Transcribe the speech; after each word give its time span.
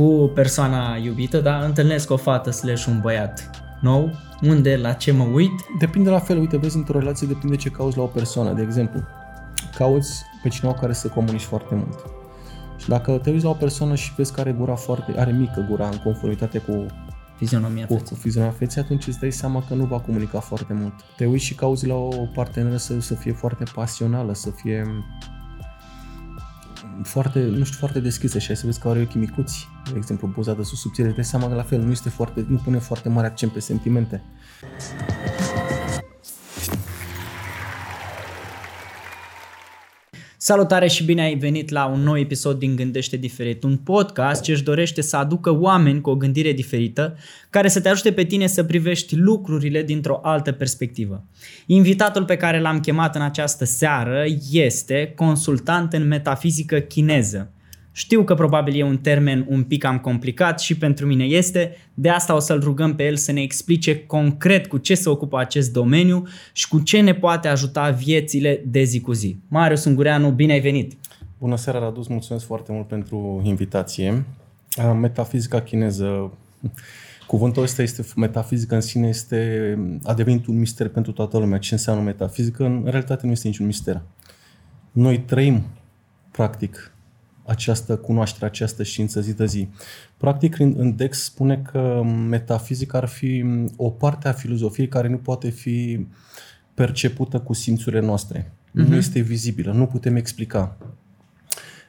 cu 0.00 0.30
persoana 0.34 0.96
iubită, 0.96 1.40
da? 1.40 1.64
Întâlnesc 1.64 2.10
o 2.10 2.16
fată 2.16 2.50
slash 2.50 2.86
un 2.86 3.00
băiat 3.00 3.50
nou, 3.80 4.10
unde, 4.42 4.76
la 4.76 4.92
ce 4.92 5.12
mă 5.12 5.24
uit? 5.24 5.52
Depinde 5.78 6.10
la 6.10 6.18
fel, 6.18 6.38
uite, 6.38 6.56
vezi, 6.56 6.76
într-o 6.76 6.98
relație 6.98 7.26
depinde 7.26 7.56
ce 7.56 7.68
cauți 7.68 7.96
la 7.96 8.02
o 8.02 8.06
persoană. 8.06 8.52
De 8.52 8.62
exemplu, 8.62 9.00
cauți 9.76 10.22
pe 10.42 10.48
cineva 10.48 10.74
care 10.74 10.92
să 10.92 11.08
comunici 11.08 11.42
foarte 11.42 11.74
mult. 11.74 12.04
Și 12.76 12.88
dacă 12.88 13.20
te 13.22 13.30
uiți 13.30 13.44
la 13.44 13.50
o 13.50 13.54
persoană 13.54 13.94
și 13.94 14.12
vezi 14.16 14.32
că 14.32 14.40
are 14.40 14.52
gura 14.52 14.74
foarte, 14.74 15.14
are 15.16 15.32
mică 15.32 15.66
gura 15.68 15.88
în 15.88 15.96
conformitate 15.96 16.58
cu 16.58 16.86
Fizionomia 17.36 17.86
cu, 17.86 17.92
feței. 17.92 18.08
cu 18.08 18.14
fizionomia 18.14 18.56
feței, 18.58 18.82
atunci 18.82 19.06
îți 19.06 19.18
dai 19.18 19.30
seama 19.30 19.64
că 19.68 19.74
nu 19.74 19.84
va 19.84 19.98
comunica 19.98 20.40
foarte 20.40 20.72
mult. 20.72 20.94
Te 21.16 21.26
uiți 21.26 21.44
și 21.44 21.54
cauzi 21.54 21.86
la 21.86 21.94
o 21.94 22.26
parteneră 22.34 22.76
să, 22.76 23.00
să 23.00 23.14
fie 23.14 23.32
foarte 23.32 23.64
pasională, 23.74 24.34
să 24.34 24.50
fie 24.50 25.04
foarte, 27.02 27.38
nu 27.40 27.64
știu, 27.64 27.78
foarte 27.78 28.00
deschisă 28.00 28.38
și 28.38 28.50
ai 28.50 28.56
să 28.56 28.66
vezi 28.66 28.80
că 28.80 28.88
are 28.88 29.00
ochii 29.00 29.20
micuți, 29.20 29.68
de 29.92 29.98
exemplu, 29.98 30.26
buza 30.34 30.54
de 30.54 30.62
sus 30.62 30.80
subțire, 30.80 31.06
îți 31.06 31.16
dai 31.16 31.24
seama 31.24 31.48
că 31.48 31.54
la 31.54 31.62
fel 31.62 31.80
nu 31.80 31.90
este 31.90 32.08
foarte, 32.08 32.44
nu 32.48 32.56
pune 32.64 32.78
foarte 32.78 33.08
mare 33.08 33.26
accent 33.26 33.52
pe 33.52 33.60
sentimente. 33.60 34.22
Salutare 40.42 40.86
și 40.86 41.04
bine 41.04 41.22
ai 41.22 41.34
venit 41.34 41.70
la 41.70 41.86
un 41.86 42.00
nou 42.00 42.18
episod 42.18 42.58
din 42.58 42.76
Gândește 42.76 43.16
Diferit, 43.16 43.62
un 43.62 43.76
podcast 43.76 44.42
ce 44.42 44.52
își 44.52 44.62
dorește 44.62 45.00
să 45.00 45.16
aducă 45.16 45.58
oameni 45.58 46.00
cu 46.00 46.10
o 46.10 46.16
gândire 46.16 46.52
diferită, 46.52 47.16
care 47.50 47.68
să 47.68 47.80
te 47.80 47.88
ajute 47.88 48.12
pe 48.12 48.24
tine 48.24 48.46
să 48.46 48.64
privești 48.64 49.16
lucrurile 49.16 49.82
dintr-o 49.82 50.20
altă 50.22 50.52
perspectivă. 50.52 51.24
Invitatul 51.66 52.24
pe 52.24 52.36
care 52.36 52.60
l-am 52.60 52.80
chemat 52.80 53.14
în 53.14 53.22
această 53.22 53.64
seară 53.64 54.24
este 54.50 55.12
consultant 55.16 55.92
în 55.92 56.06
metafizică 56.06 56.78
chineză. 56.78 57.52
Știu 57.92 58.24
că 58.24 58.34
probabil 58.34 58.78
e 58.78 58.82
un 58.84 58.98
termen 58.98 59.46
un 59.48 59.62
pic 59.62 59.82
cam 59.82 59.98
complicat 59.98 60.60
și 60.60 60.76
pentru 60.76 61.06
mine 61.06 61.24
este, 61.24 61.76
de 61.94 62.08
asta 62.08 62.34
o 62.34 62.38
să-l 62.38 62.60
rugăm 62.60 62.94
pe 62.94 63.06
el 63.06 63.16
să 63.16 63.32
ne 63.32 63.40
explice 63.40 64.06
concret 64.06 64.66
cu 64.66 64.78
ce 64.78 64.94
se 64.94 65.08
ocupă 65.08 65.38
acest 65.38 65.72
domeniu 65.72 66.26
și 66.52 66.68
cu 66.68 66.80
ce 66.80 67.00
ne 67.00 67.14
poate 67.14 67.48
ajuta 67.48 67.90
viețile 67.90 68.62
de 68.66 68.82
zi 68.82 69.00
cu 69.00 69.12
zi. 69.12 69.36
Marius 69.48 69.84
Ungureanu, 69.84 70.30
bine 70.30 70.52
ai 70.52 70.60
venit! 70.60 70.96
Bună 71.38 71.56
seara, 71.56 71.78
Radus, 71.78 72.06
mulțumesc 72.06 72.46
foarte 72.46 72.72
mult 72.72 72.86
pentru 72.86 73.40
invitație. 73.44 74.24
Metafizica 75.00 75.60
chineză, 75.60 76.32
cuvântul 77.26 77.62
ăsta 77.62 77.82
este, 77.82 78.04
metafizica 78.16 78.74
în 78.74 78.80
sine 78.80 79.08
este, 79.08 79.78
a 80.04 80.14
devenit 80.14 80.46
un 80.46 80.58
mister 80.58 80.88
pentru 80.88 81.12
toată 81.12 81.38
lumea. 81.38 81.58
Ce 81.58 81.74
înseamnă 81.74 82.02
metafizică? 82.02 82.64
În 82.64 82.82
realitate 82.84 83.26
nu 83.26 83.32
este 83.32 83.48
niciun 83.48 83.66
mister. 83.66 84.02
Noi 84.92 85.18
trăim, 85.18 85.62
practic, 86.30 86.92
această 87.50 87.96
cunoaștere, 87.96 88.44
această 88.46 88.82
știință 88.82 89.20
zi 89.20 89.34
de 89.34 89.46
zi. 89.46 89.68
Practic, 90.16 90.58
în 90.58 90.96
Dex 90.96 91.22
spune 91.22 91.62
că 91.72 92.02
metafizica 92.28 92.98
ar 92.98 93.06
fi 93.06 93.44
o 93.76 93.90
parte 93.90 94.28
a 94.28 94.32
filozofiei 94.32 94.88
care 94.88 95.08
nu 95.08 95.16
poate 95.16 95.48
fi 95.48 96.06
percepută 96.74 97.38
cu 97.38 97.52
simțurile 97.52 98.00
noastre. 98.00 98.40
Uh-huh. 98.42 98.88
Nu 98.88 98.94
este 98.94 99.20
vizibilă, 99.20 99.72
nu 99.72 99.86
putem 99.86 100.16
explica. 100.16 100.76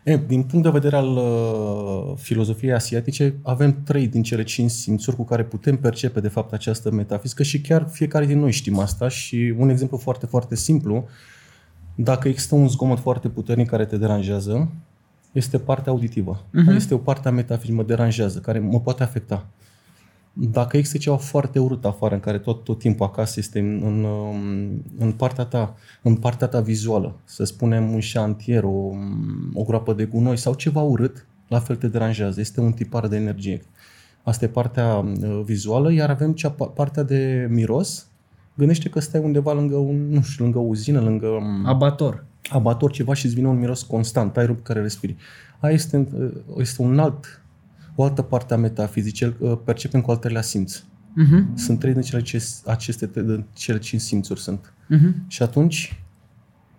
E, 0.03 0.17
din 0.17 0.43
punct 0.43 0.65
de 0.65 0.71
vedere 0.71 0.95
al 0.95 1.15
uh, 1.15 2.13
filozofiei 2.17 2.73
asiatice, 2.73 3.35
avem 3.41 3.83
trei 3.83 4.07
din 4.07 4.23
cele 4.23 4.43
cinci 4.43 4.71
simțuri 4.71 5.15
cu 5.15 5.23
care 5.23 5.43
putem 5.43 5.77
percepe, 5.77 6.19
de 6.19 6.27
fapt, 6.27 6.53
această 6.53 6.91
metafizică 6.91 7.43
și 7.43 7.61
chiar 7.61 7.87
fiecare 7.91 8.25
din 8.25 8.39
noi 8.39 8.51
știm 8.51 8.79
asta 8.79 9.07
și 9.07 9.53
un 9.57 9.69
exemplu 9.69 9.97
foarte, 9.97 10.25
foarte 10.25 10.55
simplu, 10.55 11.07
dacă 11.95 12.27
există 12.27 12.55
un 12.55 12.67
zgomot 12.67 12.99
foarte 12.99 13.27
puternic 13.29 13.69
care 13.69 13.85
te 13.85 13.97
deranjează, 13.97 14.71
este 15.31 15.57
partea 15.57 15.91
auditivă. 15.91 16.45
Uh-huh. 16.45 16.75
Este 16.75 16.93
o 16.93 16.97
parte 16.97 17.27
a 17.27 17.31
metafizică, 17.31 17.75
mă 17.75 17.83
deranjează, 17.83 18.39
care 18.39 18.59
mă 18.59 18.79
poate 18.79 19.03
afecta. 19.03 19.47
Dacă 20.33 20.77
există 20.77 20.97
ceva 20.97 21.15
foarte 21.15 21.59
urât 21.59 21.85
afară, 21.85 22.13
în 22.13 22.19
care 22.19 22.39
tot, 22.39 22.63
tot 22.63 22.79
timpul 22.79 23.05
acasă 23.05 23.39
este 23.39 23.59
în, 23.59 23.81
în, 23.83 24.05
în, 24.97 25.11
partea 25.11 25.43
ta, 25.43 25.75
în 26.01 26.15
partea 26.15 26.47
ta 26.47 26.59
vizuală, 26.59 27.15
să 27.23 27.43
spunem 27.43 27.93
un 27.93 27.99
șantier, 27.99 28.63
o, 28.63 28.89
o 29.53 29.63
groapă 29.63 29.93
de 29.93 30.05
gunoi 30.05 30.37
sau 30.37 30.53
ceva 30.53 30.81
urât, 30.81 31.25
la 31.47 31.59
fel 31.59 31.75
te 31.75 31.87
deranjează. 31.87 32.39
Este 32.39 32.61
un 32.61 32.71
tipar 32.71 33.07
de 33.07 33.15
energie. 33.15 33.61
Asta 34.23 34.45
e 34.45 34.47
partea 34.47 34.95
uh, 34.97 35.41
vizuală, 35.43 35.91
iar 35.91 36.09
avem 36.09 36.33
cea, 36.33 36.49
partea 36.49 37.03
de 37.03 37.47
miros. 37.49 38.07
Gândește 38.55 38.89
că 38.89 38.99
stai 38.99 39.21
undeva 39.23 39.53
lângă, 39.53 39.75
un, 39.75 40.09
nu 40.09 40.21
știu, 40.21 40.43
lângă 40.43 40.59
o 40.59 40.61
uzină, 40.61 40.99
lângă... 40.99 41.27
Abator 41.65 42.25
abator 42.49 42.91
ceva 42.91 43.13
și 43.13 43.25
îți 43.25 43.35
vine 43.35 43.47
un 43.47 43.59
miros 43.59 43.81
constant, 43.81 44.37
aerul 44.37 44.55
pe 44.55 44.61
care 44.61 44.81
respiri. 44.81 45.15
Aia 45.59 45.73
este, 45.73 46.07
este 46.57 46.81
un 46.81 46.99
alt, 46.99 47.41
o 47.95 48.03
altă 48.03 48.21
parte 48.21 48.53
a 48.53 48.57
metafizicii, 48.57 49.35
percepem 49.63 50.01
cu 50.01 50.11
altele 50.11 50.41
simț. 50.41 50.77
Uh-huh. 50.77 51.53
Sunt 51.55 51.79
trei 51.79 51.93
din 51.93 52.01
cele, 52.01 52.23
aceste 52.65 53.09
din 53.13 53.45
cele 53.53 53.79
cinci 53.79 54.01
simțuri 54.01 54.39
sunt. 54.39 54.73
Uh-huh. 54.73 55.27
Și 55.27 55.43
atunci, 55.43 56.03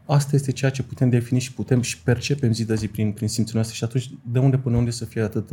asta 0.06 0.36
este 0.36 0.52
ceea 0.52 0.70
ce 0.70 0.82
putem 0.82 1.10
defini 1.10 1.40
și 1.40 1.52
putem 1.52 1.80
și 1.80 2.02
percepem 2.02 2.52
zi 2.52 2.64
de 2.64 2.74
zi 2.74 2.88
prin, 2.88 3.12
prin 3.12 3.28
simțurile 3.28 3.54
noastre 3.54 3.76
și 3.76 3.84
atunci 3.84 4.10
de 4.32 4.38
unde 4.38 4.56
până 4.56 4.76
unde 4.76 4.90
să 4.90 5.04
fie 5.04 5.22
atât 5.22 5.48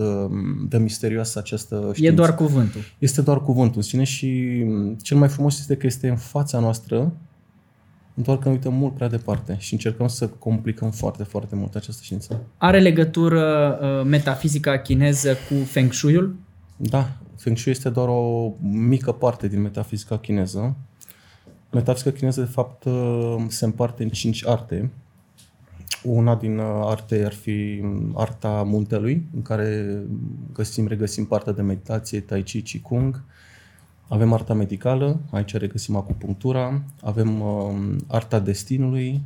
de 0.70 0.78
misterioasă 0.78 1.40
această 1.40 1.76
știință? 1.94 2.14
E 2.14 2.16
doar 2.16 2.36
cuvântul. 2.36 2.82
Este 3.00 3.22
doar 3.22 3.42
cuvântul 3.42 3.78
în 3.78 3.82
sine 3.82 4.04
și 4.04 4.64
cel 5.02 5.18
mai 5.18 5.28
frumos 5.28 5.60
este 5.60 5.76
că 5.78 5.86
este 5.86 6.10
în 6.10 6.18
fața 6.18 6.60
noastră 6.60 7.14
doar 8.22 8.38
că 8.38 8.48
ne 8.48 8.54
uităm 8.54 8.74
mult 8.74 8.94
prea 8.94 9.08
departe 9.08 9.56
și 9.60 9.74
încercăm 9.74 10.08
să 10.08 10.28
complicăm 10.28 10.92
foarte, 10.92 11.24
foarte 11.24 11.56
mult 11.56 11.76
această 11.76 12.02
știință. 12.04 12.42
Are 12.58 12.80
legătură 12.80 13.78
uh, 13.82 14.06
metafizica 14.06 14.78
chineză 14.78 15.34
cu 15.34 15.54
Feng 15.66 15.94
Shui-ul? 15.94 16.36
Da, 16.76 17.10
Feng 17.38 17.58
Shui 17.58 17.72
este 17.72 17.90
doar 17.90 18.08
o 18.08 18.52
mică 18.62 19.12
parte 19.12 19.48
din 19.48 19.62
metafizica 19.62 20.18
chineză. 20.18 20.76
Metafizica 21.72 22.12
chineză, 22.12 22.42
de 22.42 22.48
fapt, 22.52 22.84
uh, 22.84 23.36
se 23.48 23.66
împarte 23.66 24.04
în 24.04 24.10
cinci 24.10 24.48
arte. 24.48 24.92
Una 26.04 26.36
din 26.36 26.58
uh, 26.58 26.66
arte 26.84 27.24
ar 27.26 27.34
fi 27.34 27.84
arta 28.16 28.64
muntelui, 28.66 29.28
în 29.36 29.42
care 29.42 29.98
găsim, 30.54 30.88
regăsim 30.88 31.26
partea 31.26 31.54
de 31.54 31.62
meditație, 31.62 32.20
tai 32.20 32.44
chi, 32.44 32.62
qigong, 32.62 33.16
uh, 33.16 33.22
avem 34.10 34.34
arta 34.34 34.54
medicală, 34.54 35.20
aici 35.32 35.54
regăsim 35.54 35.96
acupunctura, 35.96 36.84
avem 37.02 37.42
uh, 37.42 37.96
arta 38.08 38.40
destinului, 38.40 39.22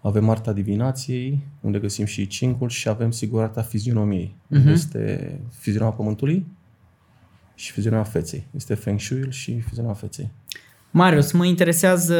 avem 0.00 0.28
arta 0.28 0.52
divinației, 0.52 1.40
unde 1.60 1.78
găsim 1.78 2.04
și 2.04 2.26
cincul 2.26 2.68
și 2.68 2.88
avem 2.88 3.10
sigur 3.10 3.42
arta 3.42 3.62
fizionomiei, 3.62 4.34
uh-huh. 4.36 4.56
unde 4.56 4.70
este 4.70 5.40
fizionomia 5.50 5.96
pământului 5.96 6.46
și 7.54 7.72
fizionomia 7.72 8.04
feței. 8.04 8.46
Este 8.54 8.74
Feng 8.74 9.00
Shui 9.00 9.26
și 9.30 9.60
fizionomia 9.60 9.96
feței. 9.96 10.30
Marius, 10.90 11.32
mă 11.32 11.44
interesează 11.46 12.16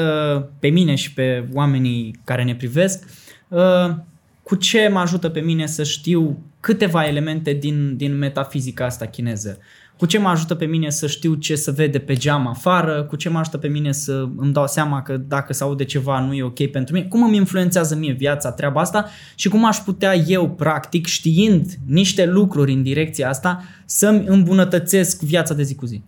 pe 0.58 0.68
mine 0.68 0.94
și 0.94 1.12
pe 1.12 1.48
oamenii 1.52 2.20
care 2.24 2.44
ne 2.44 2.54
privesc 2.54 3.04
uh, 3.48 3.96
cu 4.42 4.54
ce 4.54 4.88
mă 4.88 4.98
ajută 4.98 5.28
pe 5.28 5.40
mine 5.40 5.66
să 5.66 5.82
știu 5.82 6.38
câteva 6.60 7.06
elemente 7.06 7.52
din, 7.52 7.96
din 7.96 8.18
metafizica 8.18 8.84
asta 8.84 9.06
chineză 9.06 9.58
cu 9.98 10.06
ce 10.06 10.18
mă 10.18 10.28
ajută 10.28 10.54
pe 10.54 10.64
mine 10.64 10.90
să 10.90 11.06
știu 11.06 11.34
ce 11.34 11.56
să 11.56 11.70
vede 11.70 11.98
pe 11.98 12.14
geam 12.14 12.46
afară, 12.46 13.02
cu 13.02 13.16
ce 13.16 13.28
mă 13.28 13.38
ajută 13.38 13.58
pe 13.58 13.68
mine 13.68 13.92
să 13.92 14.28
îmi 14.36 14.52
dau 14.52 14.66
seama 14.66 15.02
că 15.02 15.16
dacă 15.16 15.52
se 15.52 15.62
aude 15.62 15.84
ceva 15.84 16.20
nu 16.20 16.32
e 16.32 16.42
ok 16.42 16.66
pentru 16.66 16.94
mine, 16.94 17.06
cum 17.06 17.22
îmi 17.22 17.36
influențează 17.36 17.96
mie 17.96 18.12
viața 18.12 18.52
treaba 18.52 18.80
asta 18.80 19.06
și 19.34 19.48
cum 19.48 19.64
aș 19.64 19.76
putea 19.76 20.14
eu, 20.14 20.50
practic, 20.50 21.06
știind 21.06 21.74
niște 21.86 22.26
lucruri 22.26 22.72
în 22.72 22.82
direcția 22.82 23.28
asta, 23.28 23.62
să-mi 23.84 24.24
îmbunătățesc 24.26 25.22
viața 25.22 25.54
de 25.54 25.62
zi 25.62 25.74
cu 25.74 25.86
zi. 25.86 26.02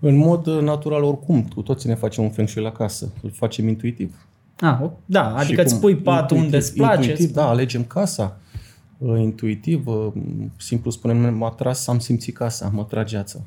În 0.00 0.16
mod 0.16 0.46
natural, 0.46 1.02
oricum, 1.02 1.42
cu 1.54 1.62
toții 1.62 1.88
ne 1.88 1.94
facem 1.94 2.24
un 2.24 2.30
feng 2.30 2.48
shui 2.48 2.62
la 2.62 2.72
casă, 2.72 3.12
îl 3.22 3.30
facem 3.34 3.68
intuitiv. 3.68 4.14
Ah, 4.60 4.78
da, 5.04 5.34
adică 5.34 5.62
îți 5.62 5.80
pui 5.80 5.96
patul 5.96 6.36
unde 6.36 6.56
îți 6.56 6.74
place. 6.74 7.10
Intuitiv, 7.10 7.34
da, 7.34 7.48
alegem 7.48 7.84
casa 7.84 8.40
Uh, 8.47 8.47
intuitiv, 9.00 9.86
uh, 9.86 10.12
simplu 10.56 10.90
spunem, 10.90 11.34
m-a 11.34 11.50
tras, 11.50 11.86
am 11.86 11.98
simțit 11.98 12.34
casa, 12.34 12.68
mă 12.68 12.84
trageață. 12.84 13.46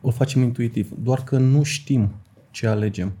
O 0.00 0.10
facem 0.10 0.42
intuitiv, 0.42 0.92
doar 1.02 1.24
că 1.24 1.38
nu 1.38 1.62
știm 1.62 2.12
ce 2.50 2.66
alegem. 2.66 3.12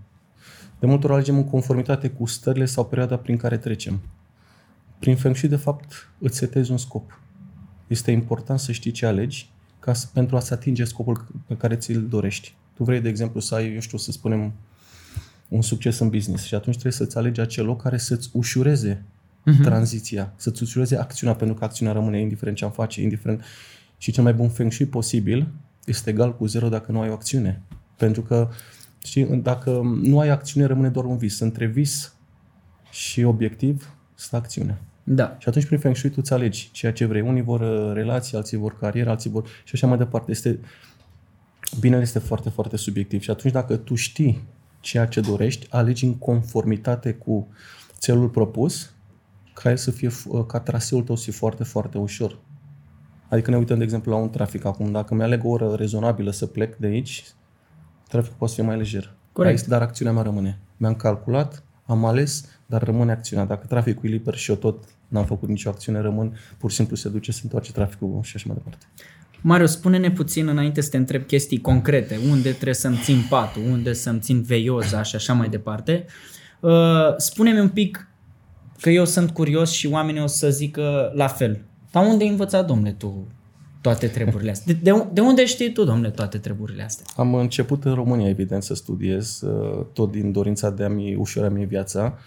De 0.78 0.86
multe 0.86 1.04
ori 1.04 1.14
alegem 1.14 1.36
în 1.36 1.44
conformitate 1.44 2.08
cu 2.08 2.26
stările 2.26 2.64
sau 2.64 2.86
perioada 2.86 3.16
prin 3.16 3.36
care 3.36 3.56
trecem. 3.56 4.00
Prin 4.98 5.16
Feng 5.16 5.36
Shui, 5.36 5.48
de 5.48 5.56
fapt, 5.56 6.10
îți 6.18 6.36
setezi 6.36 6.70
un 6.70 6.76
scop. 6.76 7.20
Este 7.86 8.10
important 8.10 8.58
să 8.58 8.72
știi 8.72 8.90
ce 8.90 9.06
alegi 9.06 9.50
ca 9.78 9.92
să, 9.92 10.06
pentru 10.12 10.36
a-ți 10.36 10.52
atinge 10.52 10.84
scopul 10.84 11.26
pe 11.46 11.56
care 11.56 11.76
ți-l 11.76 12.06
dorești. 12.08 12.54
Tu 12.74 12.84
vrei, 12.84 13.00
de 13.00 13.08
exemplu, 13.08 13.40
să 13.40 13.54
ai, 13.54 13.72
eu 13.72 13.80
știu, 13.80 13.98
să 13.98 14.12
spunem, 14.12 14.52
un 15.48 15.62
succes 15.62 15.98
în 15.98 16.08
business 16.08 16.44
și 16.44 16.54
atunci 16.54 16.74
trebuie 16.78 16.98
să-ți 16.98 17.16
alegi 17.16 17.40
acel 17.40 17.64
loc 17.64 17.82
care 17.82 17.96
să-ți 17.96 18.30
ușureze 18.32 19.04
uh-huh. 19.50 19.62
tranziția, 19.62 20.32
să-ți 20.36 20.62
ușureze 20.62 20.96
acțiunea, 20.96 21.36
pentru 21.36 21.56
că 21.56 21.64
acțiunea 21.64 21.94
rămâne 21.94 22.20
indiferent 22.20 22.56
ce 22.56 22.64
am 22.64 22.70
face, 22.70 23.02
indiferent. 23.02 23.42
Și 23.98 24.12
cel 24.12 24.22
mai 24.22 24.34
bun 24.34 24.48
feng 24.48 24.72
shui 24.72 24.86
posibil 24.86 25.48
este 25.84 26.10
egal 26.10 26.36
cu 26.36 26.46
zero 26.46 26.68
dacă 26.68 26.92
nu 26.92 27.00
ai 27.00 27.08
o 27.08 27.12
acțiune. 27.12 27.62
Pentru 27.96 28.22
că, 28.22 28.48
știi, 29.04 29.24
dacă 29.24 29.80
nu 30.02 30.18
ai 30.18 30.28
acțiune, 30.28 30.66
rămâne 30.66 30.88
doar 30.88 31.04
un 31.04 31.16
vis. 31.16 31.38
Între 31.38 31.66
vis 31.66 32.14
și 32.90 33.22
obiectiv 33.22 33.94
stă 34.14 34.36
acțiune. 34.36 34.80
Da. 35.04 35.36
Și 35.38 35.48
atunci 35.48 35.64
prin 35.64 35.78
Feng 35.78 35.96
Shui 35.96 36.10
tu 36.10 36.16
îți 36.18 36.32
alegi 36.32 36.70
ceea 36.72 36.92
ce 36.92 37.04
vrei. 37.04 37.20
Unii 37.20 37.42
vor 37.42 37.60
uh, 37.60 37.90
relații, 37.94 38.36
alții 38.36 38.56
vor 38.56 38.78
carieră, 38.78 39.10
alții 39.10 39.30
vor... 39.30 39.46
și 39.64 39.70
așa 39.74 39.86
mai 39.86 39.98
departe. 39.98 40.30
Este... 40.30 40.58
Binele 41.80 42.02
este 42.02 42.18
foarte, 42.18 42.48
foarte 42.48 42.76
subiectiv 42.76 43.20
și 43.20 43.30
atunci 43.30 43.52
dacă 43.52 43.76
tu 43.76 43.94
știi 43.94 44.42
ceea 44.80 45.06
ce 45.06 45.20
dorești, 45.20 45.66
alegi 45.70 46.04
în 46.04 46.14
conformitate 46.14 47.12
cu 47.12 47.48
țelul 47.98 48.28
propus, 48.28 48.94
ca 49.54 49.70
el 49.70 49.76
să 49.76 49.90
fie, 49.90 50.10
uh, 50.26 50.44
ca 50.46 50.60
traseul 50.60 51.02
tău 51.02 51.16
să 51.16 51.22
fie 51.22 51.32
foarte, 51.32 51.64
foarte 51.64 51.98
ușor. 51.98 52.38
Adică 53.28 53.50
ne 53.50 53.56
uităm, 53.56 53.78
de 53.78 53.84
exemplu, 53.84 54.12
la 54.12 54.18
un 54.18 54.30
trafic 54.30 54.64
acum. 54.64 54.92
Dacă 54.92 55.14
mi-aleg 55.14 55.44
o 55.44 55.48
oră 55.48 55.74
rezonabilă 55.74 56.30
să 56.30 56.46
plec 56.46 56.76
de 56.76 56.86
aici, 56.86 57.24
traficul 58.08 58.36
poate 58.38 58.54
să 58.54 58.60
fie 58.60 58.68
mai 58.68 58.78
lejer. 58.78 59.14
Corect. 59.32 59.58
Aici, 59.58 59.68
dar 59.68 59.82
acțiunea 59.82 60.14
mea 60.14 60.22
rămâne. 60.22 60.58
Mi-am 60.76 60.94
calculat, 60.94 61.62
am 61.86 62.04
ales, 62.04 62.44
dar 62.66 62.82
rămâne 62.82 63.12
acțiunea. 63.12 63.44
Dacă 63.44 63.66
traficul 63.66 64.08
e 64.08 64.12
liber 64.12 64.34
și 64.34 64.50
eu 64.50 64.56
tot 64.56 64.84
n-am 65.08 65.24
făcut 65.24 65.48
nicio 65.48 65.68
acțiune, 65.68 66.00
rămân, 66.00 66.36
pur 66.58 66.70
și 66.70 66.76
simplu 66.76 66.96
se 66.96 67.08
duce, 67.08 67.32
se 67.32 67.40
întoarce 67.42 67.72
traficul 67.72 68.18
și 68.22 68.32
așa 68.36 68.44
mai 68.48 68.56
departe. 68.56 68.86
Mario, 69.40 69.66
spune-ne 69.66 70.10
puțin 70.10 70.48
înainte 70.48 70.80
să 70.80 70.90
te 70.90 70.96
întreb 70.96 71.26
chestii 71.26 71.60
concrete. 71.60 72.18
Unde 72.30 72.50
trebuie 72.50 72.74
să-mi 72.74 72.98
țin 73.02 73.26
patul, 73.28 73.62
unde 73.70 73.92
să-mi 73.92 74.20
țin 74.20 74.42
veioza 74.42 75.02
și 75.02 75.16
așa 75.16 75.32
mai 75.32 75.48
departe. 75.48 76.04
Uh, 76.60 77.16
spune-mi 77.16 77.60
un 77.60 77.68
pic 77.68 78.08
că 78.82 78.90
eu 78.90 79.04
sunt 79.04 79.30
curios 79.30 79.70
și 79.70 79.86
oamenii 79.86 80.22
o 80.22 80.26
să 80.26 80.50
zică 80.50 81.12
la 81.14 81.26
fel. 81.26 81.60
Dar 81.90 82.06
unde 82.06 82.24
ai 82.24 82.30
învățat, 82.30 82.66
domnule, 82.66 82.92
tu 82.92 83.26
toate 83.80 84.06
treburile 84.06 84.50
astea? 84.50 84.74
De, 84.74 84.90
de, 84.90 85.06
de 85.12 85.20
unde 85.20 85.44
știi 85.44 85.72
tu, 85.72 85.84
domnule, 85.84 86.10
toate 86.10 86.38
treburile 86.38 86.82
astea? 86.82 87.06
Am 87.16 87.34
început 87.34 87.84
în 87.84 87.94
România, 87.94 88.28
evident, 88.28 88.62
să 88.62 88.74
studiez, 88.74 89.40
uh, 89.40 89.86
tot 89.92 90.10
din 90.10 90.32
dorința 90.32 90.70
de 90.70 90.84
a-mi 90.84 91.14
ușura 91.14 91.48
mie 91.48 91.64
viața. 91.64 92.18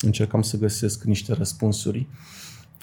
Încercam 0.00 0.42
să 0.42 0.56
găsesc 0.56 1.04
niște 1.04 1.32
răspunsuri. 1.32 2.06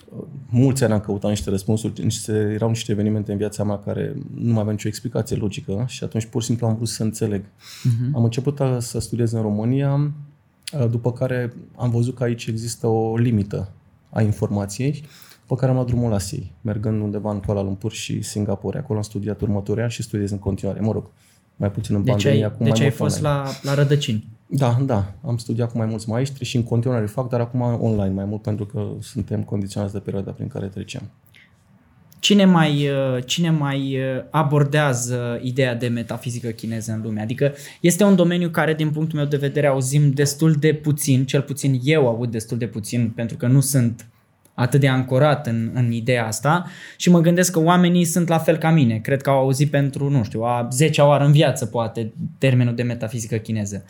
Uh, 0.10 0.24
mulți 0.50 0.84
ani 0.84 0.94
am 0.94 1.00
căutat 1.00 1.30
niște 1.30 1.50
răspunsuri, 1.50 2.04
niște, 2.04 2.32
erau 2.54 2.70
niște 2.70 2.92
evenimente 2.92 3.32
în 3.32 3.38
viața 3.38 3.64
mea 3.64 3.78
care 3.78 4.14
nu 4.34 4.52
mai 4.52 4.60
aveau 4.60 4.72
nicio 4.72 4.88
explicație 4.88 5.36
logică 5.36 5.86
și 5.88 6.04
atunci 6.04 6.26
pur 6.26 6.42
și 6.42 6.48
simplu 6.48 6.68
am 6.68 6.76
vrut 6.76 6.88
să 6.88 7.04
înțeleg. 7.04 7.44
Uh-huh. 7.44 8.14
Am 8.14 8.24
început 8.24 8.62
să 8.78 9.00
studiez 9.00 9.32
în 9.32 9.42
România, 9.42 9.94
uh, 9.94 10.10
după 10.90 11.12
care 11.12 11.54
am 11.76 11.90
văzut 11.90 12.16
că 12.16 12.24
aici 12.24 12.46
există 12.46 12.88
o 12.88 13.18
limită 13.18 13.72
a 14.10 14.22
informației 14.22 15.04
pe 15.48 15.56
care 15.56 15.68
am 15.68 15.74
luat 15.74 15.88
drumul 15.88 16.14
Asiei, 16.14 16.52
mergând 16.62 17.02
undeva 17.02 17.32
în 17.32 17.40
Kuala 17.40 17.62
Lumpur 17.62 17.92
și 17.92 18.22
Singapore. 18.22 18.78
Acolo 18.78 18.98
am 18.98 19.04
studiat 19.04 19.42
următorii 19.42 19.82
ani 19.82 19.92
și 19.92 20.04
studiez 20.04 20.32
în 20.32 20.40
continuare. 20.40 20.80
Mă 20.80 20.92
rog, 20.92 21.10
mai 21.56 21.72
puțin 21.72 21.96
în 21.96 22.04
Deci 22.04 22.12
pandemie, 22.12 22.44
ai, 22.44 22.50
acum 22.50 22.66
deci 22.66 22.78
mai 22.78 22.88
ai 22.88 22.96
mult 22.98 23.12
fost 23.12 23.26
online. 23.26 23.44
la, 23.44 23.52
la 23.62 23.74
rădăcini. 23.74 24.28
Da, 24.48 24.78
da. 24.86 25.14
Am 25.26 25.38
studiat 25.38 25.72
cu 25.72 25.78
mai 25.78 25.86
mulți 25.86 26.10
maestri 26.10 26.46
și 26.46 26.56
în 26.56 26.64
continuare 26.64 27.06
fac, 27.06 27.30
dar 27.30 27.40
acum 27.40 27.62
online 27.62 28.14
mai 28.14 28.26
mult 28.26 28.42
pentru 28.42 28.66
că 28.66 28.88
suntem 29.02 29.44
condiționați 29.44 29.94
de 29.94 30.00
perioada 30.00 30.32
prin 30.32 30.48
care 30.48 30.68
trecem. 30.68 31.02
Cine 32.26 32.46
mai, 32.46 32.90
uh, 32.90 33.24
cine 33.26 33.50
mai 33.50 33.98
uh, 33.98 34.24
abordează 34.30 35.40
ideea 35.44 35.76
de 35.76 35.88
metafizică 35.88 36.50
chineză 36.50 36.92
în 36.92 37.02
lume? 37.04 37.22
Adică 37.22 37.54
este 37.82 38.04
un 38.04 38.16
domeniu 38.16 38.50
care, 38.50 38.74
din 38.74 38.90
punctul 38.90 39.18
meu 39.18 39.28
de 39.28 39.38
vedere, 39.38 39.68
auzim 39.68 40.12
destul 40.12 40.54
de 40.54 40.74
puțin, 40.74 41.26
cel 41.26 41.42
puțin 41.42 41.80
eu 41.84 42.08
aud 42.08 42.32
destul 42.32 42.58
de 42.58 42.68
puțin, 42.68 43.10
pentru 43.16 43.38
că 43.38 43.48
nu 43.48 43.60
sunt 43.60 44.06
atât 44.54 44.80
de 44.80 44.88
ancorat 44.88 45.48
în, 45.48 45.72
în 45.74 45.92
ideea 45.92 46.26
asta 46.26 46.66
și 46.98 47.10
mă 47.10 47.20
gândesc 47.20 47.52
că 47.52 47.60
oamenii 47.60 48.06
sunt 48.06 48.28
la 48.28 48.38
fel 48.38 48.58
ca 48.58 48.70
mine. 48.70 48.98
Cred 48.98 49.22
că 49.22 49.30
au 49.30 49.40
auzit 49.40 49.70
pentru, 49.70 50.10
nu 50.10 50.24
știu, 50.24 50.42
a 50.42 50.68
10 50.72 51.02
oară 51.02 51.24
în 51.26 51.32
viață, 51.32 51.66
poate, 51.66 52.14
termenul 52.38 52.76
de 52.76 52.84
metafizică 52.84 53.36
chineză. 53.36 53.86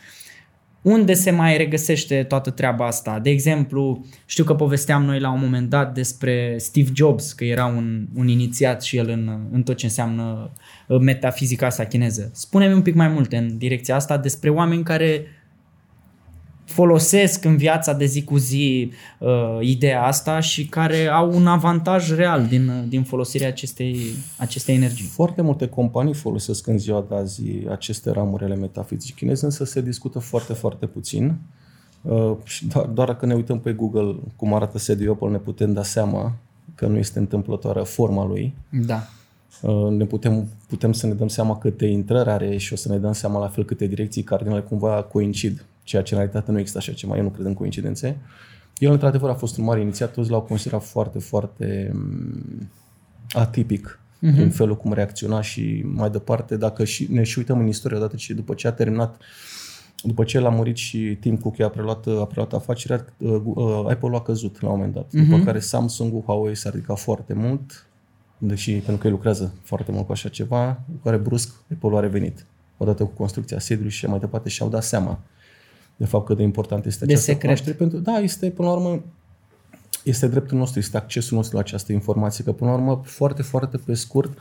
Unde 0.86 1.14
se 1.14 1.30
mai 1.30 1.56
regăsește 1.56 2.22
toată 2.22 2.50
treaba 2.50 2.86
asta? 2.86 3.18
De 3.18 3.30
exemplu, 3.30 4.06
știu 4.26 4.44
că 4.44 4.54
povesteam 4.54 5.04
noi 5.04 5.20
la 5.20 5.32
un 5.32 5.40
moment 5.40 5.70
dat 5.70 5.94
despre 5.94 6.54
Steve 6.58 6.90
Jobs, 6.94 7.32
că 7.32 7.44
era 7.44 7.66
un, 7.66 8.06
un 8.14 8.28
inițiat 8.28 8.82
și 8.82 8.96
el 8.96 9.08
în, 9.08 9.40
în 9.50 9.62
tot 9.62 9.76
ce 9.76 9.84
înseamnă 9.84 10.50
uh, 10.86 10.98
metafizica 11.00 11.66
asta 11.66 11.84
chineză. 11.84 12.30
Spune-mi 12.34 12.74
un 12.74 12.82
pic 12.82 12.94
mai 12.94 13.08
multe 13.08 13.36
în 13.36 13.58
direcția 13.58 13.94
asta 13.94 14.18
despre 14.18 14.50
oameni 14.50 14.82
care 14.82 15.26
folosesc 16.66 17.44
în 17.44 17.56
viața 17.56 17.92
de 17.92 18.04
zi 18.04 18.24
cu 18.24 18.36
zi 18.36 18.92
uh, 19.18 19.28
ideea 19.60 20.04
asta 20.04 20.40
și 20.40 20.66
care 20.66 21.06
au 21.06 21.34
un 21.34 21.46
avantaj 21.46 22.14
real 22.14 22.46
din, 22.46 22.68
uh, 22.68 22.84
din 22.88 23.02
folosirea 23.02 23.48
acestei, 23.48 23.98
acestei 24.38 24.74
energii. 24.74 25.06
Foarte 25.06 25.42
multe 25.42 25.68
companii 25.68 26.14
folosesc 26.14 26.66
în 26.66 26.78
ziua 26.78 27.04
de 27.08 27.14
azi 27.14 27.42
aceste 27.70 28.10
ramuri 28.10 28.44
ale 28.44 28.54
metafizicii 28.54 29.14
chineze, 29.14 29.44
însă 29.44 29.64
se 29.64 29.80
discută 29.80 30.18
foarte, 30.18 30.52
foarte 30.52 30.86
puțin. 30.86 31.38
Uh, 32.02 32.36
și 32.44 32.66
doar, 32.66 32.86
doar 32.86 33.06
dacă 33.06 33.26
ne 33.26 33.34
uităm 33.34 33.60
pe 33.60 33.72
Google 33.72 34.16
cum 34.36 34.54
arată 34.54 34.78
sediul 34.78 35.12
Apple, 35.12 35.28
ne 35.28 35.38
putem 35.38 35.72
da 35.72 35.82
seama 35.82 36.36
că 36.74 36.86
nu 36.86 36.96
este 36.96 37.18
întâmplătoare 37.18 37.80
forma 37.80 38.26
lui. 38.26 38.54
Da. 38.70 39.02
Uh, 39.62 39.90
ne 39.90 40.04
putem, 40.04 40.48
putem 40.68 40.92
să 40.92 41.06
ne 41.06 41.12
dăm 41.12 41.28
seama 41.28 41.58
câte 41.58 41.86
intrări 41.86 42.30
are 42.30 42.56
și 42.56 42.72
o 42.72 42.76
să 42.76 42.88
ne 42.92 42.98
dăm 42.98 43.12
seama 43.12 43.38
la 43.38 43.48
fel 43.48 43.64
câte 43.64 43.86
direcții 43.86 44.22
cardinale 44.22 44.60
cumva 44.60 45.02
coincid, 45.02 45.64
ceea 45.86 46.02
ce 46.02 46.14
în 46.14 46.20
realitate 46.20 46.50
nu 46.50 46.58
există 46.58 46.78
așa 46.78 46.92
ceva, 46.92 47.16
eu 47.16 47.22
nu 47.22 47.28
cred 47.28 47.46
în 47.46 47.54
coincidențe. 47.54 48.16
El, 48.78 48.92
într-adevăr, 48.92 49.30
a 49.30 49.34
fost 49.34 49.58
un 49.58 49.64
mare 49.64 49.80
inițiat, 49.80 50.12
toți 50.12 50.30
l-au 50.30 50.42
considerat 50.42 50.84
foarte, 50.84 51.18
foarte 51.18 51.90
mm, 51.94 52.70
atipic 53.30 54.00
uh-huh. 54.00 54.34
prin 54.34 54.50
felul 54.50 54.76
cum 54.76 54.92
reacționa 54.92 55.40
și 55.40 55.82
mai 55.84 56.10
departe, 56.10 56.56
dacă 56.56 56.84
și, 56.84 57.06
ne 57.10 57.22
și 57.22 57.38
uităm 57.38 57.58
în 57.58 57.66
istorie 57.66 57.96
odată 57.96 58.16
ce 58.16 58.34
după 58.34 58.54
ce 58.54 58.66
a 58.66 58.72
terminat 58.72 59.20
după 60.02 60.24
ce 60.24 60.36
el 60.36 60.46
a 60.46 60.48
murit 60.48 60.76
și 60.76 61.16
Tim 61.20 61.36
Cook 61.36 61.60
a 61.60 61.68
preluat, 61.68 62.06
a 62.06 62.24
preluat 62.24 62.52
afacerea, 62.52 63.04
uh, 63.18 63.40
uh, 63.44 63.84
Apple 63.88 64.16
a 64.16 64.20
căzut 64.20 64.60
la 64.60 64.68
un 64.68 64.74
moment 64.74 64.94
dat. 64.94 65.06
Uh-huh. 65.06 65.28
După 65.28 65.44
care 65.44 65.58
Samsung, 65.58 66.24
Huawei 66.24 66.54
s-a 66.54 66.70
ridicat 66.70 66.98
foarte 66.98 67.32
mult, 67.32 67.86
deși 68.38 68.72
pentru 68.72 68.96
că 68.96 69.06
el 69.06 69.12
lucrează 69.12 69.54
foarte 69.62 69.92
mult 69.92 70.06
cu 70.06 70.12
așa 70.12 70.28
ceva, 70.28 70.82
cu 70.86 71.00
care 71.04 71.16
brusc 71.16 71.54
Apple 71.72 71.96
a 71.96 72.00
revenit. 72.00 72.46
Odată 72.76 73.04
cu 73.04 73.10
construcția 73.10 73.58
sediului 73.58 73.92
și 73.92 74.06
mai 74.06 74.18
departe 74.18 74.48
și-au 74.48 74.68
dat 74.68 74.82
seama 74.82 75.20
de 75.96 76.04
fapt 76.04 76.26
cât 76.26 76.36
de 76.36 76.42
important 76.42 76.86
este 76.86 77.04
De 77.04 77.12
această 77.12 77.30
secret. 77.30 77.40
cunoaștere. 77.40 77.76
Pentru, 77.76 77.98
da, 77.98 78.18
este 78.18 78.50
până 78.50 78.68
la 78.68 78.74
urmă 78.74 79.02
este 80.02 80.28
dreptul 80.28 80.58
nostru, 80.58 80.78
este 80.78 80.96
accesul 80.96 81.36
nostru 81.36 81.54
la 81.56 81.62
această 81.62 81.92
informație, 81.92 82.44
că 82.44 82.52
până 82.52 82.70
la 82.70 82.76
urmă, 82.76 83.00
foarte, 83.04 83.42
foarte 83.42 83.76
pe 83.76 83.94
scurt, 83.94 84.38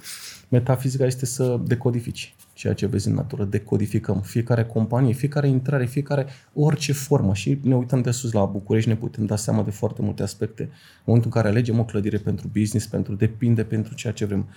metafizica 0.50 1.06
este 1.06 1.26
să 1.26 1.60
decodifici 1.64 2.36
ceea 2.54 2.74
ce 2.74 2.86
vezi 2.86 3.08
în 3.08 3.14
natură, 3.14 3.44
decodificăm 3.44 4.22
fiecare 4.22 4.66
companie, 4.66 5.14
fiecare 5.14 5.48
intrare, 5.48 5.86
fiecare, 5.86 6.28
orice 6.54 6.94
formă 6.94 7.34
și 7.34 7.60
ne 7.64 7.76
uităm 7.76 8.02
de 8.02 8.12
sus 8.12 8.32
la 8.32 8.46
București, 8.46 8.90
ne 8.90 8.96
putem 8.96 9.26
da 9.26 9.36
seama 9.36 9.64
de 9.64 9.72
foarte 9.72 10.02
multe 10.02 10.24
aspecte. 10.24 10.64
În 10.64 10.70
momentul 11.06 11.32
în 11.34 11.42
care 11.42 11.54
alegem 11.54 11.80
o 11.80 11.86
clădire 11.86 12.18
pentru 12.18 12.48
business, 12.54 12.88
pentru 12.88 13.16
depinde, 13.16 13.64
pentru 13.64 13.94
ceea 13.94 14.14
ce 14.14 14.26
vrem. 14.26 14.48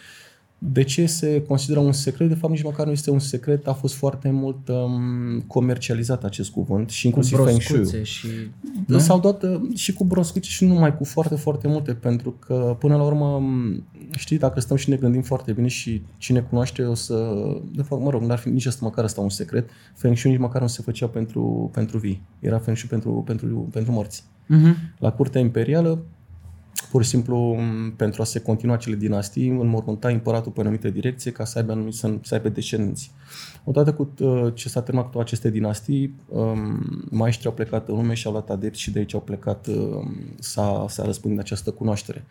De 0.60 0.82
ce 0.82 1.06
se 1.06 1.43
consideră 1.43 1.81
un 1.81 1.93
secret? 1.93 2.28
De 2.28 2.34
fapt, 2.34 2.52
nici 2.52 2.62
măcar 2.62 2.87
nu 2.87 2.92
este 2.92 3.11
un 3.11 3.18
secret, 3.18 3.66
a 3.66 3.73
fost 3.73 3.94
foarte 3.94 4.30
mult 4.30 4.68
um, 4.68 5.40
comercializat 5.47 6.25
acest 6.25 6.50
cuvânt 6.50 6.90
și 6.90 7.06
inclusiv 7.06 7.38
cu 7.38 7.44
Feng 7.44 7.61
Shui. 7.61 7.76
broscuțe 7.76 8.02
și... 8.02 8.28
Nu? 8.87 8.99
S-au 8.99 9.21
dat 9.21 9.42
uh, 9.42 9.61
și 9.75 9.92
cu 9.92 10.04
broscuțe 10.04 10.49
și 10.49 10.64
nu 10.64 10.73
numai, 10.73 10.97
cu 10.97 11.04
foarte, 11.04 11.35
foarte 11.35 11.68
multe, 11.68 11.92
pentru 11.92 12.30
că 12.47 12.76
până 12.78 12.97
la 12.97 13.02
urmă, 13.02 13.38
m, 13.38 13.85
știi, 14.16 14.38
dacă 14.38 14.61
stăm 14.61 14.76
și 14.76 14.90
ne 14.90 14.97
gândim 14.97 15.23
foarte 15.23 15.52
bine 15.52 15.68
și 15.68 16.02
cine 16.16 16.40
cunoaște 16.40 16.82
o 16.82 16.94
să, 16.94 17.35
de 17.75 17.82
fapt, 17.82 18.02
mă 18.02 18.11
rog, 18.11 18.23
n-ar 18.23 18.38
fi 18.38 18.49
nici 18.49 18.66
asta 18.66 18.85
măcar 18.85 19.04
asta 19.04 19.21
un 19.21 19.30
secret, 19.30 19.71
Feng 19.94 20.16
Shui 20.16 20.30
nici 20.30 20.40
măcar 20.40 20.61
nu 20.61 20.66
se 20.66 20.82
făcea 20.82 21.06
pentru, 21.06 21.71
pentru 21.73 21.99
vii, 21.99 22.23
era 22.40 22.59
Feng 22.59 22.76
Shui 22.76 22.88
pentru, 22.88 23.23
pentru, 23.26 23.68
pentru 23.73 23.92
morți. 23.92 24.23
Uh-huh. 24.23 24.99
La 24.99 25.12
curtea 25.12 25.40
imperială, 25.40 26.02
pur 26.90 27.02
și 27.02 27.09
simplu, 27.09 27.37
m, 27.37 27.95
pentru 27.97 28.23
a 28.23 28.25
se 28.25 28.40
continua 28.40 28.75
acele 28.75 28.97
dinastii, 28.97 29.49
înmormânta 29.49 30.09
împăratul 30.09 30.52
pe 30.52 30.59
o 30.59 30.62
anumită 30.62 30.88
direcție 30.90 31.30
ca 31.30 31.45
să 31.45 31.59
aibă, 31.59 31.73
anumit, 31.73 31.95
să, 31.95 32.14
să 32.23 32.35
aibă 32.35 32.49
descendenți. 32.49 33.11
Odată 33.64 33.92
cu 33.92 34.14
uh, 34.21 34.54
ce 34.54 34.68
s-a 34.68 34.83
terminat 34.83 35.07
cu 35.07 35.12
toate 35.12 35.26
aceste 35.26 35.50
dinastii, 35.50 36.14
um, 36.28 37.07
maestrii 37.11 37.49
au 37.49 37.54
plecat 37.54 37.88
în 37.88 37.95
lume 37.95 38.14
și 38.14 38.26
au 38.26 38.33
luat 38.33 38.50
adepți 38.50 38.80
și 38.80 38.90
de 38.90 38.99
aici 38.99 39.14
au 39.14 39.21
plecat, 39.21 39.66
um, 39.66 40.16
s-a, 40.38 40.87
s-a 40.88 41.04
răspândit 41.04 41.40
această 41.40 41.71
cunoaștere. 41.71 42.25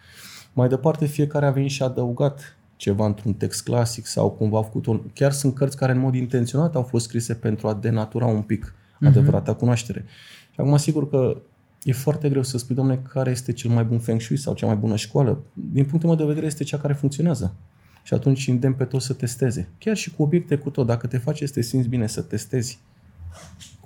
Mai 0.54 0.68
departe, 0.68 1.06
fiecare 1.06 1.46
a 1.46 1.52
venit 1.52 1.70
și 1.70 1.82
a 1.82 1.86
adăugat 1.86 2.58
ceva 2.76 3.06
într-un 3.06 3.34
text 3.34 3.64
clasic 3.64 4.06
sau 4.06 4.30
cumva 4.30 4.60
a 4.60 4.62
făcut 4.62 4.86
un... 4.86 5.02
Chiar 5.14 5.32
sunt 5.32 5.56
cărți 5.56 5.78
care 5.78 5.92
în 5.92 6.00
mod 6.00 6.16
intenționat 6.16 6.76
au 6.76 6.84
fost 6.84 7.06
scrise 7.06 7.34
pentru 7.34 7.68
a 7.68 7.74
denatura 7.74 8.26
un 8.26 8.42
pic 8.42 8.74
adevărata 9.02 9.54
cunoaștere. 9.54 10.06
Și 10.52 10.60
acum, 10.60 10.78
sigur 10.78 11.10
că 11.10 11.42
e 11.88 11.94
foarte 11.94 12.30
greu 12.30 12.44
să 12.44 12.58
spui, 12.58 12.76
domnule, 12.76 13.02
care 13.10 13.32
este 13.32 13.52
cel 13.52 13.72
mai 13.72 13.84
bun 13.84 14.00
Feng 14.00 14.22
Shui 14.22 14.38
sau 14.38 14.54
cea 14.54 14.66
mai 14.66 14.76
bună 14.76 14.96
școală. 14.96 15.44
Din 15.54 15.86
punctul 15.86 16.10
meu 16.10 16.18
de 16.18 16.26
vedere 16.26 16.46
este 16.46 16.64
cea 16.64 16.78
care 16.78 16.94
funcționează. 16.94 17.56
Și 18.04 18.14
atunci 18.14 18.48
îndemn 18.48 18.74
pe 18.74 18.84
toți 18.84 19.06
să 19.06 19.14
testeze. 19.14 19.70
Chiar 19.78 19.96
și 19.96 20.12
cu 20.12 20.24
obiecte 20.24 20.56
cu 20.56 20.70
tot. 20.70 20.86
Dacă 20.86 21.08
te 21.08 21.18
face 21.18 21.46
să 21.46 21.54
te 21.54 21.62
simți 21.62 21.88
bine 21.88 22.08
să 22.08 22.22
testezi 22.22 22.80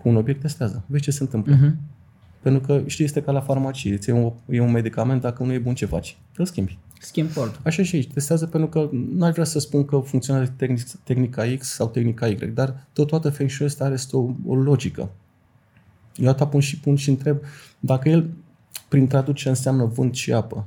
cu 0.02 0.10
un 0.10 0.16
obiect, 0.16 0.42
testează. 0.42 0.84
Vezi 0.88 1.04
ce 1.04 1.12
se 1.12 1.24
întâmplă. 1.24 1.56
Uh-huh. 1.56 1.76
Pentru 2.42 2.62
că 2.62 2.84
știi, 2.86 3.06
este 3.06 3.22
ca 3.22 3.32
la 3.32 3.42
farmacie. 3.42 3.98
Ți 3.98 4.10
e 4.10 4.14
un, 4.14 4.32
e 4.50 4.62
un 4.62 4.72
medicament, 4.72 5.22
dacă 5.22 5.44
nu 5.44 5.54
e 5.54 5.58
bun, 5.58 5.74
ce 5.74 5.86
faci? 5.86 6.18
Îl 6.36 6.46
schimbi. 6.46 6.78
Schimb 7.00 7.30
ordul. 7.36 7.60
Așa 7.64 7.84
și 7.84 7.96
aici. 7.96 8.14
Testează 8.14 8.46
pentru 8.46 8.70
că 8.70 8.90
n-aș 8.92 9.32
vrea 9.32 9.44
să 9.44 9.60
spun 9.60 9.86
că 9.86 9.98
funcționează 9.98 10.54
tehnic, 10.56 10.82
tehnica 11.04 11.44
X 11.58 11.68
sau 11.68 11.88
tehnica 11.88 12.28
Y, 12.28 12.36
dar 12.54 12.88
tot 12.94 13.08
toată 13.08 13.30
Feng 13.30 13.50
Shui 13.50 13.66
ăsta 13.66 13.84
are 13.84 13.94
este 13.94 14.16
o, 14.16 14.30
o 14.46 14.56
logică. 14.56 15.10
Eu 16.22 16.30
atâta 16.30 16.48
pun 16.48 16.60
și 16.60 16.80
pun 16.80 16.96
și 16.96 17.10
întreb 17.10 17.38
dacă 17.80 18.10
el 18.10 18.30
prin 18.88 19.08
traduce 19.08 19.50
înseamnă 19.50 19.86
vânt 19.86 20.16
și 20.16 20.34
apă. 20.34 20.66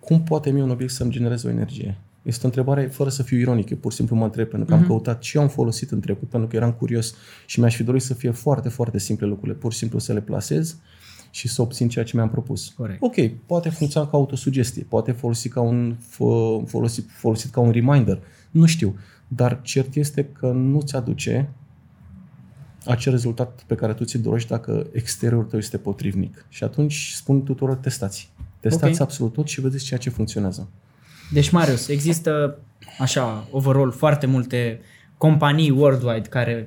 Cum 0.00 0.22
poate 0.22 0.50
mie 0.50 0.62
un 0.62 0.70
obiect 0.70 0.92
să-mi 0.92 1.10
genereze 1.10 1.46
o 1.46 1.50
energie? 1.50 1.98
Este 2.22 2.40
o 2.42 2.46
întrebare 2.46 2.86
fără 2.86 3.10
să 3.10 3.22
fiu 3.22 3.38
ironic, 3.38 3.70
eu 3.70 3.76
pur 3.76 3.90
și 3.90 3.96
simplu 3.96 4.16
mă 4.16 4.24
întreb, 4.24 4.48
pentru 4.48 4.68
că 4.68 4.74
am 4.74 4.86
căutat 4.86 5.18
ce 5.18 5.38
am 5.38 5.48
folosit 5.48 5.90
în 5.90 6.00
trecut, 6.00 6.28
pentru 6.28 6.48
că 6.48 6.56
eram 6.56 6.72
curios 6.72 7.14
și 7.46 7.60
mi-aș 7.60 7.76
fi 7.76 7.82
dorit 7.82 8.02
să 8.02 8.14
fie 8.14 8.30
foarte, 8.30 8.68
foarte 8.68 8.98
simple 8.98 9.26
lucrurile, 9.26 9.58
pur 9.58 9.72
și 9.72 9.78
simplu 9.78 9.98
să 9.98 10.12
le 10.12 10.20
plasez 10.20 10.76
și 11.30 11.48
să 11.48 11.62
obțin 11.62 11.88
ceea 11.88 12.04
ce 12.04 12.16
mi-am 12.16 12.30
propus. 12.30 12.68
Corect. 12.68 13.02
Ok, 13.02 13.14
poate 13.46 13.68
funcționa 13.68 14.06
ca 14.06 14.16
autosugestie, 14.16 14.86
poate 14.88 15.12
folosi 15.12 15.48
ca 15.48 15.60
un, 15.60 15.96
fo- 15.96 16.66
folosit, 16.66 17.10
folosit 17.10 17.50
ca 17.50 17.60
un 17.60 17.70
reminder, 17.70 18.22
nu 18.50 18.66
știu, 18.66 18.96
dar 19.28 19.60
cert 19.62 19.94
este 19.94 20.24
că 20.24 20.46
nu 20.46 20.80
ți 20.80 20.96
aduce 20.96 21.50
acel 22.84 23.12
rezultat 23.12 23.62
pe 23.66 23.74
care 23.74 23.92
tu 23.92 24.04
ți 24.04 24.18
dorești 24.18 24.48
dacă 24.48 24.86
exteriorul 24.92 25.44
tău 25.46 25.58
este 25.58 25.76
potrivnic. 25.76 26.44
Și 26.48 26.64
atunci 26.64 27.12
spun 27.14 27.42
tuturor 27.42 27.76
testați. 27.76 28.30
Testați 28.60 28.92
Ok. 28.94 29.00
absolut 29.00 29.32
tot 29.32 29.48
și 29.48 29.60
vedeți 29.60 29.84
ceea 29.84 30.00
ce 30.00 30.10
funcționează. 30.10 30.68
Deci, 31.32 31.50
Marius, 31.50 31.88
există, 31.88 32.58
așa, 32.98 33.46
overall, 33.50 33.90
foarte 33.90 34.26
multe 34.26 34.80
companii 35.16 35.70
worldwide 35.70 36.28
care 36.28 36.66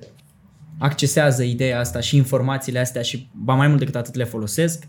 accesează 0.78 1.44
ideea 1.44 1.80
asta 1.80 2.00
și 2.00 2.16
informațiile 2.16 2.80
astea 2.80 3.02
și, 3.02 3.30
ba 3.32 3.54
mai 3.54 3.68
mult 3.68 3.80
decât 3.80 3.96
atât, 3.96 4.16
le 4.16 4.24
folosesc. 4.24 4.88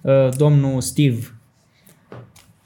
Uh, 0.00 0.28
Domnul 0.36 0.80
Steve, 0.80 1.18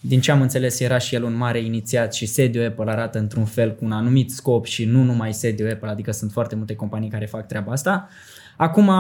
din 0.01 0.21
ce 0.21 0.31
am 0.31 0.41
înțeles, 0.41 0.81
era 0.81 0.99
și 0.99 1.15
el 1.15 1.23
un 1.23 1.37
mare 1.37 1.61
inițiat 1.61 2.15
și 2.15 2.27
sediul 2.27 2.67
Apple 2.67 2.91
arată 2.91 3.19
într-un 3.19 3.45
fel 3.45 3.75
cu 3.75 3.85
un 3.85 3.93
anumit 3.93 4.31
scop 4.31 4.67
și 4.67 4.85
nu 4.85 5.03
numai 5.03 5.33
sediul 5.33 5.71
Apple, 5.71 5.89
adică 5.89 6.11
sunt 6.11 6.33
foarte 6.33 6.55
multe 6.55 6.75
companii 6.75 7.09
care 7.09 7.27
fac 7.27 7.47
treaba 7.47 7.73
asta. 7.73 8.09
Acum 8.57 8.91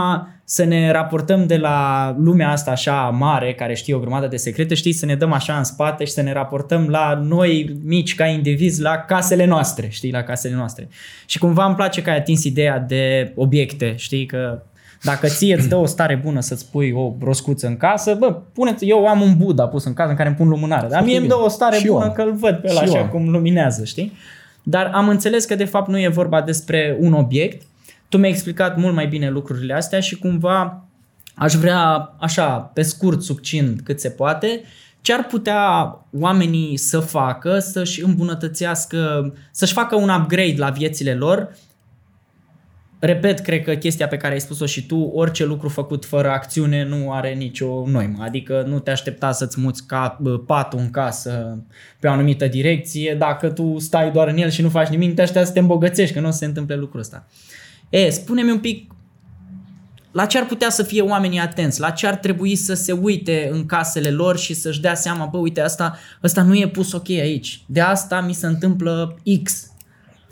să 0.44 0.64
ne 0.64 0.90
raportăm 0.90 1.46
de 1.46 1.56
la 1.56 2.14
lumea 2.18 2.50
asta 2.50 2.70
așa 2.70 3.08
mare, 3.08 3.54
care 3.54 3.74
știe 3.74 3.94
o 3.94 3.98
grămadă 3.98 4.26
de 4.26 4.36
secrete, 4.36 4.74
știi, 4.74 4.92
să 4.92 5.06
ne 5.06 5.14
dăm 5.14 5.32
așa 5.32 5.56
în 5.56 5.64
spate 5.64 6.04
și 6.04 6.12
să 6.12 6.22
ne 6.22 6.32
raportăm 6.32 6.88
la 6.88 7.20
noi 7.24 7.78
mici 7.84 8.14
ca 8.14 8.26
indivizi, 8.26 8.80
la 8.80 8.96
casele 8.96 9.44
noastre, 9.44 9.88
știi, 9.88 10.12
la 10.12 10.22
casele 10.22 10.54
noastre. 10.54 10.88
Și 11.26 11.38
cumva 11.38 11.64
îmi 11.64 11.74
place 11.74 12.02
că 12.02 12.10
ai 12.10 12.16
atins 12.16 12.44
ideea 12.44 12.78
de 12.78 13.32
obiecte, 13.34 13.94
știi, 13.96 14.26
că 14.26 14.62
dacă 15.02 15.26
ție 15.26 15.54
îți 15.54 15.68
dă 15.68 15.76
o 15.76 15.86
stare 15.86 16.20
bună 16.24 16.40
să-ți 16.40 16.70
pui 16.70 16.92
o 16.92 17.10
broscuță 17.10 17.66
în 17.66 17.76
casă, 17.76 18.14
bă, 18.14 18.32
pune 18.52 18.74
eu 18.80 19.06
am 19.06 19.20
un 19.20 19.36
Buddha 19.36 19.66
pus 19.66 19.84
în 19.84 19.92
casă 19.92 20.10
în 20.10 20.16
care 20.16 20.28
îmi 20.28 20.36
pun 20.38 20.48
lumânare, 20.48 20.86
dar 20.90 21.02
mie 21.02 21.18
îmi 21.18 21.28
dă 21.28 21.38
o 21.38 21.48
stare 21.48 21.76
Și 21.76 21.86
eu 21.86 21.92
bună 21.92 22.04
am. 22.04 22.12
că 22.12 22.22
îl 22.22 22.32
văd 22.32 22.54
pe 22.56 22.68
ăla 22.70 22.80
Și 22.80 22.86
eu 22.86 22.92
așa 22.92 23.02
am. 23.02 23.08
cum 23.08 23.28
luminează, 23.28 23.84
știi? 23.84 24.12
Dar 24.62 24.90
am 24.94 25.08
înțeles 25.08 25.44
că 25.44 25.54
de 25.54 25.64
fapt 25.64 25.88
nu 25.88 25.98
e 26.00 26.08
vorba 26.08 26.42
despre 26.42 26.96
un 27.00 27.12
obiect. 27.12 27.62
Tu 28.08 28.16
mi-ai 28.18 28.30
explicat 28.30 28.76
mult 28.76 28.94
mai 28.94 29.06
bine 29.06 29.30
lucrurile 29.30 29.74
astea 29.74 30.00
și 30.00 30.16
cumva 30.18 30.84
aș 31.34 31.54
vrea 31.54 32.14
așa, 32.20 32.46
pe 32.74 32.82
scurt, 32.82 33.22
succint 33.22 33.80
cât 33.80 34.00
se 34.00 34.08
poate, 34.08 34.60
ce 35.00 35.12
ar 35.12 35.24
putea 35.26 35.62
oamenii 36.20 36.76
să 36.76 36.98
facă 37.00 37.58
să-și 37.58 38.04
îmbunătățească, 38.04 39.32
să-și 39.50 39.72
facă 39.72 39.96
un 39.96 40.08
upgrade 40.08 40.54
la 40.56 40.70
viețile 40.70 41.14
lor 41.14 41.56
Repet, 43.02 43.40
cred 43.40 43.62
că 43.62 43.74
chestia 43.74 44.08
pe 44.08 44.16
care 44.16 44.32
ai 44.32 44.40
spus-o 44.40 44.66
și 44.66 44.86
tu, 44.86 44.96
orice 44.96 45.44
lucru 45.44 45.68
făcut 45.68 46.04
fără 46.04 46.30
acțiune 46.30 46.84
nu 46.84 47.12
are 47.12 47.32
nicio 47.32 47.86
noimă. 47.86 48.22
Adică 48.22 48.64
nu 48.66 48.78
te 48.78 48.90
aștepta 48.90 49.32
să-ți 49.32 49.60
muți 49.60 49.86
ca, 49.86 50.18
bă, 50.20 50.38
patul 50.38 50.78
în 50.78 50.90
casă 50.90 51.64
pe 52.00 52.06
o 52.06 52.10
anumită 52.10 52.46
direcție. 52.46 53.14
Dacă 53.18 53.48
tu 53.48 53.78
stai 53.78 54.10
doar 54.10 54.28
în 54.28 54.36
el 54.36 54.50
și 54.50 54.62
nu 54.62 54.68
faci 54.68 54.88
nimic, 54.88 55.14
te 55.14 55.22
aștepta 55.22 55.44
să 55.44 55.52
te 55.52 55.58
îmbogățești, 55.58 56.14
că 56.14 56.20
nu 56.20 56.28
o 56.28 56.30
să 56.30 56.36
se 56.36 56.44
întâmple 56.44 56.76
lucrul 56.76 57.00
ăsta. 57.00 57.26
E, 57.88 58.10
spune-mi 58.10 58.50
un 58.50 58.58
pic 58.58 58.92
la 60.12 60.26
ce 60.26 60.38
ar 60.38 60.46
putea 60.46 60.70
să 60.70 60.82
fie 60.82 61.02
oamenii 61.02 61.38
atenți, 61.38 61.80
la 61.80 61.90
ce 61.90 62.06
ar 62.06 62.16
trebui 62.16 62.56
să 62.56 62.74
se 62.74 62.92
uite 62.92 63.48
în 63.52 63.66
casele 63.66 64.10
lor 64.10 64.38
și 64.38 64.54
să-și 64.54 64.80
dea 64.80 64.94
seama, 64.94 65.24
bă, 65.24 65.38
uite, 65.38 65.60
asta, 65.60 65.98
asta 66.22 66.42
nu 66.42 66.54
e 66.54 66.68
pus 66.68 66.92
ok 66.92 67.08
aici. 67.08 67.62
De 67.66 67.80
asta 67.80 68.20
mi 68.20 68.32
se 68.32 68.46
întâmplă 68.46 69.18
X. 69.42 69.69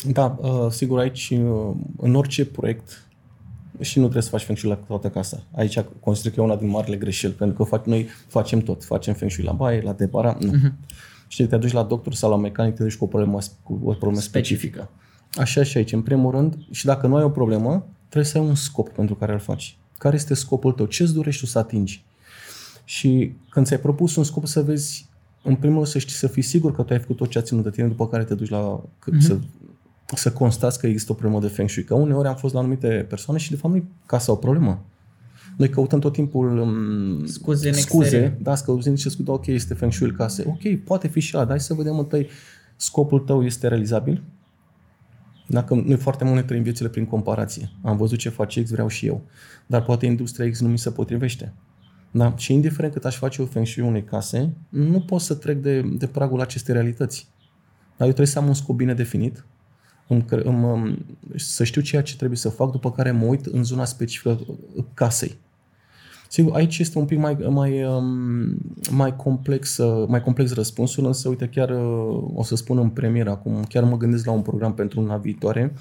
Da, 0.07 0.38
uh, 0.40 0.71
sigur 0.71 0.99
aici, 0.99 1.31
uh, 1.31 1.71
în 1.97 2.14
orice 2.14 2.47
proiect, 2.47 3.09
și 3.81 3.97
nu 3.97 4.02
trebuie 4.02 4.23
să 4.23 4.28
faci 4.28 4.43
feng 4.43 4.59
shui 4.59 4.69
la 4.69 4.75
toată 4.75 5.09
casa. 5.09 5.43
Aici 5.55 5.81
consider 6.00 6.33
că 6.33 6.40
e 6.40 6.45
una 6.45 6.57
din 6.57 6.69
marile 6.69 6.97
greșeli, 6.97 7.33
pentru 7.33 7.57
că 7.57 7.62
fac, 7.62 7.87
noi 7.87 8.09
facem 8.26 8.61
tot. 8.61 8.85
Facem 8.85 9.14
feng 9.14 9.31
shui 9.31 9.45
la 9.45 9.52
baie, 9.52 9.81
la 9.81 9.93
depara, 9.93 10.37
nu. 10.40 10.52
Uh-huh. 10.52 10.73
Știi, 11.28 11.47
te 11.47 11.57
duci 11.57 11.73
la 11.73 11.83
doctor 11.83 12.14
sau 12.14 12.31
la 12.31 12.37
mecanic, 12.37 12.75
te 12.75 12.83
duci 12.83 12.97
cu 12.97 13.05
o 13.05 13.07
problemă, 13.07 13.38
cu 13.62 13.81
o 13.85 13.93
problemă 13.93 14.21
specifică. 14.21 14.78
Specifică. 14.78 14.90
Așa 15.43 15.62
și 15.62 15.76
aici, 15.76 15.93
în 15.93 16.02
primul 16.02 16.31
rând, 16.31 16.57
și 16.71 16.85
dacă 16.85 17.07
nu 17.07 17.17
ai 17.17 17.23
o 17.23 17.31
problemă, 17.31 17.87
trebuie 18.09 18.31
să 18.33 18.38
ai 18.38 18.45
un 18.45 18.55
scop 18.55 18.88
pentru 18.88 19.14
care 19.14 19.33
îl 19.33 19.38
faci. 19.38 19.76
Care 19.99 20.17
este 20.17 20.35
scopul 20.35 20.73
tău? 20.73 20.87
Ce 20.87 21.02
îți 21.02 21.14
dorești 21.14 21.40
tu 21.40 21.47
să 21.47 21.59
atingi? 21.59 22.05
Și 22.85 23.33
când 23.49 23.67
ți-ai 23.67 23.81
propus 23.81 24.17
un 24.17 24.25
scop 24.25 24.47
să 24.47 24.62
vezi, 24.62 25.09
în 25.43 25.55
primul 25.55 25.76
rând 25.76 25.87
să 25.87 25.99
știi, 25.99 26.14
să 26.14 26.26
fii 26.26 26.43
sigur 26.43 26.75
că 26.75 26.83
tu 26.83 26.93
ai 26.93 26.99
făcut 26.99 27.17
tot 27.17 27.31
ce 27.31 27.38
a 27.38 27.43
ținut 27.43 27.62
de 27.62 27.71
tine, 27.71 27.87
după 27.87 28.09
care 28.09 28.25
te 28.25 28.35
duci 28.35 28.49
la, 28.49 28.81
uh-huh. 28.81 29.19
să, 29.19 29.38
să 30.17 30.33
constați 30.33 30.79
că 30.79 30.87
există 30.87 31.12
o 31.12 31.15
problemă 31.15 31.41
de 31.41 31.49
feng 31.49 31.69
shui. 31.69 31.85
Că 31.85 31.95
uneori 31.95 32.29
am 32.29 32.37
fost 32.37 32.55
la 32.55 32.61
anumite 32.61 33.07
persoane 33.09 33.41
și 33.41 33.50
de 33.50 33.57
fapt 33.57 33.75
nu 33.75 33.81
e 33.81 33.85
ca 34.07 34.19
să 34.19 34.31
au 34.31 34.37
o 34.37 34.38
problemă. 34.38 34.85
Noi 35.57 35.69
căutăm 35.69 35.99
tot 35.99 36.12
timpul 36.12 36.59
um, 36.59 37.27
Scuze 37.27 37.69
în 37.69 37.75
scuze 37.75 38.05
exterior. 38.05 38.37
da, 38.41 38.55
scăuzând 38.55 38.95
niște 38.95 39.09
scuze, 39.09 39.31
ok, 39.31 39.47
este 39.47 39.75
feng 39.75 39.93
shui 39.93 40.12
case. 40.12 40.45
Ok, 40.47 40.85
poate 40.85 41.09
fi 41.09 41.21
și 41.21 41.37
ăla, 41.37 41.45
dar 41.45 41.57
hai 41.57 41.65
să 41.65 41.75
vedem 41.75 41.99
întâi 41.99 42.29
scopul 42.77 43.19
tău 43.19 43.45
este 43.45 43.69
realizabil. 43.69 44.23
Dacă 45.47 45.75
noi 45.75 45.97
foarte 45.97 46.25
mult 46.25 46.37
ne 46.37 46.43
trăim 46.43 46.62
viețile 46.62 46.88
prin 46.88 47.07
comparație. 47.07 47.71
Am 47.83 47.97
văzut 47.97 48.19
ce 48.19 48.29
face 48.29 48.62
X, 48.62 48.71
vreau 48.71 48.88
și 48.88 49.07
eu. 49.07 49.23
Dar 49.67 49.83
poate 49.83 50.07
industria 50.07 50.50
X 50.50 50.61
nu 50.61 50.69
mi 50.69 50.79
se 50.79 50.91
potrivește. 50.91 51.53
Da? 52.11 52.35
Și 52.37 52.53
indiferent 52.53 52.93
cât 52.93 53.05
aș 53.05 53.17
face 53.17 53.41
eu 53.41 53.47
feng 53.47 53.67
shui 53.67 53.83
unei 53.83 54.05
case, 54.05 54.53
nu 54.69 55.00
pot 55.00 55.21
să 55.21 55.35
trec 55.35 55.59
de, 55.59 55.81
de 55.81 56.07
pragul 56.07 56.41
acestei 56.41 56.75
realități. 56.75 57.29
Dar 57.97 58.07
eu 58.07 58.12
trebuie 58.12 58.27
să 58.27 58.38
am 58.38 58.47
un 58.47 58.55
scop 58.55 58.77
bine 58.77 58.95
definit, 58.95 59.45
îmi, 60.09 60.23
cre- 60.23 60.47
îmi, 60.49 60.65
îmi, 60.65 61.05
să 61.37 61.65
știu 61.65 61.81
ceea 61.81 62.03
ce 62.03 62.17
trebuie 62.17 62.38
să 62.38 62.49
fac, 62.49 62.71
după 62.71 62.93
care 62.93 63.11
mă 63.11 63.25
uit 63.25 63.47
în 63.47 63.65
zona 63.65 63.85
specifică 63.85 64.38
casei. 64.95 65.37
Sigur, 66.29 66.55
aici 66.55 66.79
este 66.79 66.99
un 66.99 67.05
pic 67.05 67.19
mai, 67.19 67.37
mai, 67.50 67.85
um, 67.85 68.57
mai, 68.91 69.17
complex, 69.17 69.77
uh, 69.77 70.09
mai 70.09 70.23
complex 70.23 70.55
răspunsul, 70.55 71.07
însă, 71.07 71.29
uite, 71.29 71.49
chiar 71.49 71.71
uh, 71.71 72.25
o 72.35 72.43
să 72.43 72.57
spun 72.57 72.79
în 72.79 72.88
premieră 72.88 73.31
acum, 73.31 73.65
chiar 73.69 73.85
mă 73.85 73.97
gândesc 73.97 74.25
la 74.25 74.33
un 74.33 74.43
program 74.43 74.75
pentru 74.75 75.00
una 75.00 75.17
viitoare, 75.17 75.73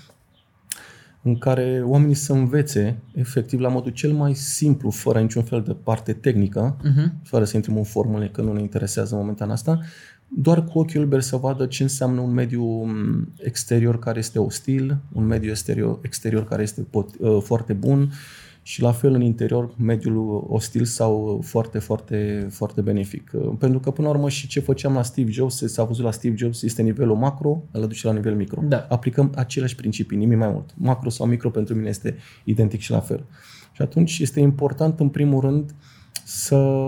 în 1.27 1.37
care 1.37 1.81
oamenii 1.85 2.15
să 2.15 2.33
învețe, 2.33 2.97
efectiv, 3.13 3.59
la 3.59 3.69
modul 3.69 3.91
cel 3.91 4.11
mai 4.11 4.33
simplu, 4.33 4.89
fără 4.89 5.19
niciun 5.19 5.43
fel 5.43 5.61
de 5.61 5.73
parte 5.83 6.13
tehnică, 6.13 6.77
Uh-huh. 6.77 7.23
fără 7.23 7.43
să 7.43 7.55
intrăm 7.55 7.77
în 7.77 7.83
formule, 7.83 8.27
că 8.27 8.41
nu 8.41 8.53
ne 8.53 8.61
interesează 8.61 9.15
momentan 9.15 9.49
asta, 9.49 9.79
doar 10.27 10.63
cu 10.63 10.79
ochiul 10.79 11.01
liber 11.01 11.21
să 11.21 11.35
vadă 11.35 11.65
ce 11.65 11.83
înseamnă 11.83 12.21
un 12.21 12.31
mediu 12.31 12.63
m, 12.83 13.33
exterior 13.37 13.99
care 13.99 14.19
este 14.19 14.39
ostil, 14.39 14.97
un 15.13 15.25
mediu 15.25 15.49
exterior, 15.49 15.99
exterior 16.01 16.45
care 16.45 16.61
este 16.61 16.81
pot, 16.81 17.09
uh, 17.19 17.37
foarte 17.41 17.73
bun 17.73 18.11
și 18.67 18.81
la 18.81 18.91
fel 18.91 19.13
în 19.13 19.21
interior 19.21 19.73
mediul 19.77 20.45
ostil 20.49 20.85
sau 20.85 21.41
foarte, 21.43 21.79
foarte, 21.79 22.47
foarte 22.51 22.81
benefic. 22.81 23.31
Uh, 23.33 23.53
Pentru 23.59 23.79
că 23.79 23.91
până 23.91 24.07
la 24.07 24.13
urmă 24.13 24.29
și 24.29 24.47
ce 24.47 24.59
făceam 24.59 24.93
la 24.93 25.03
Steve 25.03 25.31
Jobs, 25.31 25.63
s-a 25.65 25.83
văzut 25.83 26.03
la 26.03 26.11
Steve 26.11 26.35
Jobs, 26.35 26.61
este 26.61 26.81
nivelul 26.81 27.15
macro, 27.15 27.63
îl 27.71 27.83
aduce 27.83 28.07
la 28.07 28.13
nivel 28.13 28.35
micro. 28.35 28.61
Da. 28.63 28.85
Aplicăm 28.89 29.31
aceleași 29.35 29.75
principii, 29.75 30.17
nimic 30.17 30.37
mai 30.37 30.49
mult. 30.49 30.73
Macro 30.77 31.09
sau 31.09 31.25
micro 31.25 31.49
pentru 31.49 31.75
mine 31.75 31.89
este 31.89 32.15
identic 32.43 32.79
și 32.79 32.91
la 32.91 32.99
fel. 32.99 33.25
Și 33.71 33.81
atunci 33.81 34.19
este 34.19 34.39
important 34.39 34.99
în 34.99 35.09
primul 35.09 35.41
rând 35.41 35.75
să, 36.23 36.79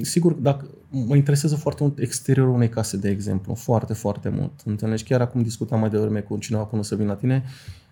sigur, 0.00 0.32
dacă 0.32 0.70
mă 0.90 1.16
interesează 1.16 1.56
foarte 1.56 1.82
mult 1.82 1.98
exteriorul 1.98 2.54
unei 2.54 2.68
case, 2.68 2.96
de 2.96 3.08
exemplu, 3.08 3.54
foarte, 3.54 3.92
foarte 3.92 4.28
mult. 4.28 4.52
Întâlnești, 4.64 5.08
chiar 5.08 5.20
acum 5.20 5.42
discutam 5.42 5.80
mai 5.80 5.90
devreme 5.90 6.20
cu 6.20 6.36
cineva 6.36 6.64
până 6.64 6.82
să 6.82 6.96
vin 6.96 7.06
la 7.06 7.14
tine, 7.14 7.42
uh, 7.44 7.87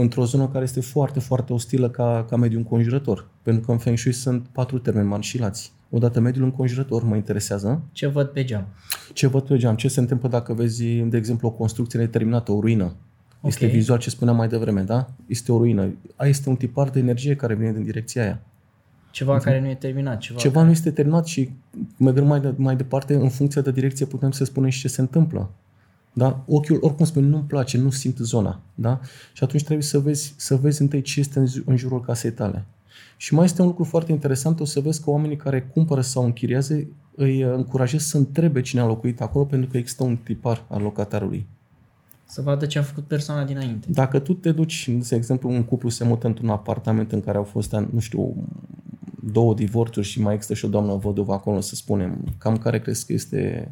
într-o 0.00 0.24
zonă 0.24 0.48
care 0.48 0.64
este 0.64 0.80
foarte, 0.80 1.20
foarte 1.20 1.52
ostilă 1.52 1.90
ca, 1.90 2.24
ca 2.28 2.36
mediu 2.36 2.58
înconjurător. 2.58 3.28
Pentru 3.42 3.62
că 3.66 3.72
în 3.72 3.78
Feng 3.78 3.98
Shui 3.98 4.12
sunt 4.12 4.46
patru 4.52 4.78
termeni 4.78 5.06
mari 5.08 5.22
și 5.22 5.38
lați. 5.38 5.72
Odată 5.90 6.20
mediul 6.20 6.44
înconjurător 6.44 7.02
mă 7.04 7.16
interesează. 7.16 7.82
Ce 7.92 8.06
văd 8.06 8.26
pe 8.26 8.44
geam? 8.44 8.66
Ce 9.12 9.26
văd 9.26 9.42
pe 9.42 9.56
geam? 9.56 9.74
Ce 9.76 9.88
se 9.88 10.00
întâmplă 10.00 10.28
dacă 10.28 10.54
vezi, 10.54 10.84
de 10.84 11.16
exemplu, 11.16 11.48
o 11.48 11.50
construcție 11.50 11.98
neterminată, 11.98 12.52
o 12.52 12.60
ruină? 12.60 12.94
Este 13.42 13.64
Ok. 13.64 13.70
vizual 13.70 13.98
ce 13.98 14.10
spuneam 14.10 14.36
mai 14.36 14.48
devreme, 14.48 14.82
da? 14.82 15.06
Este 15.26 15.52
o 15.52 15.56
ruină. 15.56 15.94
Aia 16.16 16.30
este 16.30 16.48
un 16.48 16.56
tipar 16.56 16.90
de 16.90 16.98
energie 16.98 17.36
care 17.36 17.54
vine 17.54 17.72
din 17.72 17.82
direcția 17.82 18.22
aia. 18.22 18.42
Ceva 19.10 19.38
care 19.38 19.60
nu 19.60 19.68
e 19.68 19.74
terminat, 19.74 20.18
ceva. 20.18 20.38
Ceva 20.38 20.62
nu 20.62 20.70
este 20.70 20.90
terminat 20.90 21.26
și 21.26 21.50
mergând 21.96 22.26
mai, 22.26 22.40
de, 22.40 22.54
mai 22.56 22.76
departe, 22.76 23.14
în 23.14 23.28
funcție 23.28 23.60
de 23.62 23.70
direcție 23.72 24.06
putem 24.06 24.30
să 24.30 24.44
spunem 24.44 24.70
și 24.70 24.80
ce 24.80 24.88
se 24.88 25.00
întâmplă. 25.00 25.50
Da? 26.12 26.44
Ochiul, 26.46 26.78
oricum 26.80 27.04
spune, 27.04 27.26
nu-mi 27.26 27.42
place, 27.42 27.78
nu 27.78 27.90
simt 27.90 28.18
zona. 28.18 28.60
Da? 28.74 29.00
Și 29.32 29.44
atunci 29.44 29.62
trebuie 29.62 29.84
să 29.84 29.98
vezi, 29.98 30.34
să 30.36 30.56
vezi 30.56 30.82
întâi 30.82 31.02
ce 31.02 31.20
este 31.20 31.38
în, 31.38 31.46
zi- 31.46 31.62
în 31.64 31.76
jurul 31.76 32.00
casei 32.00 32.32
tale. 32.32 32.64
Și 33.16 33.34
mai 33.34 33.44
este 33.44 33.60
un 33.60 33.66
lucru 33.66 33.84
foarte 33.84 34.12
interesant, 34.12 34.60
o 34.60 34.64
să 34.64 34.80
vezi 34.80 35.02
că 35.02 35.10
oamenii 35.10 35.36
care 35.36 35.62
cumpără 35.62 36.00
sau 36.00 36.24
închiriază 36.24 36.86
îi 37.16 37.44
uh, 37.44 37.52
încurajez 37.54 38.02
să 38.02 38.16
întrebe 38.16 38.60
cine 38.60 38.80
a 38.80 38.86
locuit 38.86 39.20
acolo 39.20 39.44
pentru 39.44 39.70
că 39.70 39.76
există 39.76 40.02
un 40.02 40.16
tipar 40.16 40.64
al 40.68 40.82
locatarului. 40.82 41.46
Să 42.24 42.42
vadă 42.42 42.66
ce 42.66 42.78
a 42.78 42.82
făcut 42.82 43.04
persoana 43.04 43.44
dinainte. 43.44 43.86
Dacă 43.90 44.18
tu 44.18 44.34
te 44.34 44.52
duci, 44.52 44.88
de 44.88 45.16
exemplu, 45.16 45.50
un 45.50 45.64
cuplu 45.64 45.88
se 45.88 46.04
mută 46.04 46.26
într-un 46.26 46.48
apartament 46.48 47.12
în 47.12 47.20
care 47.20 47.36
au 47.36 47.44
fost, 47.44 47.72
nu 47.92 47.98
știu, 47.98 48.34
două 49.32 49.54
divorțuri 49.54 50.06
și 50.06 50.20
mai 50.20 50.34
există 50.34 50.54
și 50.54 50.64
o 50.64 50.68
doamnă 50.68 50.94
văduvă 50.94 51.32
acolo, 51.32 51.60
să 51.60 51.74
spunem, 51.74 52.24
cam 52.38 52.56
care 52.56 52.80
crezi 52.80 53.06
că 53.06 53.12
este 53.12 53.70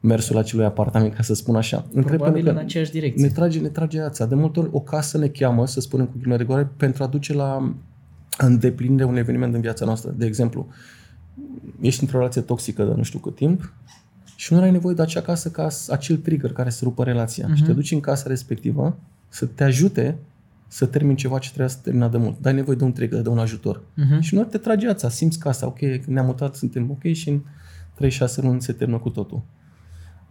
mersul 0.00 0.38
acelui 0.38 0.64
apartament, 0.64 1.14
ca 1.14 1.22
să 1.22 1.34
spun 1.34 1.56
așa. 1.56 1.86
Probabil 2.04 2.48
în 2.48 2.56
aceeași 2.56 2.90
direcție. 2.90 3.26
Ne 3.26 3.32
trage, 3.32 3.60
ne 3.60 3.68
trage 3.68 4.00
ața. 4.00 4.26
De 4.26 4.34
multe 4.34 4.60
ori 4.60 4.68
o 4.72 4.80
casă 4.80 5.18
ne 5.18 5.28
cheamă, 5.28 5.66
să 5.66 5.80
spunem 5.80 6.06
cu 6.06 6.12
ghilimele 6.12 6.38
de 6.38 6.44
goare, 6.44 6.68
pentru 6.76 7.02
a 7.02 7.06
duce 7.06 7.32
la 7.34 7.74
îndeplinire 8.38 9.04
un 9.04 9.16
eveniment 9.16 9.54
în 9.54 9.60
viața 9.60 9.84
noastră. 9.84 10.14
De 10.16 10.26
exemplu, 10.26 10.66
ești 11.80 12.02
într-o 12.02 12.18
relație 12.18 12.40
toxică 12.40 12.84
de 12.84 12.92
nu 12.96 13.02
știu 13.02 13.18
cât 13.18 13.34
timp 13.34 13.72
și 14.36 14.52
nu 14.52 14.60
ai 14.60 14.70
nevoie 14.70 14.94
de 14.94 15.02
acea 15.02 15.20
casă 15.20 15.50
ca 15.50 15.68
acel 15.88 16.16
trigger 16.16 16.52
care 16.52 16.70
să 16.70 16.84
rupă 16.84 17.04
relația. 17.04 17.46
Uh-huh. 17.46 17.54
Și 17.54 17.62
te 17.62 17.72
duci 17.72 17.90
în 17.90 18.00
casa 18.00 18.28
respectivă 18.28 18.96
să 19.28 19.46
te 19.46 19.64
ajute 19.64 20.18
să 20.68 20.86
termini 20.86 21.16
ceva 21.16 21.38
ce 21.38 21.48
trebuia 21.48 21.68
să 21.68 21.78
termina 21.82 22.08
de 22.08 22.16
mult. 22.16 22.40
Dai 22.40 22.54
nevoie 22.54 22.76
de 22.76 22.84
un 22.84 22.92
trigger, 22.92 23.20
de 23.20 23.28
un 23.28 23.38
ajutor. 23.38 23.80
Uh-huh. 23.80 24.20
Și 24.20 24.34
nu 24.34 24.44
te 24.44 24.58
trage 24.58 24.88
ața, 24.88 25.08
simți 25.08 25.38
casa, 25.38 25.66
ok, 25.66 25.80
ne-am 26.06 26.26
mutat, 26.26 26.54
suntem 26.54 26.90
ok 26.90 27.12
și 27.12 27.28
în 27.28 27.40
3-6 28.08 28.18
luni 28.36 28.62
se 28.62 28.72
termină 28.72 28.98
cu 28.98 29.10
totul. 29.10 29.42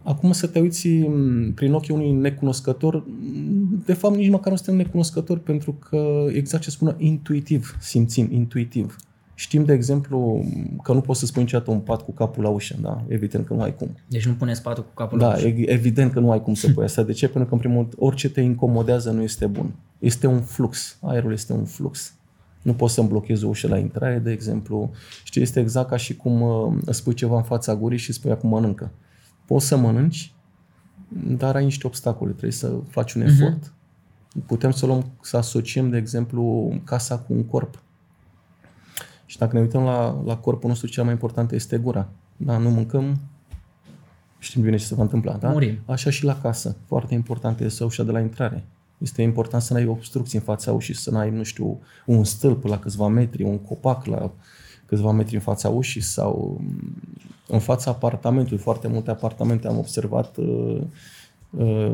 Acum 0.06 0.32
să 0.32 0.46
te 0.46 0.60
uiți 0.60 0.88
mm, 0.88 1.52
prin 1.52 1.72
ochii 1.72 1.94
unui 1.94 2.12
necunoscător, 2.12 3.04
mm, 3.06 3.82
de 3.84 3.92
fapt 3.92 4.16
nici 4.16 4.30
măcar 4.30 4.50
nu 4.50 4.56
suntem 4.56 4.76
necunoscători 4.76 5.40
pentru 5.40 5.72
că 5.72 6.26
exact 6.32 6.62
ce 6.62 6.70
spună, 6.70 6.94
intuitiv, 6.98 7.76
simțim, 7.80 8.28
intuitiv. 8.32 8.96
Știm, 9.34 9.64
de 9.64 9.72
exemplu, 9.72 10.44
că 10.82 10.92
nu 10.92 11.00
poți 11.00 11.20
să 11.20 11.26
spui 11.26 11.42
niciodată 11.42 11.70
un 11.70 11.78
pat 11.78 12.02
cu 12.02 12.12
capul 12.12 12.42
la 12.42 12.48
ușă, 12.48 12.76
da? 12.80 13.04
Evident 13.08 13.46
că 13.46 13.54
nu 13.54 13.62
ai 13.62 13.76
cum. 13.76 13.88
Deci 14.08 14.26
nu 14.26 14.32
puneți 14.32 14.62
patul 14.62 14.82
cu 14.82 14.94
capul 14.94 15.18
da, 15.18 15.28
la 15.28 15.34
ușă. 15.34 15.46
evident 15.46 16.12
că 16.12 16.20
nu 16.20 16.30
ai 16.30 16.42
cum 16.42 16.54
să 16.54 16.70
pui 16.74 16.84
asta. 16.84 17.02
De 17.02 17.12
ce? 17.12 17.28
Pentru 17.28 17.48
că, 17.48 17.54
în 17.54 17.60
primul 17.60 17.76
rând, 17.76 17.92
orice 17.96 18.30
te 18.30 18.40
incomodează 18.40 19.10
nu 19.10 19.22
este 19.22 19.46
bun. 19.46 19.74
Este 19.98 20.26
un 20.26 20.40
flux. 20.40 20.98
Aerul 21.00 21.32
este 21.32 21.52
un 21.52 21.64
flux. 21.64 22.14
Nu 22.62 22.72
poți 22.72 22.94
să-mi 22.94 23.08
blochezi 23.08 23.44
o 23.44 23.48
ușă 23.48 23.68
la 23.68 23.78
intrare, 23.78 24.18
de 24.18 24.30
exemplu. 24.30 24.90
Știi, 25.24 25.42
este 25.42 25.60
exact 25.60 25.88
ca 25.88 25.96
și 25.96 26.16
cum 26.16 26.40
uh, 26.40 26.72
spui 26.90 27.14
ceva 27.14 27.36
în 27.36 27.42
fața 27.42 27.76
gurii 27.76 27.98
și 27.98 28.12
spui 28.12 28.30
acum 28.30 28.50
mănâncă 28.50 28.90
poți 29.46 29.66
să 29.66 29.76
mănânci, 29.76 30.34
dar 31.08 31.56
ai 31.56 31.64
niște 31.64 31.86
obstacole, 31.86 32.30
trebuie 32.30 32.52
să 32.52 32.72
faci 32.88 33.12
un 33.12 33.22
mhm. 33.22 33.30
efort. 33.30 33.66
Uh-huh. 33.66 34.46
Putem 34.46 34.70
să 34.70 34.86
luăm, 34.86 35.12
să 35.20 35.36
asociem, 35.36 35.90
de 35.90 35.96
exemplu, 35.96 36.72
casa 36.84 37.18
cu 37.18 37.32
un 37.32 37.44
corp. 37.44 37.82
Și 39.26 39.38
dacă 39.38 39.56
ne 39.56 39.62
uităm 39.62 39.82
la, 39.82 40.22
la 40.24 40.36
corpul 40.36 40.68
nostru, 40.68 40.88
cea 40.88 41.02
mai 41.02 41.12
importantă 41.12 41.54
este 41.54 41.78
gura. 41.78 42.08
Da, 42.36 42.58
nu 42.58 42.70
mâncăm, 42.70 43.20
știm 44.38 44.62
bine 44.62 44.76
ce 44.76 44.84
se 44.84 44.94
va 44.94 45.02
întâmpla, 45.02 45.32
da? 45.32 45.50
Murim. 45.50 45.78
Așa 45.86 46.10
și 46.10 46.24
la 46.24 46.40
casă. 46.40 46.76
Foarte 46.86 47.14
important 47.14 47.60
este 47.60 47.84
ușa 47.84 48.02
de 48.02 48.10
la 48.10 48.20
intrare. 48.20 48.64
Este 48.98 49.22
important 49.22 49.62
să 49.62 49.72
n-ai 49.72 49.86
obstrucții 49.86 50.38
în 50.38 50.44
fața 50.44 50.72
ușii, 50.72 50.94
să 50.94 51.10
n-ai, 51.10 51.30
nu 51.30 51.42
știu, 51.42 51.80
un 52.06 52.24
stâlp 52.24 52.64
la 52.64 52.78
câțiva 52.78 53.08
metri, 53.08 53.42
un 53.42 53.58
copac 53.58 54.04
la 54.04 54.32
câțiva 54.86 55.10
metri 55.10 55.34
în 55.34 55.40
fața 55.40 55.68
ușii 55.68 56.00
sau 56.00 56.60
în 57.48 57.58
fața 57.58 57.90
apartamentului. 57.90 58.58
Foarte 58.58 58.88
multe 58.88 59.10
apartamente 59.10 59.68
am 59.68 59.78
observat 59.78 60.36
uh, 60.36 60.82
uh, 61.50 61.92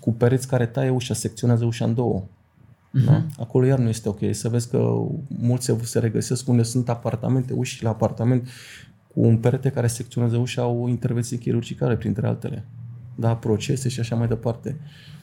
cu 0.00 0.12
pereți 0.12 0.48
care 0.48 0.66
taie 0.66 0.90
ușa, 0.90 1.14
secționează 1.14 1.64
ușa 1.64 1.84
în 1.84 1.94
două. 1.94 2.22
Uh-huh. 2.22 3.04
Da? 3.06 3.22
Acolo 3.38 3.66
iar 3.66 3.78
nu 3.78 3.88
este 3.88 4.08
ok. 4.08 4.20
Să 4.30 4.48
vezi 4.48 4.68
că 4.68 4.98
mulți 5.28 5.64
se, 5.64 5.76
se 5.82 5.98
regăsesc 5.98 6.48
unde 6.48 6.62
sunt 6.62 6.88
apartamente, 6.88 7.52
uși 7.52 7.82
la 7.82 7.90
apartament 7.90 8.48
cu 9.14 9.20
un 9.20 9.36
perete 9.36 9.70
care 9.70 9.86
secționează 9.86 10.36
ușa, 10.36 10.62
au 10.62 10.88
intervenții 10.88 11.38
chirurgicale, 11.38 11.96
printre 11.96 12.26
altele. 12.26 12.64
Da, 13.14 13.36
procese 13.36 13.88
și 13.88 14.00
așa 14.00 14.16
mai 14.16 14.28
departe. 14.28 14.76
Uh, 14.78 15.19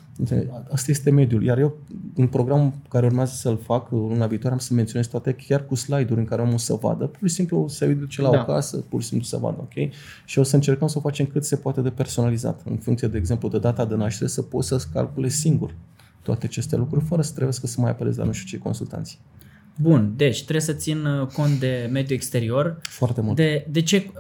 Asta 0.72 0.92
este 0.92 1.10
mediul. 1.10 1.44
Iar 1.44 1.58
eu, 1.58 1.78
în 2.16 2.28
programul 2.28 2.74
care 2.90 3.06
urmează 3.06 3.34
să-l 3.36 3.58
fac 3.58 3.92
luna 3.92 4.28
viitoare, 4.28 4.56
am 4.56 4.62
să 4.62 4.74
menționez 4.74 5.08
toate 5.08 5.34
chiar 5.34 5.66
cu 5.66 5.76
slide-uri 5.76 6.20
în 6.20 6.26
care 6.26 6.42
omul 6.42 6.58
să 6.58 6.74
vadă. 6.74 7.06
Pur 7.06 7.28
și 7.28 7.34
simplu 7.34 7.68
se 7.68 7.94
duce 7.94 8.22
la 8.22 8.30
da. 8.30 8.42
o 8.42 8.46
casă, 8.46 8.78
pur 8.78 9.02
și 9.02 9.08
simplu 9.08 9.28
să 9.28 9.38
vadă, 9.38 9.58
ok? 9.60 9.94
Și 10.26 10.40
o 10.40 10.44
să 10.44 10.56
încercăm 10.56 10.88
să 10.88 10.98
o 10.98 11.02
facem 11.02 11.26
cât 11.26 11.46
se 11.46 11.56
poate 11.56 11.82
de 11.82 11.90
personalizat. 11.90 12.62
În 12.70 12.78
funcție, 12.78 13.08
de 13.08 13.18
exemplu, 13.18 13.50
de 13.50 13.60
data 13.60 13.86
de 13.86 13.96
naștere, 13.96 14.30
să 14.30 14.42
poți 14.42 14.68
să 14.68 14.82
calculezi 14.94 15.36
singur 15.36 15.76
toate 16.22 16.46
aceste 16.46 16.76
lucruri, 16.76 17.06
fără 17.06 17.22
să 17.22 17.32
trebuie 17.34 17.54
să 17.54 17.82
mai 17.82 17.90
apelezi 17.90 18.18
la 18.18 18.24
nu 18.24 18.32
știu 18.32 18.58
ce 18.58 18.64
consultanți. 18.64 19.20
Bun, 19.82 20.14
deci 20.16 20.42
trebuie 20.42 20.62
să 20.62 20.74
țin 20.74 21.06
uh, 21.06 21.28
cont 21.28 21.60
de 21.60 21.90
mediul 21.92 22.18
exterior. 22.18 22.80
Foarte 22.82 23.22
mult. 23.22 23.36
De, 23.36 23.68
de 23.70 23.82
ce 23.82 24.12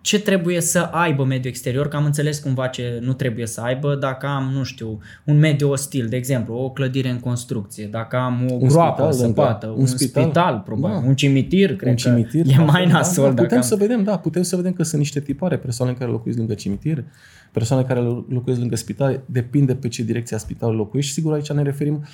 ce 0.00 0.20
trebuie 0.20 0.60
să 0.60 0.78
aibă 0.78 1.24
mediul 1.24 1.46
exterior, 1.46 1.88
că 1.88 1.96
am 1.96 2.04
înțeles 2.04 2.38
cumva 2.38 2.66
ce 2.66 2.98
nu 3.02 3.12
trebuie 3.12 3.46
să 3.46 3.60
aibă, 3.60 3.94
dacă 3.94 4.26
am, 4.26 4.50
nu 4.54 4.62
știu, 4.62 4.98
un 5.24 5.38
mediu 5.38 5.70
ostil, 5.70 6.06
de 6.06 6.16
exemplu, 6.16 6.54
o 6.54 6.70
clădire 6.70 7.08
în 7.08 7.18
construcție, 7.18 7.86
dacă 7.86 8.16
am 8.16 8.46
o 8.50 8.54
un 8.54 8.68
groapă 8.68 9.10
săpată, 9.10 9.66
un, 9.66 9.80
un 9.80 9.86
spital, 9.86 10.22
spital 10.22 10.62
probabil, 10.64 11.00
da. 11.00 11.08
un 11.08 11.14
cimitir, 11.14 11.76
cred 11.76 11.90
un 11.90 11.96
cimitir, 11.96 12.44
că 12.44 12.50
e 12.50 12.64
mai 12.64 12.86
nasol. 12.86 13.28
Da, 13.28 13.34
da, 13.34 13.42
putem 13.42 13.56
am... 13.56 13.62
să 13.62 13.76
vedem, 13.76 14.04
da, 14.04 14.18
putem 14.18 14.42
să 14.42 14.56
vedem 14.56 14.72
că 14.72 14.82
sunt 14.82 15.00
niște 15.00 15.20
tipare, 15.20 15.56
persoane 15.56 15.92
care 15.92 16.10
locuiesc 16.10 16.38
lângă 16.38 16.54
cimitir, 16.54 17.04
persoane 17.52 17.82
care 17.82 18.00
locuiesc 18.28 18.60
lângă 18.60 18.76
spital, 18.76 19.20
depinde 19.26 19.74
pe 19.74 19.88
ce 19.88 20.02
direcție 20.02 20.36
a 20.36 20.38
spitalului 20.38 20.80
locuiești. 20.80 21.12
Sigur, 21.12 21.32
aici 21.32 21.52
ne 21.52 21.62
referim 21.62 22.04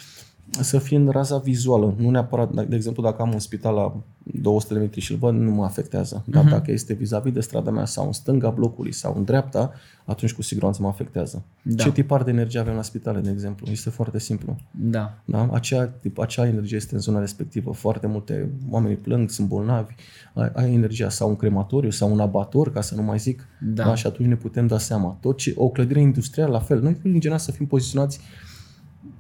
să 0.51 0.79
fie 0.79 0.97
în 0.97 1.09
raza 1.09 1.39
vizuală. 1.39 1.95
Nu 1.99 2.11
neapărat, 2.11 2.67
de 2.67 2.77
exemplu, 2.77 3.03
dacă 3.03 3.23
am 3.23 3.33
un 3.33 3.39
spital 3.39 3.75
la 3.75 3.97
200 4.23 4.75
de 4.75 4.81
metri 4.81 5.01
și 5.01 5.13
îl 5.13 5.19
văd, 5.19 5.35
nu 5.35 5.51
mă 5.51 5.65
afectează. 5.65 6.25
Dar 6.27 6.45
uh-huh. 6.45 6.51
dacă 6.51 6.71
este 6.71 6.95
vis-a-vis 6.95 7.33
de 7.33 7.41
strada 7.41 7.71
mea 7.71 7.85
sau 7.85 8.07
în 8.07 8.13
stânga 8.13 8.51
blocului 8.51 8.93
sau 8.93 9.15
în 9.17 9.25
dreapta, 9.25 9.73
atunci 10.05 10.33
cu 10.33 10.43
siguranță 10.43 10.83
mă 10.83 10.89
afectează. 10.89 11.45
Da. 11.63 11.83
Ce 11.83 11.93
tipar 11.93 12.23
de 12.23 12.31
energie 12.31 12.61
avem 12.61 12.75
la 12.75 12.83
spitale, 12.83 13.21
de 13.21 13.31
exemplu? 13.31 13.67
Este 13.71 13.91
foarte 13.91 14.19
simplu. 14.19 14.57
Da. 14.71 15.19
da? 15.25 15.49
Acea, 15.53 15.87
tip, 15.87 16.19
acea 16.19 16.47
energie 16.47 16.77
este 16.77 16.95
în 16.95 17.01
zona 17.01 17.21
respectivă. 17.21 17.73
Foarte 17.73 18.07
multe 18.07 18.51
oameni 18.71 18.97
plâng, 18.97 19.31
sunt 19.31 19.49
bolnavi, 19.49 19.95
ai, 20.35 20.51
ai 20.55 20.75
energia 20.75 21.09
sau 21.09 21.29
un 21.29 21.37
crematoriu 21.37 21.91
sau 21.91 22.13
un 22.13 22.21
abator, 22.21 22.73
ca 22.73 22.81
să 22.81 22.95
nu 22.95 23.03
mai 23.03 23.19
zic. 23.19 23.49
Da. 23.61 23.85
da? 23.85 23.95
Și 23.95 24.07
atunci 24.07 24.29
ne 24.29 24.37
putem 24.37 24.67
da 24.67 24.79
seama. 24.79 25.19
Tot 25.21 25.37
ce, 25.37 25.53
o 25.57 25.69
clădire 25.69 26.01
industrială, 26.01 26.53
la 26.53 26.61
fel. 26.61 26.83
Noi, 26.83 26.97
în 27.03 27.21
general, 27.21 27.39
să 27.39 27.53
fim 27.53 27.67
poziționați 27.67 28.21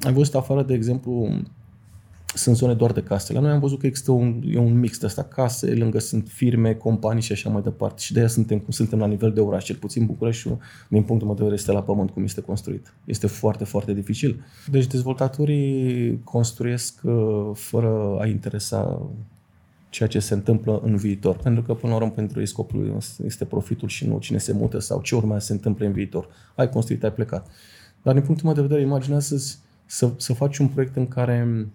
ai 0.00 0.12
văzut 0.12 0.34
afară, 0.34 0.62
de 0.62 0.74
exemplu, 0.74 1.28
sunt 2.36 2.56
zone 2.56 2.74
doar 2.74 2.92
de 2.92 3.02
case. 3.02 3.32
La 3.32 3.40
noi 3.40 3.50
am 3.50 3.60
văzut 3.60 3.78
că 3.78 3.86
există 3.86 4.10
un, 4.10 4.42
e 4.46 4.58
un 4.58 4.78
mix 4.78 4.98
de 4.98 5.06
asta, 5.06 5.22
case, 5.22 5.74
lângă 5.74 5.98
sunt 5.98 6.28
firme, 6.28 6.74
companii 6.74 7.22
și 7.22 7.32
așa 7.32 7.50
mai 7.50 7.62
departe. 7.62 8.00
Și 8.00 8.12
de 8.12 8.18
aia 8.18 8.28
suntem 8.28 8.58
cum 8.58 8.70
suntem 8.70 8.98
la 8.98 9.06
nivel 9.06 9.32
de 9.32 9.40
oraș. 9.40 9.64
Cel 9.64 9.76
puțin 9.76 10.06
Bucureștiul, 10.06 10.58
din 10.88 11.02
punctul 11.02 11.26
meu 11.26 11.36
de 11.36 11.42
vedere, 11.42 11.60
este 11.60 11.72
la 11.72 11.82
pământ 11.82 12.10
cum 12.10 12.22
este 12.22 12.40
construit. 12.40 12.94
Este 13.04 13.26
foarte, 13.26 13.64
foarte 13.64 13.92
dificil. 13.92 14.44
Deci 14.70 14.86
dezvoltatorii 14.86 16.20
construiesc 16.24 17.00
uh, 17.02 17.50
fără 17.54 18.16
a 18.20 18.26
interesa 18.26 19.10
ceea 19.90 20.08
ce 20.08 20.18
se 20.18 20.34
întâmplă 20.34 20.80
în 20.84 20.96
viitor. 20.96 21.36
Pentru 21.36 21.62
că, 21.62 21.74
până 21.74 21.92
la 21.92 21.98
urmă, 21.98 22.10
pentru 22.10 22.40
ei 22.40 22.46
scopul 22.46 22.98
este 23.24 23.44
profitul 23.44 23.88
și 23.88 24.06
nu 24.06 24.18
cine 24.18 24.38
se 24.38 24.52
mută 24.52 24.78
sau 24.78 25.00
ce 25.00 25.14
urmează 25.14 25.40
să 25.40 25.46
se 25.46 25.52
întâmple 25.52 25.86
în 25.86 25.92
viitor. 25.92 26.28
Ai 26.54 26.68
construit, 26.68 27.04
ai 27.04 27.12
plecat. 27.12 27.46
Dar, 28.02 28.14
din 28.14 28.22
punctul 28.22 28.46
meu 28.46 28.54
de 28.54 28.60
vedere, 28.60 28.80
imaginează-ți 28.80 29.58
să, 29.86 30.12
să 30.16 30.32
faci 30.32 30.58
un 30.58 30.68
proiect 30.68 30.96
în 30.96 31.08
care 31.08 31.66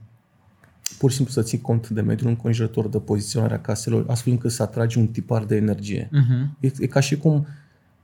pur 0.98 1.10
și 1.10 1.16
simplu 1.16 1.34
să 1.34 1.42
ții 1.42 1.62
cont 1.62 1.90
de 1.90 2.02
mediul 2.02 2.30
înconjurător, 2.30 2.88
de 2.88 3.00
poziționarea 3.00 3.62
caselor, 3.62 4.06
astfel 4.08 4.34
încât 4.34 4.52
să 4.52 4.64
atragi 4.64 4.98
un 4.98 5.08
tipar 5.08 5.44
de 5.46 5.56
energie. 5.56 6.10
Uh-huh. 6.10 6.60
E, 6.60 6.72
e 6.80 6.88
ca 6.88 7.00
și 7.00 7.18
cum 7.18 7.48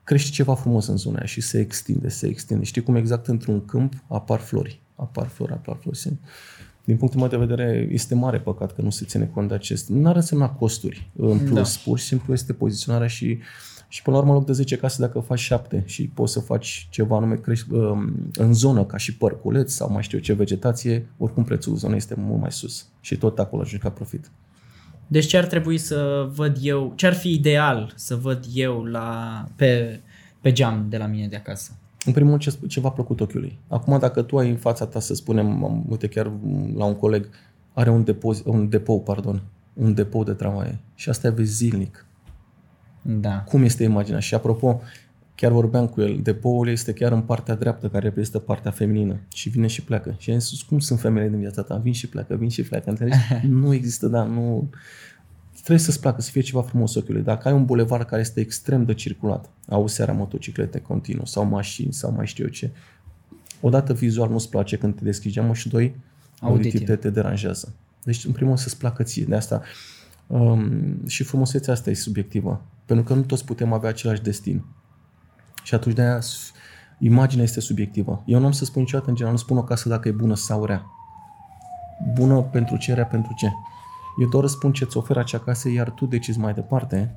crește 0.03 0.29
ceva 0.29 0.55
frumos 0.55 0.87
în 0.87 0.97
zona 0.97 1.17
aia 1.17 1.25
și 1.25 1.41
se 1.41 1.59
extinde, 1.59 2.09
se 2.09 2.27
extinde. 2.27 2.63
Știi 2.63 2.83
cum 2.83 2.95
exact 2.95 3.27
într-un 3.27 3.65
câmp 3.65 3.93
apar 4.07 4.39
flori, 4.39 4.79
apar 4.95 5.27
flori, 5.27 5.51
apar 5.51 5.77
flori. 5.81 6.17
Din 6.83 6.97
punctul 6.97 7.19
meu 7.19 7.29
de 7.29 7.37
vedere, 7.37 7.87
este 7.91 8.15
mare 8.15 8.39
păcat 8.39 8.75
că 8.75 8.81
nu 8.81 8.89
se 8.89 9.05
ține 9.05 9.25
cont 9.25 9.47
de 9.47 9.53
acest. 9.53 9.89
Nu 9.89 10.09
ar 10.09 10.15
însemna 10.15 10.49
costuri 10.49 11.09
în 11.15 11.39
plus, 11.39 11.75
da. 11.75 11.81
pur 11.83 11.99
și 11.99 12.05
simplu 12.05 12.33
este 12.33 12.53
poziționarea 12.53 13.07
și 13.07 13.25
uh, 13.25 13.45
și 13.87 14.01
până 14.01 14.15
la 14.15 14.21
urmă, 14.21 14.33
în 14.33 14.37
loc 14.37 14.47
de 14.47 14.53
10 14.53 14.75
case, 14.77 15.01
dacă 15.01 15.19
faci 15.19 15.39
7 15.39 15.83
și 15.85 16.07
poți 16.07 16.33
să 16.33 16.39
faci 16.39 16.87
ceva 16.91 17.15
anume 17.15 17.35
crești, 17.35 17.73
um, 17.73 18.29
în 18.33 18.53
zonă, 18.53 18.85
ca 18.85 18.97
și 18.97 19.17
părculeț 19.17 19.71
sau 19.71 19.91
mai 19.91 20.03
știu 20.03 20.17
eu 20.17 20.23
ce 20.23 20.33
vegetație, 20.33 21.07
oricum 21.17 21.43
prețul 21.43 21.75
zonei 21.75 21.97
este 21.97 22.15
mult 22.17 22.41
mai 22.41 22.51
sus. 22.51 22.87
Și 22.99 23.17
tot 23.17 23.39
acolo 23.39 23.61
ajungi 23.61 23.83
ca 23.83 23.89
profit. 23.89 24.31
Deci 25.07 25.25
ce 25.25 25.37
ar 25.37 25.45
trebui 25.45 25.77
să 25.77 26.29
văd 26.33 26.57
eu, 26.61 26.93
ce 26.95 27.07
ar 27.07 27.13
fi 27.13 27.31
ideal 27.31 27.93
să 27.95 28.15
văd 28.15 28.45
eu 28.53 28.83
la, 28.83 29.43
pe, 29.55 29.99
pe 30.41 30.51
geam 30.51 30.85
de 30.89 30.97
la 30.97 31.05
mine 31.05 31.27
de 31.27 31.35
acasă? 31.35 31.71
În 32.05 32.13
primul 32.13 32.29
rând, 32.29 32.41
ce, 32.41 32.67
ce 32.67 32.79
v-a 32.79 32.91
plăcut 32.91 33.21
ochiului. 33.21 33.59
Acum, 33.67 33.99
dacă 33.99 34.21
tu 34.21 34.37
ai 34.37 34.49
în 34.49 34.55
fața 34.55 34.85
ta, 34.85 34.99
să 34.99 35.13
spunem, 35.13 35.63
uite 35.89 36.07
chiar 36.07 36.31
la 36.75 36.85
un 36.85 36.95
coleg, 36.95 37.29
are 37.73 37.89
un, 37.89 38.03
depozit, 38.03 38.45
un 38.45 38.69
depou, 38.69 39.01
pardon, 39.01 39.41
un 39.73 39.93
depou 39.93 40.23
de 40.23 40.33
tramvaie 40.33 40.79
și 40.95 41.09
asta 41.09 41.29
vezi 41.29 41.53
zilnic 41.53 42.06
da. 43.09 43.41
Cum 43.41 43.63
este 43.63 43.83
imaginea? 43.83 44.19
Și 44.19 44.33
apropo, 44.33 44.81
chiar 45.35 45.51
vorbeam 45.51 45.87
cu 45.87 46.01
el, 46.01 46.19
depoul 46.21 46.67
este 46.67 46.93
chiar 46.93 47.11
în 47.11 47.21
partea 47.21 47.55
dreaptă, 47.55 47.87
care 47.87 48.03
reprezintă 48.03 48.39
partea 48.39 48.71
feminină. 48.71 49.19
Și 49.33 49.49
vine 49.49 49.67
și 49.67 49.83
pleacă. 49.83 50.15
Și 50.17 50.31
am 50.31 50.39
zis, 50.39 50.61
cum 50.61 50.79
sunt 50.79 50.99
femeile 50.99 51.29
din 51.29 51.39
viața 51.39 51.61
ta? 51.61 51.75
Vin 51.75 51.93
și 51.93 52.07
pleacă, 52.07 52.35
vin 52.35 52.49
și 52.49 52.61
pleacă. 52.61 52.89
Înțelegi? 52.89 53.17
nu 53.61 53.73
există, 53.73 54.07
da, 54.07 54.23
nu... 54.23 54.69
Trebuie 55.53 55.85
să-ți 55.85 55.99
placă, 55.99 56.21
să 56.21 56.31
fie 56.31 56.41
ceva 56.41 56.61
frumos 56.61 56.95
ochiului. 56.95 57.21
Dacă 57.21 57.47
ai 57.47 57.53
un 57.53 57.65
bulevard 57.65 58.07
care 58.07 58.21
este 58.21 58.39
extrem 58.39 58.85
de 58.85 58.93
circulat, 58.93 59.49
au 59.67 59.87
seara 59.87 60.11
motociclete 60.11 60.79
continuu, 60.79 61.25
sau 61.25 61.45
mașini, 61.45 61.93
sau 61.93 62.11
mai 62.11 62.27
știu 62.27 62.43
eu 62.43 62.49
ce, 62.49 62.69
odată 63.61 63.93
vizual 63.93 64.29
nu-ți 64.29 64.49
place 64.49 64.77
când 64.77 64.95
te 64.95 65.03
deschizi 65.03 65.33
geamă 65.33 65.53
și 65.53 65.69
doi, 65.69 65.95
auditiv 66.39 66.85
te, 66.85 66.95
te 66.95 67.09
deranjează. 67.09 67.73
Deci, 68.03 68.25
în 68.25 68.31
primul 68.31 68.53
rând, 68.53 68.63
să-ți 68.63 68.77
placă 68.77 69.03
ție. 69.03 69.25
De 69.25 69.35
asta, 69.35 69.61
Um, 70.27 71.07
și 71.07 71.23
frumusețea 71.23 71.73
asta 71.73 71.89
e 71.89 71.93
subiectivă. 71.93 72.61
Pentru 72.85 73.05
că 73.05 73.13
nu 73.13 73.21
toți 73.21 73.45
putem 73.45 73.73
avea 73.73 73.89
același 73.89 74.21
destin. 74.21 74.65
Și 75.63 75.75
atunci 75.75 75.95
de 75.95 76.01
aia 76.01 76.19
imaginea 76.99 77.43
este 77.43 77.59
subiectivă. 77.59 78.23
Eu 78.25 78.39
nu 78.39 78.45
am 78.45 78.51
să 78.51 78.65
spun 78.65 78.81
niciodată 78.81 79.09
în 79.09 79.15
general, 79.15 79.35
nu 79.37 79.43
spun 79.43 79.57
o 79.57 79.63
casă 79.63 79.89
dacă 79.89 80.07
e 80.07 80.11
bună 80.11 80.35
sau 80.35 80.65
rea. 80.65 80.85
Bună 82.13 82.41
pentru 82.41 82.77
ce, 82.77 82.93
rea 82.93 83.05
pentru 83.05 83.33
ce. 83.37 83.51
Eu 84.21 84.27
doar 84.27 84.47
spun 84.47 84.71
ce 84.71 84.83
îți 84.83 84.97
oferă 84.97 85.19
acea 85.19 85.39
casă, 85.39 85.69
iar 85.69 85.89
tu 85.89 86.05
decizi 86.05 86.39
mai 86.39 86.53
departe 86.53 87.15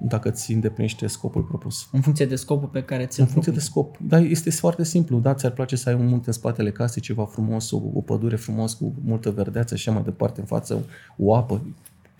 dacă 0.00 0.30
ți 0.30 0.52
îndeplinește 0.52 1.06
scopul 1.06 1.42
propus. 1.42 1.88
În 1.92 2.00
funcție 2.00 2.26
de 2.26 2.36
scopul 2.36 2.68
pe 2.68 2.82
care 2.82 3.06
ți-l 3.06 3.22
În 3.22 3.28
funcție 3.28 3.52
de 3.52 3.60
scop. 3.60 3.96
Dar 4.00 4.20
este 4.20 4.50
foarte 4.50 4.84
simplu. 4.84 5.18
Da, 5.18 5.34
ți-ar 5.34 5.52
place 5.52 5.76
să 5.76 5.88
ai 5.88 5.94
un 5.94 6.06
munte 6.06 6.26
în 6.26 6.32
spatele 6.32 6.70
casei, 6.70 7.02
ceva 7.02 7.24
frumos, 7.24 7.70
o, 7.70 7.80
o 7.94 8.00
pădure 8.00 8.36
frumos 8.36 8.74
cu 8.74 8.92
multă 9.04 9.30
verdeață 9.30 9.76
și 9.76 9.88
așa 9.88 9.96
mai 9.96 10.06
departe 10.06 10.40
în 10.40 10.46
față, 10.46 10.84
o 11.16 11.34
apă. 11.34 11.62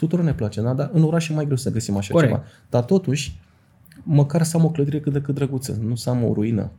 Tuturor 0.04 0.24
ne 0.24 0.34
place, 0.34 0.60
da? 0.60 0.72
Dar 0.72 0.90
în 0.92 1.02
oraș 1.02 1.28
e 1.28 1.32
mai 1.32 1.44
greu 1.44 1.56
să 1.56 1.70
găsim 1.70 1.96
așa 1.96 2.12
Corect. 2.12 2.32
ceva. 2.32 2.44
Dar 2.70 2.82
totuși, 2.82 3.40
măcar 4.02 4.42
să 4.42 4.56
am 4.56 4.64
o 4.64 4.70
clădire 4.70 5.00
cât 5.00 5.12
de 5.12 5.20
cât 5.20 5.34
drăguță, 5.34 5.78
nu 5.86 5.94
să 5.94 6.10
am 6.10 6.24
o 6.24 6.32
ruină. 6.32 6.70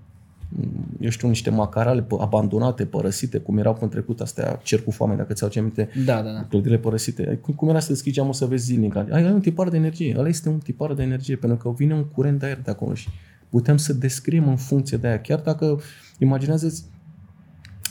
Eu 1.00 1.10
știu, 1.10 1.28
niște 1.28 1.50
macarale 1.50 2.02
pă- 2.04 2.20
abandonate, 2.20 2.86
părăsite, 2.86 3.38
cum 3.38 3.58
erau 3.58 3.78
în 3.82 3.90
trecut 3.90 4.20
astea, 4.22 4.60
cer 4.64 4.84
cu 4.84 4.92
foame, 4.92 5.16
dacă 5.16 5.34
ți-au 5.34 5.50
aminte, 5.58 5.90
Da, 6.06 6.22
da, 6.22 6.32
da. 6.32 6.46
clădirile 6.50 6.78
părăsite. 6.80 7.40
Cum, 7.42 7.54
cum 7.54 7.70
era 7.70 7.80
să 7.80 7.88
deschizi 7.92 8.16
geamul 8.16 8.34
să 8.34 8.46
vezi 8.46 8.66
zilnic? 8.66 8.96
Ai, 8.96 9.08
ai 9.12 9.32
un 9.32 9.42
tipar 9.42 9.70
de 9.70 9.78
energie. 9.78 10.16
Ăla 10.18 10.28
este 10.28 10.50
un 10.50 10.58
tipar 10.58 10.94
de 10.94 11.04
energie, 11.04 11.36
pentru 11.36 11.58
că 11.58 11.76
vine 11.78 11.94
un 11.94 12.04
curent 12.06 12.40
de 12.40 12.46
aer 12.46 12.60
de 12.64 12.72
acolo 12.72 12.94
și 12.94 13.08
putem 13.50 13.78
să 13.78 13.94
descriem 13.94 14.48
în 14.48 14.56
funcție 14.56 14.98
de 14.98 15.08
aia. 15.08 15.22
Chiar 15.22 15.40
dacă, 15.40 15.80
imaginează 16.20 16.74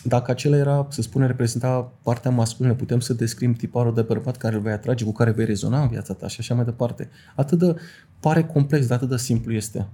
dacă 0.05 0.31
acela 0.31 0.57
era, 0.57 0.87
să 0.91 1.03
spunem, 1.03 1.27
reprezenta 1.27 1.93
partea 2.03 2.31
masculină, 2.31 2.75
putem 2.75 3.01
să 3.01 3.15
descrim 3.15 3.53
tiparul 3.53 3.95
de 3.95 4.03
bărbat 4.03 4.37
care 4.37 4.55
îl 4.55 4.61
vei 4.61 4.73
atrage, 4.73 5.05
cu 5.05 5.13
care 5.13 5.31
vei 5.31 5.45
rezona 5.45 5.83
în 5.83 5.89
viața 5.89 6.15
ta 6.15 6.29
și 6.29 6.37
așa 6.41 6.55
mai 6.55 6.65
departe. 6.65 7.09
Atât 7.35 7.59
de, 7.59 7.75
pare 8.21 8.43
complex, 8.45 8.87
dar 8.87 8.97
atât 8.97 9.09
de 9.09 9.17
simplu 9.17 9.53
este. 9.53 9.87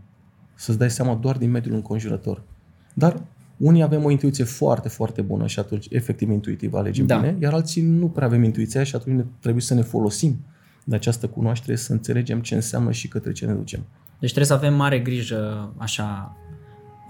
Să-ți 0.55 0.79
dai 0.79 0.91
seama 0.91 1.15
doar 1.15 1.37
din 1.37 1.51
mediul 1.51 1.75
înconjurător. 1.75 2.43
Dar 2.95 3.23
unii 3.57 3.83
avem 3.83 4.05
o 4.05 4.11
intuiție 4.11 4.45
foarte, 4.45 4.89
foarte 4.89 5.23
bună 5.23 5.47
și 5.47 5.59
atunci 5.59 5.87
efectiv 5.91 6.31
intuitiv 6.31 6.75
alegem 6.75 7.07
Da. 7.07 7.17
bine, 7.17 7.37
iar 7.41 7.53
alții 7.53 7.83
nu 7.83 8.09
prea 8.09 8.27
avem 8.27 8.43
intuiția 8.43 8.83
și 8.83 8.95
atunci 8.97 9.17
ne- 9.17 9.25
trebuie 9.41 9.63
să 9.63 9.75
ne 9.75 9.83
folosim 9.83 10.41
de 10.85 10.95
această 10.95 11.27
cunoaștere, 11.27 11.77
să 11.77 11.93
înțelegem 11.93 12.41
ce 12.41 12.55
înseamnă 12.55 12.91
și 12.91 13.09
către 13.09 13.33
ce 13.33 13.47
ne 13.47 13.53
ducem. 13.53 13.81
Deci 14.19 14.33
trebuie 14.33 14.45
să 14.59 14.65
avem 14.67 14.75
mare 14.75 14.99
grijă, 14.99 15.73
așa, 15.77 16.37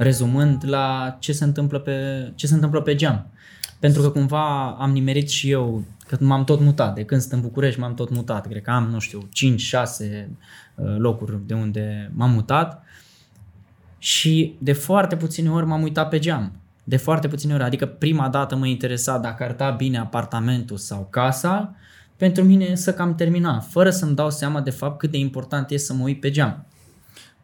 rezumând, 0.02 0.62
la 0.66 1.16
ce 1.18 1.32
se 1.32 1.44
întâmplă 1.44 1.78
pe, 1.78 1.92
ce 2.34 2.46
se 2.46 2.54
întâmplă 2.54 2.80
pe 2.80 2.94
geam. 2.94 3.26
Pentru 3.78 4.02
că 4.02 4.10
cumva 4.10 4.70
am 4.70 4.90
nimerit 4.92 5.28
și 5.28 5.50
eu, 5.50 5.84
că 6.06 6.16
m-am 6.20 6.44
tot 6.44 6.60
mutat, 6.60 6.94
de 6.94 7.04
când 7.04 7.20
sunt 7.20 7.32
în 7.32 7.40
București 7.40 7.80
m-am 7.80 7.94
tot 7.94 8.10
mutat, 8.10 8.46
cred 8.46 8.62
că 8.62 8.70
am, 8.70 8.88
nu 8.88 8.98
știu, 8.98 9.28
5-6 10.24 10.26
locuri 10.96 11.46
de 11.46 11.54
unde 11.54 12.10
m-am 12.14 12.30
mutat 12.30 12.82
și 13.98 14.56
de 14.58 14.72
foarte 14.72 15.16
puține 15.16 15.50
ori 15.50 15.66
m-am 15.66 15.82
uitat 15.82 16.08
pe 16.08 16.18
geam. 16.18 16.52
De 16.84 16.96
foarte 16.96 17.28
puține 17.28 17.54
ori, 17.54 17.62
adică 17.62 17.86
prima 17.86 18.28
dată 18.28 18.56
mă 18.56 18.66
interesa 18.66 19.18
dacă 19.18 19.42
arăta 19.42 19.70
bine 19.70 19.98
apartamentul 19.98 20.76
sau 20.76 21.06
casa, 21.10 21.74
pentru 22.16 22.44
mine 22.44 22.74
să 22.74 22.92
cam 22.92 23.14
termina, 23.14 23.60
fără 23.60 23.90
să-mi 23.90 24.14
dau 24.14 24.30
seama 24.30 24.60
de 24.60 24.70
fapt 24.70 24.98
cât 24.98 25.10
de 25.10 25.18
important 25.18 25.70
e 25.70 25.76
să 25.76 25.92
mă 25.92 26.02
uit 26.02 26.20
pe 26.20 26.30
geam. 26.30 26.64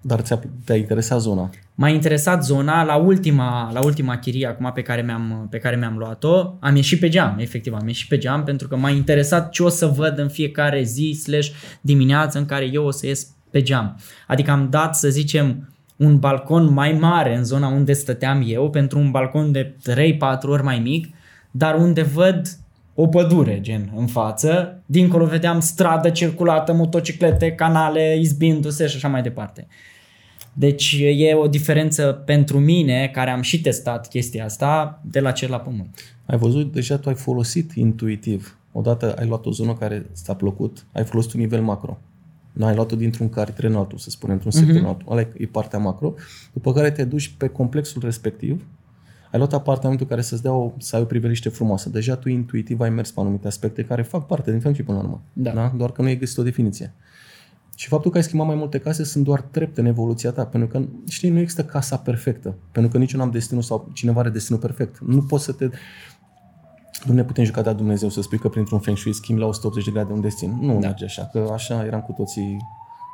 Dar 0.07 0.21
ți-a, 0.21 0.41
te-a 0.65 0.77
interesat 0.77 1.21
zona. 1.21 1.51
M-a 1.75 1.89
interesat 1.89 2.45
zona 2.45 2.85
la 2.85 2.97
ultima, 2.97 3.71
la 3.73 3.85
ultima 3.85 4.19
chirie 4.19 4.47
acum 4.47 4.71
pe 4.75 4.83
care, 4.83 5.03
mi-am, 5.03 5.47
pe 5.51 5.59
care 5.59 5.77
mi-am 5.77 5.97
luat-o. 5.97 6.57
Am 6.61 6.77
ieșit 6.77 7.01
pe 7.01 7.09
geam, 7.09 7.37
efectiv, 7.39 7.75
am 7.75 7.87
ieșit 7.87 8.09
pe 8.09 8.19
geam 8.19 8.43
pentru 8.43 8.69
că 8.69 8.77
m-a 8.77 8.91
interesat 8.91 9.51
ce 9.51 9.63
o 9.63 9.69
să 9.69 9.87
văd 9.87 10.19
în 10.19 10.29
fiecare 10.29 10.83
zi 10.83 11.21
slash 11.23 11.51
dimineață 11.81 12.39
în 12.39 12.47
care 12.47 12.69
eu 12.73 12.85
o 12.85 12.91
să 12.91 13.07
ies 13.07 13.27
pe 13.51 13.63
geam. 13.63 14.01
Adică 14.27 14.51
am 14.51 14.71
dat, 14.71 14.97
să 14.97 15.09
zicem, 15.09 15.69
un 15.97 16.19
balcon 16.19 16.73
mai 16.73 16.93
mare 16.93 17.37
în 17.37 17.45
zona 17.45 17.69
unde 17.69 17.93
stăteam 17.93 18.43
eu 18.47 18.71
pentru 18.71 18.99
un 18.99 19.11
balcon 19.11 19.53
de 19.53 19.77
3-4 19.91 20.43
ori 20.43 20.63
mai 20.63 20.79
mic, 20.79 21.15
dar 21.51 21.75
unde 21.75 22.03
văd 22.03 22.47
o 22.99 23.07
pădure, 23.07 23.61
gen, 23.61 23.93
în 23.97 24.07
față. 24.07 24.83
Dincolo 24.87 25.25
vedeam 25.27 25.61
stradă 25.61 26.11
circulată, 26.11 26.73
motociclete, 26.73 27.53
canale, 27.53 28.17
izbindu-se 28.21 28.87
și 28.87 28.97
așa 28.97 29.09
mai 29.09 29.23
departe. 29.23 29.67
Deci 30.53 30.97
e 31.17 31.35
o 31.35 31.47
diferență 31.49 32.23
pentru 32.27 32.59
mine, 32.59 33.11
care 33.13 33.31
am 33.31 33.41
și 33.41 33.61
testat 33.61 34.09
chestia 34.09 34.45
asta, 34.45 35.01
de 35.05 35.21
la 35.21 35.31
cer 35.31 35.49
la 35.49 35.61
pământ. 35.61 36.01
Ai 36.27 36.39
văzut, 36.39 36.73
deja 36.73 36.97
tu 36.99 37.09
ai 37.09 37.15
folosit 37.15 37.73
intuitiv. 37.73 38.59
Odată 38.73 39.15
ai 39.19 39.27
luat 39.27 39.47
o 39.47 39.51
zonă 39.51 39.75
care 39.75 40.07
ți-a 40.15 40.35
plăcut, 40.35 40.87
ai 40.93 41.05
folosit 41.05 41.33
un 41.33 41.41
nivel 41.41 41.63
macro. 41.63 41.99
Nu 42.53 42.65
ai 42.67 42.75
luat-o 42.75 42.97
dintr-un 42.97 43.29
cartier 43.29 43.71
în 43.71 43.77
altul, 43.77 43.99
să 43.99 44.11
spunem, 44.11 44.35
într-un 44.35 44.53
sector 44.53 44.75
Mhm. 44.75 44.83
în 44.83 44.89
altul. 44.89 45.07
Ăla 45.11 45.21
e- 45.21 45.33
e 45.39 45.47
partea 45.47 45.79
macro. 45.79 46.15
După 46.53 46.73
care 46.73 46.91
te 46.91 47.05
duci 47.05 47.29
pe 47.37 47.49
complexul 47.49 48.03
respectiv, 48.05 48.65
ai 49.33 49.39
luat 49.39 49.53
apartamentul 49.53 50.07
care 50.07 50.21
să-ți 50.21 50.43
dea 50.43 50.53
o, 50.53 50.73
să 50.79 50.97
ai 50.97 51.03
o 51.03 51.05
priveliște 51.05 51.49
frumoasă. 51.49 51.89
Deja 51.89 52.17
tu 52.17 52.29
intuitiv 52.29 52.81
ai 52.81 52.91
mers 52.91 53.11
pe 53.11 53.21
anumite 53.21 53.47
aspecte 53.47 53.85
care 53.85 54.03
fac 54.03 54.27
parte 54.27 54.51
din 54.51 54.61
funcție 54.61 54.85
până 54.85 54.99
la 54.99 55.03
urmă. 55.05 55.23
Da. 55.33 55.51
Da? 55.51 55.73
Doar 55.77 55.93
că 55.93 56.03
nu 56.03 56.09
ai 56.09 56.19
găsit 56.19 56.39
o 56.39 56.43
definiție. 56.43 56.95
Și 57.79 57.89
faptul 57.89 58.11
că 58.11 58.17
ai 58.17 58.23
schimbat 58.23 58.47
mai 58.47 58.57
multe 58.57 58.79
case 58.79 59.05
sunt 59.05 59.25
doar 59.25 59.41
trepte 59.41 59.81
în 59.81 59.87
evoluția 59.87 60.31
ta, 60.31 60.47
pentru 60.47 60.69
că, 60.69 60.85
știi, 61.09 61.31
nu 61.31 61.39
există 61.39 61.65
casa 61.65 61.97
perfectă, 61.97 62.55
pentru 62.73 62.91
că 62.91 62.99
nici 62.99 63.13
eu 63.13 63.21
n-am 63.21 63.31
destinul 63.31 63.63
sau 63.63 63.91
cineva 63.93 64.21
are 64.21 64.29
destinul 64.29 64.61
perfect. 64.61 64.99
Nu 64.99 65.23
poți 65.23 65.45
să 65.45 65.53
te... 65.53 65.69
Nu 67.05 67.15
ne 67.15 67.25
putem 67.25 67.45
juca 67.45 67.63
de 67.63 67.73
Dumnezeu 67.73 68.09
să 68.09 68.23
spui 68.23 68.39
că 68.39 68.49
printr-un 68.49 68.79
feng 68.79 68.97
shui 68.97 69.13
schimbi 69.13 69.41
la 69.41 69.47
180 69.47 69.85
de 69.85 69.91
grade 69.91 70.13
un 70.13 70.21
destin. 70.21 70.59
Nu 70.61 70.73
da. 70.73 70.79
merge 70.79 71.05
așa, 71.05 71.29
că 71.33 71.51
așa 71.53 71.85
eram 71.85 72.01
cu 72.01 72.13
toții 72.13 72.57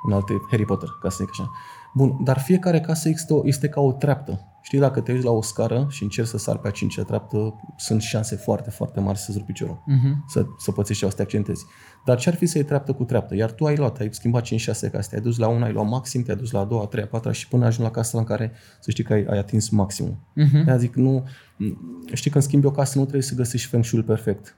în 0.06 0.12
alte 0.12 0.32
Harry 0.50 0.64
Potter, 0.64 0.88
ca 1.02 1.08
să 1.08 1.16
zic 1.20 1.28
așa. 1.30 1.50
Bun, 1.94 2.24
dar 2.24 2.38
fiecare 2.38 2.80
casă 2.80 3.08
este, 3.08 3.32
o, 3.32 3.40
este 3.44 3.68
ca 3.68 3.80
o 3.80 3.92
treaptă. 3.92 4.46
Știi, 4.62 4.78
dacă 4.78 5.00
te 5.00 5.12
uiți 5.12 5.24
la 5.24 5.30
o 5.30 5.42
scară 5.42 5.86
și 5.90 6.02
încerci 6.02 6.28
să 6.28 6.38
sari 6.38 6.58
pe 6.58 6.68
a 6.68 6.70
cincea 6.70 7.02
treaptă, 7.02 7.54
sunt 7.76 8.02
șanse 8.02 8.36
foarte, 8.36 8.70
foarte 8.70 9.00
mari 9.00 9.18
să-ți 9.18 9.38
rupi 9.38 9.52
piciorul. 9.52 9.82
Uh-huh. 9.88 10.28
Să, 10.28 10.46
să 10.58 10.72
pățești 10.72 11.02
și 11.02 11.10
să 11.10 11.16
te 11.16 11.22
accentezi. 11.22 11.64
Dar 12.04 12.18
ce 12.18 12.28
ar 12.28 12.34
fi 12.34 12.46
să 12.46 12.58
iei 12.58 12.66
treaptă 12.66 12.92
cu 12.92 13.04
treaptă? 13.04 13.34
Iar 13.34 13.52
tu 13.52 13.64
ai 13.64 13.76
luat, 13.76 13.98
ai 13.98 14.08
schimbat 14.10 14.46
5-6 14.46 14.50
case, 14.64 15.08
te-ai 15.08 15.20
dus 15.22 15.38
la 15.38 15.48
una, 15.48 15.64
ai 15.64 15.72
luat 15.72 15.88
maxim, 15.88 16.22
te-ai 16.22 16.36
dus 16.36 16.50
la 16.50 16.60
a 16.60 16.64
doua, 16.64 16.82
a 16.82 16.86
treia, 16.86 17.04
a 17.04 17.08
patra 17.08 17.32
și 17.32 17.48
până 17.48 17.64
ajungi 17.64 17.90
la 17.90 17.90
casa 17.90 18.18
în 18.18 18.24
care 18.24 18.52
să 18.80 18.90
știi 18.90 19.04
că 19.04 19.12
ai, 19.12 19.24
ai 19.24 19.38
atins 19.38 19.68
maximul. 19.68 20.16
Uh-huh. 20.16 20.64
De 20.64 20.76
zic, 20.78 20.94
nu, 20.94 21.24
știi, 22.12 22.30
când 22.30 22.44
schimbi 22.44 22.66
o 22.66 22.70
casă, 22.70 22.98
nu 22.98 23.02
trebuie 23.02 23.22
să 23.22 23.34
găsești 23.34 23.68
feng 23.68 23.84
shui 23.84 24.02
perfect. 24.02 24.56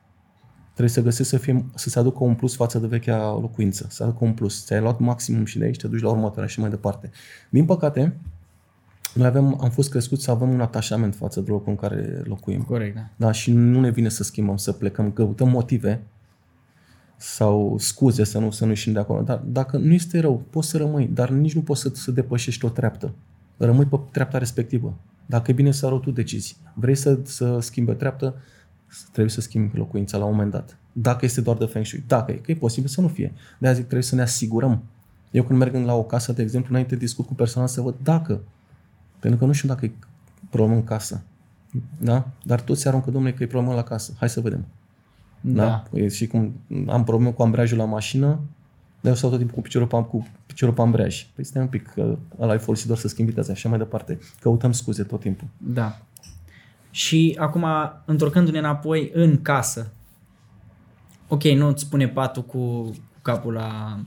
Trebuie 0.75 0.95
să 0.95 1.01
găsești 1.01 1.31
să, 1.33 1.39
fie, 1.39 1.65
să 1.75 1.89
se 1.89 1.99
aducă 1.99 2.25
un 2.25 2.35
plus 2.35 2.57
față 2.57 2.79
de 2.79 2.87
vechea 2.87 3.33
locuință, 3.33 3.87
să 3.91 4.03
aducă 4.03 4.25
un 4.25 4.33
plus. 4.33 4.65
Ți-ai 4.65 4.81
luat 4.81 4.99
maximum 4.99 5.45
și 5.45 5.59
de 5.59 5.65
aici 5.65 5.77
te 5.77 5.89
duci 5.89 6.01
la 6.01 6.11
următoarea 6.11 6.47
și 6.47 6.61
mai 6.61 6.71
departe. 6.71 7.11
Din 7.51 7.65
păcate, 7.65 8.17
noi 9.15 9.27
avem, 9.27 9.59
am 9.61 9.71
fost 9.71 9.91
crescuți 9.91 10.25
să 10.25 10.31
avem 10.31 10.49
un 10.49 10.61
atașament 10.61 11.15
față 11.15 11.41
de 11.41 11.51
locul 11.51 11.71
în 11.71 11.77
care 11.77 12.23
locuim. 12.25 12.63
Corect, 12.63 12.95
da. 12.95 13.09
Da, 13.17 13.33
și 13.33 13.53
nu 13.53 13.81
ne 13.81 13.91
vine 13.91 14.09
să 14.09 14.23
schimbăm, 14.23 14.57
să 14.57 14.73
plecăm, 14.73 15.11
căutăm 15.11 15.49
motive 15.49 16.03
sau 17.17 17.77
scuze 17.79 18.25
să 18.25 18.39
nu, 18.39 18.51
să 18.51 18.65
nu 18.65 18.71
ieșim 18.71 18.93
de 18.93 18.99
acolo. 18.99 19.23
Dar 19.23 19.39
dacă 19.39 19.77
nu 19.77 19.93
este 19.93 20.21
rău, 20.21 20.45
poți 20.51 20.69
să 20.69 20.77
rămâi, 20.77 21.07
dar 21.07 21.31
nici 21.31 21.55
nu 21.55 21.63
poți 21.63 21.81
să, 21.81 21.91
să 21.93 22.11
depășești 22.11 22.65
o 22.65 22.69
treaptă. 22.69 23.15
Rămâi 23.57 23.85
pe 23.85 24.01
treapta 24.11 24.39
respectivă. 24.39 24.95
Dacă 25.27 25.51
e 25.51 25.55
bine 25.55 25.71
să 25.71 25.87
rău, 25.87 25.99
tu 25.99 26.11
decizi. 26.11 26.57
Vrei 26.75 26.95
să, 26.95 27.19
să 27.23 27.59
schimbi 27.61 27.91
o 27.91 27.95
treaptă, 27.95 28.35
trebuie 29.13 29.33
să 29.33 29.41
schimbi 29.41 29.77
locuința 29.77 30.17
la 30.17 30.25
un 30.25 30.31
moment 30.31 30.51
dat. 30.51 30.79
Dacă 30.93 31.25
este 31.25 31.41
doar 31.41 31.57
de 31.57 31.65
feng 31.65 31.87
shui. 31.87 32.05
Dacă 32.07 32.33
e, 32.33 32.35
că 32.35 32.51
e 32.51 32.55
posibil 32.55 32.89
să 32.89 33.01
nu 33.01 33.09
fie. 33.09 33.33
De 33.59 33.67
aia 33.67 33.75
zic, 33.75 33.85
trebuie 33.85 34.03
să 34.03 34.15
ne 34.15 34.23
asigurăm. 34.23 34.83
Eu 35.31 35.43
când 35.43 35.59
merg 35.59 35.75
la 35.75 35.95
o 35.95 36.03
casă, 36.03 36.33
de 36.33 36.43
exemplu, 36.43 36.71
înainte 36.71 36.97
discut 36.97 37.27
cu 37.27 37.35
personal 37.35 37.69
să 37.69 37.81
văd 37.81 37.95
dacă. 38.03 38.41
Pentru 39.19 39.39
că 39.39 39.45
nu 39.45 39.53
știu 39.53 39.69
dacă 39.69 39.85
e 39.85 39.93
problemă 40.51 40.75
în 40.75 40.85
casă. 40.85 41.23
Da? 41.99 42.29
Dar 42.43 42.61
toți 42.61 42.81
se 42.81 42.89
aruncă, 42.89 43.11
domnule, 43.11 43.35
că 43.35 43.43
e 43.43 43.47
problemă 43.47 43.75
la 43.75 43.83
casă. 43.83 44.13
Hai 44.19 44.29
să 44.29 44.41
vedem. 44.41 44.65
Da? 45.41 45.65
da? 45.65 45.85
Păi, 45.91 46.11
și 46.11 46.27
cum 46.27 46.53
am 46.87 47.05
probleme 47.05 47.33
cu 47.33 47.43
ambreiajul 47.43 47.79
la 47.79 47.85
mașină, 47.85 48.41
dar 49.01 49.13
eu 49.13 49.15
stau 49.15 49.31
tot 49.31 49.39
timpul 49.39 49.57
cu 49.57 49.63
piciorul 49.63 49.89
pe, 49.89 49.97
cu 49.97 50.27
piciorul 50.47 50.75
pe 50.75 50.81
ambreiaj. 50.81 51.27
Păi 51.35 51.45
stai 51.45 51.63
un 51.63 51.69
pic, 51.69 51.87
că 51.87 52.19
ăla 52.41 52.55
e 52.55 52.57
folosit 52.57 52.87
doar 52.87 52.99
să 52.99 53.09
schimbi 53.09 53.31
viteza 53.31 53.53
și 53.53 53.59
așa 53.59 53.69
mai 53.69 53.79
departe. 53.79 54.19
Căutăm 54.41 54.73
scuze 54.73 55.03
tot 55.03 55.21
timpul. 55.21 55.47
Da. 55.57 56.01
Și 56.95 57.37
acum, 57.39 57.67
întorcându-ne 58.05 58.59
înapoi 58.59 59.11
în 59.15 59.43
casă, 59.43 59.93
ok, 61.29 61.43
nu 61.43 61.67
îți 61.67 61.83
spune 61.83 62.09
patul 62.09 62.43
cu, 62.43 62.59
cu 62.83 63.19
capul 63.23 63.53
la, 63.53 64.01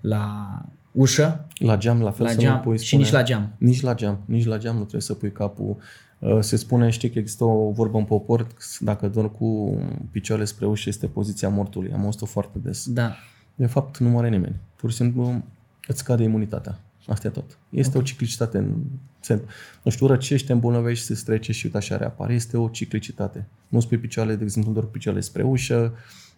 la 0.00 0.46
ușă, 0.92 1.46
La 1.58 1.76
geam, 1.76 2.02
la 2.02 2.10
fel 2.10 2.26
la 2.26 2.32
să 2.32 2.38
geam 2.38 2.54
nu 2.54 2.60
pui 2.60 2.78
și 2.78 2.86
spune, 2.86 3.02
nici 3.02 3.12
la 3.12 3.22
geam. 3.22 3.52
Nici 3.58 3.80
la 3.80 3.94
geam. 3.94 4.18
Nici 4.24 4.44
la 4.44 4.58
geam 4.58 4.74
nu 4.74 4.80
trebuie 4.80 5.00
să 5.00 5.14
pui 5.14 5.32
capul. 5.32 5.76
Uh, 6.18 6.38
Se 6.40 6.56
spune, 6.56 6.90
știi 6.90 7.10
că 7.10 7.18
există 7.18 7.44
o 7.44 7.70
vorbă 7.70 7.98
în 7.98 8.04
popor, 8.04 8.46
dacă 8.78 9.08
dormi 9.08 9.30
cu 9.30 9.78
picioarele 10.10 10.46
spre 10.46 10.66
ușă 10.66 10.88
este 10.88 11.06
poziția 11.06 11.48
mortului. 11.48 11.92
Am 11.92 12.04
auzit-o 12.04 12.26
foarte 12.26 12.58
des. 12.58 12.88
Da. 12.88 13.14
De 13.54 13.66
fapt, 13.66 13.98
nu 13.98 14.08
moare 14.08 14.28
nimeni. 14.28 14.56
Pur 14.76 14.90
și 14.90 14.96
simplu 14.96 15.42
îți 15.86 15.98
scade 15.98 16.22
imunitatea. 16.22 16.80
Asta 17.06 17.26
e 17.26 17.30
tot. 17.30 17.58
Este 17.70 17.90
okay. 17.90 18.02
o 18.02 18.04
ciclicitate. 18.04 18.58
În, 18.58 18.74
se, 19.20 19.42
nu 19.82 19.90
știu, 19.90 20.06
răcește, 20.06 20.52
îmbolnăvești, 20.52 21.04
se 21.04 21.14
strece 21.14 21.52
și 21.52 21.64
uite 21.64 21.76
așa 21.76 21.96
reapare. 21.96 22.34
Este 22.34 22.56
o 22.56 22.68
ciclicitate. 22.68 23.46
Nu 23.68 23.80
spui 23.80 23.98
picioarele, 23.98 24.36
de 24.36 24.44
exemplu, 24.44 24.72
doar 24.72 24.84
picioarele 24.84 25.24
spre 25.24 25.42
ușă, 25.42 25.94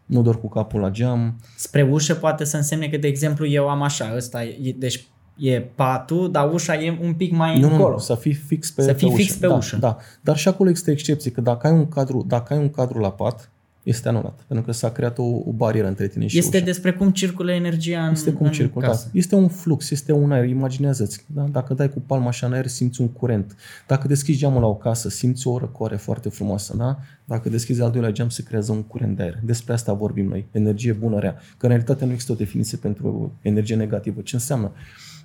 nu 0.07 0.23
doar 0.23 0.39
cu 0.39 0.49
capul 0.49 0.81
la 0.81 0.91
geam. 0.91 1.41
Spre 1.57 1.83
ușă 1.83 2.15
poate 2.15 2.45
să 2.45 2.57
însemne 2.57 2.89
că, 2.89 2.97
de 2.97 3.07
exemplu, 3.07 3.47
eu 3.47 3.69
am 3.69 3.83
așa, 3.83 4.13
ăsta 4.17 4.45
e, 4.45 4.75
deci 4.79 5.07
e 5.37 5.61
patul, 5.61 6.31
dar 6.31 6.53
ușa 6.53 6.75
e 6.75 6.99
un 7.03 7.15
pic 7.15 7.33
mai 7.33 7.61
nu, 7.61 7.71
încolo. 7.71 7.93
Nu, 7.93 7.99
să 7.99 8.15
fii 8.15 8.33
fix 8.35 8.71
pe, 8.71 8.83
să 8.83 8.93
fii 8.93 9.09
pe 9.09 9.15
fix 9.15 9.31
ușă. 9.31 9.39
pe 9.41 9.47
da, 9.47 9.55
ușă. 9.55 9.77
Da, 9.77 9.97
dar 10.21 10.37
și 10.37 10.49
acolo 10.49 10.69
există 10.69 10.91
excepții, 10.91 11.31
că 11.31 11.41
dacă 11.41 11.67
ai 11.67 11.73
un 11.73 11.89
cadru, 11.89 12.25
dacă 12.29 12.53
ai 12.53 12.59
un 12.59 12.71
cadru 12.71 12.99
la 12.99 13.13
pat, 13.13 13.52
este 13.83 14.09
anulat, 14.09 14.41
pentru 14.47 14.67
că 14.67 14.73
s-a 14.73 14.91
creat 14.91 15.19
o, 15.19 15.23
o 15.23 15.53
barieră 15.53 15.89
între 15.89 16.09
tine 16.09 16.27
și 16.27 16.39
Este 16.39 16.57
ușa. 16.57 16.65
despre 16.67 16.93
cum 16.93 17.11
circulă 17.11 17.53
energia 17.53 18.07
în, 18.07 18.13
Este 18.13 18.33
cum 18.33 18.47
în 18.47 18.53
circulă, 18.53 18.87
casă. 18.87 19.05
da. 19.13 19.19
Este 19.19 19.35
un 19.35 19.49
flux, 19.49 19.91
este 19.91 20.13
un 20.13 20.33
aer, 20.33 20.49
imaginează-ți. 20.49 21.25
Da? 21.27 21.43
Dacă 21.43 21.75
dai 21.75 21.91
cu 21.91 22.01
palma 22.07 22.27
așa 22.29 22.47
în 22.47 22.53
aer, 22.53 22.67
simți 22.67 23.01
un 23.01 23.09
curent. 23.09 23.57
Dacă 23.87 24.09
deschizi 24.09 24.39
geamul 24.39 24.61
la 24.61 24.67
o 24.67 24.75
casă, 24.75 25.09
simți 25.09 25.47
o 25.47 25.59
răcoare 25.59 25.97
foarte 25.97 26.29
frumoasă. 26.29 26.77
Da? 26.77 26.99
Dacă 27.25 27.49
deschizi 27.49 27.83
al 27.83 27.91
doilea 27.91 28.11
geam, 28.11 28.29
se 28.29 28.43
creează 28.43 28.73
un 28.73 28.83
curent 28.83 29.17
de 29.17 29.23
aer. 29.23 29.39
Despre 29.45 29.73
asta 29.73 29.93
vorbim 29.93 30.27
noi. 30.29 30.47
Energie 30.51 30.93
bună, 30.93 31.19
rea. 31.19 31.33
Că 31.33 31.67
în 31.67 31.69
realitate 31.69 32.05
nu 32.05 32.11
există 32.11 32.33
o 32.33 32.37
definiție 32.37 32.79
pentru 32.79 33.33
energie 33.43 33.77
negativă. 33.77 34.21
Ce 34.21 34.35
înseamnă 34.35 34.73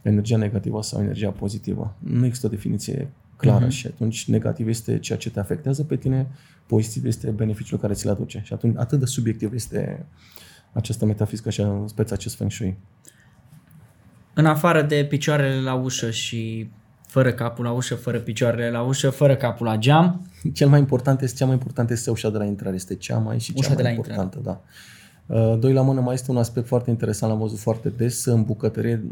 energia 0.02 0.38
negativă 0.38 0.82
sau 0.82 1.02
energia 1.02 1.30
pozitivă? 1.30 1.96
Nu 2.00 2.26
există 2.26 2.46
o 2.46 2.50
definiție 2.50 3.10
clară 3.38 3.58
Mhm. 3.66 3.68
uh-huh. 3.68 3.76
și 3.78 3.88
atunci 3.88 4.28
negativ 4.28 4.68
este 4.68 5.00
ceea 5.00 5.18
ce 5.18 5.30
te 5.30 5.40
afectează 5.40 5.84
pe 5.84 5.96
tine, 5.96 6.28
pozitiv 6.66 7.06
este 7.06 7.30
beneficiul 7.30 7.80
care 7.80 7.94
ți-l 7.94 8.10
aduce. 8.10 8.42
Și 8.46 8.54
atunci 8.54 8.76
atât 8.78 9.00
de 9.00 9.06
subiectiv 9.06 9.54
este 9.54 10.06
această 10.74 11.06
metafizică 11.06 11.50
și 11.50 11.64
speța 11.86 12.14
acest 12.14 12.36
feng 12.36 12.52
shui. 12.52 12.78
În 14.34 14.46
afară 14.46 14.82
de 14.82 15.06
picioarele 15.10 15.62
la 15.62 15.74
ușă 15.74 16.12
și 16.12 16.70
fără 17.08 17.34
capul 17.34 17.66
la 17.66 17.72
ușă, 17.72 17.96
fără 17.96 18.20
picioarele 18.20 18.70
la 18.70 18.82
ușă, 18.82 19.10
fără 19.10 19.36
capul 19.36 19.66
la 19.66 19.78
geam, 19.78 20.28
Cel 20.54 20.68
mai 20.70 20.80
important 20.80 21.22
este, 21.22 21.38
cea 21.38 21.46
mai 21.46 21.54
importantă 21.54 21.94
este 21.94 22.10
ușa 22.10 22.30
de 22.30 22.38
la 22.38 22.44
intrare. 22.46 22.76
Este 22.76 22.96
cea 22.96 23.18
mai 23.18 23.40
și 23.40 23.52
cea 23.54 23.58
Ușa 23.58 23.68
mai 23.68 23.78
de 23.78 23.84
la 23.84 23.90
importantă, 23.90 24.40
da. 24.44 24.62
Uh, 25.26 25.60
Doi 25.60 25.74
la 25.74 25.82
mână 25.82 26.02
mai 26.02 26.14
este 26.14 26.32
un 26.32 26.38
aspect 26.38 26.68
foarte 26.68 26.90
interesant, 26.90 27.32
l-am 27.32 27.42
văzut 27.42 27.60
foarte 27.60 27.90
des 27.90 28.26
în 28.26 28.44
bucătărie, 28.44 29.04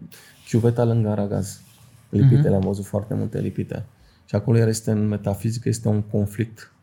chiuveta 0.47 0.83
lângă 0.83 1.09
aragaz. 1.09 1.59
Lipite, 2.09 2.35
Mhm. 2.39 2.47
le-am 2.49 2.61
văzut 2.61 2.85
foarte 2.85 3.13
multe 3.13 3.39
lipite. 3.39 3.85
Și 4.25 4.35
acolo 4.35 4.57
iar 4.57 4.67
este 4.67 4.91
în 4.91 5.07
metafizică, 5.07 5.69
este 5.69 5.87
un 5.87 6.01
conflict 6.01 6.73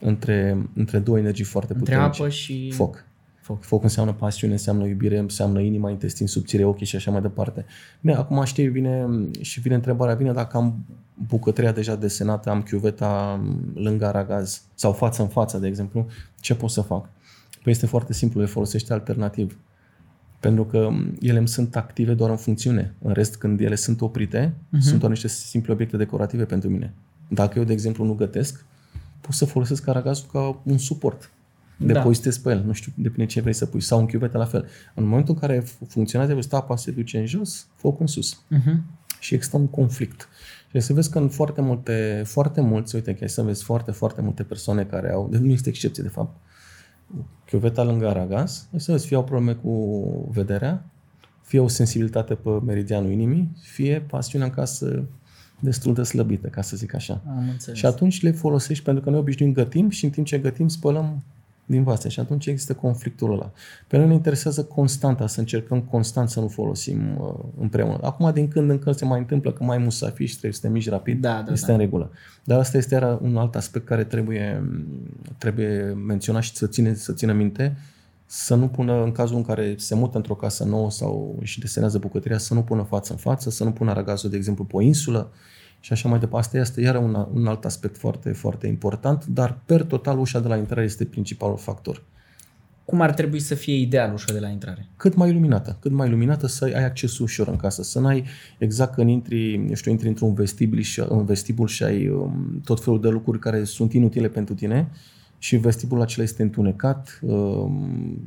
între, 0.00 0.68
între 0.74 0.98
două 0.98 1.18
energii 1.18 1.44
foarte 1.44 1.72
între 1.72 1.94
puternice. 1.94 2.22
apă 2.22 2.30
și 2.30 2.70
Foc. 2.70 3.04
foc. 3.40 3.62
Foc 3.62 3.82
înseamnă 3.82 4.12
pasiune, 4.12 4.52
înseamnă 4.52 4.86
iubire, 4.86 5.18
înseamnă 5.18 5.60
inima, 5.60 5.90
intestin 5.90 6.26
subțire, 6.26 6.64
ochii 6.64 6.86
și 6.86 6.96
așa 6.96 7.10
mai 7.10 7.20
departe. 7.20 7.64
Bine, 8.00 8.14
acum 8.14 8.44
știi, 8.44 8.68
vine 8.68 9.06
și 9.40 9.60
vine 9.60 9.74
întrebarea, 9.74 10.14
vine 10.14 10.32
dacă 10.32 10.56
am 10.56 10.84
bucătăria 11.28 11.72
deja 11.72 11.96
desenată, 11.96 12.50
am 12.50 12.62
chiuveta 12.62 13.40
lângă 13.74 14.06
aragaz 14.06 14.62
sau 14.74 14.92
față 14.92 15.22
în 15.22 15.28
față, 15.28 15.58
de 15.58 15.66
exemplu, 15.66 16.06
ce 16.40 16.54
pot 16.54 16.70
să 16.70 16.80
fac? 16.80 17.08
Păi 17.62 17.72
este 17.72 17.86
foarte 17.86 18.12
simplu, 18.12 18.40
le 18.40 18.46
folosește 18.46 18.92
alternativ. 18.92 19.58
Pentru 20.40 20.64
că 20.64 20.88
ele 21.20 21.38
îmi 21.38 21.48
sunt 21.48 21.76
active 21.76 22.14
doar 22.14 22.30
în 22.30 22.36
funcțiune. 22.36 22.94
În 23.02 23.12
rest, 23.12 23.36
când 23.36 23.60
ele 23.60 23.74
sunt 23.74 24.00
oprite, 24.00 24.52
uh-huh. 24.52 24.78
sunt 24.78 24.98
doar 24.98 25.10
niște 25.10 25.28
simple 25.28 25.72
obiecte 25.72 25.96
decorative 25.96 26.44
pentru 26.44 26.68
mine. 26.68 26.92
Dacă 27.28 27.58
eu, 27.58 27.64
de 27.64 27.72
exemplu, 27.72 28.04
nu 28.04 28.14
gătesc, 28.14 28.64
pot 29.20 29.34
să 29.34 29.44
folosesc 29.44 29.88
aragazul 29.88 30.26
ca 30.32 30.60
un 30.62 30.78
suport. 30.78 31.30
Depozitez 31.76 32.38
pe 32.38 32.50
el, 32.50 32.62
nu 32.66 32.72
știu, 32.72 32.92
depinde 32.94 33.26
ce 33.26 33.40
vrei 33.40 33.52
să 33.52 33.66
pui. 33.66 33.80
Sau 33.80 33.98
în 33.98 34.06
chiuvetă 34.06 34.38
la 34.38 34.44
fel. 34.44 34.66
În 34.94 35.04
momentul 35.04 35.34
în 35.34 35.40
care 35.40 35.64
funcționează, 35.88 36.34
vezi, 36.34 36.54
apa 36.54 36.76
se 36.76 36.90
duce 36.90 37.18
în 37.18 37.26
jos, 37.26 37.66
focul 37.74 38.00
în 38.00 38.06
sus. 38.06 38.44
Uh-huh. 38.54 38.76
Și 39.20 39.34
există 39.34 39.56
un 39.56 39.66
conflict. 39.66 40.28
Și 40.70 40.80
să 40.80 40.92
vezi 40.92 41.10
că 41.10 41.18
în 41.18 41.28
foarte 41.28 41.60
multe, 41.60 42.22
foarte 42.26 42.60
mulți, 42.60 42.94
uite, 42.94 43.14
chiar 43.14 43.28
să 43.28 43.42
vezi 43.42 43.62
foarte, 43.64 43.90
foarte 43.90 44.20
multe 44.20 44.42
persoane 44.42 44.84
care 44.84 45.12
au, 45.12 45.28
de 45.30 45.38
nu 45.38 45.50
este 45.50 45.68
excepție 45.68 46.02
de 46.02 46.08
fapt, 46.08 46.36
chiuveta 47.46 47.84
lângă 47.84 48.08
aragaz, 48.08 48.68
să 48.76 48.92
vezi, 48.92 49.06
fie 49.06 49.16
au 49.16 49.24
probleme 49.24 49.52
cu 49.52 50.30
vederea, 50.32 50.84
fie 51.42 51.60
o 51.60 51.68
sensibilitate 51.68 52.34
pe 52.34 52.50
meridianul 52.50 53.10
inimii, 53.10 53.50
fie 53.60 54.00
pasiunea 54.00 54.46
în 54.46 54.52
casă 54.52 55.04
destul 55.60 55.94
de 55.94 56.02
slăbită, 56.02 56.48
ca 56.48 56.62
să 56.62 56.76
zic 56.76 56.94
așa. 56.94 57.22
Am 57.26 57.48
înțeles. 57.48 57.78
Și 57.78 57.86
atunci 57.86 58.22
le 58.22 58.30
folosești 58.30 58.84
pentru 58.84 59.02
că 59.02 59.10
noi 59.10 59.18
obișnuim 59.18 59.52
gătim 59.52 59.90
și 59.90 60.04
în 60.04 60.10
timp 60.10 60.26
ce 60.26 60.38
gătim 60.38 60.68
spălăm 60.68 61.22
din 61.66 61.82
vase 61.82 62.08
și 62.08 62.20
atunci 62.20 62.46
există 62.46 62.74
conflictul 62.74 63.32
ăla. 63.32 63.52
Pe 63.86 63.96
noi 63.96 64.06
ne 64.06 64.14
interesează 64.14 64.64
constanta, 64.64 65.26
să 65.26 65.40
încercăm 65.40 65.80
constant 65.80 66.28
să 66.28 66.40
nu 66.40 66.48
folosim 66.48 67.18
uh, 67.20 67.34
împreună. 67.60 67.98
Acum, 68.02 68.32
din 68.32 68.48
când 68.48 68.70
în 68.70 68.78
când 68.78 68.96
se 68.96 69.04
mai 69.04 69.18
întâmplă 69.18 69.52
că 69.52 69.64
mai 69.64 69.78
musafi 69.78 70.24
și 70.24 70.32
trebuie 70.32 70.52
să 70.52 70.60
te 70.60 70.68
miști 70.68 70.90
rapid, 70.90 71.20
Da, 71.20 71.42
da, 71.46 71.52
este 71.52 71.66
da. 71.66 71.72
în 71.72 71.78
regulă. 71.78 72.10
Dar 72.44 72.58
asta 72.58 72.76
este 72.76 72.94
iar 72.94 73.18
un 73.22 73.36
alt 73.36 73.54
aspect 73.54 73.86
care 73.86 74.04
trebuie, 74.04 74.62
trebuie 75.38 75.82
menționat 76.06 76.42
și 76.42 76.56
să 76.56 76.66
ține, 76.66 76.94
să 76.94 77.12
țină 77.12 77.32
minte, 77.32 77.76
să 78.26 78.54
nu 78.54 78.68
pună, 78.68 79.02
în 79.02 79.12
cazul 79.12 79.36
în 79.36 79.42
care 79.42 79.74
se 79.78 79.94
mută 79.94 80.16
într-o 80.16 80.34
casă 80.34 80.64
nouă 80.64 80.90
sau 80.90 81.36
își 81.40 81.60
desenează 81.60 81.98
bucătăria, 81.98 82.38
să 82.38 82.54
nu 82.54 82.62
pună 82.62 82.82
față 82.82 83.12
în 83.12 83.18
față, 83.18 83.50
să 83.50 83.64
nu 83.64 83.72
pună 83.72 83.90
aragazul, 83.90 84.30
de 84.30 84.36
exemplu, 84.36 84.64
pe 84.64 84.76
o 84.76 84.80
insulă 84.80 85.30
și 85.80 85.92
așa 85.92 86.08
mai 86.08 86.18
departe. 86.18 86.58
Asta 86.58 86.58
este 86.58 86.80
iar 86.80 86.96
un, 86.96 87.26
un 87.32 87.46
alt 87.46 87.64
aspect 87.64 87.96
foarte, 87.96 88.32
foarte 88.32 88.66
important, 88.66 89.26
dar 89.26 89.58
per 89.64 89.82
total 89.82 90.18
ușa 90.18 90.40
de 90.40 90.48
la 90.48 90.56
intrare 90.56 90.84
este 90.84 91.04
principalul 91.04 91.56
factor. 91.56 92.02
Cum 92.84 93.00
ar 93.00 93.14
trebui 93.14 93.40
să 93.40 93.54
fie 93.54 93.74
ideal 93.74 94.12
ușa 94.12 94.32
de 94.32 94.38
la 94.38 94.48
intrare? 94.48 94.88
Cât 94.96 95.14
mai 95.14 95.28
iluminată, 95.28 95.76
cât 95.80 95.92
mai 95.92 96.06
iluminată 96.06 96.46
să 96.46 96.64
ai 96.64 96.84
acces 96.84 97.18
ușor 97.18 97.48
în 97.48 97.56
casă, 97.56 97.82
să 97.82 98.00
n-ai 98.00 98.24
exact 98.58 98.94
când 98.94 99.10
intri, 99.10 99.54
eu 99.68 99.74
știu, 99.74 99.90
intri 99.90 100.08
într-un 100.08 100.34
vestibul 100.34 100.80
și, 100.80 101.00
un 101.08 101.24
vestibul 101.24 101.66
și 101.66 101.82
ai 101.82 102.08
um, 102.08 102.60
tot 102.64 102.82
felul 102.82 103.00
de 103.00 103.08
lucruri 103.08 103.38
care 103.38 103.64
sunt 103.64 103.92
inutile 103.92 104.28
pentru 104.28 104.54
tine 104.54 104.88
și 105.38 105.56
vestibulul 105.56 106.02
acela 106.02 106.24
este 106.24 106.42
întunecat, 106.42 107.18
um, 107.22 108.20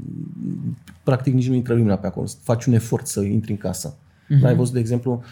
practic 1.03 1.33
nici 1.33 1.47
nu 1.47 1.53
intră 1.53 1.73
lumina 1.73 1.97
pe 1.97 2.07
acolo, 2.07 2.27
faci 2.41 2.65
un 2.65 2.73
efort 2.73 3.07
să 3.07 3.21
intri 3.21 3.51
în 3.51 3.57
casă. 3.57 3.95
Uh-huh. 3.95 4.43
Ai 4.43 4.55
văzut, 4.55 4.73
de 4.73 4.79
exemplu, 4.79 5.11
um, 5.11 5.23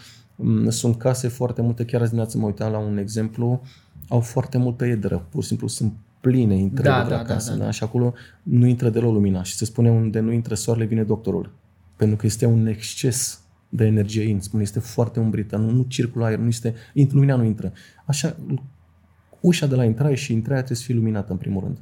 sunt 0.68 0.96
case 0.96 1.28
foarte 1.28 1.62
multe, 1.62 1.84
chiar 1.84 2.00
azi 2.00 2.10
dimineață 2.10 2.38
mă 2.38 2.46
uitam 2.46 2.72
la 2.72 2.78
un 2.78 2.98
exemplu, 2.98 3.62
au 4.08 4.20
foarte 4.20 4.58
multă 4.58 4.84
edră, 4.84 5.26
pur 5.30 5.42
și 5.42 5.48
simplu 5.48 5.66
sunt 5.66 5.92
pline 6.20 6.54
intrări 6.54 6.88
Da, 6.88 7.02
de 7.02 7.08
da, 7.08 7.16
la 7.16 7.22
da, 7.22 7.32
casă, 7.32 7.50
da, 7.50 7.56
da. 7.56 7.64
da, 7.64 7.70
și 7.70 7.82
acolo 7.82 8.14
nu 8.42 8.66
intră 8.66 8.90
deloc 8.90 9.12
lumina 9.12 9.42
și 9.42 9.54
se 9.54 9.64
spune 9.64 9.90
unde 9.90 10.20
nu 10.20 10.32
intră 10.32 10.54
soarele 10.54 10.84
vine 10.86 11.02
doctorul. 11.02 11.52
Pentru 11.96 12.16
că 12.16 12.26
este 12.26 12.46
un 12.46 12.66
exces 12.66 13.40
de 13.68 13.84
energie 13.84 14.22
in, 14.22 14.40
spune, 14.40 14.62
este 14.62 14.78
foarte 14.78 15.20
umbrită, 15.20 15.56
nu, 15.56 15.70
nu 15.70 15.82
circulă 15.82 16.24
aer, 16.24 16.38
nu 16.38 16.46
este, 16.46 16.74
int- 16.74 17.10
lumina 17.10 17.36
nu 17.36 17.44
intră. 17.44 17.72
Așa, 18.04 18.36
ușa 19.40 19.66
de 19.66 19.74
la 19.74 19.84
intrare 19.84 20.14
și 20.14 20.32
intrarea 20.32 20.62
trebuie 20.62 20.78
să 20.78 20.84
fie 20.84 20.94
luminată 20.94 21.32
în 21.32 21.38
primul 21.38 21.62
rând. 21.62 21.78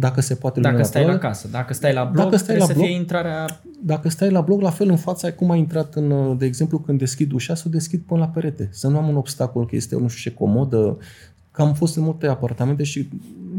Dacă 0.00 0.20
se 0.20 0.34
poate 0.34 0.60
Dacă 0.60 0.74
lumina 0.74 0.88
stai 0.90 1.04
la 1.04 1.12
pe- 1.12 1.18
casă, 1.18 1.48
dacă 1.48 1.74
stai 1.74 1.92
la 1.92 2.04
bloc, 2.04 2.24
Dacă 2.24 2.36
stai 2.36 2.46
trebuie 2.56 2.66
la 2.66 2.72
să 2.72 2.78
bloc- 2.78 2.86
fie 2.86 2.94
intrarea... 2.96 3.60
dacă 3.84 4.08
stai 4.08 4.30
la 4.30 4.40
bloc, 4.40 4.60
la 4.60 4.70
fel 4.70 4.88
în 4.88 4.96
fața, 4.96 5.32
cum 5.32 5.50
ai 5.50 5.58
intrat 5.58 5.94
în, 5.94 6.38
de 6.38 6.44
exemplu, 6.46 6.78
când 6.78 6.98
deschid 6.98 7.32
ușa, 7.32 7.54
să 7.54 7.64
o 7.66 7.70
deschid 7.70 8.00
până 8.06 8.20
la 8.20 8.26
perete. 8.28 8.68
Să 8.72 8.88
nu 8.88 8.98
am 8.98 9.08
un 9.08 9.16
obstacol, 9.16 9.66
că 9.66 9.76
este 9.76 9.96
nu 9.96 10.08
știu 10.08 10.30
ce 10.30 10.36
comodă. 10.36 10.96
Că 11.50 11.62
am 11.62 11.74
fost 11.74 11.96
în 11.96 12.02
multe 12.02 12.26
apartamente 12.26 12.82
și 12.82 13.08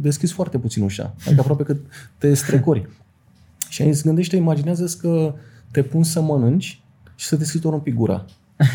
deschizi 0.02 0.34
foarte 0.34 0.58
puțin 0.58 0.84
ușa. 0.84 1.16
Adică 1.26 1.42
aproape 1.42 1.64
că 1.64 1.76
te 2.18 2.34
strecori. 2.34 2.88
și 3.70 3.82
îți 3.82 4.04
gândește, 4.04 4.36
imaginează 4.36 4.98
că 5.02 5.34
te 5.72 5.82
pun 5.84 6.04
să 6.04 6.22
mănânci 6.22 6.82
și 7.16 7.26
să 7.28 7.36
deschizi 7.36 7.62
doar 7.62 7.74
un 7.74 7.80
pic 7.80 7.96
gura. 7.96 8.26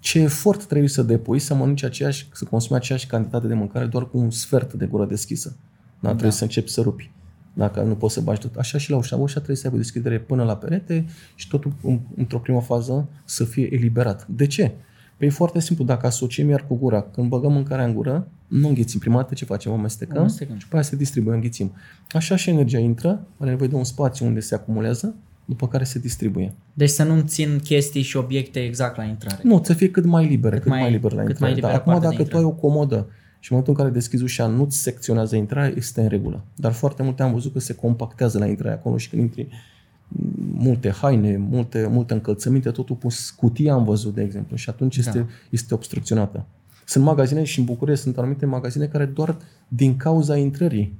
Ce 0.00 0.18
efort 0.20 0.64
trebuie 0.64 0.88
să 0.88 1.02
depui 1.02 1.38
să 1.38 1.54
mănânci 1.54 1.84
aceeași, 1.84 2.28
să 2.32 2.44
consumi 2.44 2.78
aceeași 2.78 3.06
cantitate 3.06 3.46
de 3.46 3.54
mâncare 3.54 3.86
doar 3.86 4.08
cu 4.08 4.18
un 4.18 4.30
sfert 4.30 4.72
de 4.72 4.86
gură 4.86 5.04
deschisă. 5.06 5.56
Da? 6.02 6.08
Trebuie 6.08 6.30
să 6.32 6.42
începi 6.42 6.68
să 6.70 6.80
rupi. 6.80 7.10
Dacă 7.54 7.80
nu 7.82 7.94
poți 7.94 8.14
să 8.14 8.20
bagi 8.20 8.40
tot. 8.40 8.56
Așa 8.56 8.78
și 8.78 8.90
la 8.90 8.96
ușa. 8.96 9.16
Ușa 9.16 9.34
trebuie 9.34 9.56
să 9.56 9.66
aibă 9.66 9.76
deschidere 9.78 10.18
până 10.18 10.44
la 10.44 10.56
perete 10.56 11.04
și 11.34 11.48
totul 11.48 11.72
în- 11.82 12.00
într-o 12.16 12.38
primă 12.38 12.60
fază 12.60 13.08
să 13.24 13.44
fie 13.44 13.74
eliberat. 13.74 14.26
De 14.28 14.46
ce? 14.46 14.70
Păi 15.16 15.26
e 15.28 15.30
foarte 15.30 15.60
simplu. 15.60 15.84
Dacă 15.84 16.06
asociem 16.06 16.48
iar 16.48 16.66
cu 16.66 16.74
gura, 16.74 17.02
când 17.02 17.28
băgăm 17.28 17.52
mâncarea 17.52 17.84
în 17.84 17.94
gură, 17.94 18.28
nu 18.46 18.68
înghițim. 18.68 19.00
Prima 19.00 19.16
dată 19.16 19.34
ce 19.34 19.44
facem? 19.44 19.72
Amestecăm, 19.72 20.18
Amestecăm. 20.18 20.56
și 20.58 20.68
pe 20.68 20.74
aia 20.74 20.84
se 20.84 20.96
distribuie, 20.96 21.34
înghițim. 21.34 21.72
Așa 22.10 22.36
și 22.36 22.50
energia 22.50 22.78
intră, 22.78 23.26
are 23.38 23.50
nevoie 23.50 23.68
de 23.68 23.74
un 23.74 23.84
spațiu 23.84 24.26
unde 24.26 24.40
se 24.40 24.54
acumulează, 24.54 25.14
după 25.44 25.68
care 25.68 25.84
se 25.84 25.98
distribuie. 25.98 26.54
Deci 26.74 26.88
să 26.90 27.02
nu 27.02 27.20
țin 27.20 27.58
chestii 27.64 28.02
și 28.02 28.16
obiecte 28.16 28.58
exact 28.64 28.96
la 28.96 29.02
intrare. 29.04 29.40
Nu, 29.42 29.60
să 29.64 29.72
fie 29.74 29.90
cât 29.90 30.04
mai 30.04 30.26
libere, 30.26 30.58
cât, 30.58 30.68
mai- 30.68 30.80
mai, 30.80 30.90
liber 30.90 31.12
la 31.12 31.20
cât 31.20 31.28
intrare. 31.28 31.52
mai 31.52 31.54
liberă 31.54 31.72
Dar 31.72 31.80
acum 31.80 31.92
partea 31.92 32.10
de 32.10 32.16
dacă 32.16 32.28
tu 32.28 32.36
ai 32.36 32.42
intrare. 32.42 32.66
o 32.66 32.68
comodă 32.68 33.06
și 33.42 33.52
în 33.52 33.58
momentul 33.58 33.72
în 33.72 33.78
care 33.78 33.90
deschizi 33.98 34.22
ușa 34.22 34.46
nu-ți 34.46 34.78
secționează 34.78 35.36
intrarea, 35.36 35.72
este 35.76 36.00
în 36.00 36.08
regulă. 36.08 36.44
Dar 36.54 36.72
foarte 36.72 37.02
multe 37.02 37.22
am 37.22 37.32
văzut 37.32 37.52
că 37.52 37.58
se 37.58 37.74
compactează 37.74 38.38
la 38.38 38.46
intrare 38.46 38.74
acolo 38.74 38.96
și 38.96 39.08
când 39.08 39.22
intri 39.22 39.48
multe 40.54 40.90
haine, 40.90 41.36
multe, 41.36 41.86
multe 41.90 42.12
încălțăminte, 42.12 42.70
totul 42.70 42.96
pus 42.96 43.30
cutia 43.30 43.74
am 43.74 43.84
văzut, 43.84 44.14
de 44.14 44.22
exemplu, 44.22 44.56
și 44.56 44.68
atunci 44.68 44.96
este, 44.96 45.18
Da. 45.18 45.26
este 45.50 45.74
obstrucționată. 45.74 46.44
Sunt 46.84 47.04
magazine 47.04 47.44
și 47.44 47.58
în 47.58 47.64
București 47.64 48.02
sunt 48.02 48.18
anumite 48.18 48.46
magazine 48.46 48.86
care 48.86 49.04
doar 49.04 49.36
din 49.68 49.96
cauza 49.96 50.36
intrării 50.36 50.98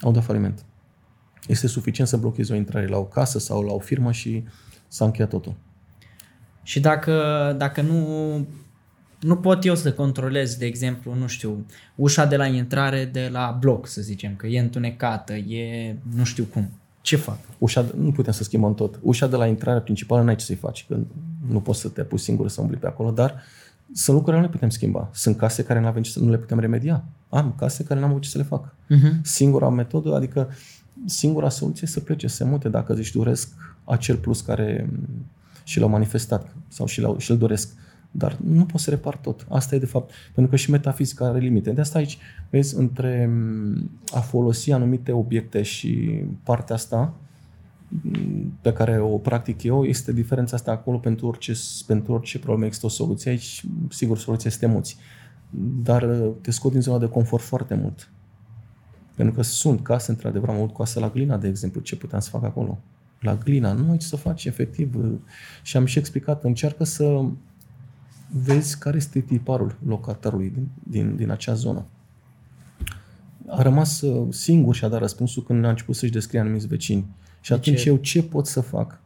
au 0.00 0.12
dat 0.12 0.24
faliment. 0.24 0.64
Este 1.46 1.66
suficient 1.66 2.08
să 2.08 2.16
blochezi 2.16 2.52
o 2.52 2.54
intrare 2.54 2.86
la 2.86 2.96
o 2.96 3.04
casă 3.04 3.38
sau 3.38 3.62
la 3.62 3.72
o 3.72 3.78
firmă 3.78 4.12
și 4.12 4.44
s-a 4.88 5.04
încheiat 5.04 5.30
totul. 5.30 5.54
Și 6.62 6.80
dacă, 6.80 7.14
dacă 7.58 7.82
nu, 7.82 8.06
nu 9.20 9.36
pot 9.36 9.64
eu 9.64 9.74
să 9.74 9.92
controlez, 9.92 10.56
de 10.56 10.66
exemplu, 10.66 11.14
nu 11.14 11.26
știu, 11.26 11.66
ușa 11.94 12.26
de 12.26 12.36
la 12.36 12.46
intrare 12.46 13.08
de 13.12 13.28
la 13.32 13.56
bloc, 13.60 13.86
să 13.86 14.00
zicem, 14.00 14.34
că 14.36 14.46
e 14.46 14.60
întunecată, 14.60 15.32
e 15.34 15.96
nu 16.14 16.24
știu 16.24 16.44
cum. 16.44 16.70
Ce 17.00 17.16
fac? 17.16 17.38
Ușa, 17.58 17.86
nu 17.96 18.12
putem 18.12 18.32
să 18.32 18.42
schimbăm 18.42 18.74
tot. 18.74 18.98
Ușa 19.02 19.26
de 19.26 19.36
la 19.36 19.46
intrare 19.46 19.80
principală 19.80 20.22
n-ai 20.22 20.36
ce 20.36 20.44
să-i 20.44 20.54
faci, 20.56 20.84
că 20.88 20.96
nu 21.48 21.60
poți 21.60 21.80
să 21.80 21.88
te 21.88 22.02
pui 22.02 22.18
singur 22.18 22.48
să 22.48 22.60
umbli 22.60 22.76
pe 22.76 22.86
acolo, 22.86 23.10
dar 23.10 23.42
sunt 23.92 24.16
lucruri 24.16 24.24
care 24.24 24.36
nu 24.36 24.42
le 24.42 24.52
putem 24.52 24.70
schimba. 24.70 25.10
Sunt 25.12 25.36
case 25.36 25.62
care 25.62 25.80
nu 25.80 25.86
avem 25.86 26.02
ce 26.02 26.10
să, 26.10 26.20
nu 26.20 26.30
le 26.30 26.38
putem 26.38 26.58
remedia. 26.58 27.04
Am 27.28 27.54
case 27.58 27.84
care 27.84 28.00
n-am 28.00 28.08
avut 28.10 28.22
ce 28.22 28.28
să 28.28 28.38
le 28.38 28.44
fac. 28.44 28.74
Uh-huh. 28.74 29.20
Singura 29.22 29.68
metodă, 29.68 30.14
adică 30.14 30.48
singura 31.04 31.48
soluție 31.48 31.82
e 31.84 31.90
să 31.90 32.00
plece, 32.00 32.26
să 32.26 32.36
se 32.36 32.44
mute 32.44 32.68
dacă 32.68 32.94
își 32.94 33.12
doresc 33.12 33.48
acel 33.84 34.16
plus 34.16 34.40
care 34.40 34.90
și 35.64 35.78
l-au 35.78 35.88
manifestat 35.88 36.54
sau 36.68 36.86
și, 36.86 37.00
l-au, 37.00 37.18
și 37.18 37.30
îl 37.30 37.38
doresc. 37.38 37.74
Dar 38.10 38.36
nu 38.44 38.64
poți 38.64 38.84
să 38.84 38.90
repar 38.90 39.16
tot. 39.16 39.46
Asta 39.48 39.74
e 39.74 39.78
de 39.78 39.86
fapt. 39.86 40.12
Pentru 40.34 40.52
că 40.52 40.56
și 40.56 40.70
metafizica 40.70 41.26
are 41.26 41.38
limite. 41.38 41.70
De 41.70 41.80
asta 41.80 41.98
aici, 41.98 42.18
vezi, 42.50 42.76
între 42.76 43.30
a 44.10 44.20
folosi 44.20 44.72
anumite 44.72 45.12
obiecte 45.12 45.62
și 45.62 46.22
partea 46.42 46.74
asta 46.74 47.14
pe 48.60 48.72
care 48.72 48.98
o 49.00 49.18
practic 49.18 49.62
eu, 49.62 49.84
este 49.84 50.12
diferența 50.12 50.56
asta 50.56 50.70
acolo 50.70 50.98
pentru 50.98 51.26
orice, 51.26 51.52
pentru 51.86 52.12
orice 52.12 52.38
problemă 52.38 52.64
există 52.64 52.86
o 52.86 52.88
soluție. 52.88 53.30
Aici, 53.30 53.64
sigur, 53.90 54.18
soluția 54.18 54.50
este 54.50 54.66
emoții. 54.66 54.96
Dar 55.82 56.04
te 56.40 56.50
scot 56.50 56.72
din 56.72 56.80
zona 56.80 56.98
de 56.98 57.08
confort 57.08 57.42
foarte 57.42 57.74
mult. 57.74 58.10
Pentru 59.14 59.34
că 59.34 59.42
sunt 59.42 59.82
case, 59.82 60.10
într-adevăr, 60.10 60.48
am 60.48 60.54
avut 60.54 60.76
casă 60.76 61.00
la 61.00 61.08
Glina, 61.08 61.36
de 61.36 61.48
exemplu, 61.48 61.80
ce 61.80 61.96
puteam 61.96 62.20
să 62.20 62.30
fac 62.30 62.44
acolo. 62.44 62.78
La 63.20 63.36
Glina, 63.36 63.72
nu 63.72 63.90
ai 63.90 63.96
ce 63.96 64.06
să 64.06 64.16
faci, 64.16 64.44
efectiv. 64.44 64.94
Și 65.62 65.76
am 65.76 65.84
și 65.84 65.98
explicat, 65.98 66.44
încearcă 66.44 66.84
să 66.84 67.24
vezi 68.30 68.78
care 68.78 68.96
este 68.96 69.20
tiparul 69.20 69.76
locatarului 69.86 70.50
din, 70.50 70.68
din, 70.82 71.16
din 71.16 71.30
acea 71.30 71.54
zonă. 71.54 71.86
A 73.46 73.62
rămas 73.62 74.00
uh, 74.00 74.26
singur 74.30 74.74
și 74.74 74.84
a 74.84 74.88
dat 74.88 75.00
răspunsul 75.00 75.42
când 75.42 75.64
a 75.64 75.68
început 75.68 75.96
să-și 75.96 76.12
descrie 76.12 76.40
anumiți 76.40 76.66
vecini. 76.66 77.06
Și 77.40 77.52
atunci 77.52 77.80
ce? 77.80 77.88
eu 77.88 77.96
ce 77.96 78.22
pot 78.22 78.46
să 78.46 78.60
fac? 78.60 79.00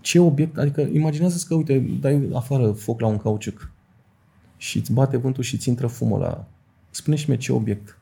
Ce 0.00 0.18
obiect? 0.18 0.58
Adică 0.58 0.80
imaginează 0.80 1.44
că, 1.48 1.54
uite, 1.54 1.78
dai 2.00 2.28
afară 2.32 2.72
foc 2.72 3.00
la 3.00 3.06
un 3.06 3.16
cauciuc 3.16 3.70
și 4.56 4.78
îți 4.78 4.92
bate 4.92 5.16
vântul 5.16 5.42
și 5.42 5.54
îți 5.54 5.68
intră 5.68 5.86
fumul 5.86 6.20
la... 6.20 6.46
Spune 6.90 7.16
și 7.16 7.28
mie 7.28 7.38
ce 7.38 7.52
obiect 7.52 7.98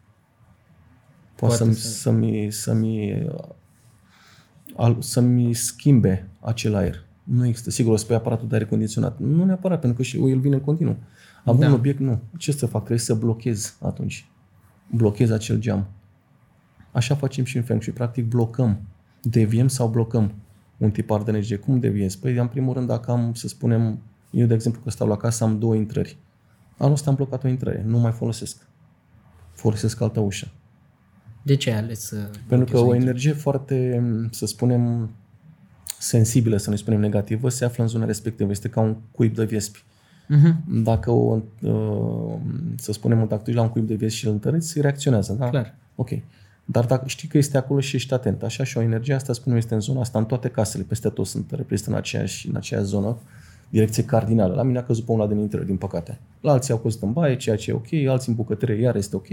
poate, 1.34 1.56
să-mi, 1.56 1.74
să... 1.74 1.88
să-mi, 1.88 2.52
să-mi, 2.52 3.28
să-mi 4.98 5.54
schimbe 5.54 6.28
acel 6.40 6.74
aer. 6.74 7.04
Nu 7.24 7.46
există. 7.46 7.70
Sigur, 7.70 7.92
o 7.92 7.96
să 7.96 8.14
aparatul 8.14 8.48
de 8.48 8.54
aer 8.54 8.66
condiționat. 8.66 9.18
Nu 9.18 9.44
neapărat, 9.44 9.80
pentru 9.80 9.98
că 9.98 10.02
și 10.02 10.30
el 10.30 10.38
vine 10.38 10.54
în 10.54 10.60
continuu. 10.60 10.96
Avem 11.44 11.60
da. 11.60 11.66
un 11.66 11.72
obiect, 11.72 11.98
nu. 11.98 12.20
Ce 12.36 12.52
să 12.52 12.66
fac? 12.66 12.80
Trebuie 12.80 12.98
să 12.98 13.14
blochez 13.14 13.76
atunci. 13.80 14.26
Blochez 14.90 15.30
acel 15.30 15.58
geam. 15.58 15.86
Așa 16.92 17.14
facem 17.14 17.44
și 17.44 17.56
în 17.56 17.62
Feng 17.62 17.82
Shui. 17.82 17.92
Practic 17.92 18.28
blocăm. 18.28 18.80
Deviem 19.22 19.68
sau 19.68 19.88
blocăm 19.88 20.32
un 20.76 20.90
tipar 20.90 21.22
de 21.22 21.30
energie. 21.30 21.56
Cum 21.56 21.78
deviezi? 21.78 22.18
Păi, 22.18 22.36
în 22.36 22.46
primul 22.46 22.74
rând, 22.74 22.86
dacă 22.86 23.10
am, 23.10 23.34
să 23.34 23.48
spunem, 23.48 23.98
eu, 24.30 24.46
de 24.46 24.54
exemplu, 24.54 24.80
că 24.82 24.90
stau 24.90 25.08
la 25.08 25.16
casă, 25.16 25.44
am 25.44 25.58
două 25.58 25.74
intrări. 25.74 26.18
Anul 26.78 26.92
ăsta 26.92 27.10
am 27.10 27.16
blocat 27.16 27.44
o 27.44 27.48
intrare. 27.48 27.82
Nu 27.86 27.98
mai 27.98 28.12
folosesc. 28.12 28.66
Folosesc 29.52 30.00
altă 30.00 30.20
ușă. 30.20 30.48
De 31.42 31.54
ce 31.54 31.70
ai 31.70 31.78
ales 31.78 32.00
să 32.00 32.30
Pentru 32.46 32.72
că 32.72 32.80
o 32.80 32.94
energie 32.94 33.32
foarte, 33.32 34.02
să 34.30 34.46
spunem, 34.46 35.10
sensibilă, 36.02 36.56
să 36.56 36.70
nu 36.70 36.76
spunem 36.76 37.00
negativă, 37.00 37.48
se 37.48 37.64
află 37.64 37.82
în 37.82 37.88
zona 37.88 38.04
respectivă. 38.04 38.50
Este 38.50 38.68
ca 38.68 38.80
un 38.80 38.96
cuib 39.10 39.34
de 39.34 39.44
viespi. 39.44 39.78
Uh-huh. 39.78 40.82
Dacă 40.82 41.10
o, 41.10 41.38
uh, 41.62 42.34
să 42.76 42.92
spunem, 42.92 43.26
dacă 43.28 43.42
tu 43.42 43.52
la 43.52 43.62
un 43.62 43.68
cuib 43.68 43.86
de 43.86 43.94
viespi 43.94 44.18
și 44.18 44.26
îl 44.26 44.32
întăreți, 44.32 44.80
reacționează. 44.80 45.36
Da? 45.38 45.48
Clar. 45.48 45.74
Ok. 45.94 46.10
Dar 46.64 46.84
dacă 46.84 47.04
știi 47.06 47.28
că 47.28 47.38
este 47.38 47.56
acolo 47.56 47.80
și 47.80 47.96
ești 47.96 48.14
atent, 48.14 48.42
așa 48.42 48.64
și 48.64 48.78
o 48.78 48.80
energie 48.80 49.14
asta, 49.14 49.32
spunem, 49.32 49.58
este 49.58 49.74
în 49.74 49.80
zona 49.80 50.00
asta, 50.00 50.18
în 50.18 50.24
toate 50.24 50.48
casele, 50.48 50.84
peste 50.88 51.08
tot 51.08 51.26
sunt 51.26 51.50
reprezintă 51.50 51.90
în 51.90 51.96
aceeași, 51.96 52.48
în 52.48 52.56
aceeași 52.56 52.86
zonă, 52.86 53.16
direcție 53.68 54.04
cardinală. 54.04 54.54
La 54.54 54.62
mine 54.62 54.78
a 54.78 54.82
căzut 54.82 55.04
pe 55.04 55.12
una 55.12 55.26
din 55.26 55.38
intrări, 55.38 55.66
din 55.66 55.76
păcate. 55.76 56.18
La 56.40 56.52
alții 56.52 56.72
au 56.72 56.78
căzut 56.78 57.02
în 57.02 57.12
baie, 57.12 57.36
ceea 57.36 57.56
ce 57.56 57.70
e 57.70 57.74
ok, 57.74 58.08
alții 58.08 58.30
în 58.30 58.34
bucătărie, 58.34 58.80
iar 58.80 58.96
este 58.96 59.16
ok. 59.16 59.26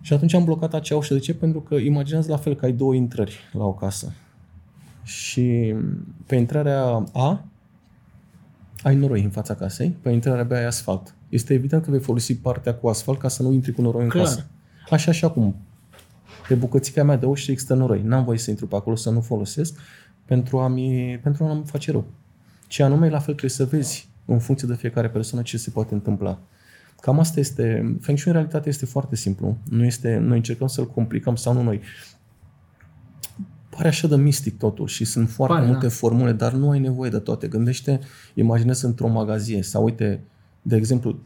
Și 0.00 0.12
atunci 0.12 0.34
am 0.34 0.44
blocat 0.44 0.74
acea 0.74 0.96
ușă. 0.96 1.14
De 1.14 1.20
ce? 1.20 1.34
Pentru 1.34 1.60
că 1.60 1.74
imaginează 1.74 2.30
la 2.30 2.36
fel 2.36 2.54
că 2.54 2.64
ai 2.64 2.72
două 2.72 2.94
intrări 2.94 3.38
la 3.52 3.64
o 3.64 3.72
casă. 3.72 4.12
Și 5.04 5.74
pe 6.26 6.36
intrarea 6.36 7.06
A 7.12 7.44
ai 8.82 8.96
noroi 8.96 9.22
în 9.22 9.30
fața 9.30 9.54
casei, 9.54 9.96
pe 10.02 10.10
intrarea 10.10 10.44
B 10.44 10.52
ai 10.52 10.64
asfalt. 10.64 11.14
Este 11.28 11.54
evident 11.54 11.84
că 11.84 11.90
vei 11.90 12.00
folosi 12.00 12.36
partea 12.36 12.74
cu 12.74 12.88
asfalt 12.88 13.18
ca 13.18 13.28
să 13.28 13.42
nu 13.42 13.52
intri 13.52 13.72
cu 13.72 13.82
noroi 13.82 14.08
Clar. 14.08 14.24
în 14.24 14.30
casă. 14.30 14.46
Așa 14.90 15.12
și 15.12 15.24
acum. 15.24 15.56
Pe 16.48 16.54
bucățica 16.54 17.04
mea 17.04 17.16
de 17.16 17.26
ușă 17.26 17.50
există 17.50 17.74
noroi. 17.74 18.02
N-am 18.02 18.24
voie 18.24 18.38
să 18.38 18.50
intru 18.50 18.66
pe 18.66 18.76
acolo, 18.76 18.96
să 18.96 19.10
nu 19.10 19.20
folosesc 19.20 19.78
pentru 20.24 20.58
a 20.58 20.68
mi 20.68 21.20
pentru 21.22 21.44
a 21.44 21.52
nu 21.52 21.62
face 21.64 21.90
rău. 21.90 22.04
Ce 22.66 22.82
anume, 22.82 23.08
la 23.08 23.18
fel 23.18 23.34
trebuie 23.34 23.50
să 23.50 23.64
vezi 23.64 24.08
în 24.24 24.38
funcție 24.38 24.68
de 24.68 24.74
fiecare 24.74 25.08
persoană 25.08 25.44
ce 25.44 25.56
se 25.56 25.70
poate 25.70 25.94
întâmpla. 25.94 26.38
Cam 27.00 27.18
asta 27.18 27.40
este, 27.40 27.96
Feng 28.00 28.18
Shui 28.18 28.30
în 28.30 28.36
realitate 28.36 28.68
este 28.68 28.86
foarte 28.86 29.16
simplu. 29.16 29.56
Nu 29.68 29.84
este, 29.84 30.16
noi 30.16 30.36
încercăm 30.36 30.66
să-l 30.66 30.86
complicăm 30.86 31.36
sau 31.36 31.52
nu 31.52 31.62
noi. 31.62 31.80
Pare 33.76 33.88
așa 33.88 34.06
de 34.06 34.16
mistic 34.16 34.58
totul 34.58 34.86
și 34.86 35.04
sunt 35.04 35.30
foarte 35.30 35.54
Pare, 35.54 35.66
multe 35.66 35.86
da. 35.86 35.92
formule, 35.92 36.32
dar 36.32 36.52
nu 36.52 36.70
ai 36.70 36.78
nevoie 36.78 37.10
de 37.10 37.18
toate. 37.18 37.48
Gândește, 37.48 38.00
imaginează 38.34 38.86
într-o 38.86 39.08
magazie 39.08 39.62
sau 39.62 39.84
uite, 39.84 40.20
de 40.62 40.76
exemplu, 40.76 41.18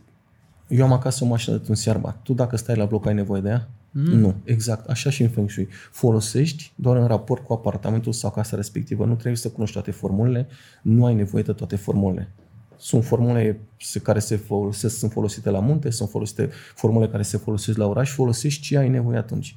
eu 0.68 0.84
am 0.84 0.92
acasă 0.92 1.24
o 1.24 1.26
mașină 1.26 1.56
de 1.56 1.64
tuns 1.64 1.84
iarba. 1.84 2.16
Tu 2.22 2.32
dacă 2.32 2.56
stai 2.56 2.76
la 2.76 2.84
bloc 2.84 3.06
ai 3.06 3.14
nevoie 3.14 3.40
de 3.40 3.48
ea? 3.48 3.68
Mm. 3.90 4.02
Nu, 4.02 4.34
exact. 4.44 4.88
Așa 4.88 5.10
și 5.10 5.22
în 5.22 5.28
Feng 5.28 5.50
Shui. 5.50 5.68
Folosești 5.90 6.72
doar 6.74 6.96
în 6.96 7.06
raport 7.06 7.44
cu 7.44 7.52
apartamentul 7.52 8.12
sau 8.12 8.30
casa 8.30 8.56
respectivă. 8.56 9.04
Nu 9.04 9.14
trebuie 9.14 9.36
să 9.36 9.48
cunoști 9.48 9.74
toate 9.74 9.90
formulele, 9.90 10.46
nu 10.82 11.04
ai 11.04 11.14
nevoie 11.14 11.42
de 11.42 11.52
toate 11.52 11.76
formulele. 11.76 12.30
Sunt 12.76 13.04
formule 13.04 13.60
care 14.02 14.18
se 14.18 14.36
folosesc, 14.36 14.98
sunt 14.98 15.12
folosite 15.12 15.50
la 15.50 15.60
munte, 15.60 15.90
sunt 15.90 16.08
folosite 16.08 16.50
formule 16.74 17.08
care 17.08 17.22
se 17.22 17.36
folosesc 17.36 17.78
la 17.78 17.86
oraș, 17.86 18.10
folosești 18.10 18.62
ce 18.62 18.78
ai 18.78 18.88
nevoie 18.88 19.18
atunci. 19.18 19.56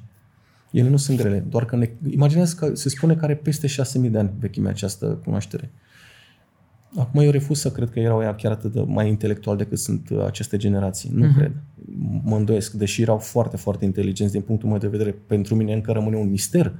Ele 0.72 0.88
nu 0.88 0.96
sunt 0.96 1.18
grele, 1.18 1.44
doar 1.48 1.64
că 1.64 1.76
ne, 1.76 1.90
imaginează 2.10 2.54
că 2.58 2.74
se 2.74 2.88
spune 2.88 3.14
că 3.14 3.24
are 3.24 3.34
peste 3.34 3.66
6.000 3.66 4.10
de 4.10 4.18
ani 4.18 4.30
vechimea 4.38 4.70
această 4.70 5.06
cunoaștere. 5.06 5.70
Acum 6.96 7.20
eu 7.20 7.30
refuz 7.30 7.58
să 7.58 7.70
cred 7.70 7.90
că 7.90 7.98
erau 7.98 8.22
ea 8.22 8.34
chiar 8.34 8.52
atât 8.52 8.72
de 8.72 8.80
mai 8.86 9.08
intelectual 9.08 9.56
decât 9.56 9.78
sunt 9.78 10.10
aceste 10.26 10.56
generații. 10.56 11.10
Nu 11.14 11.26
uh-huh. 11.26 11.36
cred. 11.36 11.52
Mă 12.22 12.36
îndoiesc, 12.36 12.72
deși 12.72 13.02
erau 13.02 13.18
foarte, 13.18 13.56
foarte 13.56 13.84
inteligenți 13.84 14.32
din 14.32 14.42
punctul 14.42 14.68
meu 14.68 14.78
de 14.78 14.88
vedere, 14.88 15.14
pentru 15.26 15.54
mine 15.54 15.72
încă 15.72 15.92
rămâne 15.92 16.16
un 16.16 16.30
mister 16.30 16.74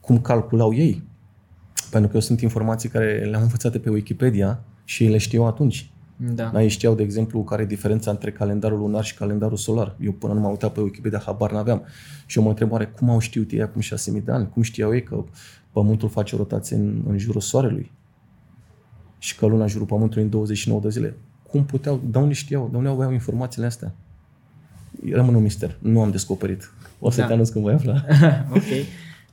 cum 0.00 0.20
calculau 0.20 0.74
ei. 0.74 1.02
Pentru 1.90 2.08
că 2.08 2.14
eu 2.14 2.22
sunt 2.22 2.40
informații 2.40 2.88
care 2.88 3.26
le-am 3.30 3.42
învățate 3.42 3.78
pe 3.78 3.90
Wikipedia, 3.90 4.64
și 4.86 5.02
ei 5.02 5.10
le 5.10 5.18
știau 5.18 5.46
atunci. 5.46 5.90
Da. 6.16 6.62
Ei 6.62 6.68
știau, 6.68 6.94
de 6.94 7.02
exemplu, 7.02 7.44
care 7.44 7.62
e 7.62 7.66
diferența 7.66 8.10
între 8.10 8.32
calendarul 8.32 8.78
lunar 8.78 9.04
și 9.04 9.14
calendarul 9.14 9.56
solar. 9.56 9.96
Eu 10.00 10.12
până 10.12 10.32
nu 10.32 10.40
m-am 10.40 10.50
uitat 10.50 10.72
pe 10.72 10.80
Wikipedia, 10.80 11.22
habar 11.24 11.52
n-aveam. 11.52 11.82
Și 12.26 12.38
eu 12.38 12.44
mă 12.44 12.50
întreb, 12.50 12.72
oare 12.72 12.86
cum 12.86 13.10
au 13.10 13.18
știut 13.18 13.50
ei 13.50 13.62
acum 13.62 13.80
6.000 13.80 14.24
de 14.24 14.32
ani? 14.32 14.48
Cum 14.48 14.62
știau 14.62 14.94
ei 14.94 15.02
că 15.02 15.24
Pământul 15.72 16.08
face 16.08 16.34
o 16.34 16.38
rotație 16.38 16.76
în, 16.76 17.02
în 17.08 17.18
jurul 17.18 17.40
Soarelui? 17.40 17.90
Și 19.18 19.36
că 19.36 19.46
luna 19.46 19.62
în 19.62 19.68
jurul 19.68 19.86
Pământului 19.86 20.22
în 20.22 20.30
29 20.30 20.80
de 20.80 20.88
zile? 20.88 21.16
Cum 21.50 21.64
puteau? 21.64 22.00
De 22.10 22.18
unde 22.18 22.34
știau? 22.34 22.68
De 22.70 22.76
unde 22.76 22.88
aveau 22.88 23.12
informațiile 23.12 23.66
astea? 23.66 23.92
Rămân 25.12 25.34
un 25.34 25.42
mister. 25.42 25.76
Nu 25.78 26.00
am 26.02 26.10
descoperit. 26.10 26.72
O 26.98 27.10
să 27.10 27.20
da. 27.20 27.26
te 27.26 27.32
anunț 27.32 27.48
când 27.48 27.64
voi 27.64 27.74
afla. 27.74 28.04
ok. 28.56 28.62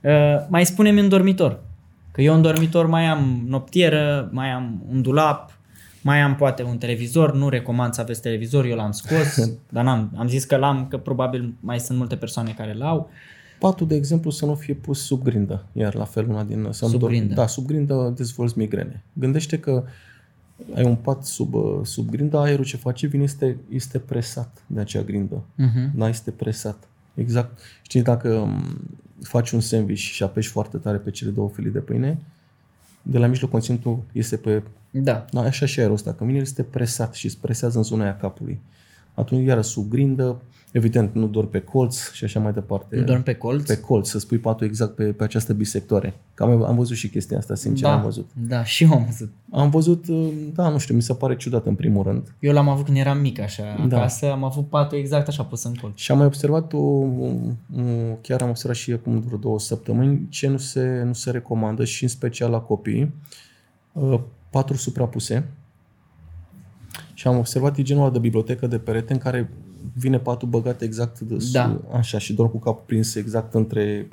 Uh, 0.02 0.12
mai 0.50 0.66
spune-mi 0.66 1.00
în 1.00 1.10
dormitor. 1.10 1.60
Că 2.12 2.22
eu 2.22 2.34
în 2.34 2.42
dormitor 2.42 2.86
mai 2.86 3.06
am 3.06 3.44
noptieră, 3.48 4.30
mai 4.32 4.50
am 4.50 4.84
un 4.90 5.02
dulap, 5.02 5.58
mai 6.04 6.22
am 6.22 6.36
poate 6.36 6.64
un 6.64 6.78
televizor, 6.78 7.34
nu 7.34 7.50
recomand 7.50 7.94
să 7.94 8.02
aveți 8.02 8.22
televizor, 8.22 8.66
eu 8.66 8.76
l-am 8.76 8.92
scos, 8.92 9.52
dar 9.70 9.84
n-am, 9.84 10.12
am 10.16 10.28
zis 10.28 10.44
că 10.44 10.56
l-am, 10.56 10.88
că 10.88 10.98
probabil 10.98 11.54
mai 11.60 11.80
sunt 11.80 11.98
multe 11.98 12.16
persoane 12.16 12.54
care 12.58 12.74
l-au. 12.74 13.10
Patul, 13.60 13.88
de 13.88 13.96
exemplu, 13.96 14.30
să 14.30 14.46
nu 14.46 14.56
fie 14.56 14.74
pus 14.74 15.06
sub 15.06 15.24
grindă, 15.24 15.66
iar 15.72 15.96
la 15.96 16.04
fel 16.04 16.30
una 16.30 16.44
din... 16.44 16.68
Să 16.72 16.86
sub 16.86 17.04
grindă. 17.04 17.34
Da, 17.34 17.48
sub 17.48 17.66
grindă 17.66 18.14
dezvolți 18.16 18.58
migrene. 18.58 19.04
Gândește 19.14 19.60
că 19.60 19.84
ai 20.76 20.84
un 20.84 20.96
pat 20.96 21.26
sub, 21.26 21.56
sub 21.86 22.10
grindă, 22.10 22.38
aerul 22.38 22.66
ce 22.66 22.78
face 22.78 23.08
vine 23.08 23.24
este, 23.24 23.58
este 23.70 24.00
presat 24.00 24.64
de 24.68 24.80
acea 24.80 25.02
grindă. 25.02 25.44
Uh-huh. 25.44 25.96
Da, 25.96 26.08
este 26.08 26.32
presat. 26.32 26.88
Exact. 27.14 27.60
Știi, 27.82 28.02
dacă 28.02 28.48
faci 29.22 29.52
un 29.52 29.60
sandwich 29.60 30.02
și 30.02 30.24
apeși 30.24 30.50
foarte 30.50 30.78
tare 30.78 30.98
pe 30.98 31.12
cele 31.12 31.32
două 31.32 31.50
felii 31.50 31.72
de 31.72 31.80
pâine, 31.80 32.20
de 33.04 33.18
la 33.18 33.28
mijloc 33.28 33.50
conținutul 33.50 34.04
este 34.12 34.38
pe... 34.38 34.64
Da. 34.92 35.26
da 35.32 35.42
așa 35.42 35.66
și 35.66 35.80
aerul 35.80 35.96
ăsta. 35.96 36.14
Când 36.14 36.30
vine, 36.30 36.42
este 36.42 36.64
presat 36.64 37.14
și 37.14 37.26
îți 37.26 37.38
presează 37.38 37.78
în 37.78 37.84
zona 37.84 38.04
aia 38.04 38.18
capului. 38.18 38.60
Atunci, 39.14 39.48
iară, 39.48 39.62
sub 39.62 39.90
grindă, 39.90 40.42
Evident, 40.74 41.14
nu 41.14 41.28
doar 41.28 41.46
pe 41.46 41.60
colț 41.60 42.12
și 42.12 42.24
așa 42.24 42.40
mai 42.40 42.54
departe. 42.54 42.96
Nu 42.96 43.04
dormi 43.04 43.24
pe 43.24 43.34
colț? 43.34 43.68
Pe 43.68 43.80
colț, 43.80 44.10
să 44.10 44.20
spui 44.20 44.38
patul 44.38 44.68
exact 44.68 44.96
pe, 44.96 45.04
pe 45.04 45.24
această 45.24 45.54
bisectoare. 45.54 46.14
Că 46.34 46.44
am, 46.44 46.64
am 46.64 46.76
văzut 46.76 46.96
și 46.96 47.10
chestia 47.10 47.38
asta, 47.38 47.56
sincer, 47.56 47.88
da, 47.88 47.96
am 47.96 48.02
văzut. 48.02 48.30
Da, 48.48 48.64
și 48.64 48.84
eu 48.84 48.94
am 48.94 49.06
văzut. 49.06 49.32
Am 49.52 49.70
văzut, 49.70 50.08
uh, 50.08 50.28
da, 50.54 50.70
nu 50.70 50.78
știu, 50.78 50.96
mi 50.96 51.02
se 51.02 51.14
pare 51.14 51.36
ciudat 51.36 51.66
în 51.66 51.76
primul 51.76 52.04
rând. 52.04 52.36
Eu 52.40 52.54
l-am 52.54 52.70
avut 52.70 52.86
când 52.86 52.98
eram 52.98 53.18
mic 53.18 53.40
așa 53.40 53.86
Da. 53.88 53.98
acasă, 53.98 54.32
am 54.32 54.44
avut 54.44 54.70
patul 54.70 54.98
exact 54.98 55.28
așa 55.28 55.44
pus 55.44 55.64
în 55.64 55.74
colț. 55.74 56.00
Și 56.00 56.12
am 56.12 56.18
mai 56.18 56.26
observat, 56.26 56.74
o, 56.74 56.78
o, 56.78 57.08
chiar 58.22 58.42
am 58.42 58.50
observat 58.50 58.78
și 58.78 58.92
acum 58.92 59.20
vreo 59.20 59.38
două 59.38 59.60
săptămâni, 59.60 60.28
ce 60.30 60.48
nu 60.48 60.58
se, 60.58 61.04
nu 61.06 61.14
se 61.14 61.32
recomandă 61.32 61.86
și 61.86 62.04
în 62.04 62.10
special 62.10 62.52
la 62.52 62.60
copii, 62.60 63.14
uh, 63.92 64.20
patru 64.50 64.78
suprapuse. 64.78 65.50
Și 67.14 67.28
am 67.28 67.38
observat 67.38 67.78
e 67.78 67.82
genul 67.82 68.04
ăla 68.04 68.12
de 68.12 68.20
bibliotecă 68.20 68.68
de 68.68 68.78
perete 68.78 69.14
în 69.14 69.20
care 69.20 69.50
vine 69.94 70.20
patul 70.20 70.48
băgat 70.48 70.82
exact 70.82 71.20
de 71.20 71.34
sus, 71.40 71.52
Da. 71.52 71.82
așa, 71.92 72.18
și 72.18 72.34
dorm 72.34 72.52
cu 72.52 72.60
capul 72.60 72.84
prins 72.86 73.16
exact 73.16 73.54
între 73.54 74.08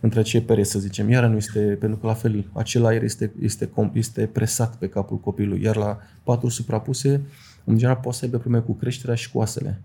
între 0.00 0.22
cei 0.22 0.40
pereți, 0.40 0.70
să 0.70 0.78
zicem. 0.78 1.10
Iar 1.10 1.24
nu 1.24 1.36
este, 1.36 1.60
pentru 1.60 1.98
că 1.98 2.06
la 2.06 2.14
fel, 2.14 2.50
acel 2.52 2.84
aer 2.84 3.02
este, 3.02 3.32
este, 3.40 3.66
com- 3.66 3.92
este 3.92 4.26
presat 4.26 4.76
pe 4.76 4.88
capul 4.88 5.18
copilului. 5.18 5.62
Iar 5.62 5.76
la 5.76 5.98
patru 6.22 6.48
suprapuse, 6.48 7.22
în 7.64 7.76
general, 7.76 8.00
poate 8.02 8.18
să 8.18 8.24
aibă 8.24 8.38
probleme 8.38 8.64
cu 8.64 8.72
creșterea 8.72 9.14
și 9.14 9.30
cu 9.30 9.38
oasele. 9.38 9.80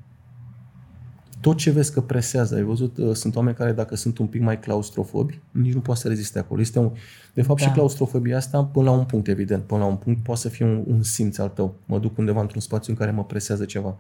Tot 1.42 1.58
ce 1.58 1.72
vezi 1.72 1.94
că 1.94 2.02
presează, 2.02 2.56
ai 2.56 2.62
văzut, 2.64 2.98
uh, 2.98 3.14
sunt 3.14 3.36
oameni 3.36 3.56
care 3.56 3.72
dacă 3.72 3.96
sunt 3.96 4.18
un 4.18 4.28
pic 4.28 4.42
mai 4.42 4.60
claustrofobi, 4.60 5.40
nici 5.52 5.74
nu 5.74 5.80
poate 5.80 6.00
să 6.00 6.08
reziste 6.08 6.40
acolo. 6.40 6.62
Este 6.62 6.80
un, 6.80 6.92
de 7.34 7.42
fapt 7.42 7.60
Da. 7.60 7.66
și 7.66 7.72
claustrofobia 7.74 8.38
asta, 8.38 8.64
până 8.64 8.90
la 8.90 8.96
un 8.96 9.06
punct, 9.06 9.28
evident, 9.28 9.64
până 9.64 9.80
la 9.80 9.86
un 9.86 9.96
punct, 9.96 10.24
poate 10.24 10.42
să 10.42 10.50
fie 10.50 10.66
un, 10.66 10.84
un 10.88 11.04
simț 11.04 11.38
al 11.38 11.50
tău. 11.50 11.76
Mă 11.86 12.00
duc 12.00 12.18
undeva 12.18 12.42
într-un 12.42 12.62
spațiu 12.62 12.92
în 12.92 12.98
care 13.00 13.12
mă 13.12 13.24
presează 13.26 13.66
ceva. 13.66 13.98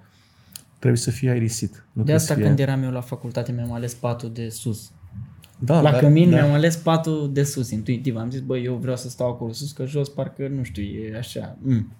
Trebuie 0.85 1.03
să 1.03 1.11
fie 1.11 1.29
aerisit. 1.29 1.71
Nu 1.71 1.77
De 1.77 1.91
trebuie 1.93 2.15
asta 2.15 2.27
să 2.33 2.39
fie... 2.39 2.43
când 2.47 2.59
eram 2.59 2.83
eu 2.83 2.91
la 2.91 3.01
facultate 3.01 3.51
mi-am 3.51 3.71
ales 3.71 3.93
patul 3.93 4.31
de 4.33 4.49
sus. 4.49 4.91
da, 5.59 5.81
la 5.81 5.91
dar- 5.91 5.99
cămin 5.99 6.29
da. 6.29 6.35
mi-am 6.35 6.51
ales 6.51 6.75
patul 6.75 7.29
de 7.33 7.43
sus, 7.43 7.69
intuitiv. 7.71 8.15
Am 8.15 8.29
zis, 8.31 8.39
bă, 8.39 8.57
eu 8.57 8.75
vreau 8.75 8.95
să 8.97 9.09
stau 9.09 9.29
acolo 9.29 9.51
sus, 9.51 9.71
că 9.71 9.85
jos 9.85 10.09
parcă, 10.09 10.47
nu 10.47 10.63
știu, 10.63 10.83
e 10.83 11.17
așa. 11.17 11.57
Mm. 11.61 11.91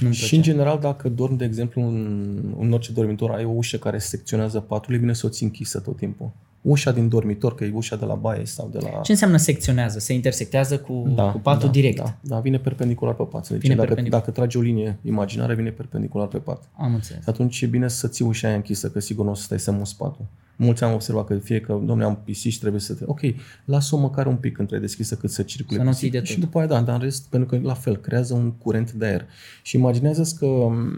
Nu-mi 0.00 0.14
Și 0.14 0.36
în 0.36 0.42
general, 0.42 0.78
dacă 0.80 1.08
dormi, 1.08 1.36
de 1.38 1.44
exemplu, 1.44 1.82
în, 1.82 2.54
în 2.58 2.72
orice 2.72 2.92
dormitor, 2.92 3.30
ai 3.30 3.44
o 3.44 3.50
ușă 3.50 3.76
care 3.76 3.98
secționează 3.98 4.60
patul, 4.60 4.94
e 4.94 4.98
bine 4.98 5.12
să 5.12 5.26
o 5.26 5.28
ții 5.28 5.46
închisă 5.46 5.80
tot 5.80 5.96
timpul. 5.96 6.30
Ușa 6.64 6.92
din 6.92 7.08
dormitor, 7.08 7.54
că 7.54 7.64
e 7.64 7.70
ușa 7.74 7.96
de 7.96 8.04
la 8.04 8.14
baie 8.14 8.44
sau 8.46 8.68
de 8.72 8.78
la... 8.82 9.00
Ce 9.00 9.12
înseamnă 9.12 9.36
secționează? 9.36 9.98
Se 9.98 10.12
intersectează 10.12 10.78
cu, 10.78 11.02
cu 11.32 11.38
patul 11.42 11.66
da, 11.66 11.72
direct. 11.72 11.96
Da, 11.96 12.16
da, 12.20 12.40
vine 12.40 12.58
perpendicular 12.58 13.14
pe 13.14 13.22
pat. 13.22 13.44
Să 13.44 13.52
Vine 13.52 13.58
zicem. 13.60 13.76
Dacă, 13.76 13.86
perpendicular. 13.86 14.24
dacă 14.24 14.40
tragi 14.40 14.56
o 14.56 14.60
linie 14.60 14.98
imaginară, 15.02 15.54
vine 15.54 15.70
perpendicular 15.70 16.26
pe 16.26 16.38
pat. 16.38 16.62
Am 16.76 16.94
înțeles. 16.94 17.26
Atunci 17.26 17.60
e 17.60 17.66
bine 17.66 17.88
să 17.88 18.08
ții 18.08 18.24
ușa 18.24 18.46
aia 18.46 18.56
închisă, 18.56 18.90
că 18.90 19.00
sigur 19.00 19.24
nu 19.24 19.30
o 19.30 19.34
să 19.34 19.42
stai 19.42 19.58
să 19.58 19.70
muți 19.70 19.96
patul. 19.96 20.24
Mulți 20.56 20.84
am 20.84 20.92
observat 20.92 21.26
că 21.26 21.34
fie 21.34 21.60
că, 21.60 21.72
domnule, 21.72 22.04
am 22.04 22.18
pisici, 22.24 22.58
trebuie 22.58 22.80
să 22.80 22.94
te... 22.94 23.04
Ok, 23.06 23.20
lasă-o 23.64 23.98
măcar 23.98 24.26
un 24.26 24.36
pic 24.36 24.58
între 24.58 24.78
deschisă 24.78 25.14
cât 25.14 25.30
să 25.30 25.42
circule 25.42 25.78
Să 25.78 25.84
nu 25.84 25.90
pisic. 25.90 26.10
ții 26.10 26.20
de 26.20 26.24
Și 26.26 26.32
tot. 26.34 26.42
după 26.42 26.58
aia, 26.58 26.66
da, 26.66 26.80
dar 26.80 26.94
în 26.94 27.00
rest, 27.00 27.26
pentru 27.28 27.48
că 27.48 27.66
la 27.66 27.74
fel, 27.74 27.96
creează 27.96 28.34
un 28.34 28.52
curent 28.52 28.92
de 28.92 29.04
aer. 29.06 29.24
Și 29.62 29.76
imaginează 29.76 30.36
că 30.38 30.46
m, 30.46 30.92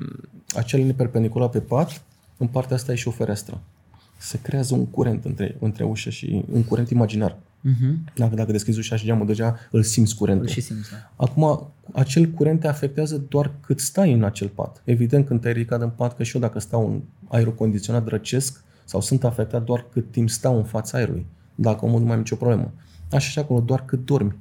acea 0.56 0.76
linie 0.78 0.92
perpendiculară 0.92 1.50
pe 1.50 1.58
pat, 1.60 2.02
în 2.36 2.46
partea 2.46 2.76
asta 2.76 2.92
e 2.92 2.94
și 2.94 3.08
o 3.08 3.10
fereastră. 3.10 3.60
Se 4.16 4.38
creează 4.42 4.74
un 4.74 4.86
curent 4.86 5.24
între, 5.24 5.56
între 5.60 5.84
ușă 5.84 6.10
și 6.10 6.44
un 6.52 6.64
curent 6.64 6.90
imaginar. 6.90 7.36
Uh-huh. 7.36 8.14
Dacă, 8.14 8.34
dacă 8.34 8.52
deschizi 8.52 8.78
ușa 8.78 8.96
și 8.96 9.04
geamul, 9.04 9.26
deja 9.26 9.56
îl 9.70 9.82
simți 9.82 10.16
curentul. 10.16 10.46
Și 10.46 10.60
simți, 10.60 10.90
da. 10.90 11.24
Acum, 11.24 11.70
acel 11.92 12.26
curent 12.26 12.60
te 12.60 12.68
afectează 12.68 13.24
doar 13.28 13.52
cât 13.60 13.80
stai 13.80 14.12
în 14.12 14.24
acel 14.24 14.48
pat. 14.48 14.82
Evident, 14.84 15.26
când 15.26 15.40
te-ai 15.40 15.52
ridicat 15.52 15.80
în 15.80 15.90
pat, 15.90 16.16
că 16.16 16.22
și 16.22 16.34
eu 16.34 16.40
dacă 16.40 16.58
stau 16.58 16.86
în 16.86 17.00
aerul 17.28 17.54
condiționat 17.54 18.08
răcesc 18.08 18.62
sau 18.84 19.00
sunt 19.00 19.24
afectat 19.24 19.64
doar 19.64 19.86
cât 19.92 20.10
timp 20.10 20.30
stau 20.30 20.56
în 20.56 20.64
fața 20.64 20.98
aerului. 20.98 21.26
Dacă 21.54 21.84
omul 21.84 21.98
nu 21.98 22.04
mai 22.04 22.14
am 22.14 22.20
nicio 22.20 22.36
problemă. 22.36 22.72
Așa 23.10 23.28
și 23.28 23.38
acolo, 23.38 23.60
doar 23.60 23.84
cât 23.84 24.04
dormi. 24.04 24.36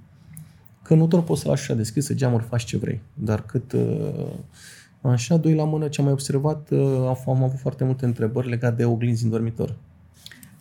Că 0.81 0.93
nu 0.93 1.07
doar 1.07 1.23
poți 1.23 1.41
să 1.41 1.47
lași 1.47 1.61
ușa 1.61 1.73
deschisă, 1.73 2.13
geamul 2.13 2.41
faci 2.41 2.63
ce 2.63 2.77
vrei. 2.77 3.01
Dar 3.13 3.45
cât... 3.45 3.71
uh, 3.71 4.33
Așa, 5.11 5.37
doi 5.37 5.55
la 5.55 5.63
mână, 5.63 5.87
ce 5.87 5.99
am 5.99 6.05
mai 6.05 6.13
observat, 6.13 6.69
uh, 6.69 6.79
am, 7.07 7.17
am 7.27 7.43
avut 7.43 7.59
foarte 7.59 7.83
multe 7.83 8.05
întrebări 8.05 8.49
legate 8.49 8.75
de 8.75 8.85
oglinzi 8.85 9.23
în 9.23 9.29
dormitor. 9.29 9.75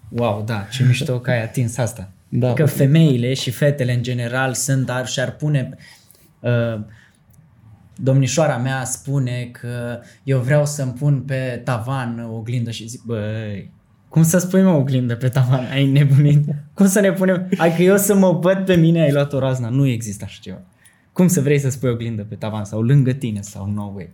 Wow, 0.08 0.42
da, 0.46 0.66
ce 0.70 0.84
mișto 0.84 1.20
că 1.20 1.30
ai 1.30 1.42
atins 1.42 1.76
asta. 1.76 2.10
Da. 2.28 2.52
Că 2.52 2.64
femeile 2.64 3.34
și 3.34 3.50
fetele 3.50 3.94
în 3.94 4.02
general 4.02 4.54
sunt, 4.54 4.90
ar, 4.90 5.06
și-ar 5.06 5.30
pune... 5.30 5.76
Uh, 6.40 6.80
domnișoara 7.96 8.56
mea 8.56 8.84
spune 8.84 9.48
că 9.52 10.00
eu 10.24 10.40
vreau 10.40 10.66
să-mi 10.66 10.92
pun 10.92 11.20
pe 11.20 11.60
tavan 11.64 12.28
o 12.30 12.36
oglindă 12.36 12.70
și 12.70 12.88
zic, 12.88 13.02
băi, 13.02 13.70
cum 14.08 14.22
să 14.22 14.38
spui 14.38 14.62
mă 14.62 14.70
oglindă 14.70 15.16
pe 15.16 15.28
tavan? 15.28 15.68
Ai 15.70 15.86
nebunit? 15.86 16.44
Cum 16.74 16.86
să 16.86 17.00
ne 17.00 17.12
punem? 17.12 17.48
Ai 17.56 17.76
că 17.76 17.82
eu 17.82 17.96
să 17.96 18.14
mă 18.14 18.32
văd 18.32 18.64
pe 18.64 18.74
mine, 18.74 19.00
ai 19.00 19.12
luat 19.12 19.32
o 19.32 19.38
razna. 19.38 19.68
Nu 19.68 19.86
există 19.86 20.24
așa 20.24 20.38
ceva. 20.40 20.60
Cum 21.12 21.28
să 21.28 21.40
vrei 21.40 21.58
să 21.58 21.70
spui 21.70 21.90
oglindă 21.90 22.22
pe 22.22 22.34
tavan 22.34 22.64
sau 22.64 22.82
lângă 22.82 23.12
tine 23.12 23.40
sau 23.40 23.70
no 23.70 23.92
way? 23.94 24.10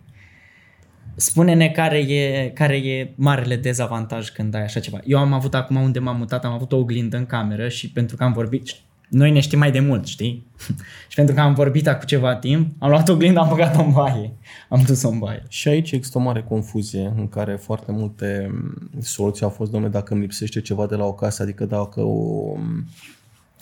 Spune-ne 1.15 1.69
care 1.69 1.97
e, 1.97 2.51
care 2.53 2.75
e 2.75 3.13
marele 3.15 3.55
dezavantaj 3.55 4.29
când 4.29 4.55
ai 4.55 4.63
așa 4.63 4.79
ceva. 4.79 4.99
Eu 5.05 5.17
am 5.17 5.33
avut 5.33 5.53
acum 5.53 5.75
unde 5.75 5.99
m-am 5.99 6.17
mutat, 6.17 6.45
am 6.45 6.53
avut 6.53 6.71
o 6.71 6.77
oglindă 6.77 7.17
în 7.17 7.25
cameră 7.25 7.67
și 7.67 7.91
pentru 7.91 8.15
că 8.15 8.23
am 8.23 8.33
vorbit, 8.33 8.75
noi 9.09 9.31
ne 9.31 9.39
știm 9.39 9.59
mai 9.59 9.71
de 9.71 9.79
mult, 9.79 10.05
știi? 10.05 10.45
și 11.09 11.15
pentru 11.15 11.35
că 11.35 11.41
am 11.41 11.53
vorbit 11.53 11.87
acum 11.87 12.07
ceva 12.07 12.35
timp, 12.35 12.75
am 12.79 12.89
luat 12.89 13.09
oglindă, 13.09 13.39
am 13.39 13.49
băgat-o 13.49 13.81
în 13.81 13.91
baie. 13.91 14.33
Am 14.69 14.83
dus-o 14.85 15.09
în 15.09 15.19
baie. 15.19 15.43
Și 15.47 15.67
aici 15.67 15.91
există 15.91 16.17
o 16.17 16.21
mare 16.21 16.41
confuzie 16.41 17.13
în 17.17 17.27
care 17.27 17.55
foarte 17.55 17.91
multe 17.91 18.51
m, 18.51 19.01
soluții 19.01 19.43
au 19.43 19.49
fost, 19.49 19.71
domnule, 19.71 19.91
dacă 19.91 20.13
îmi 20.13 20.21
lipsește 20.21 20.61
ceva 20.61 20.85
de 20.85 20.95
la 20.95 21.05
o 21.05 21.13
casă, 21.13 21.41
adică 21.41 21.65
dacă 21.65 22.01
o, 22.01 22.53
m, 22.55 22.87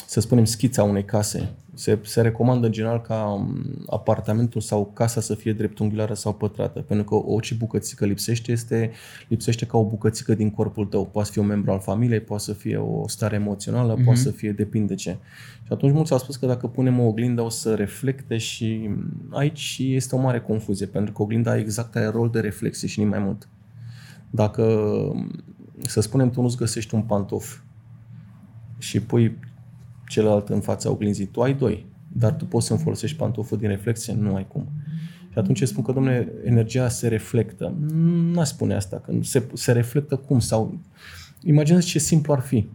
să 0.06 0.20
spunem, 0.20 0.46
schița 0.46 0.84
unei 0.84 1.06
case, 1.06 1.50
se, 1.80 2.00
se 2.04 2.22
recomandă 2.22 2.66
în 2.66 2.72
general 2.72 3.02
ca 3.02 3.24
m, 3.24 3.84
apartamentul 3.90 4.62
sau 4.62 4.92
casa 4.94 5.22
să 5.22 5.36
fie 5.36 5.54
dreptunghiulară 5.54 6.14
sau 6.14 6.34
pătrată, 6.34 6.80
pentru 6.80 7.06
că 7.06 7.16
orice 7.16 7.56
bucățică 7.56 8.06
lipsește, 8.06 8.52
este, 8.52 8.92
lipsește 9.28 9.66
ca 9.66 9.78
o 9.78 9.86
bucățică 9.86 10.34
din 10.34 10.52
corpul 10.52 10.86
tău. 10.86 11.06
Poate 11.06 11.28
să 11.28 11.34
fie 11.34 11.42
un 11.42 11.48
membru 11.48 11.72
al 11.72 11.80
familiei, 11.80 12.20
poate 12.20 12.44
să 12.44 12.54
fie 12.54 12.78
o 12.78 13.08
stare 13.08 13.36
emoțională, 13.36 13.98
mm-hmm. 13.98 14.04
poate 14.04 14.20
să 14.20 14.32
fie 14.32 14.52
depinde 14.52 14.96
ce. 14.96 15.18
Și 15.64 15.74
atunci 15.74 15.94
mulți 15.94 16.12
au 16.12 16.18
spus 16.18 16.36
că 16.36 16.46
dacă 16.46 16.68
punem 16.68 17.00
o 17.00 17.04
oglindă 17.04 17.42
o 17.42 17.50
să 17.50 17.76
reflecte 17.76 18.38
și 18.38 18.90
m, 18.90 19.30
aici 19.30 19.78
este 19.82 20.16
o 20.16 20.20
mare 20.20 20.40
confuzie, 20.40 20.86
pentru 20.86 21.14
că 21.14 21.22
oglinda 21.22 21.58
exact 21.58 21.96
are 21.96 22.08
rol 22.08 22.30
de 22.30 22.40
reflexie 22.40 22.88
și 22.88 23.00
nimic 23.00 23.16
mai 23.16 23.24
mult. 23.24 23.48
Dacă, 24.30 24.64
m, 25.14 25.44
să 25.86 26.02
spunem, 26.02 26.30
tu 26.30 26.42
nu-ți 26.42 26.58
găsești 26.58 26.96
un 26.96 27.02
pantof 27.02 27.60
și 28.78 29.00
pui 29.02 29.38
celălalt 30.10 30.50
în 30.50 30.60
fața 30.60 30.90
oglinzii, 30.90 31.26
tu 31.26 31.42
ai 31.42 31.54
doi, 31.54 31.86
dar 32.08 32.34
tu 32.34 32.46
poți 32.46 32.66
să-mi 32.66 32.80
folosești 32.80 33.18
pantoful 33.18 33.58
din 33.58 33.68
reflexie? 33.68 34.14
Nu 34.14 34.36
ai 34.36 34.48
cum. 34.48 34.68
Și 35.32 35.38
atunci 35.38 35.64
spun 35.64 35.84
că, 35.84 35.92
domnule, 35.92 36.34
energia 36.44 36.88
se 36.88 37.08
reflectă. 37.08 37.74
Nu 38.32 38.40
aș 38.40 38.48
spune 38.48 38.76
asta, 38.76 39.02
că 39.06 39.14
se, 39.22 39.44
se 39.54 39.72
reflectă 39.72 40.16
cum? 40.16 40.40
Sau 40.40 40.80
imagineți 41.44 41.88
ce 41.88 42.00
simplu 42.00 42.34
ar 42.34 42.40
fi. 42.40 42.70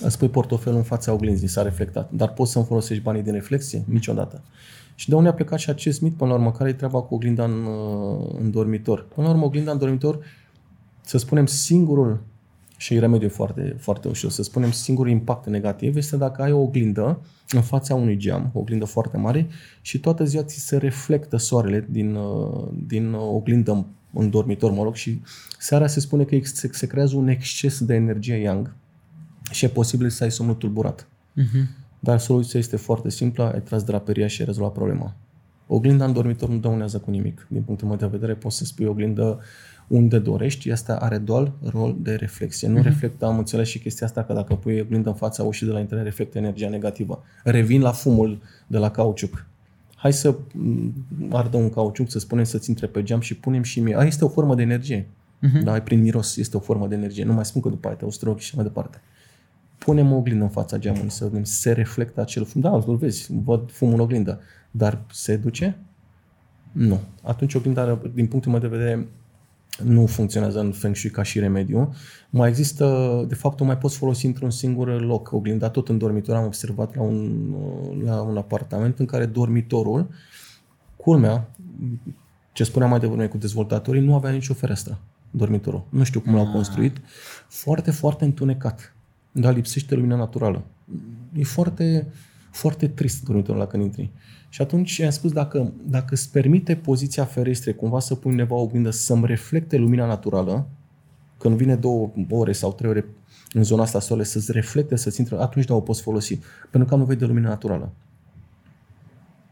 Îți 0.00 0.18
pui 0.18 0.28
portofelul 0.28 0.78
în 0.78 0.84
fața 0.84 1.12
oglinzii, 1.12 1.48
s-a 1.48 1.62
reflectat, 1.62 2.10
dar 2.12 2.32
poți 2.32 2.52
să-mi 2.52 2.64
folosești 2.64 3.02
banii 3.02 3.22
din 3.22 3.32
reflexie? 3.32 3.84
Niciodată. 3.86 4.42
Și 4.94 5.08
de 5.08 5.14
unde 5.14 5.28
a 5.28 5.32
plecat 5.32 5.58
și 5.58 5.70
acest 5.70 6.00
mit, 6.00 6.14
până 6.14 6.30
la 6.30 6.36
urmă, 6.36 6.52
care 6.52 6.70
e 6.70 6.72
treaba 6.72 7.00
cu 7.00 7.14
oglinda 7.14 7.44
în, 7.44 7.64
uh, 7.64 8.34
în 8.40 8.50
dormitor? 8.50 9.06
Până 9.14 9.26
la 9.26 9.32
urmă, 9.32 9.44
oglinda 9.44 9.72
în 9.72 9.78
dormitor, 9.78 10.18
să 11.00 11.18
spunem, 11.18 11.46
singurul 11.46 12.20
și 12.80 12.94
e 12.94 12.98
remediu 12.98 13.28
foarte, 13.28 13.76
foarte 13.78 14.08
ușor. 14.08 14.30
Să 14.30 14.42
spunem, 14.42 14.70
singurul 14.70 15.10
impact 15.10 15.46
negativ 15.46 15.96
este 15.96 16.16
dacă 16.16 16.42
ai 16.42 16.52
o 16.52 16.60
oglindă 16.60 17.20
în 17.50 17.62
fața 17.62 17.94
unui 17.94 18.16
geam, 18.16 18.50
o 18.52 18.58
oglindă 18.58 18.84
foarte 18.84 19.16
mare, 19.16 19.46
și 19.80 19.98
toată 19.98 20.24
ziua 20.24 20.42
ți 20.42 20.58
se 20.58 20.76
reflectă 20.76 21.36
soarele 21.36 21.86
din, 21.90 22.14
uh, 22.14 22.68
din 22.86 23.12
oglindă 23.12 23.72
în, 23.72 23.84
în 24.12 24.30
dormitor, 24.30 24.70
mă 24.70 24.82
rog, 24.82 24.94
și 24.94 25.22
seara 25.58 25.86
se 25.86 26.00
spune 26.00 26.24
că 26.24 26.38
se, 26.42 26.70
se 26.72 26.86
creează 26.86 27.16
un 27.16 27.28
exces 27.28 27.84
de 27.84 27.94
energie 27.94 28.34
yang 28.34 28.74
și 29.50 29.64
e 29.64 29.68
posibil 29.68 30.08
să 30.08 30.24
ai 30.24 30.30
somnul 30.30 30.54
tulburat. 30.54 31.06
Uh-huh. 31.06 31.86
Dar 32.00 32.18
soluția 32.18 32.58
este 32.58 32.76
foarte 32.76 33.10
simplă, 33.10 33.52
ai 33.52 33.62
tras 33.62 33.82
draperia 33.82 34.26
și 34.26 34.40
ai 34.40 34.46
rezolvat 34.46 34.72
problema. 34.72 35.14
Oglinda 35.66 36.04
în 36.04 36.12
dormitor 36.12 36.48
nu 36.48 36.58
dăunează 36.58 36.98
cu 36.98 37.10
nimic. 37.10 37.46
Din 37.50 37.62
punctul 37.62 37.88
meu 37.88 37.96
de 37.96 38.06
vedere, 38.06 38.34
poți 38.34 38.56
să 38.56 38.64
spui 38.64 38.86
oglindă 38.86 39.40
unde 39.88 40.18
dorești, 40.18 40.70
asta 40.70 40.96
are 40.96 41.18
doar 41.18 41.52
rol 41.70 41.96
de 42.00 42.14
reflexie. 42.14 42.68
Nu 42.68 42.80
uh-huh. 42.80 42.82
reflectă, 42.82 43.26
am 43.26 43.38
înțeles 43.38 43.68
și 43.68 43.78
chestia 43.78 44.06
asta, 44.06 44.24
că 44.24 44.32
dacă 44.32 44.54
pui 44.54 44.80
oglindă 44.80 45.08
în 45.08 45.14
fața 45.14 45.42
ușii 45.42 45.66
de 45.66 45.72
la 45.72 45.80
intrare, 45.80 46.02
reflectă 46.02 46.38
energia 46.38 46.68
negativă. 46.68 47.22
Revin 47.44 47.80
la 47.80 47.92
fumul 47.92 48.42
de 48.66 48.78
la 48.78 48.90
cauciuc. 48.90 49.46
Hai 49.96 50.12
să 50.12 50.36
mm, 50.52 50.94
ardă 51.30 51.56
un 51.56 51.70
cauciuc, 51.70 52.10
să 52.10 52.18
spunem 52.18 52.44
să-ți 52.44 52.68
intre 52.68 52.86
pe 52.86 53.02
geam 53.02 53.20
și 53.20 53.36
punem 53.36 53.62
și 53.62 53.80
mie. 53.80 53.96
Aia 53.96 54.06
este 54.06 54.24
o 54.24 54.28
formă 54.28 54.54
de 54.54 54.62
energie. 54.62 55.06
Uh-huh. 55.06 55.62
Da, 55.62 55.80
prin 55.80 56.00
miros 56.00 56.36
este 56.36 56.56
o 56.56 56.60
formă 56.60 56.86
de 56.88 56.94
energie. 56.94 57.24
Nu 57.24 57.32
mai 57.32 57.44
spun 57.44 57.60
că 57.60 57.68
după 57.68 57.86
aia 57.86 57.96
te 57.96 58.04
ustrochi 58.04 58.42
și 58.42 58.54
mai 58.54 58.64
departe. 58.64 59.00
Punem 59.78 60.12
o 60.12 60.16
oglindă 60.16 60.42
în 60.42 60.50
fața 60.50 60.78
geamului 60.78 61.10
să 61.10 61.24
vedem, 61.24 61.44
se 61.44 61.72
reflectă 61.72 62.20
acel 62.20 62.44
fum. 62.44 62.60
Da, 62.60 62.82
îl 62.86 62.96
vezi, 62.96 63.28
văd 63.44 63.70
fumul 63.70 63.94
în 63.94 64.00
oglindă. 64.00 64.40
Dar 64.70 65.04
se 65.12 65.36
duce? 65.36 65.76
Nu. 66.72 67.00
Atunci 67.22 67.54
oglinda, 67.54 68.00
din 68.14 68.26
punctul 68.26 68.50
meu 68.50 68.60
de 68.60 68.66
vedere, 68.66 69.08
nu 69.84 70.06
funcționează 70.06 70.60
în 70.60 70.72
Feng 70.72 70.96
Shui 70.96 71.10
ca 71.10 71.22
și 71.22 71.38
remediu. 71.38 71.94
Mai 72.30 72.48
există, 72.48 73.24
de 73.28 73.34
fapt, 73.34 73.60
o 73.60 73.64
mai 73.64 73.78
poți 73.78 73.96
folosi 73.96 74.26
într-un 74.26 74.50
singur 74.50 75.00
loc. 75.00 75.32
Oglinda 75.32 75.68
tot 75.70 75.88
în 75.88 75.98
dormitor 75.98 76.36
am 76.36 76.44
observat 76.44 76.96
la 76.96 77.02
un, 77.02 77.48
la 78.04 78.22
un 78.22 78.36
apartament 78.36 78.98
în 78.98 79.06
care 79.06 79.26
dormitorul, 79.26 80.08
culmea, 80.96 81.50
ce 82.52 82.64
spuneam 82.64 82.90
mai 82.90 83.00
devreme 83.00 83.26
cu 83.26 83.36
dezvoltatorii, 83.36 84.00
nu 84.00 84.14
avea 84.14 84.30
nicio 84.30 84.54
fereastră 84.54 84.98
dormitorul. 85.30 85.84
Nu 85.88 86.02
știu 86.04 86.20
cum 86.20 86.34
l-au 86.34 86.46
ah. 86.46 86.52
construit. 86.52 87.00
Foarte, 87.48 87.90
foarte 87.90 88.24
întunecat. 88.24 88.94
Dar 89.32 89.54
lipsește 89.54 89.94
lumina 89.94 90.16
naturală. 90.16 90.64
E 91.32 91.44
foarte, 91.44 92.12
foarte 92.50 92.88
trist 92.88 93.24
dormitorul 93.24 93.60
la 93.60 93.66
când 93.66 93.82
intri. 93.82 94.10
Și 94.48 94.62
atunci 94.62 94.96
i-am 94.96 95.10
spus, 95.10 95.32
dacă, 95.32 95.72
dacă 95.86 96.14
îți 96.14 96.30
permite 96.30 96.74
poziția 96.74 97.24
ferestre 97.24 97.72
cumva 97.72 98.00
să 98.00 98.14
pui 98.14 98.30
undeva 98.30 98.54
o 98.54 98.60
oglindă 98.60 98.90
să-mi 98.90 99.26
reflecte 99.26 99.76
lumina 99.76 100.06
naturală, 100.06 100.68
când 101.38 101.56
vine 101.56 101.74
două 101.74 102.10
ore 102.30 102.52
sau 102.52 102.72
trei 102.72 102.90
ore 102.90 103.06
în 103.52 103.62
zona 103.62 103.82
asta 103.82 104.00
soare 104.00 104.22
să-ți 104.22 104.52
reflecte, 104.52 104.96
să-ți 104.96 105.20
intre, 105.20 105.36
atunci 105.36 105.64
da, 105.64 105.74
o 105.74 105.80
poți 105.80 106.02
folosi. 106.02 106.38
Pentru 106.70 106.88
că 106.88 106.94
am 106.94 106.98
nevoie 106.98 107.16
de 107.16 107.24
lumină 107.24 107.48
naturală. 107.48 107.92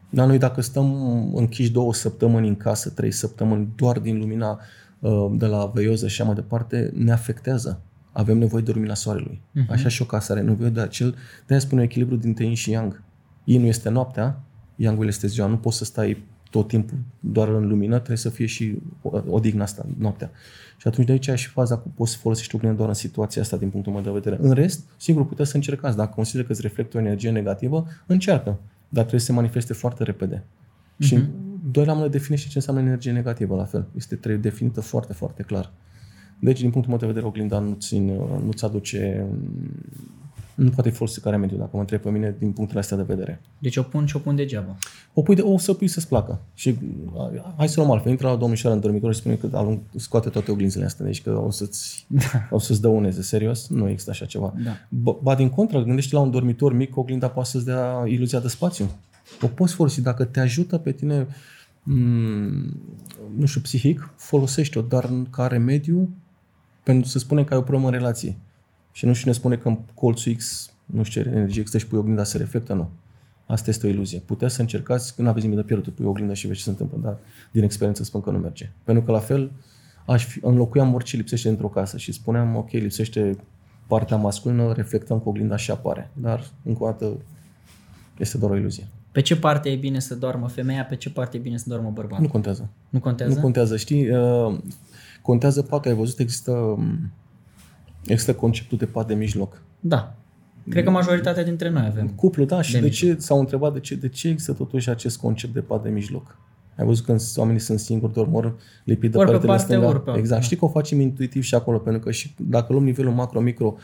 Dar 0.09 0.27
noi 0.27 0.37
dacă 0.37 0.61
stăm 0.61 0.95
închiși 1.35 1.71
două 1.71 1.93
săptămâni 1.93 2.47
în 2.47 2.55
casă, 2.55 2.89
trei 2.89 3.11
săptămâni, 3.11 3.67
doar 3.75 3.99
din 3.99 4.17
lumina 4.17 4.59
uh, 4.99 5.31
de 5.31 5.45
la 5.45 5.71
veioză 5.73 6.07
și 6.07 6.21
așa 6.21 6.23
mai 6.23 6.35
departe, 6.35 6.91
ne 6.95 7.11
afectează. 7.11 7.81
Avem 8.11 8.37
nevoie 8.37 8.63
de 8.63 8.71
lumina 8.71 8.93
soarelui. 8.93 9.41
Uh-huh. 9.41 9.69
Așa 9.69 9.87
și 9.87 10.01
o 10.01 10.05
casă 10.05 10.31
are 10.31 10.41
nevoie 10.41 10.69
de 10.69 10.79
acel, 10.79 11.15
de-aia 11.47 11.61
spune 11.61 11.83
echilibru 11.83 12.15
dintre 12.15 12.45
yin 12.45 12.53
și 12.53 12.71
yang. 12.71 13.03
Yin 13.43 13.61
nu 13.61 13.67
este 13.67 13.89
noaptea, 13.89 14.39
yang 14.77 15.05
este 15.05 15.27
ziua. 15.27 15.47
Nu 15.47 15.57
poți 15.57 15.77
să 15.77 15.85
stai 15.85 16.23
tot 16.49 16.67
timpul 16.67 16.97
doar 17.19 17.47
în 17.47 17.67
lumină, 17.67 17.95
trebuie 17.95 18.17
să 18.17 18.29
fie 18.29 18.45
și 18.45 18.77
odihna 19.27 19.63
asta, 19.63 19.85
noaptea. 19.97 20.31
Și 20.77 20.87
atunci 20.87 21.07
de 21.07 21.11
aici 21.11 21.29
și 21.39 21.47
faza 21.47 21.77
cu 21.77 21.89
poți 21.95 22.11
să 22.11 22.17
folosești 22.17 22.55
oglindă 22.55 22.75
doar 22.75 22.89
în 22.89 22.95
situația 22.95 23.41
asta 23.41 23.57
din 23.57 23.69
punctul 23.69 23.93
meu 23.93 24.01
de 24.01 24.11
vedere. 24.11 24.37
În 24.41 24.51
rest, 24.51 24.83
sigur, 24.97 25.25
puteți 25.25 25.49
să 25.49 25.55
încercați. 25.55 25.97
Dacă 25.97 26.11
consider 26.15 26.45
că 26.45 26.51
îți 26.51 26.61
reflectă 26.61 26.97
o 26.97 26.99
energie 26.99 27.31
negativă, 27.31 27.87
încearcă. 28.05 28.59
Dar 28.89 29.01
trebuie 29.03 29.19
să 29.19 29.25
se 29.25 29.31
manifeste 29.31 29.73
foarte 29.73 30.03
repede. 30.03 30.37
Uh-huh. 30.37 30.99
Și 30.99 31.15
mhm. 31.15 31.31
doi 31.71 31.85
la 31.85 31.93
mână 31.93 32.07
definește 32.07 32.47
ce 32.47 32.57
înseamnă 32.57 32.81
energie 32.81 33.11
negativă 33.11 33.55
la 33.55 33.65
fel. 33.65 33.85
Este 33.95 34.15
trebuie 34.15 34.41
definită 34.41 34.81
foarte, 34.81 35.13
foarte 35.13 35.43
clar. 35.43 35.71
Deci, 36.39 36.59
din 36.59 36.69
punctul 36.69 36.91
meu 36.91 36.99
de 36.99 37.05
vedere, 37.05 37.25
oglinda 37.25 37.59
nu-ți, 37.59 37.97
nu-ți 38.43 38.65
aduce 38.65 39.27
nu 40.57 40.69
poate 40.69 40.89
fi 40.89 40.95
folosit 40.95 41.23
ca 41.23 41.29
remediu, 41.29 41.57
dacă 41.57 41.69
mă 41.73 41.79
întreb 41.79 42.01
pe 42.01 42.09
mine 42.09 42.35
din 42.39 42.51
punctul 42.51 42.77
ăsta 42.77 42.95
de 42.95 43.03
vedere. 43.03 43.41
Deci 43.59 43.77
o 43.77 43.81
pun 43.81 44.05
și 44.05 44.15
o 44.15 44.19
pun 44.19 44.35
degeaba. 44.35 44.77
O 45.13 45.21
pui 45.21 45.35
de, 45.35 45.41
o 45.41 45.57
să 45.57 45.73
pui 45.73 45.87
să-ți 45.87 46.07
placă. 46.07 46.41
Și 46.53 46.77
hai 47.57 47.67
să 47.67 47.79
luăm 47.79 47.91
altfel. 47.91 48.11
Intră 48.11 48.27
la 48.27 48.35
domnișoară 48.35 48.75
în 48.75 48.81
dormitor 48.81 49.13
și 49.13 49.19
spune 49.19 49.35
că 49.35 49.49
alung, 49.51 49.79
scoate 49.95 50.29
toate 50.29 50.51
oglinzile 50.51 50.85
astea, 50.85 51.05
deci 51.05 51.21
că 51.21 51.41
o 51.45 51.51
să-ți, 51.51 52.05
da. 52.07 52.47
o 52.49 52.59
să-ți 52.59 52.81
dăuneze. 52.81 53.21
Serios? 53.21 53.67
Nu 53.67 53.89
există 53.89 54.09
așa 54.09 54.25
ceva. 54.25 54.53
Da. 54.63 54.71
Ba, 55.21 55.35
din 55.35 55.49
contră, 55.49 55.83
gândește 55.83 56.15
la 56.15 56.21
un 56.21 56.31
dormitor 56.31 56.73
mic, 56.73 56.97
oglinda 56.97 57.29
poate 57.29 57.49
să-ți 57.49 57.65
dea 57.65 58.03
iluzia 58.05 58.39
de 58.39 58.47
spațiu. 58.47 58.89
O 59.41 59.47
poți 59.47 59.73
folosi 59.73 60.01
dacă 60.01 60.23
te 60.23 60.39
ajută 60.39 60.77
pe 60.77 60.91
tine 60.91 61.23
m- 61.23 61.27
mm, 61.83 62.81
nu 63.37 63.45
știu, 63.45 63.61
psihic, 63.61 64.13
folosește-o, 64.15 64.81
dar 64.81 65.09
ca 65.29 65.47
remediu 65.47 66.09
pentru 66.83 67.09
să 67.09 67.19
spune 67.19 67.43
că 67.43 67.53
ai 67.53 67.59
o 67.59 67.63
problemă 67.63 67.87
în 67.87 67.93
relație 67.93 68.37
și 68.97 69.05
nu 69.05 69.13
și 69.13 69.25
ne 69.25 69.31
spune 69.31 69.55
că 69.55 69.67
în 69.67 69.77
colțul 69.93 70.33
X 70.33 70.71
nu 70.85 71.03
știu 71.03 71.21
ce 71.21 71.29
energie 71.29 71.59
există 71.59 71.77
și 71.77 71.87
pui 71.87 71.97
oglinda 71.97 72.23
să 72.23 72.37
reflectă, 72.37 72.73
nu. 72.73 72.89
Asta 73.45 73.69
este 73.69 73.87
o 73.87 73.89
iluzie. 73.89 74.19
Puteți 74.19 74.53
să 74.53 74.61
încercați, 74.61 75.15
când 75.15 75.27
aveți 75.27 75.45
nimic 75.45 75.59
de 75.61 75.65
pierdut, 75.65 75.93
pui 75.93 76.05
oglinda 76.05 76.33
și 76.33 76.47
vezi 76.47 76.57
ce 76.57 76.63
se 76.63 76.69
întâmplă, 76.69 76.97
dar 77.01 77.17
din 77.51 77.63
experiență 77.63 78.03
spun 78.03 78.21
că 78.21 78.31
nu 78.31 78.37
merge. 78.37 78.71
Pentru 78.83 79.03
că 79.03 79.11
la 79.11 79.19
fel 79.19 79.51
aș 80.05 80.25
fi, 80.25 80.39
înlocuiam 80.41 80.93
orice 80.93 81.15
lipsește 81.17 81.49
într-o 81.49 81.67
casă 81.67 81.97
și 81.97 82.11
spuneam, 82.11 82.55
ok, 82.55 82.71
lipsește 82.71 83.37
partea 83.87 84.17
masculină, 84.17 84.73
reflectăm 84.73 85.19
cu 85.19 85.29
oglinda 85.29 85.55
și 85.55 85.71
apare. 85.71 86.09
Dar, 86.13 86.51
încă 86.63 86.83
o 86.83 86.85
dată, 86.85 87.17
este 88.17 88.37
doar 88.37 88.51
o 88.51 88.55
iluzie. 88.55 88.87
Pe 89.11 89.21
ce 89.21 89.37
parte 89.37 89.69
e 89.69 89.75
bine 89.75 89.99
să 89.99 90.15
doarmă 90.15 90.47
femeia, 90.47 90.85
pe 90.85 90.95
ce 90.95 91.09
parte 91.09 91.37
e 91.37 91.39
bine 91.39 91.57
să 91.57 91.65
doarmă 91.67 91.89
bărbatul? 91.89 92.23
Nu 92.23 92.31
contează. 92.31 92.69
Nu 92.89 92.99
contează? 92.99 93.33
Nu 93.33 93.41
contează. 93.41 93.77
Știi, 93.77 94.09
uh, 94.09 94.57
contează 95.21 95.61
patul. 95.61 95.91
Ai 95.91 95.97
văzut, 95.97 96.19
există 96.19 96.51
um, 96.51 97.11
Există 98.07 98.33
conceptul 98.33 98.77
de 98.77 98.85
pat 98.85 99.07
de 99.07 99.13
mijloc. 99.13 99.61
Da. 99.79 100.15
Cred 100.69 100.83
că 100.83 100.89
majoritatea 100.89 101.43
dintre 101.43 101.69
noi 101.69 101.85
avem. 101.85 102.07
Cuplu, 102.07 102.45
da. 102.45 102.61
Și 102.61 102.71
de, 102.71 102.79
de 102.79 102.89
ce 102.89 103.15
s-au 103.19 103.39
întrebat 103.39 103.73
de 103.73 103.79
ce, 103.79 103.95
de 103.95 104.09
ce 104.09 104.27
există 104.27 104.53
totuși 104.53 104.89
acest 104.89 105.17
concept 105.17 105.53
de 105.53 105.59
pat 105.59 105.83
de 105.83 105.89
mijloc? 105.89 106.37
Ai 106.77 106.85
văzut 106.85 107.05
când 107.05 107.21
oamenii 107.35 107.59
sunt 107.59 107.79
singuri, 107.79 108.13
doar 108.13 108.27
mor 108.27 108.55
lipit 108.83 109.11
de 109.11 109.17
ori 109.17 109.31
pe 109.39 109.45
parte, 109.45 109.63
stânga? 109.63 109.87
Ori 109.87 110.03
pe 110.03 110.11
exact. 110.11 110.39
Da. 110.39 110.45
Știi 110.45 110.57
că 110.57 110.65
o 110.65 110.67
facem 110.67 110.99
intuitiv 110.99 111.43
și 111.43 111.55
acolo, 111.55 111.77
pentru 111.77 112.01
că 112.01 112.11
și 112.11 112.33
dacă 112.37 112.71
luăm 112.73 112.83
nivelul 112.83 113.13
macro-micro 113.13 113.75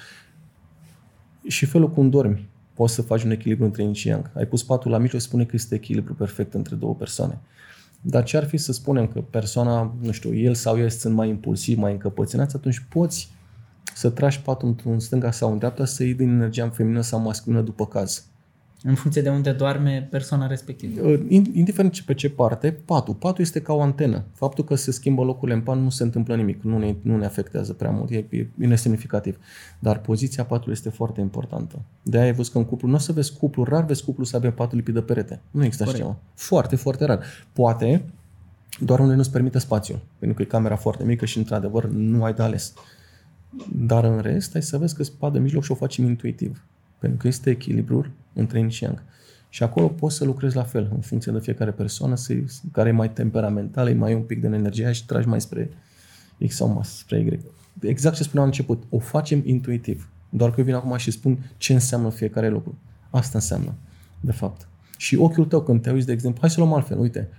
și 1.48 1.66
felul 1.66 1.90
cum 1.90 2.10
dormi, 2.10 2.50
poți 2.74 2.94
să 2.94 3.02
faci 3.02 3.24
un 3.24 3.32
echilibru 3.32 3.66
între 3.66 3.84
yin 3.84 3.94
și 3.94 4.08
yang. 4.08 4.32
Ai 4.36 4.46
pus 4.46 4.64
patul 4.64 4.92
la 4.92 4.98
mijloc, 4.98 5.22
spune 5.22 5.44
că 5.44 5.52
este 5.54 5.76
echilibru 5.76 6.14
perfect 6.14 6.54
între 6.54 6.76
două 6.76 6.96
persoane. 6.96 7.40
Dar 8.02 8.24
ce 8.24 8.38
ar 8.38 8.46
fi 8.46 8.58
să 8.58 8.72
spunem 8.72 9.08
că 9.08 9.22
persoana, 9.22 9.96
nu 10.02 10.12
știu, 10.12 10.36
el 10.36 10.54
sau 10.54 10.80
ea 10.80 10.90
sunt 10.90 11.14
mai 11.14 11.30
impulsivi, 11.30 11.80
mai 11.80 11.92
încăpățânați, 11.92 12.56
atunci 12.56 12.86
poți 12.90 13.32
să 13.96 14.10
tragi 14.10 14.42
patul 14.42 14.76
în 14.84 15.00
stânga 15.00 15.32
sau 15.32 15.52
în 15.52 15.58
dreapta, 15.58 15.86
să 15.86 16.04
iei 16.04 16.14
din 16.14 16.30
energia 16.30 16.70
feminină 16.70 17.02
sau 17.02 17.20
masculină 17.20 17.62
după 17.62 17.86
caz. 17.86 18.26
În 18.86 18.96
funcție 18.96 19.22
de 19.22 19.30
unde 19.30 19.52
doarme 19.52 20.08
persoana 20.12 20.48
respectivă. 20.48 21.08
Uh, 21.08 21.20
indiferent 21.30 22.00
pe 22.00 22.14
ce 22.14 22.30
parte, 22.30 22.72
patul. 22.72 23.14
Patul 23.14 23.44
este 23.44 23.62
ca 23.62 23.74
o 23.74 23.82
antenă. 23.82 24.24
Faptul 24.34 24.64
că 24.64 24.76
se 24.76 24.92
schimbă 24.92 25.24
locurile 25.24 25.58
în 25.58 25.64
pat 25.64 25.78
nu 25.78 25.90
se 25.90 26.04
întâmplă 26.04 26.36
nimic. 26.36 26.62
Nu 26.64 26.78
ne, 26.78 26.96
nu 27.02 27.18
ne 27.18 27.26
afectează 27.26 27.74
prea 27.74 27.90
mult. 27.90 28.10
E, 28.10 28.26
e 28.30 28.48
nesemnificativ. 28.56 29.38
Dar 29.80 30.00
poziția 30.00 30.44
patului 30.46 30.74
este 30.74 30.90
foarte 30.90 31.22
importantă. 31.22 31.82
De 32.02 32.18
aia 32.18 32.26
ai 32.26 32.34
văzut 32.34 32.52
că 32.52 32.58
în 32.58 32.66
cuplu, 32.66 32.88
nu 32.88 32.96
o 32.96 32.98
să 32.98 33.12
vezi 33.12 33.38
cuplu, 33.38 33.64
rar 33.64 33.86
vezi 33.86 34.04
cuplu 34.04 34.24
să 34.24 34.36
avem 34.36 34.52
patul 34.52 34.78
lipit 34.78 34.94
de 34.94 35.02
perete. 35.02 35.42
Nu 35.52 35.64
există 35.64 35.84
așa 35.84 35.98
ceva. 35.98 36.18
Foarte, 36.34 36.76
foarte 36.76 37.06
rar. 37.06 37.24
Poate 37.54 38.04
doar 38.80 39.00
unde 39.00 39.14
nu-ți 39.14 39.32
permite 39.32 39.60
spațiul. 39.60 40.00
Pentru 40.20 40.38
că 40.38 40.44
e 40.44 40.46
camera 40.46 40.76
foarte 40.76 41.04
mică 41.04 41.26
și, 41.26 41.38
într-adevăr, 41.38 41.86
nu 41.86 42.24
ai 42.24 42.34
de 42.34 42.44
ales. 42.44 42.74
Dar 43.72 44.04
în 44.04 44.20
rest, 44.20 44.56
ai 44.56 44.62
să 44.62 44.78
vezi 44.78 44.96
că 44.96 45.04
spada 45.04 45.40
mijloc 45.40 45.64
și 45.64 45.72
o 45.72 45.76
facem 45.76 46.06
intuitiv. 46.06 46.64
Pentru 47.00 47.18
că 47.18 47.28
este 47.28 47.50
echilibrul 47.50 48.12
între 48.34 48.60
yin 48.60 48.70
și 48.70 48.84
yang. 48.84 49.04
Și 49.50 49.64
acolo 49.64 49.88
poți 49.88 50.16
să 50.16 50.26
lucrezi 50.26 50.56
la 50.56 50.64
fel, 50.64 50.90
în 50.94 51.02
funcție 51.02 51.32
de 51.32 51.40
fiecare 51.40 51.72
persoană, 51.72 52.16
care 52.72 52.90
e 52.90 52.92
mai 52.92 53.12
temperamentală, 53.12 53.90
e 53.90 53.94
mai 53.94 54.14
un 54.14 54.22
pic 54.22 54.42
de 54.42 54.48
energie 54.48 54.92
și 54.92 55.06
tragi 55.06 55.28
mai 55.28 55.42
spre 55.42 55.70
X 56.48 56.56
sau 56.56 56.68
mai 56.68 56.86
spre 56.86 57.20
Y. 57.20 57.40
Exact 57.88 58.16
ce 58.16 58.24
spuneam 58.24 58.48
la 58.48 58.52
început, 58.54 58.84
o 58.90 59.00
facem 59.00 59.42
intuitiv. 59.46 60.10
Doar 60.30 60.50
că 60.50 60.60
eu 60.60 60.66
vin 60.66 60.74
acum 60.74 60.98
și 60.98 61.12
spun 61.12 61.52
ce 61.58 61.74
înseamnă 61.74 62.10
fiecare 62.10 62.50
lucru. 62.50 62.78
Asta 63.10 63.32
înseamnă, 63.38 63.74
de 64.20 64.32
fapt. 64.32 64.68
Și 64.98 65.16
ochiul 65.16 65.46
tău 65.46 65.62
când 65.62 65.82
te 65.82 65.92
uiți, 65.92 66.06
de 66.06 66.12
exemplu, 66.12 66.40
hai 66.42 66.50
să 66.50 66.60
luăm 66.60 66.74
altfel, 66.74 67.00
uite, 67.00 67.30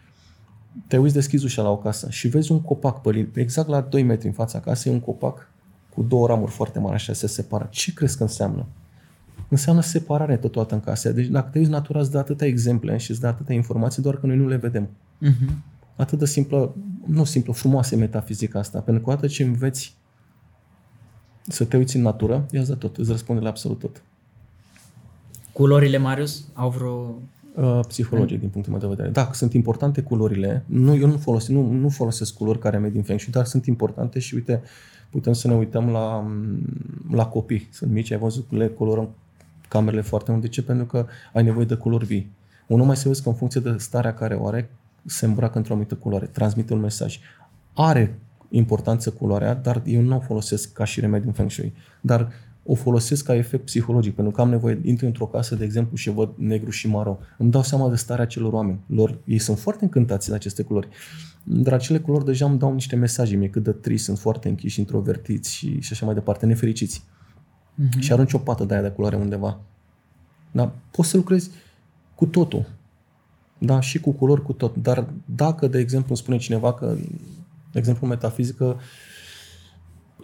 te 0.87 0.99
uiți 0.99 1.15
deschizi 1.15 1.45
ușa 1.45 1.63
la 1.63 1.71
o 1.71 1.79
casă 1.79 2.11
și 2.11 2.29
vezi 2.29 2.53
un 2.53 2.61
copac 2.61 3.01
pălit, 3.01 3.37
exact 3.37 3.69
la 3.69 3.81
2 3.81 4.03
metri 4.03 4.27
în 4.27 4.33
fața 4.33 4.61
casei, 4.61 4.93
un 4.93 5.01
copac 5.01 5.49
cu 5.95 6.03
două 6.03 6.27
ramuri 6.27 6.51
foarte 6.51 6.79
mari 6.79 6.95
așa 6.95 7.13
se 7.13 7.27
separă. 7.27 7.69
Ce 7.71 7.93
crezi 7.93 8.17
că 8.17 8.23
înseamnă? 8.23 8.67
Înseamnă 9.49 9.83
separare 9.83 10.37
totodată 10.37 10.75
în 10.75 10.81
casă. 10.81 11.13
Deci 11.13 11.27
dacă 11.27 11.49
te 11.53 11.59
uiți 11.59 11.71
natura 11.71 12.01
îți 12.01 12.11
dă 12.11 12.19
atâtea 12.19 12.47
exemple 12.47 12.97
și 12.97 13.11
îți 13.11 13.21
dă 13.21 13.27
atâtea 13.27 13.55
informații, 13.55 14.03
doar 14.03 14.17
că 14.17 14.27
noi 14.27 14.37
nu 14.37 14.49
le 14.49 14.57
vedem. 14.57 14.89
Uh-huh. 14.89 15.55
Atât 15.97 16.19
de 16.19 16.27
simplă, 16.27 16.75
nu 17.07 17.25
simplă, 17.25 17.53
frumoasă 17.53 17.95
e 17.95 17.99
metafizica 17.99 18.59
asta. 18.59 18.81
Pentru 18.81 19.03
că 19.03 19.11
odată 19.11 19.27
ce 19.27 19.43
înveți 19.43 19.97
să 21.49 21.65
te 21.65 21.77
uiți 21.77 21.97
în 21.97 22.03
natură, 22.03 22.47
ia 22.51 22.63
de 22.63 22.75
tot, 22.75 22.97
îți 22.97 23.11
răspunde 23.11 23.41
la 23.41 23.49
absolut 23.49 23.79
tot. 23.79 24.03
Culorile, 25.53 25.99
Marius, 25.99 26.45
au 26.53 26.71
vreo 26.71 27.15
Uh, 27.55 27.81
psihologic, 27.89 28.41
din 28.41 28.49
punctul 28.49 28.73
meu 28.73 28.81
de 28.81 28.87
vedere. 28.87 29.09
Da, 29.09 29.31
sunt 29.33 29.53
importante 29.53 30.03
culorile. 30.03 30.65
Nu, 30.67 30.97
eu 30.97 31.07
nu 31.07 31.17
folosesc, 31.17 31.51
nu, 31.51 31.71
nu 31.71 31.89
folosesc 31.89 32.35
culori 32.35 32.59
care 32.59 32.79
merg 32.79 32.93
din 32.93 33.03
Feng 33.03 33.21
Shui, 33.21 33.33
dar 33.33 33.45
sunt 33.45 33.67
importante 33.67 34.19
și 34.19 34.35
uite, 34.35 34.63
putem 35.15 35.33
să 35.33 35.49
ne 35.49 35.55
uităm 35.55 35.89
la, 35.89 36.27
la 37.11 37.27
copii. 37.27 37.69
Sunt 37.73 37.91
mici, 37.91 38.11
ai 38.11 38.19
văzut, 38.19 38.53
le 38.53 38.69
colorăm 38.69 39.09
camerele 39.69 40.03
foarte 40.03 40.31
mult. 40.31 40.43
De 40.43 40.49
ce? 40.49 40.63
Pentru 40.63 40.85
că 40.85 41.07
ai 41.33 41.43
nevoie 41.43 41.65
de 41.65 41.75
culori 41.75 42.05
vii. 42.05 42.31
Unul 42.67 42.87
mai 42.87 42.97
se 42.97 43.09
vede 43.09 43.21
că 43.23 43.29
în 43.29 43.35
funcție 43.35 43.61
de 43.61 43.75
starea 43.77 44.15
care 44.15 44.35
o 44.35 44.47
are, 44.47 44.71
se 45.05 45.27
îmbracă 45.27 45.57
într-o 45.57 45.73
anumită 45.73 45.95
culoare, 45.95 46.27
transmite 46.27 46.73
un 46.73 46.81
mesaj. 46.81 47.19
Are 47.73 48.19
importanță 48.49 49.11
culoarea, 49.11 49.55
dar 49.55 49.83
eu 49.85 50.01
nu 50.01 50.17
o 50.17 50.21
folosesc 50.21 50.73
ca 50.73 50.85
și 50.85 51.01
remediu 51.01 51.29
în 51.29 51.35
Feng 51.35 51.51
Shui. 51.51 51.75
Dar 52.01 52.33
o 52.67 52.75
folosesc 52.75 53.25
ca 53.25 53.35
efect 53.35 53.65
psihologic, 53.65 54.15
pentru 54.15 54.33
că 54.33 54.41
am 54.41 54.49
nevoie, 54.49 54.81
intru 54.83 55.07
într-o 55.07 55.27
casă, 55.27 55.55
de 55.55 55.65
exemplu, 55.65 55.97
și 55.97 56.11
văd 56.11 56.31
negru 56.37 56.71
și 56.71 56.89
maro. 56.89 57.19
Îmi 57.39 57.51
dau 57.51 57.63
seama 57.63 57.89
de 57.89 57.97
starea 57.97 58.27
celor 58.27 58.53
oameni. 58.53 58.81
Lor, 58.87 59.19
ei 59.25 59.39
sunt 59.39 59.59
foarte 59.59 59.85
încântați 59.85 60.29
de 60.29 60.35
aceste 60.35 60.63
culori. 60.63 60.89
Dar 61.43 61.73
acele 61.73 61.99
culori 61.99 62.25
deja 62.25 62.47
îmi 62.47 62.59
dau 62.59 62.73
niște 62.73 62.97
mesaje 62.97 63.37
mie 63.37 63.49
cât 63.49 63.63
de 63.63 63.73
trist, 63.73 64.05
sunt 64.05 64.19
foarte 64.19 64.49
închiși, 64.49 64.79
introvertiți 64.79 65.55
și, 65.55 65.81
și 65.81 65.93
așa 65.93 66.05
mai 66.07 66.15
departe, 66.15 66.47
nefericiți. 66.47 67.03
Uh-huh. 67.03 67.99
Și 67.99 68.13
arunci 68.13 68.33
o 68.33 68.39
pată 68.39 68.65
de 68.65 68.75
aia 68.75 68.83
de 68.83 68.89
culoare 68.89 69.17
undeva. 69.17 69.61
Da? 70.51 70.73
Poți 70.91 71.09
să 71.09 71.17
lucrezi 71.17 71.51
cu 72.15 72.27
totul. 72.27 72.67
Da? 73.59 73.81
Și 73.81 74.01
cu 74.01 74.11
culori, 74.13 74.43
cu 74.43 74.53
tot. 74.53 74.77
Dar 74.77 75.07
dacă, 75.25 75.67
de 75.67 75.79
exemplu, 75.79 76.09
îmi 76.09 76.19
spune 76.19 76.37
cineva 76.37 76.75
că 76.75 76.97
De 77.75 77.81
exemplu, 77.81 78.07
metafizică, 78.07 78.81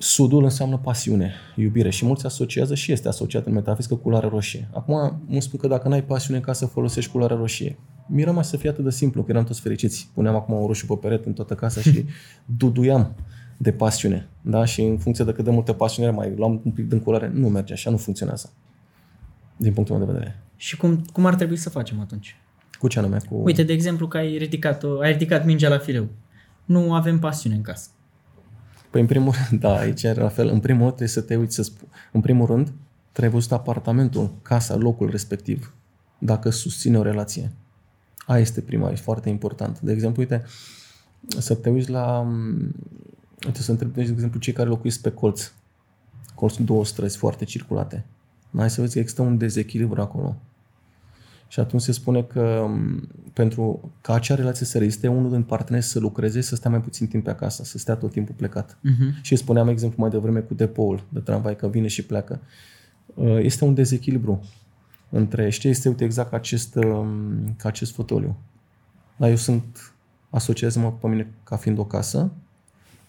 sudul 0.03 0.43
înseamnă 0.43 0.79
pasiune, 0.79 1.33
iubire 1.57 1.91
și 1.91 2.05
mulți 2.05 2.27
asociază 2.27 2.75
și 2.75 2.93
este 2.93 3.09
asociat 3.09 3.47
în 3.47 3.53
metafizică 3.53 3.95
cu 3.95 4.01
culoarea 4.01 4.29
roșie. 4.29 4.69
Acum, 4.73 5.23
nu 5.29 5.41
spun 5.41 5.59
că 5.59 5.67
dacă 5.67 5.89
n-ai 5.89 6.05
pasiune 6.05 6.41
ca 6.41 6.53
să 6.53 6.67
folosești 6.67 7.11
culoarea 7.11 7.37
roșie. 7.37 7.79
Mi 8.07 8.25
rămas 8.25 8.49
să 8.49 8.57
fie 8.57 8.69
atât 8.69 8.85
de 8.85 8.91
simplu, 8.91 9.23
că 9.23 9.31
eram 9.31 9.45
toți 9.45 9.61
fericiți. 9.61 10.11
Puneam 10.15 10.35
acum 10.35 10.61
un 10.61 10.67
roșu 10.67 10.87
pe 10.87 10.95
perete 10.95 11.29
în 11.29 11.35
toată 11.35 11.55
casa 11.55 11.81
și 11.81 12.05
duduiam 12.59 13.15
de 13.57 13.73
pasiune. 13.73 14.29
Da? 14.41 14.65
Și 14.65 14.83
în 14.83 14.99
funcție 14.99 15.25
de 15.25 15.33
cât 15.33 15.45
de 15.45 15.51
multă 15.51 15.73
pasiune 15.73 16.11
mai 16.11 16.35
luam 16.37 16.61
un 16.65 16.71
pic 16.71 16.89
din 16.89 17.01
culoare, 17.01 17.31
nu 17.35 17.49
merge 17.49 17.73
așa, 17.73 17.91
nu 17.91 17.97
funcționează. 17.97 18.53
Din 19.57 19.73
punctul 19.73 19.97
meu 19.97 20.07
de 20.07 20.13
vedere. 20.13 20.43
Și 20.57 20.77
cum, 20.77 21.05
cum 21.13 21.27
ar 21.27 21.35
trebui 21.35 21.57
să 21.57 21.71
facem 21.71 22.01
atunci? 22.01 22.37
Cu 22.79 22.89
ce 22.89 22.99
anume? 22.99 23.19
Cu... 23.29 23.35
Uite, 23.35 23.63
de 23.63 23.73
exemplu, 23.73 24.09
că 24.09 24.17
ai 24.17 24.37
ridicat, 24.37 24.85
ai 25.01 25.13
ridicat 25.13 25.45
mingea 25.45 25.69
la 25.69 25.79
fileu. 25.79 26.09
Nu 26.65 26.95
avem 26.95 27.19
pasiune 27.19 27.55
în 27.55 27.63
casă. 27.63 27.89
Păi 28.91 29.01
în 29.01 29.07
primul 29.07 29.35
rând, 29.49 29.61
da, 29.61 29.77
aici 29.77 30.03
era 30.03 30.23
la 30.23 30.29
fel. 30.29 30.49
În 30.49 30.61
primul 30.61 30.81
rând 30.81 30.95
trebuie 30.95 31.09
să 31.09 31.21
te 31.21 31.37
uiți 31.37 31.55
să 31.55 31.63
spui. 31.63 31.89
În 32.13 32.21
primul 32.21 32.47
rând, 32.47 32.73
trebuie 33.13 33.35
văzut 33.35 33.53
apartamentul, 33.53 34.31
casa, 34.43 34.77
locul 34.77 35.11
respectiv. 35.11 35.75
Dacă 36.19 36.51
susține 36.51 36.99
o 36.99 37.03
relație. 37.03 37.53
Aia 38.27 38.41
este 38.41 38.61
prima, 38.61 38.91
e 38.91 38.95
foarte 38.95 39.29
important. 39.29 39.81
De 39.81 39.93
exemplu, 39.93 40.23
uite, 40.23 40.45
să 41.39 41.55
te 41.55 41.71
uiți 41.71 41.91
la... 41.91 42.27
Uite, 43.47 43.63
să 43.63 43.71
întrebi, 43.71 43.93
de 43.93 44.01
exemplu, 44.01 44.41
cei 44.41 44.53
care 44.53 44.69
locuiesc 44.69 45.01
pe 45.01 45.11
colț. 45.11 45.53
Colț 46.35 46.57
două 46.57 46.85
străzi 46.85 47.17
foarte 47.17 47.45
circulate. 47.45 48.05
Hai 48.57 48.71
să 48.71 48.81
vezi 48.81 48.93
că 48.93 48.99
există 48.99 49.23
un 49.23 49.39
dezechilibru 49.39 50.01
acolo. 50.01 50.37
Și 51.51 51.61
atunci 51.61 51.83
se 51.83 51.93
spune 51.93 52.23
că 52.23 52.69
pentru 53.33 53.93
ca 54.01 54.15
acea 54.15 54.35
relație 54.35 54.67
să 54.67 54.79
reziste, 54.79 55.09
unul 55.09 55.31
din 55.31 55.43
parteneri 55.43 55.85
să 55.85 55.99
lucreze, 55.99 56.41
să 56.41 56.57
stea 56.57 56.71
mai 56.71 56.81
puțin 56.81 57.07
timp 57.07 57.25
pe 57.25 57.31
acasă, 57.31 57.65
să 57.65 57.79
stea 57.79 57.95
tot 57.95 58.11
timpul 58.11 58.35
plecat. 58.35 58.77
Uh-huh. 58.77 59.21
Și 59.23 59.37
spuneam 59.37 59.69
exemplu 59.69 59.97
mai 60.01 60.11
devreme 60.11 60.41
cu 60.41 60.55
depoul 60.55 61.05
de 61.09 61.21
tramvai, 61.21 61.57
că 61.57 61.69
vine 61.69 61.87
și 61.87 62.05
pleacă. 62.05 62.41
Uh, 63.15 63.39
este 63.39 63.65
un 63.65 63.75
dezechilibru 63.75 64.41
între, 65.09 65.49
știi, 65.49 65.71
este 65.71 65.89
uite 65.89 66.05
exact 66.05 66.31
ca 66.31 66.37
acest, 66.37 66.75
um, 66.75 67.55
ca 67.57 67.69
acest 67.69 67.93
fotoliu. 67.95 68.37
Dar 69.17 69.29
eu 69.29 69.37
sunt, 69.37 69.93
asociez-mă 70.31 70.93
pe 70.93 71.07
mine 71.07 71.31
ca 71.45 71.57
fiind 71.57 71.79
o 71.79 71.85
casă, 71.85 72.31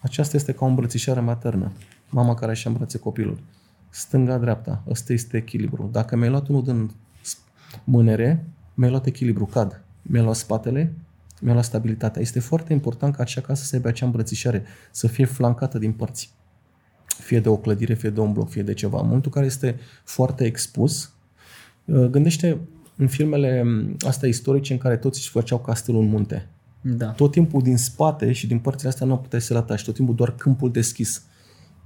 aceasta 0.00 0.36
este 0.36 0.52
ca 0.52 0.64
o 0.64 0.68
îmbrățișare 0.68 1.20
maternă. 1.20 1.72
Mama 2.10 2.34
care 2.34 2.50
își 2.50 2.66
îmbrățe 2.66 2.98
copilul. 2.98 3.38
Stânga-dreapta, 3.90 4.82
ăsta 4.88 5.12
este 5.12 5.36
echilibru. 5.36 5.88
Dacă 5.92 6.16
mi-ai 6.16 6.30
luat 6.30 6.48
unul 6.48 6.64
din 6.64 6.90
mânere, 7.84 8.44
mi-ai 8.74 8.90
luat 8.90 9.06
echilibru, 9.06 9.46
cad. 9.46 9.84
Mi-a 10.02 10.22
luat 10.22 10.36
spatele, 10.36 10.94
mi-a 11.40 11.52
luat 11.52 11.64
stabilitatea. 11.64 12.22
Este 12.22 12.40
foarte 12.40 12.72
important 12.72 13.14
ca 13.14 13.22
acea 13.22 13.40
casă 13.40 13.64
să 13.64 13.76
aibă 13.76 13.88
acea 13.88 14.06
îmbrățișare, 14.06 14.64
să 14.90 15.06
fie 15.06 15.24
flancată 15.24 15.78
din 15.78 15.92
părți. 15.92 16.32
Fie 17.06 17.40
de 17.40 17.48
o 17.48 17.56
clădire, 17.56 17.94
fie 17.94 18.10
de 18.10 18.20
un 18.20 18.32
bloc, 18.32 18.50
fie 18.50 18.62
de 18.62 18.74
ceva. 18.74 19.00
În 19.00 19.06
momentul 19.06 19.30
care 19.30 19.46
este 19.46 19.78
foarte 20.04 20.44
expus, 20.44 21.12
uh, 21.84 22.06
gândește 22.06 22.58
în 22.96 23.08
filmele 23.08 23.62
um, 23.64 23.96
astea 24.06 24.28
istorice 24.28 24.72
în 24.72 24.78
care 24.78 24.96
toți 24.96 25.18
își 25.18 25.30
făceau 25.30 25.58
castelul 25.58 26.00
în 26.00 26.08
munte. 26.08 26.48
Da. 26.80 27.10
Tot 27.10 27.30
timpul 27.30 27.62
din 27.62 27.76
spate 27.76 28.32
și 28.32 28.46
din 28.46 28.58
părțile 28.58 28.88
astea 28.88 29.06
nu 29.06 29.16
puteai 29.16 29.40
să 29.40 29.52
le 29.52 29.58
atași, 29.58 29.84
tot 29.84 29.94
timpul 29.94 30.14
doar 30.14 30.34
câmpul 30.34 30.70
deschis 30.70 31.22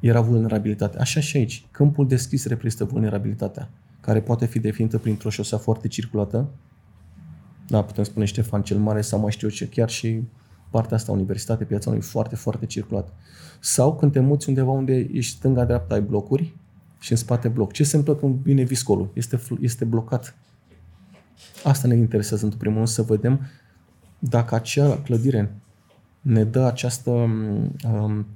era 0.00 0.20
vulnerabilitatea. 0.20 1.00
Așa 1.00 1.20
și 1.20 1.36
aici. 1.36 1.64
Câmpul 1.70 2.08
deschis 2.08 2.46
reprezintă 2.46 2.84
vulnerabilitatea, 2.84 3.70
care 4.06 4.20
poate 4.20 4.46
fi 4.46 4.58
definită 4.58 4.98
printr-o 4.98 5.30
șosea 5.30 5.58
foarte 5.58 5.88
circulată, 5.88 6.48
da, 7.66 7.82
putem 7.82 8.04
spune 8.04 8.24
Ștefan 8.24 8.62
cel 8.62 8.78
Mare 8.78 9.00
sau 9.00 9.20
mai 9.20 9.30
știu 9.30 9.48
eu 9.48 9.54
ce, 9.54 9.68
chiar 9.68 9.88
și 9.88 10.22
partea 10.70 10.96
asta, 10.96 11.12
universitate, 11.12 11.64
piața 11.64 11.90
unui 11.90 12.02
foarte, 12.02 12.36
foarte 12.36 12.66
circulat. 12.66 13.12
Sau 13.60 13.96
când 13.96 14.12
te 14.12 14.20
muți 14.20 14.48
undeva 14.48 14.70
unde 14.70 15.08
ești 15.12 15.36
stânga-dreapta, 15.36 15.94
ai 15.94 16.00
blocuri 16.00 16.56
și 16.98 17.12
în 17.12 17.18
spate 17.18 17.48
bloc. 17.48 17.72
Ce 17.72 17.84
se 17.84 17.96
întâmplă 17.96 18.26
când 18.28 18.40
vine 18.42 18.62
viscolul? 18.62 19.10
Este, 19.12 19.40
este 19.60 19.84
blocat. 19.84 20.34
Asta 21.64 21.88
ne 21.88 21.96
interesează 21.96 22.44
în 22.44 22.50
primul 22.50 22.76
rând, 22.76 22.88
să 22.88 23.02
vedem 23.02 23.40
dacă 24.18 24.54
acea 24.54 24.98
clădire 24.98 25.54
ne 26.20 26.44
dă 26.44 26.60
această 26.60 27.10
um, 27.10 28.26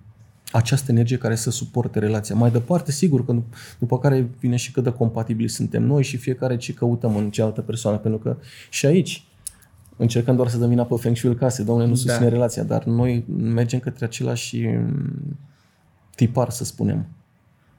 această 0.50 0.90
energie 0.90 1.18
care 1.18 1.34
să 1.34 1.50
suporte 1.50 1.98
relația. 1.98 2.34
Mai 2.34 2.50
departe, 2.50 2.92
sigur 2.92 3.24
că 3.24 3.36
după 3.78 3.98
care 3.98 4.30
vine 4.40 4.56
și 4.56 4.72
cât 4.72 4.84
de 4.84 4.90
compatibili 4.90 5.48
suntem 5.48 5.82
noi 5.82 6.02
și 6.02 6.16
fiecare 6.16 6.56
ce 6.56 6.74
căutăm 6.74 7.16
în 7.16 7.30
cealaltă 7.30 7.60
persoană, 7.60 7.98
pentru 7.98 8.20
că 8.20 8.36
și 8.70 8.86
aici 8.86 9.24
încercăm 9.96 10.36
doar 10.36 10.48
să 10.48 10.58
dăm 10.58 10.68
vina 10.68 10.84
pe 10.84 10.94
Feng 10.98 11.16
Shui 11.16 11.34
case, 11.34 11.62
domnule, 11.62 11.86
nu 11.88 11.94
da. 11.94 12.00
susține 12.00 12.24
da. 12.24 12.32
relația, 12.32 12.62
dar 12.62 12.84
noi 12.84 13.24
mergem 13.28 13.78
către 13.78 14.04
același 14.04 14.66
mm, 14.66 15.38
tipar, 16.14 16.50
să 16.50 16.64
spunem. 16.64 17.06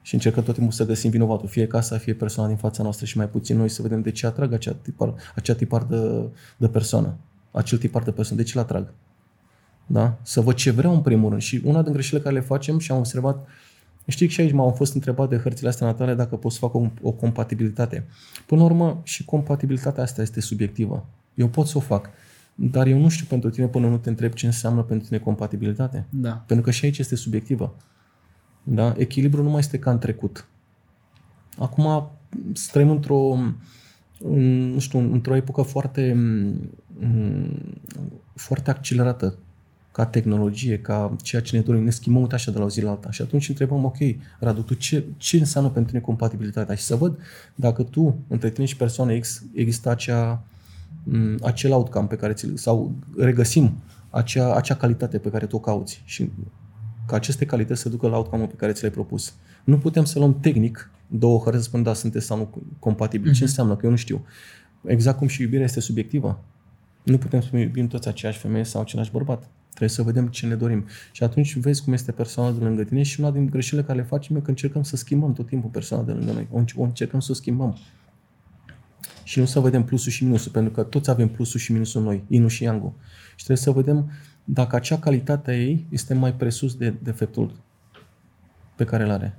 Și 0.02 0.14
încercăm 0.14 0.42
tot 0.42 0.54
timpul 0.54 0.72
să 0.72 0.86
găsim 0.86 1.10
vinovatul, 1.10 1.48
fie 1.48 1.66
casa, 1.66 1.98
fie 1.98 2.14
persoana 2.14 2.48
din 2.48 2.58
fața 2.58 2.82
noastră 2.82 3.06
și 3.06 3.16
mai 3.16 3.28
puțin 3.28 3.56
noi 3.56 3.68
să 3.68 3.82
vedem 3.82 4.02
de 4.02 4.10
ce 4.10 4.26
atrag 4.26 4.52
acea 4.52 4.72
tipar, 4.72 5.14
acea 5.34 5.54
tipar 5.54 5.82
de, 5.82 6.28
de 6.56 6.68
persoană, 6.68 7.16
acel 7.50 7.78
tipar 7.78 8.02
de 8.02 8.10
persoană, 8.10 8.42
de 8.42 8.48
ce 8.48 8.58
l 8.58 8.60
atrag. 8.60 8.92
Da? 9.86 10.18
Să 10.22 10.40
văd 10.40 10.54
ce 10.54 10.70
vreau 10.70 10.94
în 10.94 11.00
primul 11.00 11.28
rând. 11.28 11.40
Și 11.40 11.60
una 11.64 11.82
din 11.82 11.92
greșelile 11.92 12.22
care 12.22 12.34
le 12.34 12.40
facem 12.40 12.78
și 12.78 12.92
am 12.92 12.98
observat, 12.98 13.46
știi 14.06 14.26
că 14.26 14.32
și 14.32 14.40
aici 14.40 14.52
m-am 14.52 14.72
fost 14.72 14.94
întrebat 14.94 15.28
de 15.28 15.36
hărțile 15.36 15.68
astea 15.68 15.86
natale 15.86 16.14
dacă 16.14 16.36
pot 16.36 16.52
să 16.52 16.58
fac 16.58 16.74
o, 16.74 16.86
o 17.02 17.10
compatibilitate. 17.10 18.06
Până 18.46 18.60
la 18.60 18.66
urmă, 18.66 19.00
și 19.04 19.24
compatibilitatea 19.24 20.02
asta 20.02 20.22
este 20.22 20.40
subiectivă. 20.40 21.06
Eu 21.34 21.48
pot 21.48 21.66
să 21.66 21.78
o 21.78 21.80
fac. 21.80 22.10
Dar 22.54 22.86
eu 22.86 22.98
nu 22.98 23.08
știu 23.08 23.26
pentru 23.28 23.50
tine 23.50 23.66
până 23.66 23.88
nu 23.88 23.98
te 23.98 24.08
întreb 24.08 24.32
ce 24.32 24.46
înseamnă 24.46 24.82
pentru 24.82 25.06
tine 25.06 25.18
compatibilitate. 25.18 26.06
Da. 26.10 26.44
Pentru 26.46 26.64
că 26.64 26.70
și 26.70 26.84
aici 26.84 26.98
este 26.98 27.16
subiectivă. 27.16 27.74
Da? 28.62 28.94
Echilibru 28.96 29.42
nu 29.42 29.50
mai 29.50 29.58
este 29.58 29.78
ca 29.78 29.90
în 29.90 29.98
trecut. 29.98 30.46
Acum 31.58 32.10
trăim 32.72 32.90
într-o, 32.90 33.36
nu 34.72 34.78
știu, 34.78 34.98
într-o 34.98 35.36
epocă 35.36 35.62
foarte, 35.62 36.16
foarte 38.34 38.70
accelerată 38.70 39.38
ca 39.92 40.06
tehnologie, 40.06 40.78
ca 40.78 41.16
ceea 41.22 41.42
ce 41.42 41.56
ne 41.56 41.62
dorim, 41.62 41.84
ne 41.84 41.90
schimbăm 41.90 42.28
așa 42.32 42.50
de 42.50 42.58
la 42.58 42.64
o 42.64 42.68
zi 42.68 42.82
la 42.82 42.90
alta. 42.90 43.10
Și 43.10 43.22
atunci 43.22 43.48
întrebăm, 43.48 43.84
ok, 43.84 43.96
Radu, 44.38 44.60
tu 44.60 44.74
ce, 44.74 45.04
ce 45.16 45.38
înseamnă 45.38 45.70
pentru 45.70 45.90
tine 45.90 46.02
compatibilitatea? 46.02 46.74
Și 46.74 46.82
să 46.82 46.96
văd 46.96 47.18
dacă 47.54 47.82
tu, 47.82 48.18
între 48.28 48.50
tine 48.50 48.66
și 48.66 48.76
persoana 48.76 49.18
X, 49.18 49.42
există 49.54 49.90
acea, 49.90 50.42
acel 51.42 51.72
outcome 51.72 52.06
pe 52.06 52.16
care 52.16 52.32
ți 52.32 52.46
sau 52.54 52.94
regăsim 53.16 53.72
acea, 54.10 54.54
acea 54.54 54.74
calitate 54.74 55.18
pe 55.18 55.30
care 55.30 55.46
tu 55.46 55.56
o 55.56 55.60
cauți 55.60 56.02
și 56.04 56.30
ca 57.06 57.16
aceste 57.16 57.44
calități 57.44 57.80
să 57.80 57.88
ducă 57.88 58.08
la 58.08 58.16
outcome 58.16 58.46
pe 58.46 58.54
care 58.54 58.72
ți 58.72 58.82
l-ai 58.82 58.90
propus. 58.90 59.34
Nu 59.64 59.78
putem 59.78 60.04
să 60.04 60.18
luăm 60.18 60.40
tehnic 60.40 60.90
două 61.06 61.38
hărți 61.38 61.58
să 61.58 61.64
spunem, 61.64 61.84
da, 61.84 61.94
sunteți 61.94 62.26
sau 62.26 62.36
nu 62.36 62.62
compatibili. 62.78 63.30
Uh-huh. 63.30 63.34
Ce 63.34 63.38
mhm. 63.38 63.48
înseamnă? 63.48 63.76
Că 63.76 63.84
eu 63.84 63.90
nu 63.90 63.96
știu. 63.96 64.24
Exact 64.84 65.18
cum 65.18 65.26
și 65.26 65.42
iubirea 65.42 65.64
este 65.64 65.80
subiectivă. 65.80 66.40
Nu 67.02 67.18
putem 67.18 67.40
să 67.40 67.56
iubim 67.56 67.86
toți 67.86 68.08
aceeași 68.08 68.38
femeie 68.38 68.64
sau 68.64 68.80
același 68.80 69.10
bărbat. 69.10 69.48
Trebuie 69.74 69.88
să 69.88 70.02
vedem 70.02 70.28
ce 70.28 70.46
ne 70.46 70.54
dorim. 70.54 70.86
Și 71.12 71.22
atunci 71.22 71.56
vezi 71.56 71.84
cum 71.84 71.92
este 71.92 72.12
persoana 72.12 72.50
de 72.50 72.64
lângă 72.64 72.84
tine 72.84 73.02
și 73.02 73.20
una 73.20 73.30
din 73.30 73.46
greșelile 73.46 73.86
care 73.86 73.98
le 73.98 74.04
facem 74.04 74.36
e 74.36 74.40
că 74.40 74.48
încercăm 74.48 74.82
să 74.82 74.96
schimbăm 74.96 75.32
tot 75.32 75.46
timpul 75.46 75.70
persoana 75.70 76.04
de 76.04 76.12
lângă 76.12 76.32
noi. 76.32 76.48
O 76.76 76.82
încercăm 76.82 77.20
să 77.20 77.32
o 77.32 77.34
schimbăm. 77.34 77.76
Și 79.24 79.38
nu 79.38 79.44
să 79.44 79.60
vedem 79.60 79.84
plusul 79.84 80.12
și 80.12 80.24
minusul, 80.24 80.52
pentru 80.52 80.72
că 80.72 80.82
toți 80.82 81.10
avem 81.10 81.28
plusul 81.28 81.60
și 81.60 81.72
minusul 81.72 82.02
noi, 82.02 82.24
inu 82.28 82.48
și 82.48 82.62
yang 82.62 82.92
Și 83.36 83.44
trebuie 83.44 83.56
să 83.56 83.70
vedem 83.70 84.10
dacă 84.44 84.76
acea 84.76 84.98
calitate 84.98 85.50
a 85.50 85.56
ei 85.56 85.86
este 85.88 86.14
mai 86.14 86.34
presus 86.34 86.74
de 86.74 86.94
defectul 87.02 87.52
pe 88.76 88.84
care 88.84 89.02
îl 89.02 89.10
are. 89.10 89.38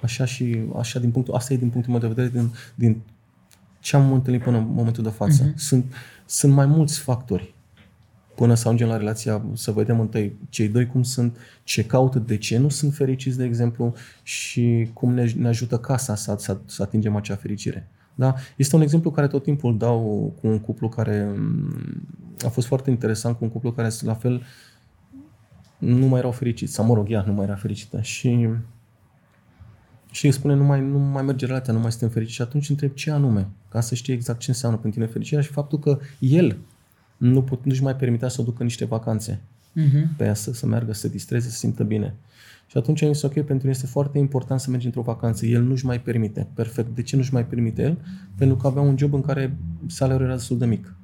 Așa 0.00 0.24
și 0.24 0.60
așa 0.78 0.98
din 0.98 1.10
punctul, 1.10 1.34
asta 1.34 1.52
e 1.52 1.56
din 1.56 1.70
punctul 1.70 1.92
meu 1.92 2.00
de 2.00 2.06
vedere 2.06 2.28
din, 2.28 2.50
din 2.74 3.02
ce 3.78 3.96
am 3.96 4.12
întâlnit 4.12 4.42
până 4.42 4.58
în 4.58 4.66
momentul 4.68 5.02
de 5.02 5.10
față. 5.10 5.50
Uh-huh. 5.50 5.54
Sunt, 5.54 5.92
sunt 6.26 6.52
mai 6.52 6.66
mulți 6.66 6.98
factori 6.98 7.54
până 8.40 8.54
să 8.54 8.66
ajungem 8.66 8.88
la 8.88 8.96
relația, 8.96 9.42
să 9.52 9.70
vedem 9.70 10.00
întâi 10.00 10.36
cei 10.48 10.68
doi 10.68 10.86
cum 10.86 11.02
sunt, 11.02 11.36
ce 11.64 11.84
caută, 11.84 12.18
de 12.18 12.36
ce 12.36 12.58
nu 12.58 12.68
sunt 12.68 12.94
fericiți, 12.94 13.36
de 13.36 13.44
exemplu, 13.44 13.94
și 14.22 14.90
cum 14.92 15.14
ne, 15.14 15.32
ne 15.36 15.48
ajută 15.48 15.78
casa 15.78 16.14
să, 16.14 16.34
să, 16.38 16.58
să 16.66 16.82
atingem 16.82 17.16
acea 17.16 17.34
fericire. 17.34 17.88
Da? 18.14 18.34
Este 18.56 18.76
un 18.76 18.82
exemplu 18.82 19.10
care 19.10 19.26
tot 19.26 19.42
timpul 19.42 19.70
îl 19.70 19.78
dau 19.78 20.32
cu 20.40 20.46
un 20.46 20.58
cuplu 20.58 20.88
care 20.88 21.32
mm, 21.36 22.02
a 22.44 22.48
fost 22.48 22.66
foarte 22.66 22.90
interesant, 22.90 23.36
cu 23.36 23.44
un 23.44 23.50
cuplu 23.50 23.72
care 23.72 23.88
la 24.00 24.14
fel 24.14 24.42
nu 25.78 26.06
mai 26.06 26.18
erau 26.18 26.32
fericiți, 26.32 26.72
sau 26.72 26.84
mă 26.84 26.94
rog, 26.94 27.10
ea 27.10 27.24
nu 27.26 27.32
mai 27.32 27.44
era 27.44 27.54
fericită 27.54 28.00
și 28.00 28.48
și 30.10 30.26
îi 30.26 30.32
spune 30.32 30.54
nu 30.54 30.64
mai, 30.64 30.80
nu 30.80 30.98
mai 30.98 31.22
merge 31.22 31.46
relația, 31.46 31.72
nu 31.72 31.80
mai 31.80 31.90
suntem 31.90 32.08
fericiți 32.08 32.36
și 32.36 32.42
atunci 32.42 32.68
întreb 32.68 32.92
ce 32.92 33.10
anume, 33.10 33.48
ca 33.68 33.80
să 33.80 33.94
știe 33.94 34.14
exact 34.14 34.38
ce 34.38 34.50
înseamnă 34.50 34.78
pentru 34.78 35.00
tine 35.00 35.12
fericirea 35.12 35.42
și 35.42 35.50
faptul 35.50 35.78
că 35.78 35.98
el 36.18 36.58
nu 37.20 37.42
put, 37.42 37.64
nu-și 37.64 37.82
mai 37.82 37.96
permitea 37.96 38.28
să 38.28 38.40
o 38.40 38.44
ducă 38.44 38.62
niște 38.62 38.84
vacanțe 38.84 39.40
uh-huh. 39.80 40.16
pe 40.16 40.24
ea 40.24 40.34
să, 40.34 40.52
să 40.52 40.66
meargă, 40.66 40.92
să 40.92 41.00
se 41.00 41.08
distreze, 41.08 41.48
să 41.48 41.52
se 41.52 41.58
simtă 41.58 41.84
bine. 41.84 42.14
Și 42.66 42.76
atunci 42.76 43.02
am 43.02 43.12
zis, 43.12 43.22
ok, 43.22 43.32
pentru 43.32 43.66
el 43.66 43.72
este 43.72 43.86
foarte 43.86 44.18
important 44.18 44.60
să 44.60 44.70
mergi 44.70 44.86
într-o 44.86 45.02
vacanță. 45.02 45.46
El 45.46 45.62
nu-și 45.62 45.86
mai 45.86 46.00
permite. 46.00 46.48
Perfect. 46.54 46.94
De 46.94 47.02
ce 47.02 47.16
nu-și 47.16 47.32
mai 47.32 47.46
permite 47.46 47.82
el? 47.82 47.98
Pentru 48.36 48.56
că 48.56 48.66
avea 48.66 48.82
un 48.82 48.98
job 48.98 49.14
în 49.14 49.20
care 49.20 49.56
salariul 49.86 50.26
era 50.26 50.36
destul 50.36 50.58
de 50.58 50.66
mic. 50.66 50.94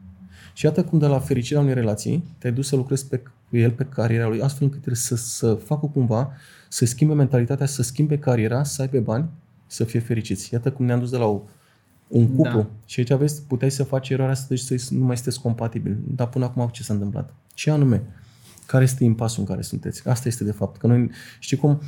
Și 0.55 0.65
iată 0.65 0.85
cum 0.85 0.99
de 0.99 1.07
la 1.07 1.19
fericirea 1.19 1.63
unei 1.63 1.75
relații 1.75 2.25
te-ai 2.39 2.53
dus 2.53 2.67
să 2.69 2.77
lucrezi 2.77 3.07
pe, 3.09 3.23
cu 3.49 3.57
el 3.57 3.71
pe 3.71 3.85
cariera 3.85 4.29
lui, 4.29 4.41
astfel 4.41 4.67
încât 4.67 4.87
el 4.87 4.95
să, 4.95 5.17
să 5.17 5.55
facă 5.55 5.87
cumva, 5.87 6.33
să 6.69 6.85
schimbe 6.85 7.15
mentalitatea, 7.15 7.67
să 7.67 7.83
schimbe 7.83 8.19
cariera, 8.19 8.65
să 8.65 8.83
aibă 8.83 9.01
bani, 9.01 9.29
să 9.67 9.85
fie 9.85 10.01
fericiți. 10.01 10.53
Iată 10.53 10.71
cum 10.73 10.85
ne-am 10.85 10.99
dus 10.99 11.11
de 11.11 11.17
la 11.17 11.25
o, 11.25 11.43
un 12.09 12.27
cuplu. 12.27 12.61
Da. 12.61 12.67
Și 12.87 13.01
aici 13.01 13.11
aveți, 13.11 13.43
puteai 13.43 13.71
să 13.71 13.85
faci 13.85 14.09
eroarea 14.09 14.33
asta, 14.33 14.47
deci 14.49 14.81
să 14.81 14.95
nu 14.95 15.05
mai 15.05 15.17
sunteți 15.17 15.41
compatibili. 15.41 15.97
Dar 16.07 16.29
până 16.29 16.45
acum 16.45 16.69
ce 16.73 16.83
s-a 16.83 16.93
întâmplat? 16.93 17.35
Ce 17.55 17.71
anume? 17.71 18.03
Care 18.67 18.85
este 18.85 19.05
impasul 19.05 19.41
în 19.41 19.47
care 19.47 19.63
sunteți? 19.63 20.09
Asta 20.09 20.29
este 20.29 20.45
de 20.45 20.53
fapt. 20.53 20.77
Că 20.77 20.87
noi, 20.87 21.11
știi 21.39 21.57
cum, 21.57 21.81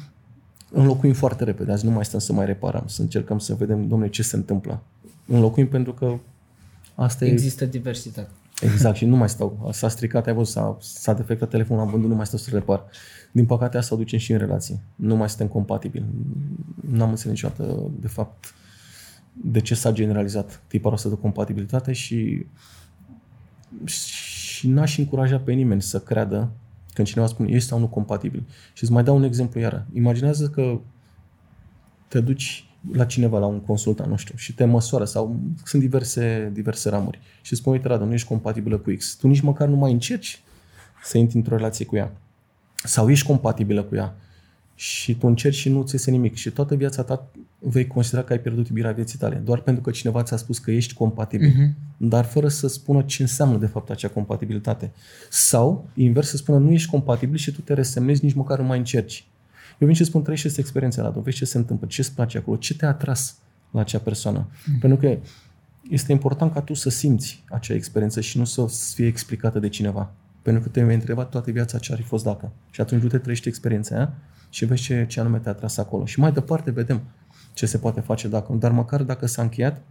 înlocuim 0.71 1.13
foarte 1.13 1.45
repede. 1.45 1.73
Azi 1.73 1.85
nu 1.85 1.91
mai 1.91 2.05
stăm 2.05 2.21
să 2.21 2.33
mai 2.33 2.47
reparăm, 2.47 2.85
să 2.87 3.03
încercăm 3.03 3.39
să 3.39 3.55
vedem, 3.55 3.89
domnule, 3.89 4.11
ce 4.11 4.23
se 4.23 4.37
întâmplă. 4.37 4.83
Înlocuim 5.27 5.69
pentru 5.69 5.93
că 5.93 6.19
asta 6.95 7.25
Există 7.25 7.65
e... 7.65 7.67
diversitate. 7.67 8.29
Exact, 8.61 8.97
și 8.97 9.05
nu 9.05 9.17
mai 9.17 9.29
stau. 9.29 9.71
S-a 9.73 9.89
stricat, 9.89 10.27
ai 10.27 10.35
văzut, 10.35 10.53
s-a, 10.53 10.77
s-a 10.81 11.13
defectat 11.13 11.49
telefonul, 11.49 11.83
am 11.83 11.91
vândut, 11.91 12.09
nu 12.09 12.17
mai 12.17 12.27
stau 12.27 12.39
să 12.39 12.51
repar. 12.53 12.85
Din 13.33 13.47
păcate 13.47 13.77
asta 13.77 13.95
o 13.95 13.99
ducem 13.99 14.19
și 14.19 14.33
în 14.33 14.39
relații. 14.39 14.81
Nu 14.95 15.17
mai 15.17 15.29
suntem 15.29 15.47
compatibili. 15.47 16.05
N-am 16.91 17.09
înțeles 17.09 17.33
niciodată, 17.33 17.91
de 18.01 18.09
fapt, 18.09 18.55
de 19.45 19.61
ce 19.61 19.75
s-a 19.75 19.93
generalizat 19.93 20.63
tipul 20.67 20.93
ăsta 20.93 21.09
de 21.09 21.15
compatibilitate 21.15 21.93
și, 21.93 22.47
și 23.85 24.69
n-aș 24.69 24.99
încuraja 24.99 25.39
pe 25.39 25.53
nimeni 25.53 25.83
să 25.83 26.01
creadă 26.01 26.51
când 26.93 27.09
cineva 27.09 27.27
spune 27.27 27.51
ești 27.51 27.69
sau 27.69 27.79
nu 27.79 27.89
compatibil. 27.89 28.47
Și 28.73 28.83
îți 28.83 28.93
mai 28.93 29.05
dau 29.05 29.17
un 29.17 29.23
exemplu 29.23 29.61
iară. 29.61 29.87
Imaginează 29.93 30.49
că 30.49 30.81
te 32.09 32.21
duci 32.21 32.69
la 32.93 33.05
cineva, 33.05 33.39
la 33.39 33.47
un 33.47 33.61
consultant, 33.61 34.11
nu 34.11 34.17
știu, 34.17 34.35
și 34.37 34.55
te 34.55 34.65
măsoară 34.65 35.05
sau 35.05 35.41
sunt 35.65 35.83
diverse, 35.83 36.51
diverse 36.53 36.89
ramuri 36.89 37.19
și 37.43 37.55
spune, 37.55 37.77
uite, 37.77 37.89
Radu, 37.89 38.05
nu 38.05 38.13
ești 38.13 38.29
compatibilă 38.29 38.79
cu 38.79 38.91
X. 38.91 39.15
Tu 39.15 39.27
nici 39.27 39.41
măcar 39.41 39.69
nu 39.69 39.77
mai 39.77 39.93
încerci 39.93 40.43
să 41.03 41.19
intri 41.19 41.37
într-o 41.37 41.57
relație 41.57 41.85
cu 41.85 41.97
ea. 41.97 42.13
Sau 42.75 43.11
ești 43.11 43.27
compatibilă 43.27 43.83
cu 43.83 43.95
ea 43.95 44.15
și 44.75 45.15
tu 45.15 45.27
încerci 45.27 45.57
și 45.57 45.69
nu 45.69 45.83
ți 45.83 45.95
iese 45.95 46.11
nimic 46.11 46.35
și 46.35 46.51
toată 46.51 46.75
viața 46.75 47.03
ta 47.03 47.31
vei 47.59 47.87
considera 47.87 48.23
că 48.23 48.33
ai 48.33 48.39
pierdut 48.39 48.69
iubirea 48.69 48.93
vieții 48.93 49.19
tale, 49.19 49.35
doar 49.37 49.61
pentru 49.61 49.83
că 49.83 49.91
cineva 49.91 50.23
ți-a 50.23 50.37
spus 50.37 50.59
că 50.59 50.71
ești 50.71 50.95
compatibil, 50.95 51.51
uh-huh. 51.51 51.97
dar 51.97 52.25
fără 52.25 52.49
să 52.49 52.69
spună 52.69 53.03
ce 53.03 53.23
înseamnă 53.23 53.59
de 53.59 53.67
fapt 53.67 53.91
acea 53.91 54.09
compatibilitate. 54.09 54.93
Sau, 55.31 55.89
invers, 55.95 56.29
să 56.29 56.37
spună 56.37 56.59
nu 56.59 56.71
ești 56.71 56.91
compatibil 56.91 57.37
și 57.37 57.53
tu 57.53 57.61
te 57.61 57.75
resemnezi, 57.75 58.25
nici 58.25 58.35
măcar 58.35 58.59
nu 58.59 58.65
mai 58.65 58.79
încerci. 58.79 59.27
Eu 59.79 59.87
vin 59.87 59.97
și 59.97 60.05
spun, 60.05 60.23
trăiește 60.23 60.47
aceste 60.47 60.63
experiențe 60.63 61.01
la 61.01 61.11
vezi 61.11 61.37
ce 61.37 61.45
se 61.45 61.59
întâmplă, 61.59 61.87
ce 61.87 62.01
îți 62.01 62.15
place 62.15 62.39
acolo, 62.39 62.57
ce 62.57 62.75
te-a 62.75 62.89
atras 62.89 63.39
la 63.71 63.81
acea 63.81 63.99
persoană. 63.99 64.49
Uh-huh. 64.49 64.81
Pentru 64.81 64.99
că 64.99 65.19
este 65.91 66.13
important 66.13 66.53
ca 66.53 66.61
tu 66.61 66.75
să 66.75 66.91
simți 66.91 67.45
acea 67.49 67.75
experiență 67.75 68.21
și 68.21 68.39
nu 68.39 68.45
să 68.45 68.67
fie 68.95 69.07
explicată 69.07 69.59
de 69.59 69.69
cineva. 69.69 70.13
Pentru 70.43 70.63
că 70.63 70.69
te 70.69 70.83
vei 70.83 70.95
întreba 70.95 71.25
toată 71.25 71.51
viața 71.51 71.79
ce 71.79 71.93
ar 71.93 71.99
fi 71.99 72.05
fost 72.05 72.25
dacă. 72.25 72.53
Și 72.71 72.81
atunci 72.81 73.01
tu 73.01 73.09
te 73.09 73.19
trăiești 73.19 73.49
experiența 73.49 73.95
aia 73.97 74.15
și 74.51 74.65
vezi 74.65 74.83
ce, 74.83 75.07
ce 75.09 75.21
anume 75.21 75.39
te-a 75.39 75.53
tras 75.53 75.77
acolo. 75.77 76.07
Și 76.07 76.21
mai 76.21 76.33
departe 76.33 76.71
vedem 76.71 77.03
ce 77.59 77.67
se 77.67 77.79
poate 77.79 78.01
face 78.01 78.29
dacă. 78.29 78.53
Dar 78.53 78.71
măcar 78.71 79.03
dacă 79.03 79.27
s-a 79.27 79.43
încheiat, 79.43 79.83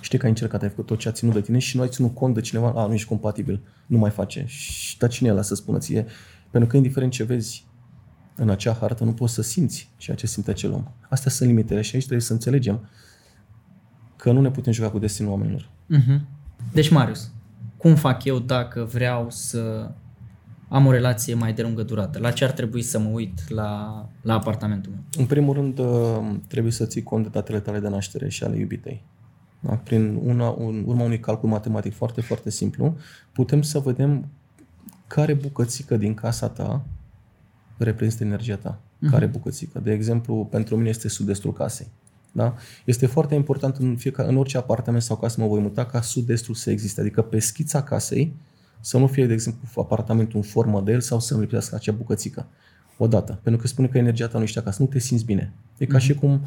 știi 0.00 0.18
că 0.18 0.24
ai 0.24 0.30
încercat, 0.30 0.62
ai 0.62 0.68
făcut 0.68 0.86
tot 0.86 0.98
ce 0.98 1.08
a 1.08 1.12
ținut 1.12 1.34
de 1.34 1.40
tine 1.40 1.58
și 1.58 1.76
nu 1.76 1.82
ai 1.82 1.88
ținut 1.88 2.14
cont 2.14 2.34
de 2.34 2.40
cineva, 2.40 2.72
a, 2.76 2.86
nu 2.86 2.92
ești 2.92 3.08
compatibil, 3.08 3.60
nu 3.86 3.98
mai 3.98 4.10
face. 4.10 4.44
Și 4.46 4.98
da 4.98 5.06
cine 5.06 5.28
e 5.28 5.32
ăla 5.32 5.42
să 5.42 5.54
spună 5.54 5.78
ție? 5.78 6.06
Pentru 6.50 6.70
că 6.70 6.76
indiferent 6.76 7.12
ce 7.12 7.24
vezi 7.24 7.66
în 8.36 8.50
acea 8.50 8.72
hartă, 8.72 9.04
nu 9.04 9.12
poți 9.12 9.34
să 9.34 9.42
simți 9.42 9.90
ceea 9.96 10.16
ce 10.16 10.26
simte 10.26 10.50
acel 10.50 10.72
om. 10.72 10.84
Astea 11.08 11.30
sunt 11.30 11.48
limitele 11.48 11.80
și 11.80 11.94
aici 11.94 12.04
trebuie 12.04 12.26
să 12.26 12.32
înțelegem 12.32 12.88
că 14.16 14.32
nu 14.32 14.40
ne 14.40 14.50
putem 14.50 14.72
juca 14.72 14.90
cu 14.90 14.98
destinul 14.98 15.30
oamenilor. 15.30 15.68
Uh-huh. 15.96 16.20
Deci, 16.72 16.88
Marius, 16.90 17.30
cum 17.76 17.94
fac 17.94 18.24
eu 18.24 18.38
dacă 18.38 18.84
vreau 18.84 19.26
să 19.30 19.90
am 20.72 20.86
o 20.86 20.90
relație 20.90 21.34
mai 21.34 21.52
de 21.52 21.62
lungă 21.62 21.82
durată? 21.82 22.18
La 22.18 22.30
ce 22.30 22.44
ar 22.44 22.50
trebui 22.50 22.82
să 22.82 22.98
mă 22.98 23.08
uit 23.08 23.48
la, 23.48 24.04
la 24.22 24.34
apartamentul 24.34 24.92
meu? 24.92 25.02
În 25.18 25.26
primul 25.26 25.54
rând, 25.54 25.78
uh, 25.78 26.36
trebuie 26.48 26.72
să 26.72 26.86
ții 26.86 27.02
cont 27.02 27.22
de 27.22 27.28
datele 27.28 27.60
tale 27.60 27.78
de 27.78 27.88
naștere 27.88 28.28
și 28.28 28.44
ale 28.44 28.56
iubitei. 28.56 29.02
Da? 29.60 29.74
Prin 29.74 30.20
una, 30.24 30.48
un, 30.48 30.82
urma 30.86 31.02
unui 31.02 31.20
calcul 31.20 31.48
matematic 31.48 31.94
foarte, 31.94 32.20
foarte 32.20 32.50
simplu, 32.50 32.96
putem 33.32 33.62
să 33.62 33.78
vedem 33.78 34.26
care 35.06 35.34
bucățică 35.34 35.96
din 35.96 36.14
casa 36.14 36.48
ta 36.48 36.84
reprezintă 37.78 38.24
energia 38.24 38.56
ta. 38.56 38.78
Uh-huh. 38.78 39.10
Care 39.10 39.26
bucățică. 39.26 39.78
De 39.78 39.92
exemplu, 39.92 40.46
pentru 40.50 40.76
mine 40.76 40.88
este 40.88 41.08
sud-estul 41.08 41.52
casei. 41.52 41.88
Da? 42.32 42.54
Este 42.84 43.06
foarte 43.06 43.34
important 43.34 43.76
în, 43.76 43.96
fiecare, 43.96 44.28
în 44.28 44.36
orice 44.36 44.56
apartament 44.56 45.02
sau 45.02 45.16
casă 45.16 45.40
mă 45.40 45.46
voi 45.46 45.60
muta 45.60 45.86
ca 45.86 46.00
sud-estul 46.00 46.54
să 46.54 46.70
existe. 46.70 47.00
Adică 47.00 47.22
pe 47.22 47.38
schița 47.38 47.82
casei 47.82 48.34
să 48.80 48.98
nu 48.98 49.06
fie, 49.06 49.26
de 49.26 49.32
exemplu, 49.32 49.82
apartamentul 49.82 50.36
în 50.36 50.42
formă 50.42 50.82
de 50.84 50.92
el 50.92 51.00
sau 51.00 51.20
să 51.20 51.34
nu 51.34 51.40
lipsească 51.40 51.74
acea 51.74 51.92
bucățică. 51.92 52.46
Odată. 52.96 53.38
Pentru 53.42 53.60
că 53.60 53.66
spune 53.66 53.88
că 53.88 53.98
energia 53.98 54.26
ta 54.26 54.38
nu 54.38 54.44
ești 54.44 54.58
acasă. 54.58 54.82
Nu 54.82 54.88
te 54.88 54.98
simți 54.98 55.24
bine. 55.24 55.52
E 55.78 55.86
ca 55.86 55.98
mm-hmm. 55.98 56.00
și 56.00 56.14
cum 56.14 56.42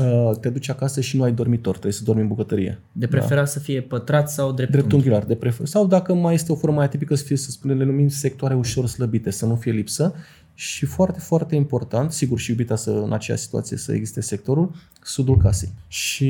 uh, 0.00 0.36
te 0.40 0.48
duci 0.48 0.68
acasă 0.68 1.00
și 1.00 1.16
nu 1.16 1.22
ai 1.22 1.32
dormitor. 1.32 1.72
Trebuie 1.72 1.92
să 1.92 2.04
dormi 2.04 2.20
în 2.20 2.28
bucătărie. 2.28 2.80
De 2.92 3.06
preferat 3.06 3.44
da? 3.44 3.50
să 3.50 3.58
fie 3.58 3.80
pătrat 3.80 4.30
sau 4.30 4.52
dreptunghiular. 4.52 5.24
De 5.24 5.34
prefer. 5.34 5.66
Sau 5.66 5.86
dacă 5.86 6.14
mai 6.14 6.34
este 6.34 6.52
o 6.52 6.54
formă 6.54 6.76
mai 6.76 6.84
atipică 6.84 7.14
să 7.14 7.24
fie, 7.24 7.36
să 7.36 7.50
spunem, 7.50 7.78
le 7.78 7.84
numim 7.84 8.08
sectoare 8.08 8.54
ușor 8.54 8.86
slăbite, 8.86 9.30
să 9.30 9.46
nu 9.46 9.56
fie 9.56 9.72
lipsă 9.72 10.14
și 10.60 10.86
foarte, 10.86 11.18
foarte 11.20 11.54
important, 11.54 12.12
sigur 12.12 12.38
și 12.38 12.50
iubita 12.50 12.76
să 12.76 12.90
în 12.90 13.12
acea 13.12 13.36
situație 13.36 13.76
să 13.76 13.92
existe 13.92 14.20
sectorul, 14.20 14.74
sudul 15.02 15.36
casei. 15.36 15.72
Și 15.88 16.28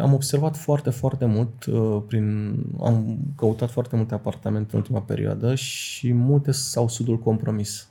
am 0.00 0.12
observat 0.12 0.56
foarte, 0.56 0.90
foarte 0.90 1.24
mult, 1.24 1.64
uh, 1.64 2.02
prin, 2.06 2.56
am 2.80 3.18
căutat 3.36 3.70
foarte 3.70 3.96
multe 3.96 4.14
apartamente 4.14 4.68
în 4.72 4.78
ultima 4.78 5.00
perioadă 5.00 5.54
și 5.54 6.12
multe 6.12 6.52
sau 6.52 6.88
sudul 6.88 7.18
compromis. 7.18 7.88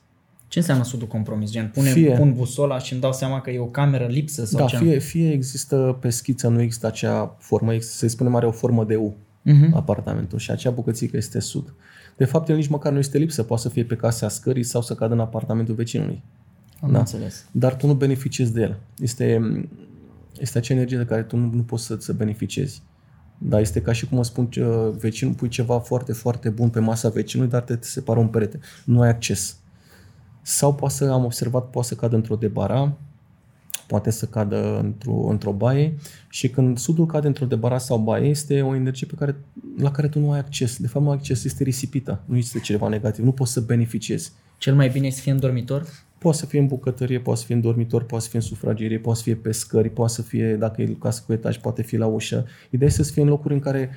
Ce 0.48 0.60
înseamnă 0.60 0.84
sudul 0.84 1.08
compromis? 1.08 1.52
Gen, 1.52 1.70
pune, 1.74 1.90
fie, 1.90 2.16
pun 2.16 2.34
busola 2.34 2.80
și 2.80 2.92
îmi 2.92 3.02
dau 3.02 3.14
seama 3.14 3.42
că 3.42 3.50
e 3.50 3.60
o 3.60 3.66
cameră 3.66 4.06
lipsă? 4.06 4.46
Sau 4.46 4.60
da, 4.60 4.66
ce 4.66 4.78
fie, 4.78 5.00
fie 5.00 5.32
există 5.32 5.98
pe 6.02 6.10
schiță, 6.10 6.48
nu 6.48 6.62
există 6.62 6.88
acea 6.88 7.36
formă, 7.40 7.80
să 7.80 8.08
spunem 8.08 8.36
are 8.36 8.46
o 8.46 8.52
formă 8.52 8.84
de 8.84 8.96
U 8.96 9.16
uh-huh. 9.46 9.74
apartamentul 9.74 10.40
și 10.40 10.52
acea 10.52 10.70
bucățică 10.70 11.18
este 11.18 11.40
sud. 11.40 11.74
De 12.18 12.26
fapt, 12.26 12.50
el 12.50 12.56
nici 12.56 12.68
măcar 12.68 12.92
nu 12.92 12.98
este 12.98 13.18
lipsă, 13.18 13.44
poate 13.44 13.62
să 13.62 13.70
fie 13.70 13.84
pe 13.84 13.96
casa 13.96 14.30
scării 14.30 14.64
sau 14.64 14.82
să 14.82 14.96
cadă 14.96 15.14
în 15.14 15.20
apartamentul 15.20 15.76
vecinului. 15.76 16.24
Am 16.82 16.92
da? 16.92 17.00
înțeles. 17.00 17.46
Dar 17.52 17.76
tu 17.76 17.88
nu 17.88 17.94
beneficiezi 17.94 18.54
de 18.54 18.62
el. 18.62 18.80
Este, 18.98 19.42
este 20.40 20.58
acea 20.58 20.74
energie 20.74 20.98
de 20.98 21.06
care 21.06 21.24
tu 21.24 21.38
nu, 21.38 21.50
nu 21.54 21.62
poți 21.64 21.86
să, 21.86 21.96
să 22.00 22.14
beneficiezi. 22.14 22.82
Da, 23.38 23.60
este 23.60 23.82
ca 23.82 23.92
și 23.92 24.08
cum 24.08 24.18
mă 24.18 24.24
spun, 24.24 24.50
vecinul, 24.98 25.34
pui 25.34 25.48
ceva 25.48 25.80
foarte, 25.80 26.14
foarte 26.14 26.50
bun 26.50 26.70
pe 26.70 26.80
masa 26.80 27.10
vecinului, 27.10 27.52
dar 27.52 27.62
te, 27.62 27.76
te 27.76 27.88
separă 27.88 28.20
un 28.20 28.28
perete. 28.28 28.60
Nu 28.86 29.02
ai 29.02 29.10
acces. 29.10 29.58
Sau 30.42 30.76
poate 30.76 30.94
să, 30.94 31.12
am 31.12 31.24
observat, 31.26 31.70
poate 31.70 31.88
să 31.88 31.96
cadă 31.96 32.16
într-o 32.16 32.36
debara, 32.36 32.98
poate 33.88 34.10
să 34.10 34.26
cadă 34.26 34.80
într-o, 34.80 35.28
într-o 35.30 35.52
baie 35.52 35.94
și 36.30 36.50
când 36.50 36.78
sudul 36.78 37.06
cade 37.06 37.28
într-o 37.28 37.46
debara 37.46 37.78
sau 37.78 37.98
baie, 37.98 38.30
este 38.30 38.62
o 38.62 38.76
energie 38.76 39.08
pe 39.08 39.16
care, 39.16 39.36
la 39.78 39.92
care 39.92 40.08
tu 40.08 40.20
nu 40.20 40.32
ai 40.32 40.40
acces. 40.40 40.78
De 40.78 40.88
fapt, 40.88 41.06
nu 41.06 41.12
ai 41.12 41.18
acces, 41.18 41.44
este 41.44 41.64
risipită, 41.64 42.22
nu 42.26 42.38
este 42.38 42.60
ceva 42.60 42.88
negativ, 42.88 43.26
nu 43.26 43.32
poți 43.32 43.52
să 43.52 43.60
beneficiezi. 43.60 44.32
Cel 44.58 44.76
mai 44.76 44.90
bine 44.90 45.06
este 45.06 45.18
să 45.18 45.24
fie 45.24 45.32
în 45.32 45.40
dormitor? 45.40 45.86
Poate 46.18 46.38
să 46.38 46.46
fie 46.46 46.60
în 46.60 46.68
bucătărie, 46.68 47.20
poate 47.20 47.40
să 47.40 47.46
fie 47.46 47.56
în 47.56 47.62
dormitor, 47.62 48.04
poate 48.04 48.24
să 48.24 48.30
fie 48.30 48.40
în 48.40 48.46
sufragerie, 48.46 49.00
poate 49.00 49.18
să 49.18 49.24
fie 49.24 49.36
pe 49.36 49.52
scări, 49.52 49.90
poate 49.90 50.14
să 50.14 50.22
fie, 50.22 50.56
dacă 50.56 50.82
e 50.82 50.86
casă 51.00 51.24
cu 51.26 51.34
etaj, 51.34 51.58
poate 51.58 51.82
fi 51.82 51.98
la 51.98 52.06
ușă. 52.06 52.46
Ideea 52.70 52.90
este 52.90 53.04
să 53.04 53.12
fie 53.12 53.22
în 53.22 53.28
locuri 53.28 53.54
în 53.54 53.60
care 53.60 53.90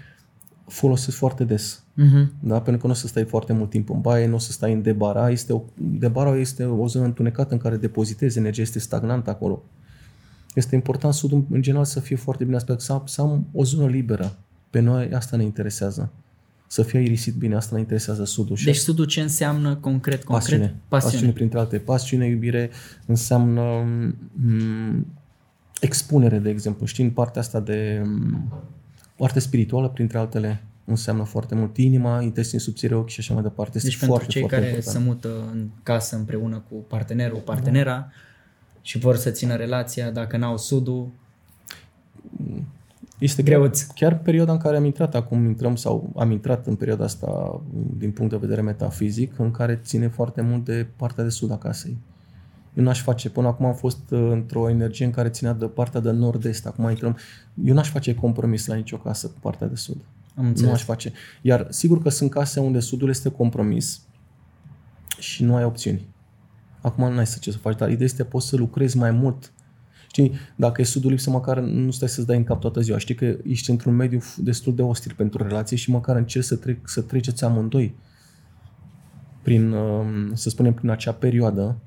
folosesc 0.67 1.17
foarte 1.17 1.45
des. 1.45 1.84
Uh-huh. 2.03 2.27
Da? 2.41 2.61
Pentru 2.61 2.81
că 2.81 2.87
nu 2.87 2.93
o 2.93 2.97
să 2.97 3.07
stai 3.07 3.25
foarte 3.25 3.53
mult 3.53 3.71
timp 3.71 3.91
în 3.91 4.01
baie, 4.01 4.27
nu 4.27 4.35
o 4.35 4.39
să 4.39 4.53
stai 4.53 4.73
în 4.73 4.83
debara. 4.83 5.31
Este 5.31 5.53
o, 5.53 5.63
debara 5.75 6.37
este 6.37 6.65
o 6.65 6.87
zonă 6.87 7.05
întunecată 7.05 7.53
în 7.53 7.59
care 7.59 7.77
depozitezi 7.77 8.39
energie, 8.39 8.63
este 8.63 8.79
stagnant 8.79 9.29
acolo. 9.29 9.63
Este 10.55 10.75
important 10.75 11.15
sudul 11.15 11.45
în 11.51 11.63
general 11.63 11.85
să 11.85 12.01
fie 12.01 12.17
foarte 12.17 12.45
bine 12.45 12.57
aspect, 12.57 12.81
să, 12.81 13.03
să 13.05 13.21
am 13.21 13.47
o 13.53 13.65
zonă 13.65 13.87
liberă. 13.89 14.37
Pe 14.71 14.81
noi 14.81 15.11
asta 15.13 15.37
ne 15.37 15.43
interesează. 15.43 16.13
Să 16.67 16.83
fie 16.83 17.01
irisit 17.01 17.35
bine, 17.35 17.55
asta 17.55 17.75
ne 17.75 17.81
interesează 17.81 18.25
sudul. 18.25 18.57
Deci 18.65 18.77
sudul 18.77 19.05
ce 19.05 19.21
înseamnă 19.21 19.75
concret? 19.75 20.25
concret? 20.25 20.49
Pasiune. 20.49 20.75
Pasiune. 20.89 21.13
Pasiune 21.13 21.33
printre 21.33 21.59
alte. 21.59 21.79
Pasiune, 21.79 22.27
iubire, 22.27 22.71
înseamnă 23.07 23.61
m- 23.63 24.15
mm, 24.33 25.07
expunere, 25.81 26.39
de 26.39 26.51
exemplu. 26.51 26.87
Știi, 26.87 27.05
în 27.05 27.11
partea 27.11 27.41
asta 27.41 27.61
de 27.61 28.03
m- 28.03 28.59
parte 29.17 29.39
spirituală, 29.39 29.89
printre 29.89 30.19
altele, 30.19 30.63
înseamnă 30.85 31.23
foarte 31.23 31.55
mult 31.55 31.77
inima, 31.77 32.23
intestin 32.23 32.59
subțire, 32.59 32.95
ochi 32.95 33.09
și 33.09 33.21
așa 33.21 33.35
mai 33.35 33.43
departe. 33.43 33.77
Este 33.77 33.89
deci 33.89 33.99
foarte, 33.99 34.17
pentru 34.17 34.33
cei 34.33 34.41
foarte 34.41 34.57
care 34.57 34.77
important. 34.77 35.05
se 35.05 35.11
mută 35.11 35.49
în 35.53 35.69
casă 35.83 36.17
împreună 36.17 36.65
cu 36.69 36.75
partenerul, 36.75 37.39
partenera, 37.39 37.91
da 37.91 38.09
și 38.85 38.99
vor 38.99 39.17
să 39.17 39.31
țină 39.31 39.57
relația, 39.57 40.11
dacă 40.11 40.37
n-au 40.37 40.57
sudul, 40.57 41.09
este 43.19 43.43
greuț. 43.43 43.83
Chiar 43.83 44.19
perioada 44.19 44.53
în 44.53 44.59
care 44.59 44.77
am 44.77 44.85
intrat, 44.85 45.15
acum 45.15 45.45
intrăm 45.45 45.77
sau 45.77 46.13
am 46.17 46.31
intrat 46.31 46.67
în 46.67 46.77
perioada 46.77 47.05
asta 47.05 47.61
din 47.97 48.11
punct 48.11 48.31
de 48.31 48.37
vedere 48.37 48.61
metafizic, 48.61 49.39
în 49.39 49.51
care 49.51 49.81
ține 49.85 50.09
foarte 50.09 50.41
mult 50.41 50.65
de 50.65 50.87
partea 50.97 51.25
de 51.25 51.31
sud 51.31 51.51
a 51.51 51.59
casei. 51.59 51.97
Eu 52.75 52.85
n-aș 52.85 53.03
face, 53.03 53.31
până 53.31 53.47
acum 53.47 53.67
am 53.67 53.75
fost 53.75 54.11
uh, 54.11 54.29
într-o 54.31 54.69
energie 54.69 55.05
în 55.05 55.11
care 55.11 55.29
ținea 55.29 55.53
de 55.53 55.67
partea 55.67 56.01
de 56.01 56.11
nord-est, 56.11 56.67
acum 56.67 56.89
intrăm, 56.89 57.17
eu 57.65 57.75
n-aș 57.75 57.91
face 57.91 58.15
compromis 58.15 58.67
la 58.67 58.75
nicio 58.75 58.97
casă 58.97 59.27
cu 59.27 59.39
partea 59.41 59.67
de 59.67 59.75
sud. 59.75 59.97
Am 60.35 60.53
nu 60.57 60.71
aș 60.71 60.83
face. 60.83 61.13
Iar 61.43 61.67
sigur 61.71 62.03
că 62.03 62.09
sunt 62.09 62.31
case 62.31 62.61
unde 62.61 62.81
sudul 62.81 63.09
este 63.09 63.29
compromis, 63.29 64.05
și 65.19 65.45
nu 65.45 65.55
ai 65.55 65.65
opțiuni. 65.65 66.09
Acum 66.81 67.13
nu 67.13 67.19
ai 67.19 67.27
să 67.27 67.39
ce 67.41 67.51
să 67.51 67.59
faci, 67.59 67.77
dar 67.77 67.91
ideea 67.91 68.05
este 68.05 68.25
poți 68.25 68.49
să 68.49 68.57
lucrezi 68.57 68.97
mai 68.97 69.11
mult. 69.11 69.53
Știi, 70.09 70.33
dacă 70.57 70.81
e 70.81 70.85
sudul 70.85 71.11
lipsă, 71.11 71.31
măcar 71.31 71.59
nu 71.61 71.91
stai 71.91 72.09
să-ți 72.09 72.27
dai 72.27 72.37
în 72.37 72.45
cap 72.45 72.61
toată 72.61 72.81
ziua. 72.81 72.99
Știi 72.99 73.15
că 73.15 73.37
ești 73.45 73.71
într-un 73.71 73.95
mediu 73.95 74.21
destul 74.37 74.75
de 74.75 74.83
ostil 74.83 75.15
pentru 75.17 75.43
relație 75.43 75.77
și 75.77 75.91
măcar 75.91 76.17
încerci 76.17 76.45
să, 76.45 76.57
trec, 76.57 76.89
să 76.89 77.01
treceți 77.01 77.45
amândoi 77.45 77.95
prin, 79.43 79.73
um, 79.73 80.35
să 80.35 80.49
spunem, 80.49 80.75
prin 80.75 80.89
acea 80.89 81.13
perioadă 81.13 81.79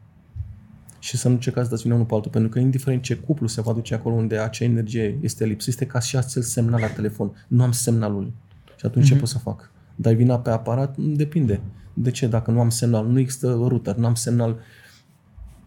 și 0.99 1.17
să 1.17 1.27
nu 1.27 1.33
încercați 1.33 1.65
să 1.65 1.71
dați 1.71 1.83
vina 1.83 1.95
unul 1.95 2.07
pe 2.07 2.13
altul, 2.13 2.31
pentru 2.31 2.49
că 2.49 2.59
indiferent 2.59 3.01
ce 3.01 3.15
cuplu 3.15 3.47
se 3.47 3.61
va 3.61 3.73
duce 3.73 3.93
acolo 3.93 4.15
unde 4.15 4.37
acea 4.37 4.65
energie 4.65 5.17
este 5.21 5.45
lipsă, 5.45 5.69
este 5.69 5.85
ca 5.85 5.99
și 5.99 6.17
acel 6.17 6.41
semnal 6.41 6.79
la 6.79 6.87
telefon. 6.87 7.45
Nu 7.47 7.63
am 7.63 7.71
semnalul. 7.71 8.33
Și 8.75 8.85
atunci 8.85 9.05
mm-hmm. 9.05 9.07
ce 9.07 9.13
mhm. 9.13 9.19
pot 9.19 9.29
să 9.29 9.37
fac? 9.37 9.71
Dai 9.95 10.15
vina 10.15 10.39
pe 10.39 10.49
aparat? 10.49 10.97
Depinde. 10.97 11.61
De 11.93 12.11
ce? 12.11 12.27
Dacă 12.27 12.51
nu 12.51 12.59
am 12.59 12.69
semnal, 12.69 13.07
nu 13.07 13.19
există 13.19 13.47
router, 13.51 13.95
nu 13.95 14.05
am 14.05 14.15
semnal 14.15 14.59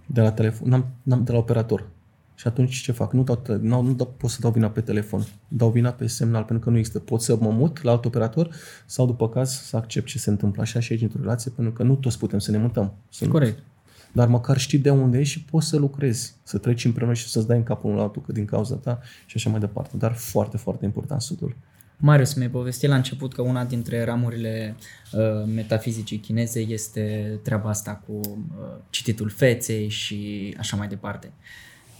de 0.06 0.20
la 0.20 0.32
telefon, 0.32 0.68
n-am, 0.68 0.86
n-am 1.02 1.24
de 1.24 1.32
la 1.32 1.38
operator. 1.38 1.88
Și 2.34 2.46
atunci 2.46 2.76
ce 2.76 2.92
fac? 2.92 3.12
Nu, 3.12 3.22
dau, 3.22 3.42
nu, 3.60 3.82
nu 3.82 3.92
dau, 3.92 4.14
pot 4.16 4.30
să 4.30 4.38
dau 4.40 4.50
vina 4.50 4.70
pe 4.70 4.80
telefon. 4.80 5.26
Dau 5.48 5.70
vina 5.70 5.90
pe 5.90 6.06
semnal 6.06 6.42
pentru 6.42 6.64
că 6.64 6.70
nu 6.70 6.78
există. 6.78 6.98
Pot 6.98 7.22
să 7.22 7.36
mă 7.40 7.50
mut 7.50 7.82
la 7.82 7.90
alt 7.90 8.04
operator 8.04 8.50
sau 8.86 9.06
după 9.06 9.28
caz 9.28 9.50
să 9.50 9.76
accept 9.76 10.06
ce 10.06 10.18
se 10.18 10.30
întâmplă 10.30 10.62
așa 10.62 10.80
și 10.80 10.92
aici 10.92 11.02
într-o 11.02 11.20
relație 11.20 11.50
pentru 11.54 11.72
că 11.72 11.82
nu 11.82 11.94
toți 11.94 12.18
putem 12.18 12.38
să 12.38 12.50
ne 12.50 12.58
mutăm. 12.58 12.92
Sunt, 13.08 13.30
Corect. 13.30 13.62
Dar 14.12 14.28
măcar 14.28 14.58
știi 14.58 14.78
de 14.78 14.90
unde 14.90 15.18
ești 15.18 15.38
și 15.38 15.44
poți 15.44 15.68
să 15.68 15.76
lucrezi, 15.76 16.34
să 16.42 16.58
treci 16.58 16.84
împreună 16.84 17.14
și 17.14 17.28
să-ți 17.28 17.46
dai 17.46 17.56
în 17.56 17.62
capul 17.62 17.90
unul 17.90 18.02
altul 18.02 18.22
că 18.22 18.32
din 18.32 18.44
cauza 18.44 18.74
ta 18.74 19.00
și 19.26 19.36
așa 19.36 19.50
mai 19.50 19.60
departe. 19.60 19.96
Dar 19.96 20.12
foarte, 20.12 20.56
foarte 20.56 20.84
important 20.84 21.20
sudul. 21.20 21.56
Marius 22.02 22.34
mi-ai 22.34 22.48
povestit 22.48 22.88
la 22.88 22.94
început 22.94 23.34
că 23.34 23.42
una 23.42 23.64
dintre 23.64 24.04
ramurile 24.04 24.76
uh, 25.12 25.20
metafizicii 25.54 26.18
chineze 26.18 26.60
este 26.60 27.38
treaba 27.42 27.68
asta 27.68 28.02
cu 28.06 28.12
uh, 28.12 28.36
cititul 28.90 29.28
feței 29.28 29.88
și 29.88 30.54
așa 30.58 30.76
mai 30.76 30.88
departe. 30.88 31.32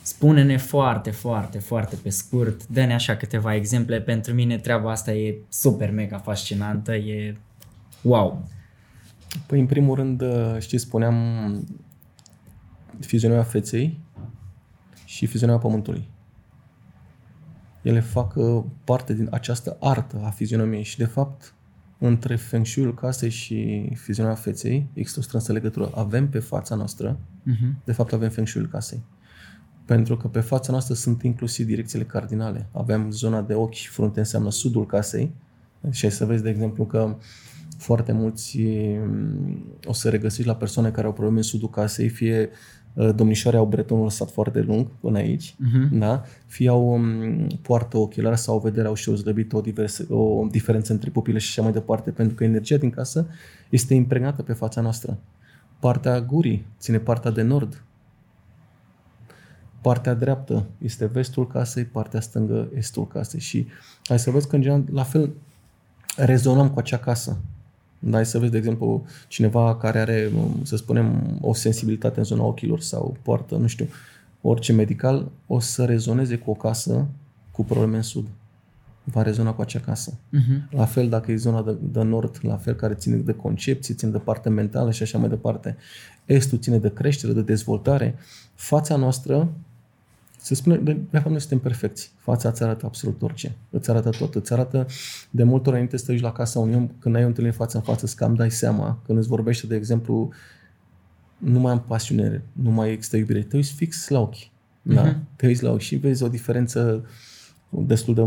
Spune-ne 0.02 0.56
foarte, 0.56 1.11
foarte, 1.11 1.58
foarte 1.58 1.96
pe 2.02 2.11
scurt, 2.11 2.66
dă-ne 2.66 2.94
așa 2.94 3.16
câteva 3.16 3.54
exemple. 3.54 4.00
Pentru 4.00 4.34
mine 4.34 4.58
treaba 4.58 4.90
asta 4.90 5.12
e 5.12 5.38
super 5.48 5.90
mega 5.90 6.18
fascinantă, 6.18 6.94
e 6.94 7.36
wow. 8.02 8.48
Păi, 9.46 9.61
în 9.61 9.66
primul 9.66 9.94
rând, 9.94 10.20
uh, 10.20 10.56
știi, 10.58 10.78
spuneam 10.78 11.14
fizionomia 13.01 13.44
feței 13.44 14.01
și 15.05 15.26
fizionomia 15.26 15.62
pământului 15.62 16.09
ele 17.82 18.01
fac 18.01 18.34
uh, 18.36 18.64
parte 18.84 19.14
din 19.14 19.28
această 19.30 19.76
artă 19.80 20.20
a 20.24 20.30
fizionomiei 20.30 20.82
și, 20.82 20.98
de 20.98 21.05
fapt, 21.05 21.55
între 21.98 22.36
feng 22.36 22.66
shui 22.66 22.94
casei 22.94 23.30
și 23.30 23.90
fizionomia 23.94 24.38
feței 24.38 24.88
există 24.92 25.18
o 25.18 25.22
strânsă 25.22 25.53
legătură. 25.53 25.90
Avem 25.94 26.28
pe 26.28 26.38
fața 26.38 26.74
noastră, 26.74 27.18
uh-huh. 27.18 27.84
de 27.84 27.92
fapt 27.92 28.12
avem 28.12 28.30
feng 28.30 28.46
shui 28.46 28.68
casei. 28.68 29.03
Pentru 29.84 30.16
că 30.16 30.28
pe 30.28 30.40
fața 30.40 30.72
noastră 30.72 30.94
sunt 30.94 31.22
inclusiv 31.22 31.66
direcțiile 31.66 32.05
cardinale. 32.05 32.68
Avem 32.72 33.11
zona 33.11 33.42
de 33.42 33.55
ochi 33.55 33.72
și 33.72 33.88
frunte 33.88 34.18
înseamnă 34.18 34.51
sudul 34.51 34.86
casei 34.86 35.34
și 35.90 36.05
ai 36.05 36.11
să 36.11 36.24
vezi, 36.24 36.42
de 36.42 36.51
exemplu, 36.51 36.86
că 36.86 37.16
foarte 37.78 38.12
mulți 38.12 38.59
mm, 38.59 39.64
o 39.84 39.92
să 39.92 40.09
regăsiți 40.09 40.46
la 40.46 40.55
persoane 40.55 40.90
care 40.90 41.07
au 41.07 41.12
probleme 41.12 41.38
în 41.38 41.42
sudul 41.42 41.70
casei, 41.70 42.09
fie 42.09 42.40
Uh, 42.44 42.57
domnișoare 42.95 43.57
au 43.57 43.66
bretonul 43.66 44.05
lăsat 44.05 44.30
foarte 44.30 44.61
lung 44.61 44.86
până 45.01 45.18
aici, 45.18 45.55
uh-huh. 45.55 45.88
da? 45.91 46.24
fie 46.47 46.68
au 46.68 46.93
um, 46.93 47.47
poartă 47.47 47.97
ochelari 47.97 48.38
sau 48.38 48.55
au 48.55 48.61
vedere, 48.61 48.86
au 48.88 48.95
și 48.95 49.09
o 49.09 49.14
zgrăbit 49.14 49.53
o, 49.53 49.61
diverse, 49.61 50.07
o 50.09 50.47
diferență 50.51 50.93
între 50.93 51.11
pupile 51.11 51.38
și 51.38 51.49
așa 51.49 51.62
mai 51.62 51.72
departe, 51.72 52.11
pentru 52.11 52.34
că 52.34 52.45
energia 52.45 52.76
din 52.76 52.91
casă 52.91 53.26
este 53.68 53.95
impregnată 53.95 54.43
pe 54.43 54.53
fața 54.53 54.80
noastră. 54.80 55.18
Partea 55.78 56.20
gurii 56.20 56.66
ține 56.78 56.99
partea 56.99 57.30
de 57.30 57.43
nord. 57.43 57.84
Partea 59.80 60.14
dreaptă 60.14 60.66
este 60.78 61.07
vestul 61.07 61.47
casei, 61.47 61.84
partea 61.84 62.20
stângă 62.20 62.70
estul 62.74 63.07
casei. 63.07 63.41
Și 63.41 63.66
hai 64.05 64.18
să 64.18 64.30
vezi 64.30 64.49
că, 64.49 64.57
în 64.57 64.62
general, 64.62 64.84
la 64.93 65.03
fel 65.03 65.32
rezonăm 66.16 66.70
cu 66.70 66.78
acea 66.78 66.99
casă. 66.99 67.38
Dai 68.03 68.26
să 68.26 68.38
vezi, 68.38 68.51
de 68.51 68.57
exemplu, 68.57 69.05
cineva 69.28 69.76
care 69.76 69.98
are, 69.98 70.30
să 70.62 70.76
spunem, 70.76 71.38
o 71.40 71.55
sensibilitate 71.55 72.18
în 72.18 72.24
zona 72.24 72.42
ochilor 72.42 72.80
sau 72.80 73.16
poartă, 73.22 73.57
nu 73.57 73.66
știu, 73.66 73.88
orice 74.40 74.72
medical, 74.72 75.30
o 75.46 75.59
să 75.59 75.84
rezoneze 75.84 76.36
cu 76.36 76.51
o 76.51 76.55
casă 76.55 77.07
cu 77.51 77.64
probleme 77.64 77.96
în 77.96 78.03
sud. 78.03 78.26
Va 79.05 79.22
rezona 79.22 79.53
cu 79.53 79.61
acea 79.61 79.80
casă. 79.80 80.12
Uh-huh. 80.12 80.70
La 80.70 80.84
fel 80.84 81.09
dacă 81.09 81.32
e 81.32 81.36
zona 81.36 81.62
de, 81.62 81.76
de 81.80 82.03
nord, 82.03 82.38
la 82.42 82.57
fel 82.57 82.74
care 82.74 82.94
ține 82.94 83.16
de 83.16 83.32
concepții, 83.32 83.94
ține 83.94 84.11
de 84.11 84.18
partea 84.18 84.51
mentală 84.51 84.90
și 84.90 85.03
așa 85.03 85.18
mai 85.18 85.28
departe. 85.28 85.76
Estul 86.24 86.59
ține 86.59 86.78
de 86.78 86.92
creștere, 86.92 87.32
de 87.32 87.42
dezvoltare. 87.42 88.14
Fața 88.55 88.96
noastră 88.96 89.48
se 90.43 90.55
spune, 90.55 90.76
de, 90.76 90.93
de 90.93 91.18
fapt, 91.18 91.30
noi 91.30 91.41
suntem 91.41 91.59
perfecți. 91.59 92.12
Fața 92.16 92.49
îți 92.49 92.62
arată 92.62 92.86
absolut 92.86 93.22
orice. 93.22 93.57
Îți 93.70 93.91
arată 93.91 94.11
tot. 94.11 94.34
Îți 94.34 94.53
arată 94.53 94.86
de 95.30 95.43
multe 95.43 95.68
ori 95.68 95.76
înainte 95.76 95.97
să 95.97 96.05
te 96.07 96.18
la 96.20 96.32
casa 96.32 96.59
unui 96.59 96.74
om, 96.74 96.88
când 96.99 97.16
ai 97.16 97.24
o 97.24 97.26
întâlnire 97.26 97.57
față 97.57 97.76
în 97.76 97.82
față, 97.82 98.05
îți 98.05 98.16
cam 98.16 98.34
dai 98.34 98.51
seama, 98.51 99.03
când 99.07 99.18
îți 99.18 99.28
vorbește, 99.28 99.66
de 99.66 99.76
exemplu, 99.76 100.32
nu 101.38 101.59
mai 101.61 101.72
am 101.72 101.82
pasiune, 101.82 102.43
nu 102.53 102.70
mai 102.70 102.93
există 102.93 103.16
iubire. 103.16 103.43
Te 103.43 103.57
uiți 103.57 103.72
fix 103.72 104.09
la 104.09 104.20
ochi. 104.20 104.36
Uh-huh. 104.36 104.95
Da? 104.95 105.03
Mhm. 105.03 105.26
Te 105.36 105.47
uiți 105.47 105.62
la 105.62 105.70
ochi 105.70 105.80
și 105.80 105.97
vezi 105.97 106.22
o 106.22 106.28
diferență 106.28 107.05
destul 107.68 108.14
de 108.14 108.20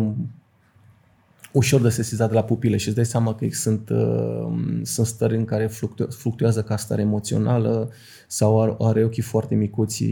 ușor 1.53 1.81
de 1.81 1.89
sesizat 1.89 2.29
de 2.29 2.33
la 2.33 2.43
pupile 2.43 2.77
și 2.77 2.87
îți 2.87 2.95
dai 2.95 3.05
seama 3.05 3.35
că 3.35 3.47
sunt, 3.51 3.89
uh, 3.89 4.79
sunt 4.81 5.07
stări 5.07 5.35
în 5.35 5.45
care 5.45 5.67
fluctu- 5.67 6.07
fluctuează 6.09 6.63
ca 6.63 6.77
stare 6.77 7.01
emoțională 7.01 7.91
sau 8.27 8.61
are, 8.61 8.75
are 8.79 9.03
ochii 9.03 9.21
foarte 9.21 9.55
micuți, 9.55 10.05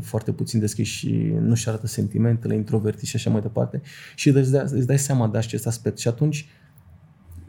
foarte 0.00 0.32
puțin 0.32 0.60
deschiși 0.60 0.96
și 0.96 1.34
nu-și 1.40 1.68
arată 1.68 1.86
sentimentele, 1.86 2.54
introverti 2.54 3.06
și 3.06 3.16
așa 3.16 3.30
mai 3.30 3.40
departe. 3.40 3.82
Și 4.14 4.28
îți 4.28 4.50
dai, 4.50 4.62
îți 4.62 4.86
dai 4.86 4.98
seama 4.98 5.28
de 5.28 5.38
acest 5.38 5.66
aspect 5.66 5.98
și 5.98 6.08
atunci 6.08 6.46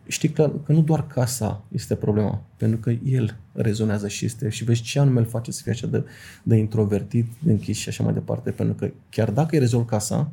știi 0.08 0.30
că, 0.30 0.52
că 0.66 0.72
nu 0.72 0.82
doar 0.82 1.08
casa 1.08 1.64
este 1.72 1.96
problema, 1.96 2.43
pentru 2.58 2.80
că 2.80 2.89
el 2.89 3.38
rezonează 3.52 4.08
și 4.08 4.26
este 4.26 4.50
și 4.50 4.64
vezi 4.64 4.82
ce 4.82 5.00
anume 5.00 5.20
îl 5.20 5.26
face 5.26 5.52
să 5.52 5.62
fie 5.64 5.72
așa 5.72 5.88
de, 5.88 6.04
de 6.43 6.56
introvertit, 6.56 7.28
de 7.39 7.52
închis 7.52 7.78
și 7.78 7.89
așa 7.89 8.04
mai 8.04 8.14
departe, 8.14 8.52
pentru 8.52 8.76
că 8.76 8.91
chiar 9.10 9.32
dacă 9.32 9.50
îi 9.52 9.60
rezolvi 9.60 9.88
casa, 9.88 10.32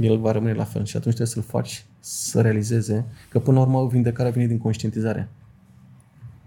el 0.00 0.18
va 0.18 0.32
rămâne 0.32 0.52
la 0.52 0.64
fel 0.64 0.84
și 0.84 0.96
atunci 0.96 1.14
trebuie 1.14 1.34
să-l 1.34 1.42
faci 1.42 1.84
să 2.00 2.40
realizeze 2.40 3.04
că 3.28 3.38
până 3.38 3.58
la 3.58 3.64
urmă 3.64 3.86
vindecarea 3.86 4.30
vine 4.30 4.46
din 4.46 4.58
conștientizare. 4.58 5.28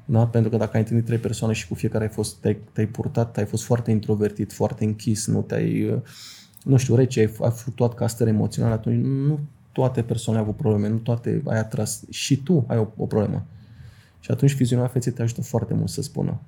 Da? 0.06 0.28
Pentru 0.28 0.50
că 0.50 0.58
dacă 0.58 0.72
ai 0.74 0.80
întâlnit 0.80 1.06
trei 1.06 1.18
persoane 1.18 1.54
și 1.54 1.68
cu 1.68 1.74
fiecare 1.74 2.04
ai 2.04 2.10
fost, 2.10 2.36
te-ai, 2.36 2.58
te-ai 2.74 2.88
purtat, 2.88 3.38
ai 3.38 3.46
fost 3.46 3.64
foarte 3.64 3.92
introvertit, 3.92 4.54
foarte 4.54 4.84
închis, 4.84 5.28
nu 5.28 5.42
te-ai, 5.42 6.02
nu 6.64 6.78
știu, 6.78 6.96
rece, 6.96 7.20
ai, 7.20 7.34
ai 7.42 7.52
fluctuat 7.52 7.94
ca 7.94 8.08
stări 8.08 8.30
emoționale, 8.30 8.74
atunci 8.74 9.06
nu 9.06 9.40
toate 9.72 10.02
persoanele 10.02 10.46
au 10.46 10.50
avut 10.50 10.62
probleme, 10.62 10.88
nu 10.88 10.98
toate 10.98 11.42
ai 11.46 11.60
atras. 11.60 12.04
Și 12.10 12.38
tu 12.38 12.64
ai 12.68 12.78
o, 12.78 12.88
o 12.98 13.06
problemă. 13.06 13.46
Și 14.20 14.32
atunci 14.32 14.54
fizionomia 14.54 14.92
feței 14.92 15.12
te 15.12 15.22
ajută 15.22 15.42
foarte 15.42 15.74
mult 15.74 15.90
să 15.90 16.02
spună. 16.02 16.40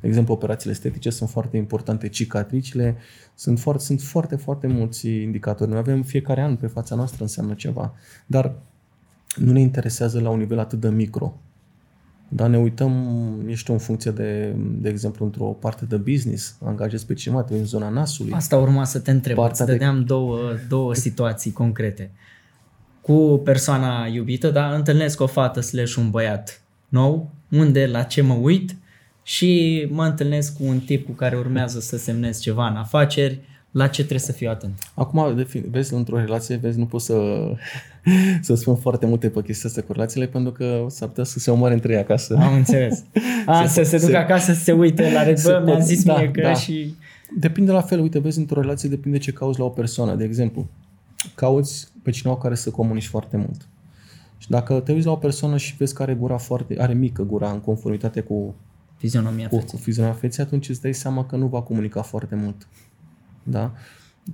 De 0.00 0.08
exemplu, 0.08 0.34
operațiile 0.34 0.72
estetice 0.72 1.10
sunt 1.10 1.30
foarte 1.30 1.56
importante, 1.56 2.08
cicatricile 2.08 2.96
sunt 3.34 3.60
foarte, 3.60 3.82
sunt 3.82 4.00
foarte, 4.00 4.36
foarte 4.36 4.66
mulți 4.66 5.08
indicatori. 5.08 5.70
Noi 5.70 5.78
avem 5.78 6.02
fiecare 6.02 6.40
an 6.40 6.56
pe 6.56 6.66
fața 6.66 6.94
noastră 6.94 7.22
înseamnă 7.22 7.54
ceva, 7.54 7.94
dar 8.26 8.54
nu 9.36 9.52
ne 9.52 9.60
interesează 9.60 10.20
la 10.20 10.30
un 10.30 10.38
nivel 10.38 10.58
atât 10.58 10.80
de 10.80 10.88
micro. 10.88 11.40
Dar 12.28 12.48
ne 12.48 12.58
uităm, 12.58 12.94
ești 13.46 13.70
în 13.70 13.78
funcție 13.78 14.10
de, 14.10 14.54
de 14.58 14.88
exemplu, 14.88 15.24
într-o 15.24 15.44
parte 15.44 15.84
de 15.84 15.96
business, 15.96 16.56
angajezi 16.64 17.06
pe 17.06 17.14
cineva, 17.14 17.44
în 17.48 17.64
zona 17.64 17.88
nasului. 17.88 18.32
Asta 18.32 18.56
urma 18.56 18.84
să 18.84 18.98
te 18.98 19.10
întreb, 19.10 19.38
îți 19.38 19.64
dădeam 19.64 19.98
de... 19.98 20.04
două, 20.04 20.38
două 20.68 20.94
situații 20.94 21.52
concrete. 21.52 22.10
Cu 23.00 23.40
persoana 23.44 24.06
iubită, 24.06 24.50
da, 24.50 24.74
întâlnesc 24.74 25.20
o 25.20 25.26
fată 25.26 25.60
slash 25.60 25.94
un 25.94 26.10
băiat 26.10 26.62
nou, 26.88 27.30
unde, 27.50 27.86
la 27.86 28.02
ce 28.02 28.22
mă 28.22 28.34
uit, 28.34 28.76
și 29.28 29.86
mă 29.90 30.04
întâlnesc 30.04 30.56
cu 30.56 30.64
un 30.64 30.80
tip 30.80 31.06
cu 31.06 31.12
care 31.12 31.36
urmează 31.36 31.80
să 31.80 31.96
semnez 31.96 32.40
ceva 32.40 32.68
în 32.68 32.76
afaceri, 32.76 33.40
la 33.70 33.86
ce 33.86 34.00
trebuie 34.00 34.18
să 34.18 34.32
fiu 34.32 34.50
atent? 34.50 34.78
Acum, 34.94 35.46
vezi, 35.70 35.94
într-o 35.94 36.16
relație, 36.16 36.56
vezi, 36.56 36.78
nu 36.78 36.86
pot 36.86 37.00
să, 37.00 37.16
să 38.40 38.54
spun 38.54 38.76
foarte 38.76 39.06
multe 39.06 39.28
pe 39.28 39.42
chestia 39.42 39.68
asta 39.68 39.82
cu 39.82 39.92
relațiile, 39.92 40.26
pentru 40.26 40.52
că 40.52 40.86
s-ar 40.88 41.08
putea 41.08 41.24
să 41.24 41.38
se 41.38 41.50
omoare 41.50 41.74
între 41.74 41.92
ei 41.92 41.98
acasă. 41.98 42.36
Am 42.40 42.54
înțeles. 42.54 43.04
A, 43.46 43.66
se, 43.66 43.84
să 43.84 43.96
se 43.96 44.06
ducă 44.06 44.18
acasă 44.18 44.52
să 44.52 44.62
se 44.62 44.72
uite 44.72 45.12
la 45.12 45.22
regbă, 45.28 45.62
mi-a 45.64 45.78
zis 45.78 46.02
da, 46.02 46.16
mie 46.16 46.30
că 46.30 46.40
da. 46.40 46.54
și... 46.54 46.94
Depinde 47.38 47.72
la 47.72 47.80
fel, 47.80 48.00
uite, 48.00 48.18
vezi, 48.18 48.38
într-o 48.38 48.60
relație 48.60 48.88
depinde 48.88 49.18
ce 49.18 49.32
cauți 49.32 49.58
la 49.58 49.64
o 49.64 49.68
persoană. 49.68 50.14
De 50.14 50.24
exemplu, 50.24 50.68
cauți 51.34 51.88
pe 52.02 52.10
cineva 52.10 52.38
care 52.38 52.54
să 52.54 52.70
comunici 52.70 53.06
foarte 53.06 53.36
mult. 53.36 53.68
Și 54.38 54.48
dacă 54.48 54.80
te 54.80 54.92
uiți 54.92 55.06
la 55.06 55.12
o 55.12 55.16
persoană 55.16 55.56
și 55.56 55.74
vezi 55.76 55.94
că 55.94 56.02
are 56.02 56.14
gura 56.14 56.36
foarte, 56.36 56.76
are 56.78 56.92
mică 56.92 57.22
gura 57.22 57.50
în 57.50 57.60
conformitate 57.60 58.20
cu 58.20 58.54
fizionomia 58.98 59.48
cu, 59.48 59.54
feței. 59.54 59.70
Cu 59.70 59.76
fizionomia 59.76 60.18
feței, 60.18 60.44
atunci 60.44 60.68
îți 60.68 60.80
dai 60.80 60.92
seama 60.92 61.26
că 61.26 61.36
nu 61.36 61.46
va 61.46 61.62
comunica 61.62 62.02
foarte 62.02 62.34
mult. 62.34 62.68
Da? 63.42 63.74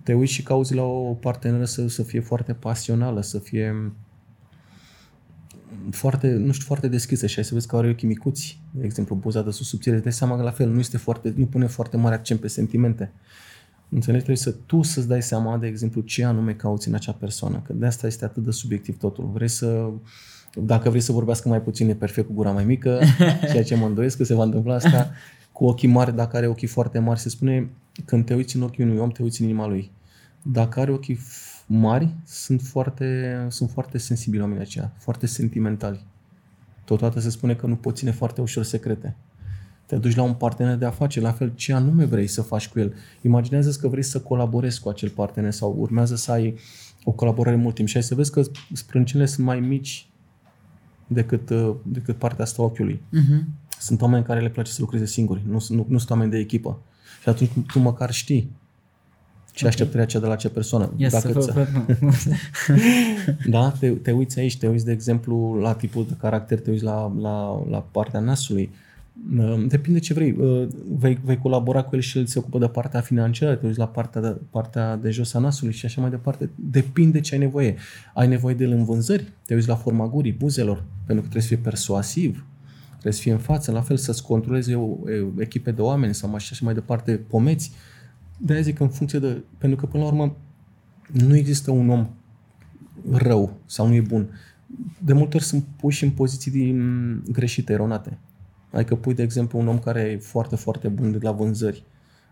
Te 0.02 0.14
uiți 0.14 0.32
și 0.32 0.42
cauzi 0.42 0.74
la 0.74 0.82
o 0.82 1.12
parteneră 1.12 1.64
să, 1.64 1.88
să 1.88 2.02
fie 2.02 2.20
foarte 2.20 2.52
pasională, 2.52 3.22
să 3.22 3.38
fie 3.38 3.92
foarte, 5.90 6.30
nu 6.32 6.52
știu, 6.52 6.66
foarte 6.66 6.88
deschisă 6.88 7.26
și 7.26 7.38
ai 7.38 7.44
să 7.44 7.54
vezi 7.54 7.66
că 7.66 7.76
are 7.76 7.90
ochii 7.90 8.08
micuți, 8.08 8.60
de 8.70 8.84
exemplu, 8.84 9.14
buza 9.14 9.42
de 9.42 9.50
sus 9.50 9.68
subțire, 9.68 9.94
îți 9.94 10.04
dai 10.04 10.12
seama 10.12 10.36
că 10.36 10.42
la 10.42 10.50
fel 10.50 10.68
nu 10.68 10.78
este 10.78 10.96
foarte, 10.96 11.34
nu 11.36 11.46
pune 11.46 11.66
foarte 11.66 11.96
mare 11.96 12.14
accent 12.14 12.40
pe 12.40 12.48
sentimente. 12.48 13.12
Înțelegi? 13.88 14.24
Trebuie 14.24 14.44
să 14.44 14.50
tu 14.66 14.82
să-ți 14.82 15.08
dai 15.08 15.22
seama, 15.22 15.58
de 15.58 15.66
exemplu, 15.66 16.00
ce 16.00 16.24
anume 16.24 16.54
cauți 16.54 16.88
în 16.88 16.94
acea 16.94 17.12
persoană. 17.12 17.62
Că 17.66 17.72
de 17.72 17.86
asta 17.86 18.06
este 18.06 18.24
atât 18.24 18.44
de 18.44 18.50
subiectiv 18.50 18.98
totul. 18.98 19.30
Vrei 19.32 19.48
să 19.48 19.90
dacă 20.54 20.88
vrei 20.88 21.00
să 21.00 21.12
vorbească 21.12 21.48
mai 21.48 21.62
puțin, 21.62 21.88
e 21.88 21.94
perfect 21.94 22.26
cu 22.26 22.32
gura 22.32 22.50
mai 22.50 22.64
mică, 22.64 23.00
ceea 23.50 23.62
ce 23.62 23.74
mă 23.74 23.86
îndoiesc 23.86 24.16
că 24.16 24.24
se 24.24 24.34
va 24.34 24.42
întâmpla 24.42 24.74
asta. 24.74 25.10
Cu 25.52 25.64
ochii 25.64 25.88
mari, 25.88 26.14
dacă 26.14 26.36
are 26.36 26.46
ochii 26.46 26.66
foarte 26.66 26.98
mari, 26.98 27.20
se 27.20 27.28
spune 27.28 27.70
când 28.04 28.24
te 28.24 28.34
uiți 28.34 28.56
în 28.56 28.62
ochii 28.62 28.84
unui 28.84 28.98
om, 28.98 29.10
te 29.10 29.22
uiți 29.22 29.40
în 29.40 29.48
inima 29.48 29.66
lui. 29.66 29.90
Dacă 30.42 30.80
are 30.80 30.92
ochii 30.92 31.18
mari, 31.66 32.08
sunt 32.24 32.62
foarte, 32.62 33.36
sunt 33.48 33.70
foarte 33.70 33.98
sensibili 33.98 34.42
oamenii 34.42 34.62
aceia, 34.62 34.92
foarte 34.98 35.26
sentimentali. 35.26 36.04
Totodată 36.84 37.20
se 37.20 37.30
spune 37.30 37.54
că 37.54 37.66
nu 37.66 37.76
poți 37.76 37.96
ține 37.96 38.10
foarte 38.10 38.40
ușor 38.40 38.64
secrete. 38.64 39.16
Te 39.86 39.96
duci 39.96 40.14
la 40.14 40.22
un 40.22 40.34
partener 40.34 40.76
de 40.76 40.84
afaceri, 40.84 41.24
la 41.24 41.32
fel, 41.32 41.52
ce 41.54 41.72
anume 41.72 42.04
vrei 42.04 42.26
să 42.26 42.42
faci 42.42 42.68
cu 42.68 42.78
el. 42.78 42.94
Imaginează 43.22 43.78
că 43.80 43.88
vrei 43.88 44.02
să 44.02 44.20
colaborezi 44.20 44.80
cu 44.80 44.88
acel 44.88 45.08
partener 45.08 45.50
sau 45.50 45.76
urmează 45.78 46.16
să 46.16 46.32
ai 46.32 46.58
o 47.04 47.10
colaborare 47.10 47.56
mult 47.56 47.74
timp 47.74 47.88
și 47.88 47.96
ai 47.96 48.02
să 48.02 48.14
vezi 48.14 48.30
că 48.30 48.42
sprâncinele 48.72 49.26
sunt 49.26 49.46
mai 49.46 49.60
mici 49.60 50.08
decât, 51.06 51.50
uh, 51.50 51.74
decât 51.82 52.16
partea 52.16 52.44
asta 52.44 52.62
ochiului. 52.62 53.02
Uh-huh. 53.12 53.44
Sunt 53.78 54.00
oameni 54.00 54.24
care 54.24 54.40
le 54.40 54.48
place 54.48 54.72
să 54.72 54.80
lucreze 54.80 55.06
singuri, 55.06 55.42
nu, 55.48 55.64
nu, 55.68 55.86
nu 55.88 55.98
sunt 55.98 56.10
oameni 56.10 56.30
de 56.30 56.38
echipă. 56.38 56.80
Și 57.22 57.28
atunci 57.28 57.50
tu 57.72 57.78
măcar 57.78 58.10
știi 58.10 58.50
ce 59.52 59.64
okay. 59.64 59.68
așteptări 59.68 60.06
cea 60.06 60.18
de 60.18 60.26
la 60.26 60.32
acea 60.32 60.48
persoană. 60.48 60.92
Yes, 60.96 61.12
Dacă 61.12 61.40
să 61.40 61.66
da, 63.50 63.70
te, 63.70 63.90
te 63.90 64.12
uiți 64.12 64.38
aici, 64.38 64.58
te 64.58 64.68
uiți, 64.68 64.84
de 64.84 64.92
exemplu, 64.92 65.54
la 65.54 65.74
tipul 65.74 66.06
de 66.08 66.14
caracter, 66.18 66.60
te 66.60 66.70
uiți 66.70 66.84
la, 66.84 67.12
la, 67.18 67.64
la 67.68 67.78
partea 67.78 68.20
nasului, 68.20 68.62
Ehm, 68.62 68.83
depinde 69.66 69.98
ce 69.98 70.14
vrei. 70.14 70.28
Ehm, 70.28 70.74
vei, 70.98 71.18
vei 71.24 71.38
colabora 71.38 71.82
cu 71.82 71.94
el 71.94 72.00
și 72.00 72.18
el 72.18 72.26
se 72.26 72.38
ocupă 72.38 72.58
de 72.58 72.66
partea 72.66 73.00
financiară, 73.00 73.54
te 73.54 73.66
uiți 73.66 73.78
la 73.78 73.88
partea 73.88 74.20
de, 74.20 74.40
partea 74.50 74.96
de 74.96 75.10
jos 75.10 75.34
a 75.34 75.38
nasului 75.38 75.72
și 75.74 75.86
așa 75.86 76.00
mai 76.00 76.10
departe. 76.10 76.50
Depinde 76.54 77.20
ce 77.20 77.34
ai 77.34 77.40
nevoie. 77.40 77.76
Ai 78.14 78.28
nevoie 78.28 78.54
de 78.54 78.64
el 78.64 78.70
în 78.70 78.84
vânzări, 78.84 79.32
te 79.46 79.54
uiți 79.54 79.68
la 79.68 79.76
forma 79.76 80.08
gurii, 80.08 80.32
buzelor, 80.32 80.84
pentru 81.06 81.24
că 81.24 81.30
trebuie 81.30 81.42
să 81.42 81.48
fie 81.48 81.56
persuasiv, 81.56 82.46
trebuie 82.90 83.12
să 83.12 83.20
fie 83.20 83.32
în 83.32 83.38
față, 83.38 83.72
la 83.72 83.80
fel 83.80 83.96
să-ți 83.96 84.22
controleze 84.22 84.74
o, 84.74 84.84
o 84.84 84.98
echipe 85.38 85.70
de 85.70 85.80
oameni 85.80 86.14
sau 86.14 86.34
așa 86.34 86.56
mai 86.60 86.74
departe, 86.74 87.16
pomeți. 87.16 87.72
De-aia 88.38 88.62
zic 88.62 88.80
în 88.80 88.88
funcție 88.88 89.18
de... 89.18 89.42
Pentru 89.58 89.78
că, 89.78 89.86
până 89.86 90.02
la 90.02 90.08
urmă, 90.08 90.36
nu 91.12 91.36
există 91.36 91.70
un 91.70 91.88
om 91.88 92.08
rău 93.10 93.56
sau 93.66 93.86
nu 93.86 93.94
e 93.94 94.00
bun. 94.00 94.28
De 94.98 95.12
multe 95.12 95.36
ori 95.36 95.44
sunt 95.44 95.64
puși 95.76 96.04
în 96.04 96.10
poziții 96.10 96.50
din 96.50 97.22
greșite, 97.32 97.72
eronate. 97.72 98.18
Adică 98.74 98.94
pui, 98.94 99.14
de 99.14 99.22
exemplu, 99.22 99.58
un 99.58 99.68
om 99.68 99.78
care 99.78 100.00
e 100.00 100.18
foarte, 100.18 100.56
foarte 100.56 100.88
bun 100.88 101.12
de 101.12 101.18
la 101.20 101.32
vânzări, 101.32 101.84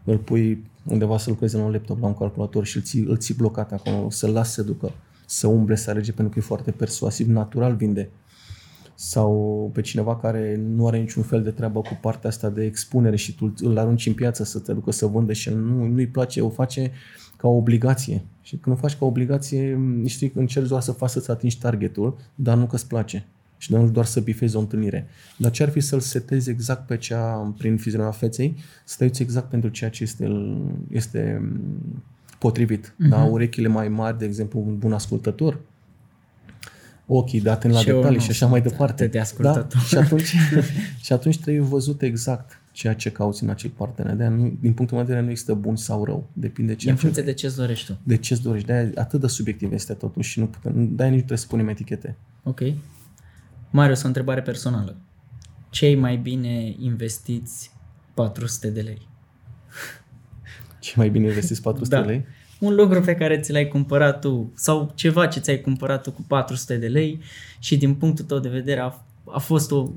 îl 0.05 0.19
pui 0.19 0.65
undeva 0.85 1.19
să 1.19 1.31
lucreze 1.31 1.57
la 1.57 1.65
un 1.65 1.71
laptop, 1.71 2.01
la 2.01 2.07
un 2.07 2.15
calculator 2.15 2.67
și 2.67 2.77
îl 2.77 2.83
ții, 2.83 3.05
îl 3.09 3.17
ții 3.17 3.35
blocat 3.35 3.73
acolo, 3.73 4.11
să-l 4.11 4.31
lasi 4.31 4.53
să 4.53 4.63
ducă, 4.63 4.93
să 5.27 5.47
umble, 5.47 5.75
să 5.75 5.91
alege 5.91 6.13
pentru 6.13 6.33
că 6.33 6.39
e 6.39 6.43
foarte 6.43 6.71
persuasiv, 6.71 7.29
natural 7.29 7.75
vinde. 7.75 8.11
Sau 8.95 9.71
pe 9.75 9.81
cineva 9.81 10.17
care 10.17 10.57
nu 10.57 10.87
are 10.87 10.99
niciun 10.99 11.23
fel 11.23 11.43
de 11.43 11.51
treabă 11.51 11.81
cu 11.81 11.99
partea 12.01 12.29
asta 12.29 12.51
de 12.51 12.65
expunere 12.65 13.17
și 13.17 13.35
tu 13.35 13.55
îl 13.59 13.79
arunci 13.79 14.07
în 14.07 14.15
piață 14.15 14.45
să 14.45 14.59
te 14.59 14.73
ducă 14.73 14.91
să 14.91 15.07
vândă 15.07 15.33
și 15.33 15.51
nu, 15.51 15.87
nu-i 15.87 16.07
place, 16.07 16.41
o 16.41 16.49
face 16.49 16.93
ca 17.37 17.49
o 17.49 17.57
obligație. 17.57 18.25
Și 18.43 18.57
când 18.57 18.77
o 18.77 18.79
faci 18.79 18.97
ca 18.97 19.05
o 19.05 19.09
obligație, 19.09 19.81
știi, 20.05 20.33
încerci 20.35 20.69
doar 20.69 20.83
să 20.83 20.93
faci 20.93 21.11
să-ți 21.11 21.31
atingi 21.31 21.59
targetul, 21.59 22.17
dar 22.35 22.57
nu 22.57 22.67
că-ți 22.67 22.87
place 22.87 23.27
și 23.63 23.73
nu 23.73 23.89
doar 23.89 24.05
să 24.05 24.21
bifezi 24.21 24.57
o 24.57 24.59
întâlnire. 24.59 25.07
Dar 25.37 25.51
ce 25.51 25.63
ar 25.63 25.69
fi 25.69 25.81
să-l 25.81 26.01
setezi 26.01 26.51
exact 26.51 26.87
pe 26.87 26.97
cea, 26.97 27.55
prin 27.59 27.77
fizionomia 27.77 28.13
feței, 28.13 28.57
să 28.85 28.95
te 28.99 29.05
uiți 29.05 29.23
exact 29.23 29.49
pentru 29.51 29.71
ceea 29.71 29.91
ce 29.91 30.03
este, 30.03 30.31
este 30.91 31.51
potrivit. 32.39 32.95
Uh-huh. 32.95 33.09
Da? 33.09 33.23
Urechile 33.25 33.69
mai 33.69 33.89
mari, 33.89 34.19
de 34.19 34.25
exemplu, 34.25 34.61
un 34.67 34.79
bun 34.79 34.93
ascultător, 34.93 35.61
ochii 37.07 37.41
date 37.41 37.69
la 37.69 37.83
detalii 37.83 38.21
și 38.21 38.31
așa 38.31 38.47
mai 38.47 38.63
departe. 38.63 39.07
De 39.07 39.23
da? 39.39 39.67
și, 39.89 39.97
atunci, 39.97 40.35
și 41.05 41.13
atunci 41.13 41.41
trebuie 41.41 41.63
văzut 41.63 42.03
exact 42.03 42.61
ceea 42.73 42.95
ce 42.95 43.11
cauți 43.11 43.43
în 43.43 43.49
acel 43.49 43.71
partener. 43.71 44.15
De 44.15 44.27
nu, 44.27 44.57
din 44.61 44.73
punctul 44.73 44.97
meu 44.97 45.07
de 45.07 45.13
vedere 45.13 45.25
nu 45.25 45.31
există 45.31 45.55
bun 45.55 45.77
sau 45.77 46.05
rău. 46.05 46.29
Depinde 46.33 46.75
ce 46.75 46.91
în 46.91 46.97
funcție 46.97 47.23
de 47.23 47.33
ce-ți 47.33 47.57
dorești 47.57 47.87
tu. 47.87 47.99
De 48.03 48.17
ce-ți 48.17 48.43
dorești. 48.43 48.67
De 48.67 48.93
atât 48.95 49.21
de 49.21 49.27
subiectiv 49.27 49.73
este 49.73 49.93
totuși 49.93 50.31
și 50.31 50.39
nu 50.39 50.47
putem, 50.47 50.95
de-aia 50.95 51.11
nici 51.11 51.21
nu 51.21 51.27
trebuie 51.27 51.39
să 51.39 51.47
punem 51.47 51.69
etichete. 51.69 52.17
Ok. 52.43 52.61
Marius, 53.73 54.03
o 54.03 54.07
întrebare 54.07 54.43
personală. 54.43 54.97
Cei 55.71 55.95
mai 55.95 56.17
bine 56.17 56.75
investiți 56.79 57.73
400 58.15 58.71
de 58.71 58.81
lei? 58.81 59.09
Ce 60.79 60.93
mai 60.97 61.09
bine 61.09 61.27
investiți 61.27 61.63
400 61.69 61.97
da. 61.97 62.03
de 62.03 62.09
lei? 62.09 62.25
Un 62.59 62.75
lucru 62.75 63.01
pe 63.01 63.15
care 63.15 63.41
ți 63.41 63.53
l-ai 63.53 63.69
cumpărat 63.69 64.21
tu 64.21 64.53
sau 64.55 64.93
ceva 64.95 65.27
ce 65.27 65.41
ți-ai 65.41 65.61
cumpărat 65.61 66.03
tu 66.03 66.11
cu 66.11 66.23
400 66.23 66.77
de 66.77 66.87
lei 66.87 67.21
și 67.59 67.77
din 67.77 67.95
punctul 67.95 68.25
tău 68.25 68.39
de 68.39 68.49
vedere 68.49 68.81
a, 68.81 68.95
a 69.25 69.39
fost 69.39 69.71
o 69.71 69.89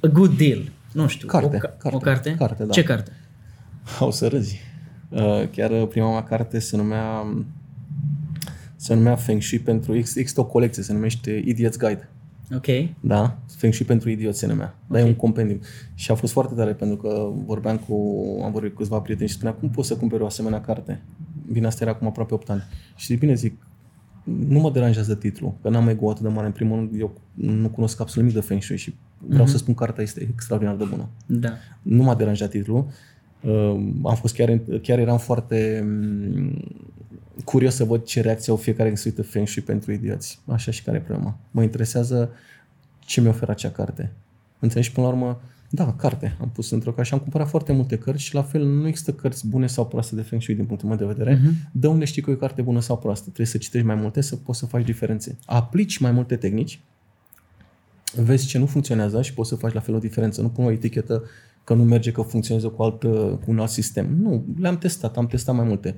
a 0.00 0.06
good 0.06 0.36
deal. 0.36 0.70
Nu 0.92 1.06
știu. 1.06 1.26
Carte. 1.26 1.56
O, 1.56 1.58
carte, 1.58 1.96
o 1.96 1.98
carte? 1.98 2.34
Carte, 2.38 2.64
da. 2.64 2.72
Ce 2.72 2.82
carte? 2.82 3.12
O 4.00 4.10
să 4.10 4.28
râzi. 4.28 4.60
Uh, 5.08 5.48
chiar 5.50 5.84
prima 5.84 6.10
mea 6.10 6.22
carte 6.22 6.58
se 6.58 6.76
numea 6.76 7.26
se 8.76 8.94
numea 8.94 9.16
Feng 9.16 9.42
Shui 9.42 9.58
pentru 9.58 9.96
există 9.96 10.40
o 10.40 10.44
colecție, 10.44 10.82
se 10.82 10.92
numește 10.92 11.44
Idiot's 11.44 11.78
Guide. 11.78 12.08
Ok. 12.54 12.66
Da? 13.00 13.38
Feng 13.56 13.72
și 13.72 13.84
pentru 13.84 14.10
idiot 14.10 14.34
se 14.34 14.46
numea. 14.46 14.66
Okay. 14.66 15.00
Dar 15.00 15.00
e 15.00 15.10
un 15.10 15.16
compendium. 15.16 15.60
Și 15.94 16.10
a 16.10 16.14
fost 16.14 16.32
foarte 16.32 16.54
tare 16.54 16.72
pentru 16.72 16.96
că 16.96 17.30
vorbeam 17.46 17.76
cu, 17.76 17.94
am 18.44 18.52
vorbit 18.52 18.70
cu 18.70 18.76
câțiva 18.76 19.00
prieteni 19.00 19.28
și 19.28 19.34
spunea, 19.34 19.52
cum 19.52 19.70
poți 19.70 19.88
să 19.88 19.96
cumperi 19.96 20.22
o 20.22 20.26
asemenea 20.26 20.60
carte? 20.60 21.02
Bine, 21.52 21.66
asta 21.66 21.84
era 21.84 21.92
acum 21.92 22.06
aproape 22.06 22.34
8 22.34 22.50
ani. 22.50 22.62
Și 22.96 23.06
zic, 23.06 23.18
bine, 23.18 23.34
zic, 23.34 23.66
nu 24.24 24.60
mă 24.60 24.70
deranjează 24.70 25.14
titlul, 25.14 25.54
că 25.62 25.68
n-am 25.68 25.88
ego 25.88 26.10
atât 26.10 26.22
de 26.22 26.28
mare. 26.28 26.46
În 26.46 26.52
primul 26.52 26.76
rând, 26.76 27.00
eu 27.00 27.20
nu 27.34 27.68
cunosc 27.68 28.00
absolut 28.00 28.28
nimic 28.28 28.42
de 28.42 28.48
Feng 28.48 28.62
Shui 28.62 28.76
și 28.76 28.94
vreau 29.26 29.44
mm-hmm. 29.44 29.48
să 29.48 29.56
spun 29.56 29.74
că 29.74 29.84
cartea 29.84 30.02
este 30.02 30.28
extraordinar 30.32 30.76
de 30.76 30.84
bună. 30.84 31.08
Da. 31.26 31.52
Nu 31.82 32.02
m-a 32.02 32.14
deranjat 32.14 32.50
titlul. 32.50 32.86
Uh, 33.40 33.52
am 34.04 34.14
fost 34.14 34.34
chiar, 34.34 34.60
chiar 34.82 34.98
eram 34.98 35.18
foarte 35.18 35.80
um, 35.82 36.52
curios 37.44 37.74
să 37.74 37.84
văd 37.84 38.04
ce 38.04 38.20
reacție 38.20 38.52
au 38.52 38.58
fiecare 38.58 38.86
când 38.88 39.00
se 39.00 39.08
uită 39.08 39.22
Feng 39.22 39.48
Shui 39.48 39.62
pentru 39.62 39.92
idioți. 39.92 40.40
Așa 40.46 40.70
și 40.70 40.82
care 40.82 40.96
e 40.96 41.00
problema. 41.00 41.38
Mă 41.50 41.62
interesează 41.62 42.30
ce 42.98 43.20
mi 43.20 43.28
oferă 43.28 43.50
acea 43.50 43.70
carte. 43.70 44.12
Înțelegi? 44.58 44.92
Până 44.92 45.06
la 45.06 45.12
urmă, 45.12 45.40
da, 45.72 45.92
carte. 45.92 46.36
Am 46.40 46.50
pus 46.50 46.70
într-o 46.70 46.90
carte 46.90 47.04
și 47.04 47.14
am 47.14 47.20
cumpărat 47.20 47.48
foarte 47.48 47.72
multe 47.72 47.98
cărți 47.98 48.22
și 48.22 48.34
la 48.34 48.42
fel 48.42 48.64
nu 48.64 48.86
există 48.86 49.12
cărți 49.12 49.46
bune 49.46 49.66
sau 49.66 49.86
proaste 49.86 50.14
de 50.14 50.22
Feng 50.22 50.42
Shui 50.42 50.54
din 50.54 50.64
punctul 50.64 50.88
meu 50.88 50.96
de 50.96 51.04
vedere. 51.04 51.36
Uh-huh. 51.36 51.70
Dă 51.72 51.88
unde 51.88 52.04
știi 52.04 52.22
că 52.22 52.30
e 52.30 52.34
o 52.34 52.36
carte 52.36 52.62
bună 52.62 52.80
sau 52.80 52.98
proastă. 52.98 53.24
Trebuie 53.24 53.46
să 53.46 53.58
citești 53.58 53.86
mai 53.86 53.94
multe 53.94 54.20
să 54.20 54.36
poți 54.36 54.58
să 54.58 54.66
faci 54.66 54.84
diferențe. 54.84 55.36
Aplici 55.46 55.98
mai 55.98 56.10
multe 56.10 56.36
tehnici, 56.36 56.80
vezi 58.14 58.46
ce 58.46 58.58
nu 58.58 58.66
funcționează 58.66 59.22
și 59.22 59.34
poți 59.34 59.48
să 59.48 59.56
faci 59.56 59.72
la 59.72 59.80
fel 59.80 59.94
o 59.94 59.98
diferență. 59.98 60.40
Nu 60.40 60.48
pun 60.48 60.64
o 60.64 60.70
etichetă 60.70 61.22
că 61.64 61.74
nu 61.74 61.84
merge, 61.84 62.12
că 62.12 62.22
funcționează 62.22 62.68
cu, 62.68 62.82
alt, 62.82 63.00
cu 63.40 63.44
un 63.46 63.58
alt 63.58 63.70
sistem. 63.70 64.16
Nu, 64.20 64.44
le-am 64.60 64.78
testat, 64.78 65.16
am 65.16 65.26
testat 65.26 65.54
mai 65.54 65.64
multe. 65.66 65.94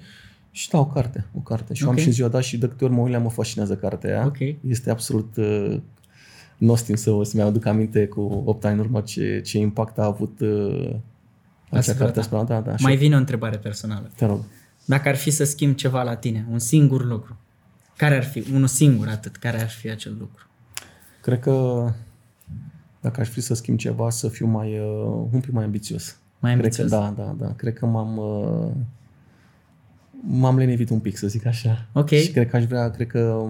Și 0.52 0.70
da, 0.70 0.78
o 0.78 0.86
carte, 0.86 1.26
o 1.36 1.40
carte. 1.40 1.74
Și 1.74 1.82
okay. 1.82 1.94
am 1.94 2.02
și 2.02 2.10
ziua 2.10 2.28
dat 2.28 2.42
și 2.42 2.58
de 2.58 2.68
câte 2.68 2.84
ori 2.84 2.92
mă 2.92 3.00
uit, 3.00 3.20
mă 3.20 3.30
fascinează 3.30 3.76
cartea 3.76 4.10
aia. 4.10 4.26
Okay. 4.26 4.58
Este 4.66 4.90
absolut 4.90 5.36
uh, 5.36 5.80
nostim 6.56 6.94
să, 6.94 7.10
să 7.22 7.32
mi 7.36 7.42
aduc 7.42 7.66
aminte 7.66 8.06
cu 8.06 8.42
8 8.44 8.64
ani 8.64 8.74
în 8.74 8.80
urmă 8.80 9.00
ce, 9.00 9.40
ce 9.40 9.58
impact 9.58 9.98
a 9.98 10.04
avut 10.04 10.40
uh, 10.40 10.94
acea 11.70 11.94
carte 11.94 12.18
asupra. 12.18 12.42
Da, 12.42 12.60
da, 12.60 12.74
Mai 12.78 12.96
vine 12.96 13.14
o 13.14 13.18
întrebare 13.18 13.56
personală. 13.56 14.10
Te 14.16 14.26
rog. 14.26 14.40
Dacă 14.84 15.08
ar 15.08 15.16
fi 15.16 15.30
să 15.30 15.44
schimb 15.44 15.74
ceva 15.74 16.02
la 16.02 16.16
tine, 16.16 16.46
un 16.50 16.58
singur 16.58 17.04
lucru, 17.04 17.36
care 17.96 18.16
ar 18.16 18.24
fi? 18.24 18.44
Unul 18.54 18.66
singur 18.66 19.08
atât, 19.08 19.36
care 19.36 19.60
ar 19.60 19.68
fi 19.68 19.90
acel 19.90 20.16
lucru? 20.18 20.46
Cred 21.20 21.40
că 21.40 21.86
dacă 23.00 23.20
aș 23.20 23.28
fi 23.28 23.40
să 23.40 23.54
schimb 23.54 23.78
ceva, 23.78 24.10
să 24.10 24.28
fiu 24.28 24.46
mai, 24.46 24.78
uh, 24.78 25.26
un 25.32 25.40
pic 25.40 25.50
mai 25.50 25.64
ambițios. 25.64 26.16
Mai 26.38 26.52
ambițios? 26.52 26.88
Cred 26.88 27.00
că, 27.00 27.12
da, 27.16 27.24
da, 27.24 27.34
da. 27.46 27.52
Cred 27.52 27.72
că 27.72 27.86
m-am, 27.86 28.16
uh, 28.16 28.72
m-am 30.26 30.56
lenevit 30.56 30.90
un 30.90 30.98
pic, 30.98 31.16
să 31.16 31.26
zic 31.26 31.46
așa. 31.46 31.88
Ok. 31.92 32.08
Și 32.08 32.30
cred 32.30 32.48
că 32.48 32.56
aș 32.56 32.64
vrea, 32.64 32.90
cred 32.90 33.06
că 33.06 33.46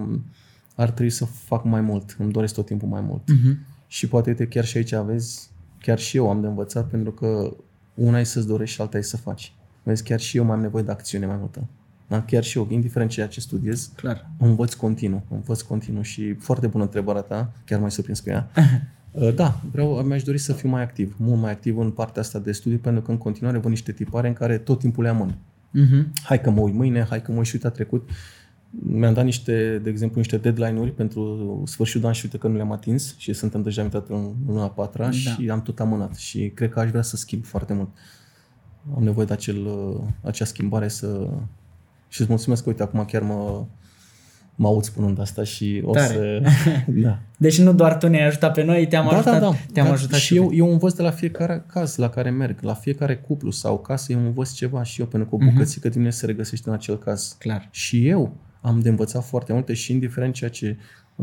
ar 0.75 0.89
trebui 0.91 1.11
să 1.11 1.25
fac 1.25 1.63
mai 1.63 1.81
mult. 1.81 2.15
Îmi 2.19 2.31
doresc 2.31 2.53
tot 2.53 2.65
timpul 2.65 2.87
mai 2.87 3.01
mult. 3.01 3.21
Uh-huh. 3.21 3.57
Și 3.87 4.07
poate 4.07 4.29
uite, 4.29 4.47
chiar 4.47 4.65
și 4.65 4.77
aici 4.77 4.91
aveți, 4.91 5.49
chiar 5.79 5.99
și 5.99 6.17
eu 6.17 6.29
am 6.29 6.41
de 6.41 6.47
învățat, 6.47 6.87
pentru 6.87 7.11
că 7.11 7.55
una 7.93 8.19
e 8.19 8.23
să-ți 8.23 8.47
dorești 8.47 8.75
și 8.75 8.81
alta 8.81 8.97
e 8.97 9.01
să 9.01 9.17
faci. 9.17 9.53
Vezi, 9.83 10.03
chiar 10.03 10.19
și 10.19 10.37
eu 10.37 10.43
mai 10.43 10.55
am 10.55 10.61
nevoie 10.61 10.83
de 10.83 10.91
acțiune 10.91 11.25
mai 11.25 11.37
multă. 11.39 11.67
Da? 12.07 12.21
Chiar 12.21 12.43
și 12.43 12.57
eu, 12.57 12.67
indiferent 12.69 13.09
ceea 13.09 13.27
ce 13.27 13.39
studiez, 13.39 13.91
Clar. 13.95 14.29
învăț 14.39 14.73
continuu. 14.73 15.23
Învăț 15.29 15.61
continuu 15.61 16.01
și 16.01 16.33
foarte 16.33 16.67
bună 16.67 16.83
întrebarea 16.83 17.21
ta, 17.21 17.51
chiar 17.65 17.79
mai 17.79 17.91
surprins 17.91 18.19
cu 18.19 18.29
ea. 18.29 18.49
Uh, 19.13 19.33
da, 19.35 19.61
vreau, 19.71 20.01
mi-aș 20.01 20.23
dori 20.23 20.37
să 20.37 20.53
fiu 20.53 20.69
mai 20.69 20.81
activ, 20.81 21.15
mult 21.17 21.41
mai 21.41 21.51
activ 21.51 21.77
în 21.77 21.91
partea 21.91 22.21
asta 22.21 22.39
de 22.39 22.51
studiu, 22.51 22.77
pentru 22.77 23.01
că 23.01 23.11
în 23.11 23.17
continuare 23.17 23.57
văd 23.57 23.69
niște 23.69 23.91
tipare 23.91 24.27
în 24.27 24.33
care 24.33 24.57
tot 24.57 24.79
timpul 24.79 25.03
le 25.03 25.09
amân. 25.09 25.35
Uh-huh. 25.79 26.21
Hai 26.23 26.41
că 26.41 26.49
mă 26.49 26.61
uit 26.61 26.73
mâine, 26.73 27.05
hai 27.09 27.21
că 27.21 27.31
mă 27.31 27.37
uit 27.37 27.47
și 27.47 27.55
uita 27.55 27.69
trecut 27.69 28.09
mi-am 28.81 29.13
dat 29.13 29.23
niște, 29.23 29.79
de 29.83 29.89
exemplu, 29.89 30.17
niște 30.17 30.37
deadline-uri 30.37 30.91
pentru 30.91 31.63
sfârșitul 31.65 32.01
de 32.01 32.07
an 32.07 32.13
și 32.13 32.25
uite 32.25 32.37
că 32.37 32.47
nu 32.47 32.55
le-am 32.55 32.71
atins 32.71 33.15
și 33.17 33.33
suntem 33.33 33.61
deja 33.61 33.81
intrat 33.81 34.09
în 34.09 34.33
luna 34.47 34.63
a 34.63 34.69
patra 34.69 35.03
da. 35.03 35.11
și 35.11 35.49
am 35.49 35.61
tot 35.61 35.79
amânat 35.79 36.15
și 36.15 36.49
cred 36.49 36.69
că 36.69 36.79
aș 36.79 36.89
vrea 36.89 37.01
să 37.01 37.17
schimb 37.17 37.45
foarte 37.45 37.73
mult. 37.73 37.89
Am 38.95 39.03
nevoie 39.03 39.25
de 39.25 39.33
acel, 39.33 39.67
acea 40.21 40.45
schimbare 40.45 40.87
să... 40.87 41.29
Și 42.07 42.21
îți 42.21 42.29
mulțumesc 42.29 42.63
că, 42.63 42.69
uite, 42.69 42.83
acum 42.83 43.05
chiar 43.05 43.21
mă, 43.21 43.65
mă 44.55 44.67
aud 44.67 44.83
spunând 44.83 45.19
asta 45.19 45.43
și 45.43 45.81
o 45.85 45.91
Tare. 45.91 46.07
să... 46.07 46.41
da. 47.03 47.19
Deci 47.37 47.59
nu 47.59 47.73
doar 47.73 47.97
tu 47.97 48.07
ne-ai 48.07 48.25
ajutat 48.25 48.53
pe 48.53 48.63
noi, 48.63 48.87
te-am 48.87 49.05
da, 49.05 49.11
ajutat, 49.11 49.33
da, 49.33 49.39
da. 49.39 49.55
te-am 49.73 49.85
da, 49.85 49.91
ajutat 49.91 50.19
și, 50.19 50.25
și 50.25 50.35
eu, 50.35 50.49
eu 50.53 50.71
învăț 50.71 50.93
de 50.93 51.01
la 51.01 51.11
fiecare 51.11 51.63
caz 51.67 51.95
la 51.95 52.09
care 52.09 52.29
merg, 52.29 52.61
la 52.61 52.73
fiecare 52.73 53.15
cuplu 53.15 53.51
sau 53.51 53.79
casă, 53.79 54.11
eu 54.11 54.19
învăț 54.19 54.51
ceva 54.51 54.83
și 54.83 54.99
eu, 55.01 55.07
pentru 55.07 55.29
că 55.29 55.35
o 55.35 55.37
mhm. 55.37 55.53
bucățică 55.53 55.87
uh-huh. 55.87 55.91
din 55.91 55.99
mine 55.99 56.11
se 56.11 56.25
regăsește 56.25 56.69
în 56.69 56.75
acel 56.75 56.97
caz. 56.97 57.35
Clar. 57.39 57.67
Și 57.71 58.07
eu 58.07 58.37
am 58.61 58.79
de 58.79 58.89
învățat 58.89 59.23
foarte 59.25 59.53
multe 59.53 59.73
și 59.73 59.91
indiferent 59.91 60.33
ceea 60.33 60.49
ce 60.49 60.77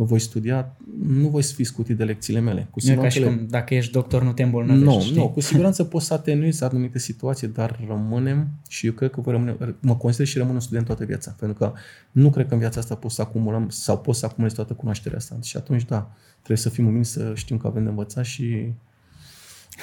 voi 0.04 0.18
studia, 0.18 0.76
nu 1.02 1.28
voi 1.28 1.42
fi 1.42 1.64
scutit 1.64 1.96
de 1.96 2.04
lecțiile 2.04 2.40
mele. 2.40 2.68
Cu 2.70 2.80
nu 2.82 3.00
ca 3.00 3.08
și 3.08 3.22
cum 3.22 3.46
dacă 3.48 3.74
ești 3.74 3.92
doctor 3.92 4.22
nu 4.22 4.32
te 4.32 4.42
îmbolnăvești. 4.42 4.84
Nu, 4.84 5.00
știi? 5.00 5.16
nu, 5.16 5.28
cu 5.28 5.40
siguranță 5.40 5.84
poți 5.84 6.06
să 6.06 6.14
atenuiți 6.14 6.64
anumite 6.64 6.98
situații, 6.98 7.48
dar 7.48 7.80
rămânem 7.88 8.48
și 8.68 8.86
eu 8.86 8.92
cred 8.92 9.10
că 9.10 9.20
voi 9.20 9.32
rămâne, 9.32 9.56
mă 9.80 9.96
consider 9.96 10.26
și 10.26 10.38
rămân 10.38 10.54
un 10.54 10.60
student 10.60 10.86
toată 10.86 11.04
viața. 11.04 11.34
Pentru 11.38 11.56
că 11.56 11.72
nu 12.10 12.30
cred 12.30 12.46
că 12.46 12.52
în 12.52 12.60
viața 12.60 12.80
asta 12.80 12.94
poți 12.94 13.14
să 13.14 13.22
acumulăm 13.22 13.68
sau 13.68 13.98
poți 13.98 14.18
să 14.18 14.26
acumulezi 14.26 14.54
toată 14.54 14.72
cunoașterea 14.72 15.18
asta. 15.18 15.38
Și 15.42 15.56
atunci, 15.56 15.84
da, 15.84 16.10
trebuie 16.36 16.58
să 16.58 16.68
fim 16.68 16.86
umili 16.86 17.04
să 17.04 17.32
știm 17.34 17.56
că 17.56 17.66
avem 17.66 17.82
de 17.82 17.88
învățat 17.88 18.24
și 18.24 18.72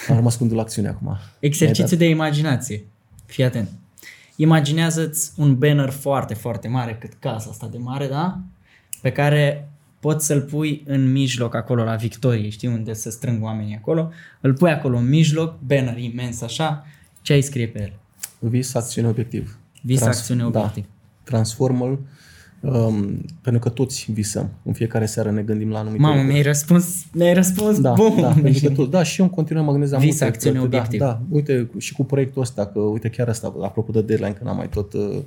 am 0.09 0.15
rămas 0.15 0.35
cu 0.35 0.45
la 0.45 0.61
acțiune 0.61 0.87
acum. 0.87 1.17
Exercițiu 1.39 1.97
de 1.97 2.09
imaginație. 2.09 2.85
Fii 3.25 3.43
atent. 3.43 3.69
Imaginează-ți 4.35 5.31
un 5.35 5.57
banner 5.57 5.89
foarte, 5.89 6.33
foarte 6.33 6.67
mare, 6.67 6.97
cât 6.99 7.13
casa 7.19 7.49
asta 7.49 7.67
de 7.67 7.77
mare, 7.77 8.07
da? 8.07 8.39
Pe 9.01 9.11
care 9.11 9.69
poți 9.99 10.25
să-l 10.25 10.41
pui 10.41 10.83
în 10.85 11.11
mijloc 11.11 11.55
acolo 11.55 11.83
la 11.83 11.95
Victorie, 11.95 12.49
știi 12.49 12.67
unde 12.67 12.93
se 12.93 13.09
strâng 13.09 13.43
oamenii 13.43 13.75
acolo, 13.75 14.11
îl 14.41 14.53
pui 14.53 14.69
acolo 14.71 14.97
în 14.97 15.09
mijloc, 15.09 15.59
banner 15.59 15.97
imens 15.97 16.41
așa, 16.41 16.85
ce 17.21 17.33
ai 17.33 17.41
scrie 17.41 17.67
pe 17.67 17.79
el? 17.81 17.93
Vis, 18.39 18.73
acțiune, 18.75 19.07
obiectiv. 19.07 19.57
Vis, 19.81 19.99
Trans- 19.99 20.17
acțiune, 20.17 20.41
da. 20.41 20.47
obiectiv. 20.47 20.83
Da. 20.83 20.89
Transformă-l 21.23 21.99
Um, 22.61 23.25
pentru 23.41 23.61
că 23.61 23.69
toți 23.69 24.11
visăm. 24.11 24.49
În 24.63 24.73
fiecare 24.73 25.05
seară 25.05 25.31
ne 25.31 25.41
gândim 25.41 25.69
la 25.69 25.79
anumite 25.79 26.01
Mamă, 26.01 26.21
mi-ai 26.21 26.41
răspuns, 26.41 27.05
mi-ai 27.13 27.33
răspuns, 27.33 27.79
da, 27.79 27.91
bum! 27.93 28.21
Da, 28.21 28.27
pentru 28.41 28.67
că 28.67 28.73
tu, 28.73 28.85
da, 28.85 29.03
și 29.03 29.19
eu 29.19 29.25
în 29.25 29.31
continuare 29.31 29.65
mă 29.67 29.71
gândesc 29.71 29.93
la 29.93 29.99
Vis, 29.99 30.09
multe. 30.09 30.25
acțiune, 30.25 30.57
da, 30.57 30.63
obiectiv. 30.63 30.99
Da, 30.99 31.05
da, 31.05 31.21
uite, 31.29 31.69
și 31.77 31.93
cu 31.93 32.03
proiectul 32.03 32.41
ăsta, 32.41 32.65
că 32.65 32.79
uite 32.79 33.09
chiar 33.09 33.27
asta, 33.29 33.53
apropo 33.61 33.91
de 33.91 34.01
deadline, 34.01 34.31
că 34.31 34.43
n-am 34.43 34.55
mai 34.55 34.69
tot 34.69 34.93
uh, 34.93 35.17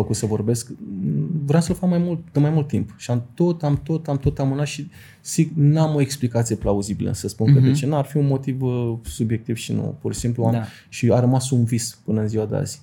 făcut 0.00 0.16
să 0.16 0.26
vorbesc, 0.26 0.70
vreau 1.44 1.62
să-l 1.62 1.74
fac 1.74 1.88
mai 1.88 1.98
mult, 1.98 2.20
de 2.32 2.38
mai 2.38 2.50
mult 2.50 2.68
timp. 2.68 2.94
Și 2.96 3.10
am 3.10 3.26
tot, 3.34 3.62
am 3.62 3.80
tot, 3.82 4.08
am 4.08 4.18
tot 4.18 4.38
amânat 4.38 4.66
și 4.66 4.90
sig, 5.20 5.50
n-am 5.54 5.94
o 5.94 6.00
explicație 6.00 6.56
plauzibilă 6.56 7.12
să 7.12 7.28
spun 7.28 7.50
mm-hmm. 7.50 7.54
că 7.54 7.60
de 7.60 7.66
mhm. 7.66 7.76
ce. 7.76 7.86
N-ar 7.86 8.04
fi 8.04 8.16
un 8.16 8.26
motiv 8.26 8.62
uh, 8.62 8.94
subiectiv 9.02 9.56
și 9.56 9.72
nu, 9.72 9.96
pur 10.00 10.12
și 10.12 10.18
simplu 10.18 10.44
am, 10.44 10.52
da. 10.52 10.64
și 10.88 11.10
a 11.12 11.20
rămas 11.20 11.50
un 11.50 11.64
vis 11.64 11.98
până 12.04 12.20
în 12.20 12.28
ziua 12.28 12.46
de 12.46 12.56
azi. 12.56 12.82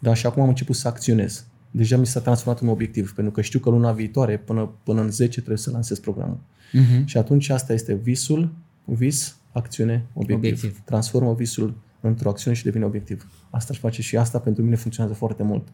Dar 0.00 0.16
și 0.16 0.26
acum 0.26 0.42
am 0.42 0.48
început 0.48 0.76
să 0.76 0.88
acționez 0.88 1.46
deja 1.70 1.96
mi 1.96 2.06
s-a 2.06 2.20
transformat 2.20 2.62
în 2.62 2.68
obiectiv, 2.68 3.12
pentru 3.12 3.32
că 3.32 3.40
știu 3.40 3.58
că 3.58 3.70
luna 3.70 3.92
viitoare, 3.92 4.36
până, 4.36 4.70
până 4.82 5.00
în 5.00 5.10
10, 5.10 5.30
trebuie 5.30 5.58
să 5.58 5.70
lansez 5.70 5.98
programul. 5.98 6.38
Uh-huh. 6.38 7.04
Și 7.04 7.16
atunci 7.16 7.48
asta 7.48 7.72
este 7.72 7.94
visul, 7.94 8.52
vis, 8.84 9.36
acțiune, 9.52 10.06
obiectiv. 10.12 10.36
obiectiv. 10.36 10.82
Transformă 10.84 11.34
visul 11.34 11.74
într-o 12.00 12.28
acțiune 12.28 12.56
și 12.56 12.64
devine 12.64 12.84
obiectiv. 12.84 13.30
Asta 13.50 13.72
aș 13.72 13.78
face 13.78 14.02
și 14.02 14.16
asta 14.16 14.38
pentru 14.38 14.62
mine 14.62 14.76
funcționează 14.76 15.18
foarte 15.18 15.42
mult. 15.42 15.68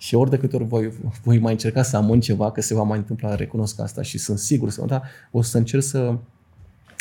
Și 0.00 0.14
ori 0.14 0.30
de 0.30 0.38
câte 0.38 0.56
ori 0.56 0.64
voi, 0.64 0.92
voi 1.22 1.38
mai 1.38 1.52
încerca 1.52 1.82
să 1.82 1.96
amân 1.96 2.20
ceva, 2.20 2.52
că 2.52 2.60
se 2.60 2.74
va 2.74 2.82
mai 2.82 2.98
întâmpla, 2.98 3.34
recunosc 3.34 3.80
asta 3.80 4.02
și 4.02 4.18
sunt 4.18 4.38
sigur 4.38 4.70
să 4.70 4.84
da, 4.86 5.02
o 5.30 5.42
să 5.42 5.58
încerc 5.58 5.82
să 5.82 6.14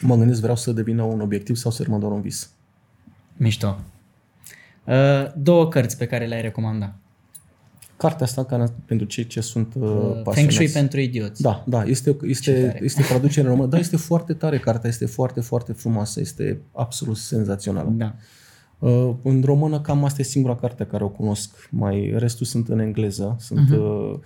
mă 0.02 0.16
gândesc, 0.16 0.40
vreau 0.40 0.56
să 0.56 0.72
devină 0.72 1.04
un 1.04 1.22
obiectiv 1.22 1.56
sau 1.56 1.72
să 1.72 1.84
rămân 1.84 2.00
doar 2.00 2.12
un 2.12 2.22
vis. 2.22 2.50
Mișto. 3.38 3.80
Uh, 4.84 4.96
două 5.38 5.68
cărți 5.68 5.98
pe 5.98 6.06
care 6.06 6.26
le-ai 6.26 6.42
recomanda. 6.42 6.96
Cartea 7.98 8.26
asta 8.26 8.46
care, 8.46 8.66
pentru 8.86 9.08
cei 9.08 9.26
ce 9.26 9.42
sunt 9.42 9.74
uh, 9.74 9.82
pasionați. 9.92 10.40
Feng 10.40 10.52
Shui 10.52 10.70
pentru 10.70 11.00
idioți. 11.00 11.42
Da, 11.42 11.64
da, 11.68 11.84
este, 11.84 12.18
este, 12.22 12.80
este 12.82 13.02
traducere 13.02 13.46
în 13.46 13.54
română. 13.54 13.70
Da, 13.70 13.78
este 13.78 13.98
foarte 13.98 14.34
tare 14.34 14.60
cartea, 14.60 14.90
este 14.90 15.06
foarte, 15.06 15.42
foarte 15.42 15.74
frumoasă, 15.74 16.20
este 16.20 16.60
absolut 16.72 17.18
senzațională. 17.18 17.90
Da. 17.90 18.06
Uh, 18.06 18.22
în 19.22 19.42
română 19.44 19.82
cam 19.82 20.04
asta 20.04 20.22
e 20.22 20.24
singura 20.24 20.56
carte 20.56 20.84
care 20.84 21.04
o 21.04 21.10
cunosc. 21.10 21.68
Mai 21.72 22.14
restul 22.16 22.46
sunt 22.46 22.70
în 22.70 22.80
engleză. 22.80 23.36
Sunt 23.40 23.70
uh-huh. 23.74 23.78
uh, 23.78 24.20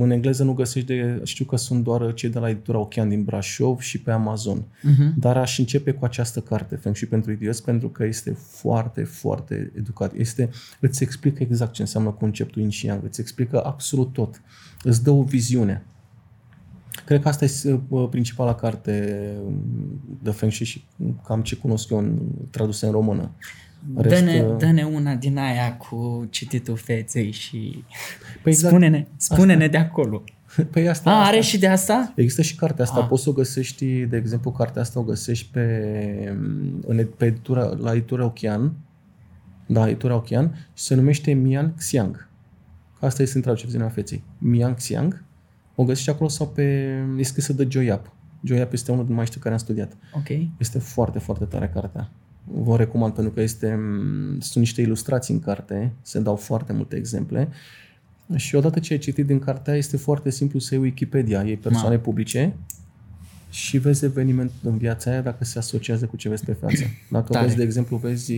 în 0.00 0.10
engleză 0.10 0.44
nu 0.44 0.52
găsești 0.52 0.86
de, 0.86 1.20
știu 1.24 1.44
că 1.44 1.56
sunt 1.56 1.84
doar 1.84 2.14
cei 2.14 2.30
de 2.30 2.38
la 2.38 2.48
editura 2.48 2.78
Ocean 2.78 3.08
din 3.08 3.24
Brașov 3.24 3.80
și 3.80 4.00
pe 4.00 4.10
Amazon. 4.10 4.62
Uh-huh. 4.62 5.14
Dar 5.16 5.36
aș 5.36 5.58
începe 5.58 5.92
cu 5.92 6.04
această 6.04 6.40
carte, 6.40 6.76
Feng 6.76 6.96
Shui 6.96 7.08
pentru 7.08 7.32
idioți, 7.32 7.64
pentru 7.64 7.88
că 7.88 8.04
este 8.04 8.30
foarte, 8.30 9.04
foarte 9.04 9.72
educat. 9.76 10.14
Este, 10.14 10.50
îți 10.80 11.02
explică 11.02 11.42
exact 11.42 11.72
ce 11.72 11.82
înseamnă 11.82 12.10
conceptul 12.10 12.60
Yin 12.60 12.70
și 12.70 12.86
Yang, 12.86 13.04
îți 13.04 13.20
explică 13.20 13.64
absolut 13.64 14.12
tot. 14.12 14.42
Îți 14.82 15.02
dă 15.02 15.10
o 15.10 15.22
viziune. 15.22 15.84
Cred 17.04 17.22
că 17.22 17.28
asta 17.28 17.44
e 17.44 17.80
uh, 17.88 18.08
principala 18.10 18.54
carte 18.54 19.26
de 20.22 20.30
Feng 20.30 20.52
Shui 20.52 20.66
și 20.66 20.84
cam 21.24 21.42
ce 21.42 21.56
cunosc 21.56 21.90
eu 21.90 21.98
în, 21.98 22.18
tradusă 22.50 22.86
în 22.86 22.92
română. 22.92 23.30
Dă-ne, 23.90 24.44
uh, 24.48 24.56
dă-ne 24.58 24.82
una 24.82 25.14
din 25.14 25.38
aia 25.38 25.76
cu 25.76 26.26
cititul 26.30 26.76
feței 26.76 27.30
și 27.30 27.84
păi 28.42 28.52
exact, 28.52 28.72
spune-ne, 28.72 29.06
spune-ne 29.16 29.66
de 29.66 29.76
acolo. 29.76 30.24
Păi 30.70 30.88
asta, 30.88 31.10
A, 31.10 31.14
asta. 31.14 31.28
are 31.28 31.40
și 31.40 31.58
de 31.58 31.66
asta? 31.66 32.12
Există 32.16 32.42
și 32.42 32.54
cartea 32.54 32.84
asta. 32.84 33.00
A. 33.00 33.04
Poți 33.04 33.22
să 33.22 33.28
o 33.28 33.32
găsești, 33.32 34.04
de 34.04 34.16
exemplu, 34.16 34.50
cartea 34.50 34.82
asta 34.82 35.00
o 35.00 35.02
găsești 35.02 35.48
pe, 35.52 36.36
în, 36.86 37.08
pe 37.16 37.24
editura, 37.24 37.64
la 37.64 37.92
editura 37.92 38.24
Ocean, 38.24 38.72
da, 39.66 39.88
editura 39.88 40.14
Ocean, 40.14 40.68
și 40.74 40.84
se 40.84 40.94
numește 40.94 41.32
Mian 41.32 41.74
Xiang. 41.76 42.28
Asta 43.00 43.22
este 43.22 43.36
în 43.36 43.42
traducerea 43.42 43.88
feței. 43.88 44.24
Mian 44.38 44.74
Xiang. 44.74 45.24
O 45.74 45.84
găsești 45.84 46.10
acolo 46.10 46.28
sau 46.28 46.48
pe, 46.48 46.62
e 47.18 47.22
scrisă 47.22 47.52
de 47.52 47.66
Joyap. 47.70 48.12
Joyap 48.44 48.72
este 48.72 48.92
unul 48.92 49.06
din 49.06 49.14
maestri 49.14 49.40
care 49.40 49.54
am 49.54 49.60
studiat. 49.60 49.96
Ok. 50.14 50.28
Este 50.58 50.78
foarte, 50.78 51.18
foarte 51.18 51.44
tare 51.44 51.70
cartea 51.74 52.10
vă 52.44 52.76
recomand 52.76 53.14
pentru 53.14 53.32
că 53.32 53.40
este, 53.40 53.78
sunt 54.38 54.54
niște 54.56 54.80
ilustrații 54.80 55.34
în 55.34 55.40
carte, 55.40 55.92
se 56.02 56.20
dau 56.20 56.36
foarte 56.36 56.72
multe 56.72 56.96
exemple 56.96 57.48
și 58.34 58.54
odată 58.54 58.78
ce 58.78 58.92
ai 58.92 58.98
citit 58.98 59.26
din 59.26 59.38
cartea 59.38 59.74
este 59.74 59.96
foarte 59.96 60.30
simplu 60.30 60.58
să 60.58 60.74
iei 60.74 60.82
Wikipedia, 60.82 61.42
iei 61.42 61.56
persoane 61.56 61.94
Ma. 61.94 62.00
publice 62.00 62.56
și 63.50 63.78
vezi 63.78 64.04
eveniment 64.04 64.50
în 64.62 64.76
viața 64.76 65.10
aia 65.10 65.20
dacă 65.20 65.44
se 65.44 65.58
asociază 65.58 66.06
cu 66.06 66.16
ce 66.16 66.28
vezi 66.28 66.44
pe 66.44 66.52
față. 66.52 66.82
Dacă 67.10 67.32
Tare. 67.32 67.44
vezi, 67.44 67.56
de 67.56 67.62
exemplu, 67.62 67.96
vezi 67.96 68.34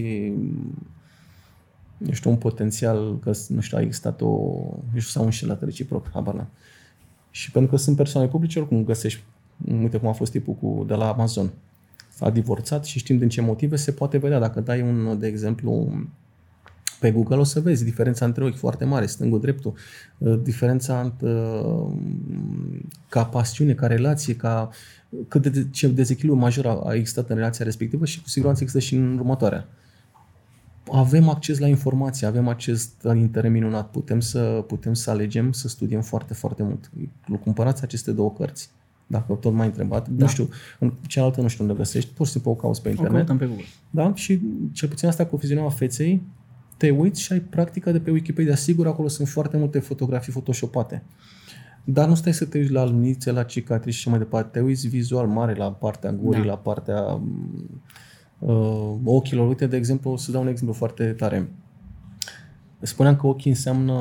nu 1.96 2.12
știu, 2.12 2.30
un 2.30 2.36
potențial 2.36 3.18
că, 3.18 3.32
nu 3.48 3.60
știu, 3.60 3.76
a 3.76 3.80
existat 3.80 4.20
o, 4.20 4.26
nu 4.92 4.98
știu, 4.98 5.10
sau 5.10 5.24
înșelat 5.24 5.62
reciproc, 5.62 6.10
habar 6.12 6.34
n 6.34 6.46
Și 7.30 7.50
pentru 7.50 7.70
că 7.70 7.76
sunt 7.76 7.96
persoane 7.96 8.28
publice, 8.28 8.58
oricum 8.58 8.84
găsești, 8.84 9.22
uite 9.80 9.96
cum 9.96 10.08
a 10.08 10.12
fost 10.12 10.30
tipul 10.30 10.54
cu, 10.54 10.84
de 10.86 10.94
la 10.94 11.12
Amazon 11.12 11.50
a 12.18 12.30
divorțat 12.30 12.84
și 12.84 12.98
știm 12.98 13.18
din 13.18 13.28
ce 13.28 13.40
motive, 13.40 13.76
se 13.76 13.92
poate 13.92 14.18
vedea. 14.18 14.38
Dacă 14.38 14.60
dai 14.60 14.80
un, 14.80 15.18
de 15.18 15.26
exemplu, 15.26 15.92
pe 17.00 17.10
Google 17.10 17.36
o 17.36 17.44
să 17.44 17.60
vezi 17.60 17.84
diferența 17.84 18.24
între 18.24 18.44
ochi 18.44 18.56
foarte 18.56 18.84
mare, 18.84 19.06
stângul, 19.06 19.40
dreptul, 19.40 19.74
uh, 20.18 20.40
diferența 20.42 21.14
uh, 21.20 21.86
ca 23.08 23.24
pasiune, 23.24 23.74
ca 23.74 23.86
relație, 23.86 24.36
ca 24.36 24.70
cât 25.28 25.42
de 25.42 25.66
ce 25.70 25.88
dezechilibru 25.88 26.38
major 26.38 26.66
a 26.66 26.94
existat 26.94 27.28
în 27.30 27.36
relația 27.36 27.64
respectivă 27.64 28.04
și 28.04 28.22
cu 28.22 28.28
siguranță 28.28 28.62
există 28.62 28.86
și 28.86 28.94
în 28.94 29.18
următoarea. 29.18 29.68
Avem 30.92 31.28
acces 31.28 31.58
la 31.58 31.66
informații, 31.66 32.26
avem 32.26 32.48
acces 32.48 32.90
la 33.00 33.14
internet 33.14 33.52
minunat, 33.52 33.90
putem 33.90 34.20
să, 34.20 34.64
putem 34.66 34.94
să 34.94 35.10
alegem 35.10 35.52
să 35.52 35.68
studiem 35.68 36.02
foarte, 36.02 36.34
foarte 36.34 36.62
mult. 36.62 36.90
Cumpărați 37.42 37.82
aceste 37.82 38.12
două 38.12 38.32
cărți 38.32 38.70
dacă 39.06 39.32
tot 39.32 39.52
m-ai 39.52 39.66
întrebat. 39.66 40.08
Da. 40.08 40.24
Nu 40.24 40.30
știu, 40.30 40.48
în 40.78 40.92
cealaltă 41.06 41.40
nu 41.40 41.48
știu 41.48 41.64
unde 41.64 41.76
găsești, 41.76 42.10
pur 42.14 42.26
și 42.26 42.32
simplu 42.32 42.50
o 42.50 42.54
cauți 42.54 42.82
pe 42.82 42.88
internet. 42.88 43.28
O 43.28 43.34
pe 43.34 43.46
Google. 43.46 43.64
Da? 43.90 44.14
Și 44.14 44.40
cel 44.72 44.88
puțin 44.88 45.08
asta 45.08 45.26
cu 45.26 45.36
fizionomia 45.36 45.70
feței, 45.70 46.22
te 46.76 46.90
uiți 46.90 47.20
și 47.20 47.32
ai 47.32 47.40
practica 47.40 47.90
de 47.90 48.00
pe 48.00 48.10
Wikipedia. 48.10 48.54
Sigur, 48.54 48.86
acolo 48.86 49.08
sunt 49.08 49.28
foarte 49.28 49.56
multe 49.56 49.78
fotografii 49.78 50.32
photoshopate. 50.32 51.02
Dar 51.84 52.08
nu 52.08 52.14
stai 52.14 52.34
să 52.34 52.44
te 52.44 52.58
uiți 52.58 52.72
la 52.72 52.84
lunițe, 52.84 53.32
la 53.32 53.42
cicatrici 53.42 53.94
și 53.94 54.08
mai 54.08 54.18
departe. 54.18 54.58
Te 54.58 54.64
uiți 54.64 54.88
vizual 54.88 55.26
mare 55.26 55.54
la 55.54 55.72
partea 55.72 56.12
gurii, 56.12 56.42
da. 56.42 56.48
la 56.48 56.56
partea 56.56 57.20
uh, 58.38 58.94
ochilor. 59.04 59.48
Uite, 59.48 59.66
de 59.66 59.76
exemplu, 59.76 60.10
o 60.10 60.16
să 60.16 60.30
dau 60.30 60.42
un 60.42 60.48
exemplu 60.48 60.74
foarte 60.74 61.04
tare. 61.04 61.48
Spuneam 62.80 63.16
că 63.16 63.26
ochii 63.26 63.50
înseamnă 63.50 63.94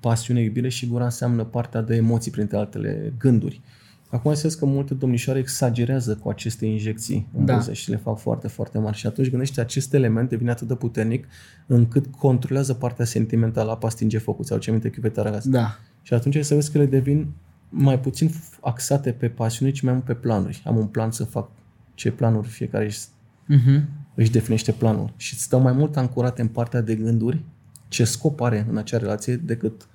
pasiune, 0.00 0.40
iubire 0.40 0.68
și 0.68 0.86
gura 0.86 1.04
înseamnă 1.04 1.44
partea 1.44 1.82
de 1.82 1.96
emoții, 1.96 2.30
printre 2.30 2.56
altele, 2.56 3.12
gânduri. 3.18 3.60
Uh, 3.64 3.77
Acum 4.10 4.30
înțeles 4.30 4.54
că 4.54 4.66
multe 4.66 4.94
domnișoare 4.94 5.38
exagerează 5.38 6.16
cu 6.16 6.28
aceste 6.28 6.66
injecții 6.66 7.28
în 7.38 7.44
da. 7.44 7.54
buze 7.54 7.72
și 7.72 7.90
le 7.90 7.96
fac 7.96 8.18
foarte, 8.18 8.48
foarte 8.48 8.78
mari. 8.78 8.96
Și 8.96 9.06
atunci 9.06 9.30
gândește, 9.30 9.60
acest 9.60 9.94
element 9.94 10.28
devine 10.28 10.50
atât 10.50 10.68
de 10.68 10.74
puternic 10.74 11.26
încât 11.66 12.06
controlează 12.06 12.74
partea 12.74 13.04
sentimentală, 13.04 13.70
apa 13.70 13.88
stinge 13.88 14.18
focul, 14.18 14.44
sau 14.44 14.58
ce 14.58 14.70
minte 14.70 14.90
chiuvetarea 14.90 15.32
asta. 15.32 15.50
Da. 15.50 15.78
Și 16.02 16.14
atunci 16.14 16.44
să 16.44 16.54
vezi 16.54 16.72
că 16.72 16.78
le 16.78 16.86
devin 16.86 17.26
mai 17.68 18.00
puțin 18.00 18.30
axate 18.60 19.12
pe 19.12 19.28
pasiune, 19.28 19.72
ci 19.72 19.80
mai 19.80 19.92
mult 19.92 20.04
pe 20.04 20.14
planuri. 20.14 20.62
Am 20.64 20.76
un 20.76 20.86
plan 20.86 21.10
să 21.10 21.24
fac 21.24 21.50
ce 21.94 22.10
planuri 22.10 22.48
fiecare 22.48 22.84
își, 22.84 22.98
uh-huh. 22.98 23.82
își 24.14 24.30
definește 24.30 24.72
planul. 24.72 25.12
Și 25.16 25.38
stau 25.38 25.60
mai 25.60 25.72
mult 25.72 25.96
ancorate 25.96 26.40
în 26.40 26.48
partea 26.48 26.80
de 26.80 26.94
gânduri, 26.94 27.44
ce 27.88 28.04
scop 28.04 28.40
are 28.40 28.66
în 28.70 28.76
acea 28.76 28.98
relație, 28.98 29.36
decât 29.36 29.88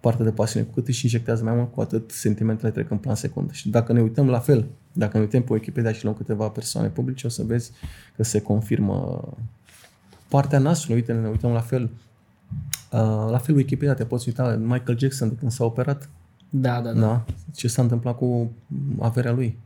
partea 0.00 0.24
de 0.24 0.30
pasiune. 0.30 0.66
Cu 0.66 0.72
cât 0.72 0.88
își 0.88 1.04
injectează 1.04 1.44
mai 1.44 1.54
mult, 1.54 1.72
cu 1.72 1.80
atât 1.80 2.10
sentimentele 2.10 2.70
trec 2.70 2.90
în 2.90 2.96
plan 2.96 3.14
secund. 3.14 3.50
Și 3.50 3.68
dacă 3.68 3.92
ne 3.92 4.00
uităm 4.00 4.28
la 4.28 4.38
fel, 4.38 4.66
dacă 4.92 5.16
ne 5.16 5.22
uităm 5.22 5.42
pe 5.42 5.52
Wikipedia 5.52 5.92
și 5.92 6.04
luăm 6.04 6.16
câteva 6.16 6.48
persoane 6.48 6.88
publice, 6.88 7.26
o 7.26 7.30
să 7.30 7.42
vezi 7.42 7.70
că 8.16 8.22
se 8.22 8.40
confirmă 8.40 9.28
partea 10.28 10.58
nasului. 10.58 10.96
Uite, 10.96 11.12
ne 11.12 11.28
uităm 11.28 11.50
la 11.50 11.60
fel. 11.60 11.90
Uh, 12.92 13.28
la 13.30 13.38
fel 13.38 13.54
Wikipedia, 13.54 13.94
te 13.94 14.04
poți 14.04 14.28
uita 14.28 14.56
Michael 14.56 14.98
Jackson 14.98 15.28
de 15.28 15.34
când 15.34 15.50
s-a 15.50 15.64
operat. 15.64 16.08
Da, 16.50 16.80
da, 16.80 16.92
da. 16.92 17.00
da? 17.00 17.24
Ce 17.54 17.68
s-a 17.68 17.82
întâmplat 17.82 18.16
cu 18.16 18.50
averea 18.98 19.32
lui. 19.32 19.58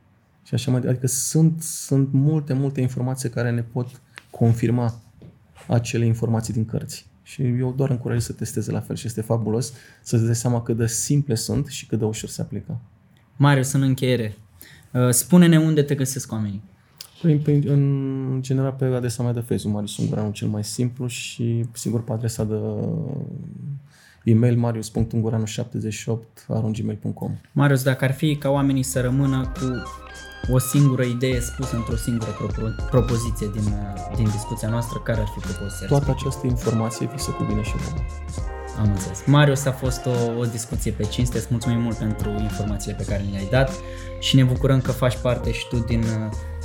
Și 0.44 0.54
așa 0.54 0.70
mai 0.70 0.80
Adică 0.80 1.06
sunt, 1.06 1.62
sunt 1.62 2.12
multe, 2.12 2.52
multe 2.52 2.80
informații 2.80 3.28
care 3.28 3.50
ne 3.50 3.62
pot 3.62 4.00
confirma 4.30 4.94
acele 5.66 6.06
informații 6.06 6.52
din 6.52 6.64
cărți. 6.64 7.06
Și 7.22 7.42
eu 7.42 7.72
doar 7.76 7.90
încurajez 7.90 8.24
să 8.24 8.32
testeze 8.32 8.70
la 8.70 8.80
fel 8.80 8.96
și 8.96 9.06
este 9.06 9.20
fabulos 9.20 9.72
să-ți 10.02 10.24
dai 10.24 10.34
seama 10.34 10.62
cât 10.62 10.76
de 10.76 10.86
simple 10.86 11.34
sunt 11.34 11.66
și 11.66 11.86
cât 11.86 11.98
de 11.98 12.04
ușor 12.04 12.28
se 12.28 12.42
aplică. 12.42 12.80
Marius, 13.36 13.72
în 13.72 13.82
încheiere, 13.82 14.36
uh, 14.92 15.10
spune-ne 15.10 15.58
unde 15.58 15.82
te 15.82 15.94
găsesc 15.94 16.32
oamenii. 16.32 16.62
Păi, 17.22 17.36
păi, 17.36 17.62
în 17.66 18.38
general 18.40 18.72
pe 18.72 18.84
adresa 18.84 19.22
mea 19.22 19.32
de 19.32 19.40
Facebook, 19.40 19.74
Marius 19.74 19.96
Ungureanu 19.96 20.30
cel 20.30 20.48
mai 20.48 20.64
simplu 20.64 21.06
și 21.06 21.64
sigur 21.72 22.04
pe 22.04 22.12
adresa 22.12 22.44
de 22.44 22.54
e-mail 24.24 24.56
marius.ungureanu78 24.56 26.46
Marius, 27.52 27.82
dacă 27.82 28.04
ar 28.04 28.12
fi 28.12 28.36
ca 28.36 28.48
oamenii 28.48 28.82
să 28.82 29.00
rămână 29.00 29.52
cu 29.54 29.82
o 30.50 30.58
singură 30.58 31.02
idee 31.02 31.40
spusă 31.40 31.76
într-o 31.76 31.96
singură 31.96 32.30
propo- 32.30 32.88
propoziție 32.90 33.50
din, 33.52 33.74
din 34.16 34.24
discuția 34.24 34.68
noastră, 34.68 34.98
care 34.98 35.20
ar 35.20 35.26
fi 35.34 35.40
propoziția? 35.40 35.86
Toată 35.86 36.10
această 36.10 36.46
informație 36.46 37.10
vi 37.14 37.20
se 37.22 37.30
cuvine 37.30 37.62
și 37.62 37.76
vouă. 37.76 38.04
Am 38.78 38.88
înțeles. 38.90 39.22
Marius, 39.26 39.64
a 39.64 39.72
fost 39.72 40.06
o, 40.06 40.38
o 40.38 40.44
discuție 40.44 40.90
pe 40.90 41.04
cinste. 41.04 41.38
Îți 41.38 41.46
mulțumim 41.50 41.80
mult 41.80 41.96
pentru 41.96 42.30
informațiile 42.40 42.96
pe 42.96 43.04
care 43.04 43.24
le-ai 43.30 43.48
dat 43.50 43.70
și 44.18 44.36
ne 44.36 44.42
bucurăm 44.42 44.80
că 44.80 44.92
faci 44.92 45.16
parte 45.16 45.52
și 45.52 45.68
tu 45.68 45.78
din, 45.78 46.04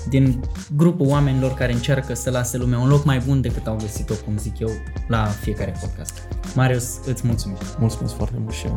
din 0.09 0.39
grupul 0.75 1.07
oamenilor 1.07 1.53
care 1.53 1.73
încearcă 1.73 2.13
să 2.13 2.29
lase 2.29 2.57
lumea 2.57 2.79
un 2.79 2.87
loc 2.87 3.05
mai 3.05 3.19
bun 3.25 3.41
decât 3.41 3.67
au 3.67 3.75
găsit-o, 3.75 4.13
cum 4.13 4.37
zic 4.37 4.59
eu, 4.59 4.69
la 5.07 5.25
fiecare 5.25 5.77
podcast. 5.81 6.27
Marius, 6.55 6.97
îți 7.05 7.27
mulțumim. 7.27 7.57
Mulțumesc 7.79 8.15
foarte 8.15 8.35
mult 8.39 8.53
și 8.53 8.65
eu. 8.65 8.75